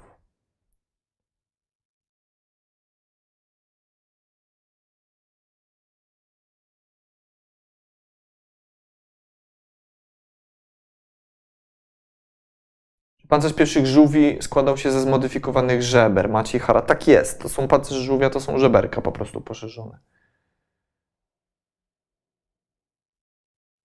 Pancerz 13.29 13.53
pierwszych 13.53 13.85
żółwi 13.85 14.37
składał 14.41 14.77
się 14.77 14.91
ze 14.91 15.01
zmodyfikowanych 15.01 15.83
żeber. 15.83 16.29
Maciej 16.29 16.61
Hara. 16.61 16.81
Tak 16.81 17.07
jest. 17.07 17.41
To 17.41 17.49
są 17.49 17.67
pancerze 17.67 18.01
żółwia, 18.01 18.29
to 18.29 18.39
są 18.39 18.59
żeberka 18.59 19.01
po 19.01 19.11
prostu 19.11 19.41
poszerzone. 19.41 19.99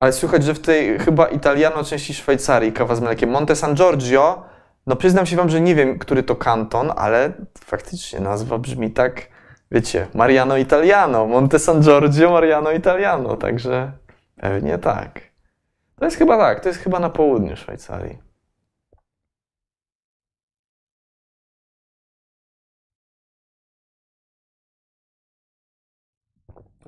Ale 0.01 0.13
słychać, 0.13 0.45
że 0.45 0.55
w 0.55 0.61
tej 0.61 0.99
chyba 0.99 1.27
Italiano 1.27 1.85
części 1.85 2.15
Szwajcarii 2.15 2.73
kawa 2.73 2.95
z 2.95 3.01
mlekiem. 3.01 3.31
Monte 3.31 3.57
San 3.57 3.75
Giorgio, 3.75 4.43
no 4.87 4.97
przyznam 4.97 5.27
się 5.27 5.37
wam, 5.37 5.49
że 5.49 5.61
nie 5.61 5.75
wiem, 5.75 5.99
który 5.99 6.23
to 6.23 6.37
kanton, 6.37 6.93
ale 6.97 7.33
faktycznie 7.65 8.21
nazwa 8.21 8.59
brzmi 8.59 8.91
tak, 8.91 9.27
wiecie, 9.71 10.07
Mariano 10.15 10.57
Italiano, 10.57 11.27
Monte 11.27 11.59
San 11.59 11.83
Giorgio, 11.83 12.31
Mariano 12.31 12.73
Italiano, 12.73 13.37
także 13.37 13.93
pewnie 14.37 14.79
tak. 14.79 15.21
To 15.99 16.05
jest 16.05 16.17
chyba 16.17 16.39
tak, 16.39 16.61
to 16.61 16.69
jest 16.69 16.81
chyba 16.81 16.99
na 16.99 17.11
południu 17.11 17.57
Szwajcarii. 17.57 18.28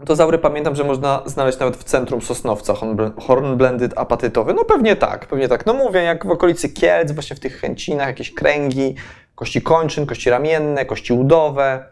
Dozaury 0.05 0.39
pamiętam, 0.39 0.75
że 0.75 0.85
można 0.85 1.23
znaleźć 1.27 1.59
nawet 1.59 1.77
w 1.77 1.85
centrum 1.85 2.23
Sosnowca, 2.23 2.73
horn- 2.73 3.21
hornblended 3.21 3.99
apatytowy. 3.99 4.55
No 4.55 4.65
pewnie 4.65 4.97
tak, 4.97 5.27
pewnie 5.27 5.49
tak. 5.49 5.67
No 5.67 5.75
mówię, 5.75 6.03
jak 6.03 6.27
w 6.27 6.31
okolicy 6.31 6.69
Kielc, 6.69 7.13
właśnie 7.13 7.37
w 7.37 7.41
tych 7.41 7.61
chęcinach, 7.61 8.07
jakieś 8.07 8.35
kręgi, 8.35 8.95
kości 9.35 9.63
kończyn, 9.63 10.07
kości 10.07 10.31
ramienne, 10.31 10.85
kości 10.87 11.13
udowe, 11.13 11.85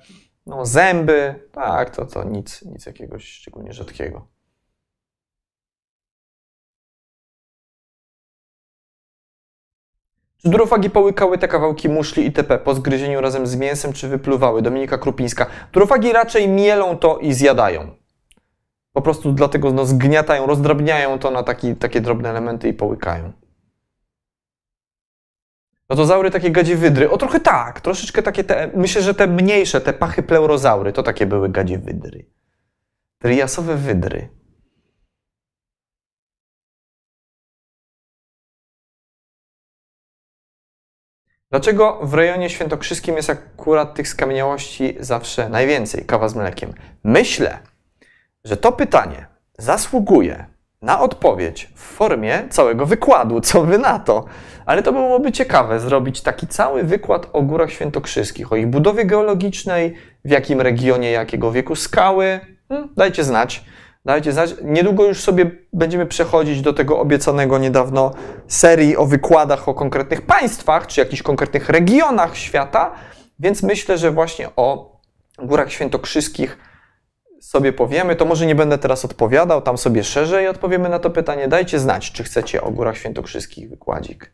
no 0.46 0.66
zęby. 0.66 1.34
Tak, 1.52 1.96
to, 1.96 2.04
to 2.04 2.24
nic, 2.24 2.62
nic 2.62 2.86
jakiegoś 2.86 3.28
szczególnie 3.28 3.72
rzadkiego. 3.72 4.26
Czy 10.42 10.48
durofagi 10.48 10.90
połykały 10.90 11.38
te 11.38 11.48
kawałki 11.48 11.88
muszli 11.88 12.24
itp. 12.24 12.58
po 12.58 12.74
zgryzieniu 12.74 13.20
razem 13.20 13.46
z 13.46 13.56
mięsem, 13.56 13.92
czy 13.92 14.08
wypluwały? 14.08 14.62
Dominika 14.62 14.98
Krupińska. 14.98 15.46
Durofagi 15.72 16.12
raczej 16.12 16.48
mielą 16.48 16.98
to 16.98 17.18
i 17.18 17.32
zjadają. 17.32 17.90
Po 18.92 19.02
prostu 19.02 19.32
dlatego 19.32 19.72
no, 19.72 19.86
zgniatają, 19.86 20.46
rozdrabniają 20.46 21.18
to 21.18 21.30
na 21.30 21.42
taki, 21.42 21.76
takie 21.76 22.00
drobne 22.00 22.30
elementy 22.30 22.68
i 22.68 22.72
połykają. 22.72 23.32
No 25.90 25.96
to 25.96 26.06
zaury 26.06 26.30
takie 26.30 26.50
gadzie 26.50 26.76
wydry. 26.76 27.10
O 27.10 27.16
trochę 27.16 27.40
tak, 27.40 27.80
troszeczkę 27.80 28.22
takie 28.22 28.44
te, 28.44 28.70
myślę, 28.74 29.02
że 29.02 29.14
te 29.14 29.26
mniejsze, 29.26 29.80
te 29.80 29.92
pachy 29.92 30.22
pleurozaury, 30.22 30.92
to 30.92 31.02
takie 31.02 31.26
były 31.26 31.48
gadzie 31.48 31.78
wydry. 31.78 32.26
Triasowe 33.18 33.76
wydry. 33.76 34.28
Dlaczego 41.50 41.98
w 42.02 42.14
rejonie 42.14 42.50
świętokrzyskim 42.50 43.16
jest 43.16 43.30
akurat 43.30 43.94
tych 43.94 44.08
skamieniałości 44.08 44.96
zawsze 45.00 45.48
najwięcej, 45.48 46.04
kawa 46.04 46.28
z 46.28 46.34
mlekiem? 46.34 46.72
Myślę, 47.04 47.58
że 48.44 48.56
to 48.56 48.72
pytanie 48.72 49.26
zasługuje 49.58 50.46
na 50.82 51.00
odpowiedź 51.00 51.70
w 51.74 51.80
formie 51.80 52.42
całego 52.50 52.86
wykładu. 52.86 53.40
Co 53.40 53.62
wy 53.62 53.78
na 53.78 53.98
to? 53.98 54.24
Ale 54.66 54.82
to 54.82 54.92
byłoby 54.92 55.32
ciekawe 55.32 55.80
zrobić 55.80 56.20
taki 56.20 56.46
cały 56.46 56.84
wykład 56.84 57.26
o 57.32 57.42
górach 57.42 57.70
świętokrzyskich, 57.70 58.52
o 58.52 58.56
ich 58.56 58.66
budowie 58.66 59.04
geologicznej, 59.04 59.94
w 60.24 60.30
jakim 60.30 60.60
regionie, 60.60 61.10
jakiego 61.10 61.52
wieku 61.52 61.76
skały. 61.76 62.40
Hmm, 62.68 62.88
dajcie 62.96 63.24
znać. 63.24 63.64
Dajcie 64.08 64.32
znać. 64.32 64.54
Niedługo 64.62 65.04
już 65.04 65.20
sobie 65.20 65.50
będziemy 65.72 66.06
przechodzić 66.06 66.60
do 66.60 66.72
tego 66.72 66.98
obiecanego 66.98 67.58
niedawno 67.58 68.14
serii 68.46 68.96
o 68.96 69.06
wykładach 69.06 69.68
o 69.68 69.74
konkretnych 69.74 70.22
państwach, 70.22 70.86
czy 70.86 71.00
jakichś 71.00 71.22
konkretnych 71.22 71.68
regionach 71.68 72.36
świata, 72.36 72.94
więc 73.38 73.62
myślę, 73.62 73.98
że 73.98 74.10
właśnie 74.10 74.48
o 74.56 74.98
górach 75.38 75.72
świętokrzyskich 75.72 76.58
sobie 77.40 77.72
powiemy. 77.72 78.16
To 78.16 78.24
może 78.24 78.46
nie 78.46 78.54
będę 78.54 78.78
teraz 78.78 79.04
odpowiadał, 79.04 79.62
tam 79.62 79.78
sobie 79.78 80.04
szerzej 80.04 80.48
odpowiemy 80.48 80.88
na 80.88 80.98
to 80.98 81.10
pytanie. 81.10 81.48
Dajcie 81.48 81.78
znać, 81.78 82.12
czy 82.12 82.24
chcecie 82.24 82.62
o 82.62 82.70
górach 82.70 82.96
świętokrzyskich 82.96 83.70
wykładzik. 83.70 84.32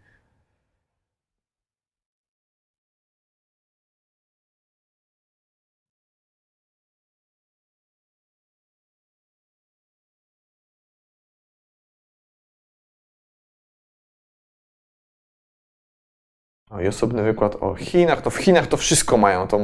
O, 16.70 16.80
i 16.80 16.88
osobny 16.88 17.22
wykład 17.22 17.56
o 17.60 17.74
Chinach. 17.74 18.22
To 18.22 18.30
w 18.30 18.36
Chinach 18.36 18.66
to 18.66 18.76
wszystko 18.76 19.16
mają. 19.16 19.48
To 19.48 19.60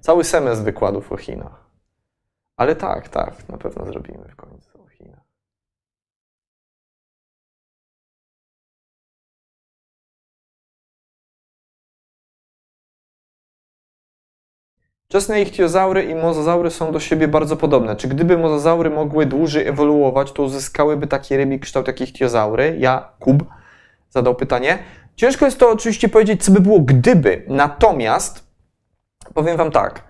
cały 0.00 0.24
semestr 0.24 0.64
wykładów 0.64 1.12
o 1.12 1.16
Chinach. 1.16 1.66
Ale 2.56 2.76
tak, 2.76 3.08
tak, 3.08 3.48
na 3.48 3.58
pewno 3.58 3.86
zrobimy 3.86 4.28
w 4.28 4.36
końcu 4.36 4.82
o 4.82 4.88
Chinach. 4.88 5.24
Wczesne 15.12 15.42
ichtiozaury 15.42 16.02
i 16.02 16.14
mozazaury 16.14 16.70
są 16.70 16.92
do 16.92 17.00
siebie 17.00 17.28
bardzo 17.28 17.56
podobne. 17.56 17.96
Czy 17.96 18.08
gdyby 18.08 18.38
mozazaury 18.38 18.90
mogły 18.90 19.26
dłużej 19.26 19.66
ewoluować, 19.66 20.32
to 20.32 20.42
uzyskałyby 20.42 21.06
taki 21.06 21.36
rybi 21.36 21.60
kształt 21.60 21.86
jak 21.86 22.00
ichtiozaury? 22.00 22.76
Jakub 22.78 23.44
zadał 24.10 24.34
pytanie. 24.34 24.78
Ciężko 25.16 25.44
jest 25.44 25.58
to 25.58 25.70
oczywiście 25.70 26.08
powiedzieć, 26.08 26.44
co 26.44 26.52
by 26.52 26.60
było 26.60 26.80
gdyby. 26.80 27.44
Natomiast 27.48 28.46
powiem 29.34 29.56
Wam 29.56 29.70
tak. 29.70 30.04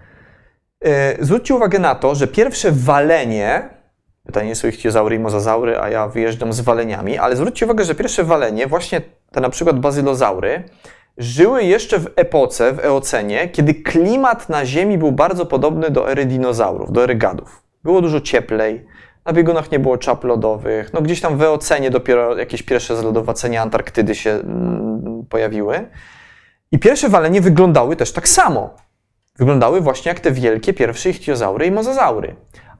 Yy, 0.84 0.90
zwróćcie 1.20 1.54
uwagę 1.54 1.78
na 1.78 1.94
to, 1.94 2.14
że 2.14 2.26
pierwsze 2.26 2.72
walenie, 2.72 3.68
pytanie 4.26 4.54
są 4.54 4.68
ichtiozaury 4.68 5.16
i 5.16 5.18
mozazaury, 5.18 5.78
a 5.80 5.88
ja 5.88 6.08
wyjeżdżam 6.08 6.52
z 6.52 6.60
waleniami, 6.60 7.18
ale 7.18 7.36
zwróćcie 7.36 7.66
uwagę, 7.66 7.84
że 7.84 7.94
pierwsze 7.94 8.24
walenie, 8.24 8.66
właśnie 8.66 9.00
te 9.30 9.40
na 9.40 9.50
przykład 9.50 9.80
bazylozaury, 9.80 10.64
żyły 11.18 11.64
jeszcze 11.64 11.98
w 11.98 12.06
epoce, 12.16 12.72
w 12.72 12.78
eocenie, 12.78 13.48
kiedy 13.48 13.74
klimat 13.74 14.48
na 14.48 14.66
Ziemi 14.66 14.98
był 14.98 15.12
bardzo 15.12 15.46
podobny 15.46 15.90
do 15.90 16.10
ery 16.10 16.26
dinozaurów, 16.26 16.92
do 16.92 17.04
ery 17.04 17.14
gadów. 17.14 17.62
Było 17.84 18.00
dużo 18.00 18.20
cieplej, 18.20 18.86
na 19.24 19.32
biegunach 19.32 19.70
nie 19.70 19.78
było 19.78 19.98
czap 19.98 20.24
lodowych, 20.24 20.92
no 20.92 21.02
gdzieś 21.02 21.20
tam 21.20 21.38
w 21.38 21.42
eocenie 21.42 21.90
dopiero 21.90 22.38
jakieś 22.38 22.62
pierwsze 22.62 22.96
zlodowacenia 22.96 23.62
Antarktydy 23.62 24.14
się 24.14 24.30
mm, 24.30 25.26
pojawiły. 25.28 25.88
I 26.72 26.78
pierwsze 26.78 27.08
walenie 27.08 27.40
wyglądały 27.40 27.96
też 27.96 28.12
tak 28.12 28.28
samo. 28.28 28.74
Wyglądały 29.38 29.80
właśnie 29.80 30.08
jak 30.08 30.20
te 30.20 30.30
wielkie 30.30 30.72
pierwsze 30.72 31.10
ichtiozaury 31.10 31.66
i 31.66 31.70
mozazaury. 31.70 32.36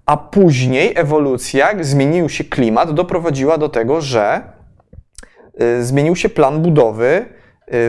A 0.06 0.16
później 0.16 0.92
ewolucja, 0.96 1.68
zmienił 1.80 2.28
się 2.28 2.44
klimat, 2.44 2.92
doprowadziła 2.92 3.58
do 3.58 3.68
tego, 3.68 4.00
że 4.00 4.40
y, 5.60 5.84
zmienił 5.84 6.16
się 6.16 6.28
plan 6.28 6.62
budowy 6.62 7.26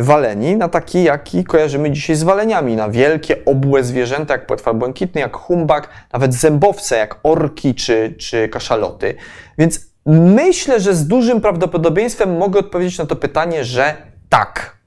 waleni 0.01 0.55
na 0.55 0.69
taki, 0.69 1.03
jaki 1.03 1.43
kojarzymy 1.43 1.91
dzisiaj 1.91 2.15
z 2.15 2.23
waleniami, 2.23 2.75
na 2.75 2.89
wielkie, 2.89 3.45
obłe 3.45 3.83
zwierzęta, 3.83 4.33
jak 4.33 4.47
płetwa 4.47 4.73
błękitny, 4.73 5.21
jak 5.21 5.37
humbak, 5.37 5.89
nawet 6.13 6.33
zębowce, 6.33 6.97
jak 6.97 7.19
orki 7.23 7.75
czy, 7.75 8.15
czy 8.19 8.49
kaszaloty. 8.49 9.15
Więc 9.57 9.79
myślę, 10.05 10.79
że 10.79 10.93
z 10.93 11.07
dużym 11.07 11.41
prawdopodobieństwem 11.41 12.37
mogę 12.37 12.59
odpowiedzieć 12.59 12.97
na 12.97 13.05
to 13.05 13.15
pytanie, 13.15 13.63
że 13.63 13.93
tak. 14.29 14.77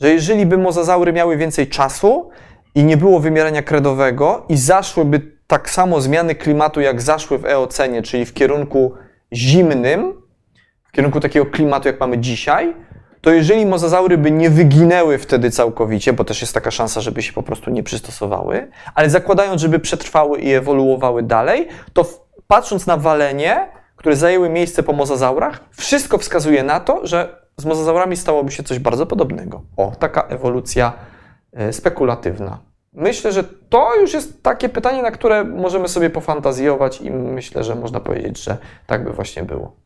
Że 0.00 0.10
jeżeli 0.10 0.46
by 0.46 0.58
mozazaury 0.58 1.12
miały 1.12 1.36
więcej 1.36 1.68
czasu 1.68 2.30
i 2.74 2.84
nie 2.84 2.96
było 2.96 3.20
wymierania 3.20 3.62
kredowego 3.62 4.44
i 4.48 4.56
zaszłyby 4.56 5.20
tak 5.46 5.70
samo 5.70 6.00
zmiany 6.00 6.34
klimatu, 6.34 6.80
jak 6.80 7.02
zaszły 7.02 7.38
w 7.38 7.44
eocenie, 7.44 8.02
czyli 8.02 8.24
w 8.24 8.34
kierunku 8.34 8.94
zimnym, 9.32 10.12
w 10.84 10.92
kierunku 10.92 11.20
takiego 11.20 11.46
klimatu, 11.46 11.88
jak 11.88 12.00
mamy 12.00 12.18
dzisiaj, 12.18 12.74
to 13.24 13.32
jeżeli 13.32 13.66
mozazaury 13.66 14.18
by 14.18 14.30
nie 14.30 14.50
wyginęły 14.50 15.18
wtedy 15.18 15.50
całkowicie, 15.50 16.12
bo 16.12 16.24
też 16.24 16.40
jest 16.40 16.54
taka 16.54 16.70
szansa, 16.70 17.00
żeby 17.00 17.22
się 17.22 17.32
po 17.32 17.42
prostu 17.42 17.70
nie 17.70 17.82
przystosowały, 17.82 18.68
ale 18.94 19.10
zakładając, 19.10 19.60
żeby 19.60 19.78
przetrwały 19.78 20.40
i 20.40 20.52
ewoluowały 20.52 21.22
dalej, 21.22 21.68
to 21.92 22.06
patrząc 22.48 22.86
na 22.86 22.96
walenie, 22.96 23.68
które 23.96 24.16
zajęły 24.16 24.48
miejsce 24.48 24.82
po 24.82 24.92
mozazaurach, 24.92 25.60
wszystko 25.70 26.18
wskazuje 26.18 26.62
na 26.62 26.80
to, 26.80 27.06
że 27.06 27.38
z 27.56 27.64
mozazaurami 27.64 28.16
stałoby 28.16 28.52
się 28.52 28.62
coś 28.62 28.78
bardzo 28.78 29.06
podobnego. 29.06 29.62
O, 29.76 29.92
taka 29.98 30.22
ewolucja 30.22 30.92
e, 31.52 31.72
spekulatywna. 31.72 32.58
Myślę, 32.92 33.32
że 33.32 33.44
to 33.44 34.00
już 34.00 34.14
jest 34.14 34.42
takie 34.42 34.68
pytanie, 34.68 35.02
na 35.02 35.10
które 35.10 35.44
możemy 35.44 35.88
sobie 35.88 36.10
pofantazjować 36.10 37.00
i 37.00 37.10
myślę, 37.10 37.64
że 37.64 37.74
można 37.74 38.00
powiedzieć, 38.00 38.44
że 38.44 38.56
tak 38.86 39.04
by 39.04 39.12
właśnie 39.12 39.42
było. 39.42 39.83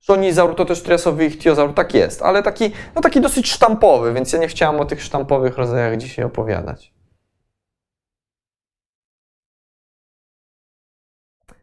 Szonizaur 0.00 0.56
to 0.56 0.64
też 0.64 0.82
triasowy 0.82 1.26
ichtiozaur, 1.26 1.74
tak 1.74 1.94
jest, 1.94 2.22
ale 2.22 2.42
taki, 2.42 2.70
no 2.94 3.00
taki 3.00 3.20
dosyć 3.20 3.50
sztampowy, 3.50 4.12
więc 4.12 4.32
ja 4.32 4.38
nie 4.38 4.48
chciałem 4.48 4.80
o 4.80 4.84
tych 4.84 5.02
sztampowych 5.02 5.58
rodzajach 5.58 5.96
dzisiaj 5.96 6.24
opowiadać. 6.24 6.94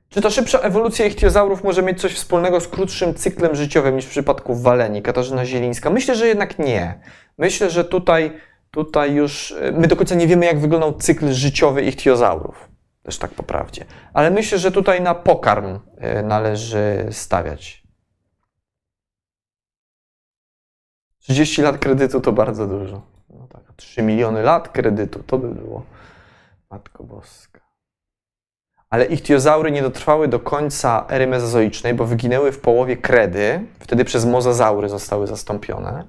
Czy 0.10 0.22
ta 0.22 0.30
szybsza 0.30 0.60
ewolucja 0.60 1.06
ichtiozaurów 1.06 1.64
może 1.64 1.84
mieć 1.84 2.02
coś 2.02 2.14
wspólnego 2.14 2.62
z 2.62 2.68
krótszym 2.68 3.14
cyklem 3.14 3.56
życiowym 3.56 3.95
niż 3.95 4.06
w 4.06 4.10
przypadku 4.10 4.56
waleni? 4.56 5.02
Katarzyna 5.02 5.45
Zielińska. 5.45 5.90
Myślę, 5.90 6.16
że 6.16 6.28
jednak 6.28 6.60
nie. 6.60 6.99
Myślę, 7.38 7.70
że 7.70 7.86
tutaj, 7.86 8.40
tutaj 8.72 9.14
już 9.14 9.56
my 9.74 9.88
do 9.88 9.95
końca 9.95 10.16
nie 10.16 10.28
wiemy, 10.28 10.45
jak 10.45 10.60
wyglądał 10.60 10.94
cykl 10.94 11.34
życiowy 11.34 11.82
ichtiozaurów. 11.82 12.70
Też 13.03 13.18
tak 13.18 13.32
po 13.32 13.44
prawdzie. 13.44 13.86
Ale 14.14 14.32
myślę, 14.32 14.57
że 14.57 14.72
tutaj 14.72 15.02
na 15.02 15.16
pokarm 15.16 15.80
należy 16.24 17.07
stawiać. 17.12 17.85
30 21.26 21.61
lat 21.61 21.77
kredytu 21.77 22.22
to 22.22 22.31
bardzo 22.31 22.68
dużo. 22.68 23.02
No 23.30 23.47
tak, 23.47 23.61
3 23.76 24.02
miliony 24.02 24.43
lat 24.43 24.69
kredytu 24.69 25.23
to 25.23 25.38
by 25.38 25.47
było. 25.47 25.84
Matko 26.72 27.03
Boska. 27.03 27.61
Ale 28.89 29.06
ichtiozaury 29.06 29.72
nie 29.72 29.81
dotrwały 29.81 30.27
do 30.27 30.39
końca 30.39 31.06
ery 31.10 31.27
mezozoicznej, 31.27 31.93
bo 31.93 32.06
wyginęły 32.06 32.52
w 32.52 32.60
połowie 32.60 32.97
kredy. 32.97 33.65
Wtedy 33.80 34.06
przez 34.06 34.26
mozazaury 34.26 34.89
zostały 34.89 35.27
zastąpione. 35.27 36.03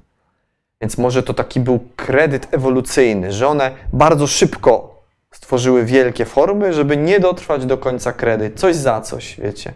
Więc 0.80 0.98
może 0.98 1.22
to 1.22 1.34
taki 1.34 1.60
był 1.60 1.80
kredyt 1.97 2.55
ewolucyjny, 2.55 3.32
że 3.32 3.48
one 3.48 3.70
bardzo 3.93 4.26
szybko 4.26 5.02
stworzyły 5.30 5.84
wielkie 5.84 6.24
formy, 6.24 6.72
żeby 6.72 6.97
nie 6.97 7.20
dotrwać 7.20 7.66
do 7.66 7.78
końca 7.78 8.12
kredy. 8.12 8.51
Coś 8.51 8.76
za 8.76 9.01
coś, 9.01 9.40
wiecie. 9.40 9.72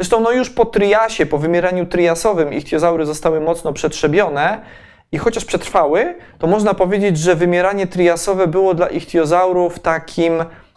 Zresztą 0.00 0.20
no 0.20 0.32
już 0.32 0.50
po 0.50 0.64
triasie, 0.64 1.26
po 1.26 1.38
wymieraniu 1.38 1.86
triasowym 1.86 2.52
ichtiozaury 2.52 3.06
zostały 3.06 3.40
mocno 3.40 3.72
przetrzebione 3.72 4.60
i 5.12 5.18
chociaż 5.18 5.44
przetrwały, 5.44 6.14
to 6.38 6.46
można 6.46 6.74
powiedzieć, 6.74 7.18
że 7.18 7.36
wymieranie 7.36 7.86
triasowe 7.86 8.46
było 8.46 8.74
dla 8.74 8.86
ichtiozaurów 8.86 9.78
takim, 9.78 10.32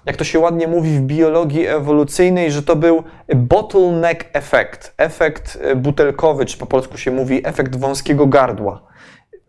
jak 0.05 0.15
to 0.15 0.23
się 0.23 0.39
ładnie 0.39 0.67
mówi 0.67 0.89
w 0.89 1.01
biologii 1.01 1.67
ewolucyjnej, 1.67 2.51
że 2.51 2.63
to 2.63 2.75
był 2.75 3.03
bottleneck 3.35 4.25
efekt, 4.33 4.93
efekt 4.97 5.59
butelkowy, 5.75 6.45
czy 6.45 6.57
po 6.57 6.65
polsku 6.65 6.97
się 6.97 7.11
mówi 7.11 7.47
efekt 7.47 7.75
wąskiego 7.75 8.27
gardła. 8.27 8.81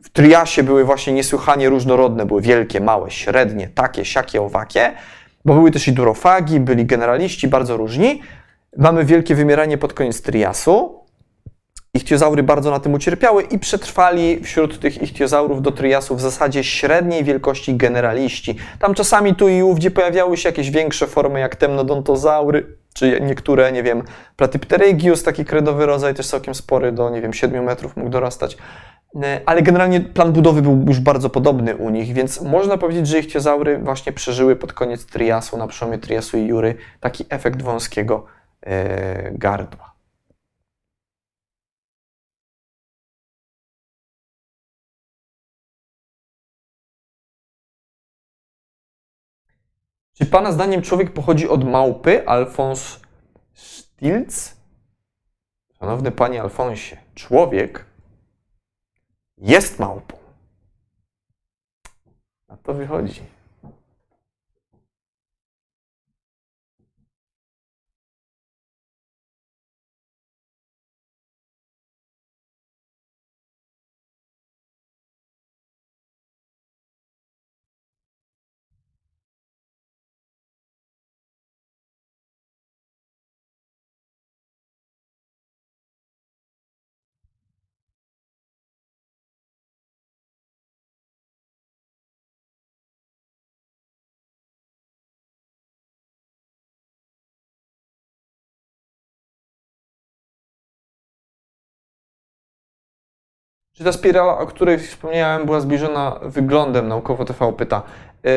W 0.02 0.10
triasie 0.10 0.62
były 0.62 0.84
właśnie 0.84 1.12
niesłychanie 1.12 1.68
różnorodne, 1.68 2.26
były 2.26 2.42
wielkie, 2.42 2.80
małe, 2.80 3.10
średnie, 3.10 3.68
takie, 3.68 4.04
siakie, 4.04 4.42
owakie, 4.42 4.92
bo 5.44 5.54
były 5.54 5.70
też 5.70 5.88
i 5.88 5.92
durofagi, 5.92 6.60
byli 6.60 6.86
generaliści, 6.86 7.48
bardzo 7.48 7.76
różni, 7.76 8.20
Mamy 8.76 9.04
wielkie 9.04 9.34
wymieranie 9.34 9.78
pod 9.78 9.92
koniec 9.92 10.22
triasu. 10.22 11.04
Ichtiozaury 11.94 12.42
bardzo 12.42 12.70
na 12.70 12.80
tym 12.80 12.94
ucierpiały 12.94 13.42
i 13.42 13.58
przetrwali 13.58 14.40
wśród 14.44 14.80
tych 14.80 15.02
ichtiozaurów 15.02 15.62
do 15.62 15.72
triasu 15.72 16.16
w 16.16 16.20
zasadzie 16.20 16.64
średniej 16.64 17.24
wielkości 17.24 17.76
generaliści. 17.76 18.56
Tam 18.78 18.94
czasami 18.94 19.34
tu 19.34 19.48
i 19.48 19.62
ówdzie 19.62 19.90
pojawiały 19.90 20.36
się 20.36 20.48
jakieś 20.48 20.70
większe 20.70 21.06
formy 21.06 21.40
jak 21.40 21.56
temnodontozaury, 21.56 22.76
czy 22.94 23.20
niektóre, 23.20 23.72
nie 23.72 23.82
wiem, 23.82 24.02
platypterygius, 24.36 25.22
taki 25.22 25.44
kredowy 25.44 25.86
rodzaj, 25.86 26.14
też 26.14 26.26
całkiem 26.26 26.54
spory, 26.54 26.92
do, 26.92 27.10
nie 27.10 27.20
wiem, 27.20 27.32
7 27.32 27.64
metrów 27.64 27.96
mógł 27.96 28.10
dorastać. 28.10 28.56
Ale 29.46 29.62
generalnie 29.62 30.00
plan 30.00 30.32
budowy 30.32 30.62
był 30.62 30.84
już 30.88 31.00
bardzo 31.00 31.30
podobny 31.30 31.76
u 31.76 31.90
nich, 31.90 32.12
więc 32.12 32.40
można 32.40 32.78
powiedzieć, 32.78 33.06
że 33.06 33.18
ichtiozaury 33.18 33.78
właśnie 33.78 34.12
przeżyły 34.12 34.56
pod 34.56 34.72
koniec 34.72 35.06
triasu, 35.06 35.56
na 35.56 35.66
przełomie 35.66 35.98
triasu 35.98 36.38
i 36.38 36.48
jury, 36.48 36.74
taki 37.00 37.24
efekt 37.30 37.62
wąskiego 37.62 38.26
E, 38.26 38.43
gardła. 39.32 39.94
Czy 50.12 50.26
Pana 50.26 50.52
zdaniem 50.52 50.82
człowiek 50.82 51.12
pochodzi 51.12 51.48
od 51.48 51.64
małpy? 51.64 52.28
Alfons 52.28 53.00
Stilz? 53.54 54.56
Szanowny 55.78 56.12
Panie 56.12 56.42
Alfonsie, 56.42 56.96
człowiek 57.14 57.86
jest 59.38 59.78
małpą. 59.78 60.16
A 62.48 62.56
to 62.56 62.74
wychodzi. 62.74 63.33
Czy 103.74 103.84
ta 103.84 103.92
spirala, 103.92 104.38
o 104.38 104.46
której 104.46 104.78
wspomniałem, 104.78 105.46
była 105.46 105.60
zbliżona 105.60 106.20
wyglądem, 106.22 106.88
naukowo 106.88 107.24
TV 107.24 107.52
pyta, 107.52 107.82
yy, 108.24 108.30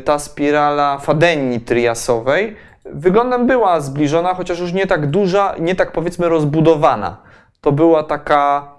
ta 0.00 0.18
spirala 0.18 0.98
Fadenii 0.98 1.60
triasowej 1.60 2.56
wyglądem 2.84 3.46
była 3.46 3.80
zbliżona, 3.80 4.34
chociaż 4.34 4.58
już 4.58 4.72
nie 4.72 4.86
tak 4.86 5.06
duża, 5.06 5.54
nie 5.60 5.74
tak 5.74 5.92
powiedzmy 5.92 6.28
rozbudowana. 6.28 7.16
To 7.60 7.72
była 7.72 8.02
taka 8.02 8.72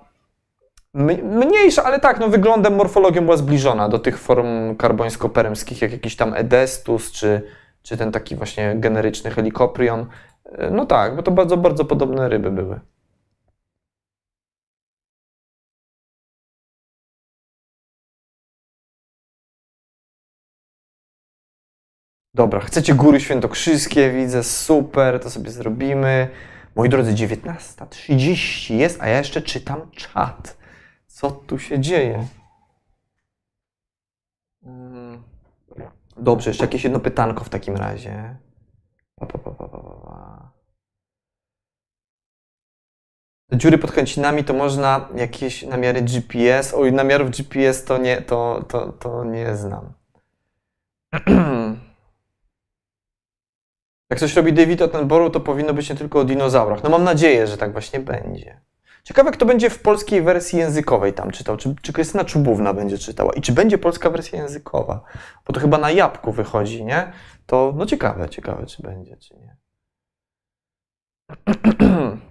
mniejsza, 1.24 1.84
ale 1.84 2.00
tak, 2.00 2.20
no 2.20 2.28
wyglądem, 2.28 2.76
morfologią 2.76 3.22
była 3.22 3.38
zbliżona 3.38 3.90
do 3.90 4.00
tych 4.00 4.20
form 4.20 4.76
karbońsko-peremskich, 4.76 5.82
jak 5.82 5.92
jakiś 5.92 6.16
tam 6.16 6.34
Edestus, 6.34 7.12
czy, 7.12 7.42
czy 7.84 7.98
ten 7.98 8.12
taki 8.12 8.36
właśnie 8.36 8.76
generyczny 8.76 9.32
Helicoprion. 9.32 10.06
Yy, 10.46 10.72
No 10.72 10.86
tak, 10.86 11.16
bo 11.16 11.24
to 11.24 11.32
bardzo, 11.32 11.58
bardzo 11.58 11.86
podobne 11.86 12.30
ryby 12.30 12.52
były. 12.52 12.80
Dobra, 22.40 22.60
chcecie 22.60 22.96
góry 22.96 23.20
świętokrzyskie, 23.20 24.12
widzę, 24.12 24.44
super, 24.44 25.20
to 25.20 25.30
sobie 25.30 25.52
zrobimy. 25.52 26.30
Moi 26.76 26.90
drodzy, 26.90 27.14
19.30 27.14 28.76
jest, 28.76 29.02
a 29.02 29.08
ja 29.08 29.18
jeszcze 29.18 29.42
czytam 29.42 29.92
czat. 29.92 30.58
Co 31.08 31.32
tu 31.32 31.60
się 31.60 31.80
dzieje? 31.80 32.28
Mm, 34.64 35.24
Dobrze, 36.18 36.50
jeszcze 36.50 36.64
jakieś 36.64 36.84
jedno 36.84 37.00
pytanko 37.00 37.44
w 37.44 37.50
takim 37.50 37.76
razie. 37.76 38.36
Te 43.50 43.58
dziury 43.58 43.78
pod 43.78 43.92
chęcinami 43.92 44.44
to 44.44 44.54
można 44.54 45.10
jakieś 45.16 45.64
namiary 45.64 46.02
GPS. 46.02 46.74
Oj, 46.74 46.94
namiarów 46.94 47.30
GPS 47.30 47.84
to 47.84 47.98
nie, 47.98 48.22
to, 48.22 48.66
to, 48.68 48.92
to 48.92 49.24
nie 49.24 49.56
znam. 49.56 49.94
Jak 54.10 54.20
coś 54.20 54.36
robi 54.36 54.54
David 54.54 54.82
Attenborough, 54.82 55.34
to 55.34 55.40
powinno 55.40 55.74
być 55.74 55.90
nie 55.90 55.96
tylko 55.96 56.20
o 56.20 56.24
dinozaurach. 56.24 56.84
No 56.84 56.90
mam 56.90 57.04
nadzieję, 57.04 57.48
że 57.48 57.58
tak 57.58 57.72
właśnie 57.72 58.00
będzie. 58.00 58.62
Ciekawe, 59.04 59.32
kto 59.32 59.46
będzie 59.46 59.70
w 59.70 59.82
polskiej 59.82 60.22
wersji 60.22 60.60
językowej 60.60 61.14
tam 61.14 61.32
czytał. 61.32 61.58
Czy, 61.58 61.76
czy 61.82 61.94
Krystyna 61.94 62.26
Czubówna 62.26 62.74
będzie 62.74 62.98
czytała? 62.98 63.34
I 63.34 63.42
czy 63.42 63.52
będzie 63.52 63.78
polska 63.78 64.10
wersja 64.10 64.40
językowa? 64.42 65.04
Bo 65.48 65.54
to 65.54 65.60
chyba 65.60 65.78
na 65.78 65.92
jabłku 65.92 66.32
wychodzi, 66.32 66.86
nie? 66.86 67.12
To 67.46 67.74
no 67.76 67.86
ciekawe, 67.86 68.30
ciekawe, 68.30 68.66
czy 68.66 68.84
będzie, 68.84 69.18
czy 69.18 69.36
nie. 69.36 69.58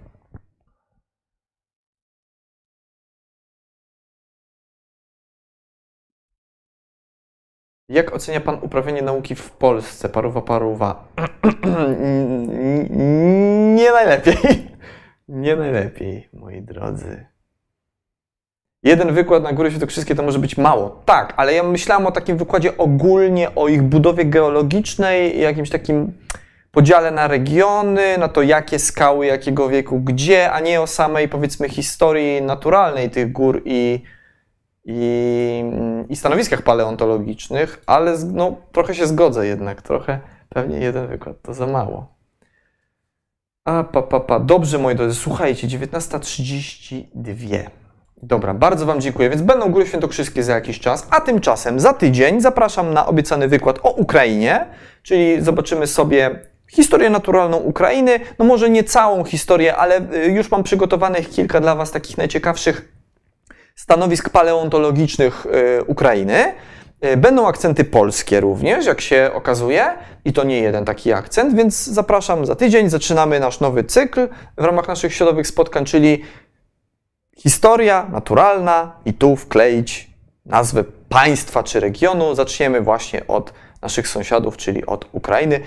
Jak 7.89 8.15
ocenia 8.15 8.41
Pan 8.41 8.57
uprawianie 8.61 9.01
nauki 9.01 9.35
w 9.35 9.51
Polsce? 9.51 10.09
Paruwa, 10.09 10.41
paruwa. 10.41 11.07
Nie 13.75 13.91
najlepiej. 13.91 14.35
Nie 15.27 15.55
najlepiej, 15.55 16.29
moi 16.33 16.61
drodzy. 16.61 17.25
Jeden 18.83 19.13
wykład 19.13 19.43
na 19.43 19.53
Góry 19.53 19.69
Świętokrzyskie 19.69 20.15
to 20.15 20.23
może 20.23 20.39
być 20.39 20.57
mało. 20.57 21.01
Tak, 21.05 21.33
ale 21.37 21.53
ja 21.53 21.63
myślałem 21.63 22.07
o 22.07 22.11
takim 22.11 22.37
wykładzie 22.37 22.77
ogólnie 22.77 23.55
o 23.55 23.67
ich 23.67 23.81
budowie 23.81 24.25
geologicznej, 24.25 25.39
jakimś 25.39 25.69
takim 25.69 26.13
podziale 26.71 27.11
na 27.11 27.27
regiony, 27.27 28.17
na 28.17 28.27
to 28.27 28.41
jakie 28.41 28.79
skały, 28.79 29.25
jakiego 29.25 29.69
wieku, 29.69 29.99
gdzie, 29.99 30.51
a 30.51 30.59
nie 30.59 30.81
o 30.81 30.87
samej 30.87 31.29
powiedzmy 31.29 31.69
historii 31.69 32.41
naturalnej 32.41 33.09
tych 33.09 33.31
gór 33.31 33.61
i, 33.65 34.03
i, 34.91 35.63
i 36.09 36.15
stanowiskach 36.15 36.61
paleontologicznych, 36.61 37.83
ale 37.85 38.17
no, 38.33 38.55
trochę 38.71 38.95
się 38.95 39.07
zgodzę 39.07 39.47
jednak, 39.47 39.81
trochę 39.81 40.19
pewnie 40.49 40.79
jeden 40.79 41.07
wykład 41.07 41.41
to 41.41 41.53
za 41.53 41.67
mało. 41.67 42.15
A, 43.65 43.83
pa, 43.83 44.01
pa, 44.01 44.19
pa. 44.19 44.39
Dobrze, 44.39 44.77
moi 44.77 44.95
drodzy, 44.95 45.15
słuchajcie, 45.15 45.67
19.32. 45.67 47.59
Dobra, 48.23 48.53
bardzo 48.53 48.85
Wam 48.85 49.01
dziękuję. 49.01 49.29
Więc 49.29 49.41
będą 49.41 49.71
Góry 49.71 49.87
Świętokrzyskie 49.87 50.43
za 50.43 50.53
jakiś 50.53 50.79
czas, 50.79 51.07
a 51.09 51.21
tymczasem 51.21 51.79
za 51.79 51.93
tydzień 51.93 52.41
zapraszam 52.41 52.93
na 52.93 53.07
obiecany 53.07 53.47
wykład 53.47 53.79
o 53.83 53.89
Ukrainie, 53.89 54.65
czyli 55.03 55.41
zobaczymy 55.41 55.87
sobie 55.87 56.39
historię 56.71 57.09
naturalną 57.09 57.57
Ukrainy. 57.57 58.19
No 58.39 58.45
może 58.45 58.69
nie 58.69 58.83
całą 58.83 59.23
historię, 59.23 59.75
ale 59.75 60.01
y, 60.13 60.31
już 60.31 60.51
mam 60.51 60.63
przygotowanych 60.63 61.29
kilka 61.29 61.59
dla 61.59 61.75
Was 61.75 61.91
takich 61.91 62.17
najciekawszych 62.17 62.98
stanowisk 63.79 64.29
paleontologicznych 64.29 65.45
y, 65.45 65.83
Ukrainy. 65.83 66.53
Y, 67.05 67.17
Będą 67.17 67.47
akcenty 67.47 67.83
polskie 67.83 68.39
również, 68.39 68.85
jak 68.85 69.01
się 69.01 69.31
okazuje, 69.33 69.85
i 70.25 70.33
to 70.33 70.43
nie 70.43 70.59
jeden 70.59 70.85
taki 70.85 71.13
akcent, 71.13 71.55
więc 71.55 71.85
zapraszam 71.85 72.45
za 72.45 72.55
tydzień. 72.55 72.89
Zaczynamy 72.89 73.39
nasz 73.39 73.59
nowy 73.59 73.83
cykl 73.83 74.27
w 74.57 74.63
ramach 74.63 74.87
naszych 74.87 75.13
środowych 75.13 75.47
spotkań, 75.47 75.85
czyli 75.85 76.23
historia 77.37 78.07
naturalna 78.11 78.95
i 79.05 79.13
tu 79.13 79.35
wkleić 79.35 80.09
nazwę 80.45 80.83
państwa 81.09 81.63
czy 81.63 81.79
regionu. 81.79 82.35
Zaczniemy 82.35 82.81
właśnie 82.81 83.27
od 83.27 83.53
naszych 83.81 84.07
sąsiadów, 84.07 84.57
czyli 84.57 84.85
od 84.85 85.05
Ukrainy. 85.11 85.59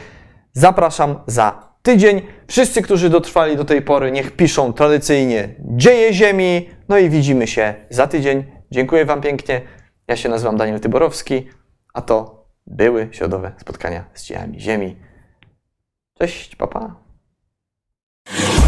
Zapraszam 0.53 1.19
za 1.27 1.72
tydzień. 1.83 2.23
Wszyscy, 2.47 2.83
którzy 2.83 3.11
dotrwali 3.11 3.57
do 3.57 3.65
tej 3.65 3.83
pory, 3.83 4.13
niech 4.13 4.37
piszą 4.37 4.73
tradycyjnie 4.73 5.55
dzieje 5.59 6.13
ziemi. 6.13 6.71
No 6.89 6.99
i 6.99 7.11
widzimy 7.11 7.47
się 7.47 7.75
za 7.91 8.07
tydzień. 8.07 8.45
Dziękuję 8.71 9.05
Wam 9.05 9.21
pięknie. 9.21 9.61
Ja 10.09 10.17
się 10.17 10.29
nazywam 10.29 10.57
Daniel 10.57 10.81
Tyborowski, 10.81 11.49
a 11.95 12.03
to 12.03 12.47
były 12.67 13.09
środowe 13.11 13.53
spotkania 13.59 14.05
z 14.15 14.25
dziejami 14.25 14.61
ziemi. 14.61 14.97
Cześć, 16.19 16.57
papa. 16.57 16.97
Pa. 18.25 18.62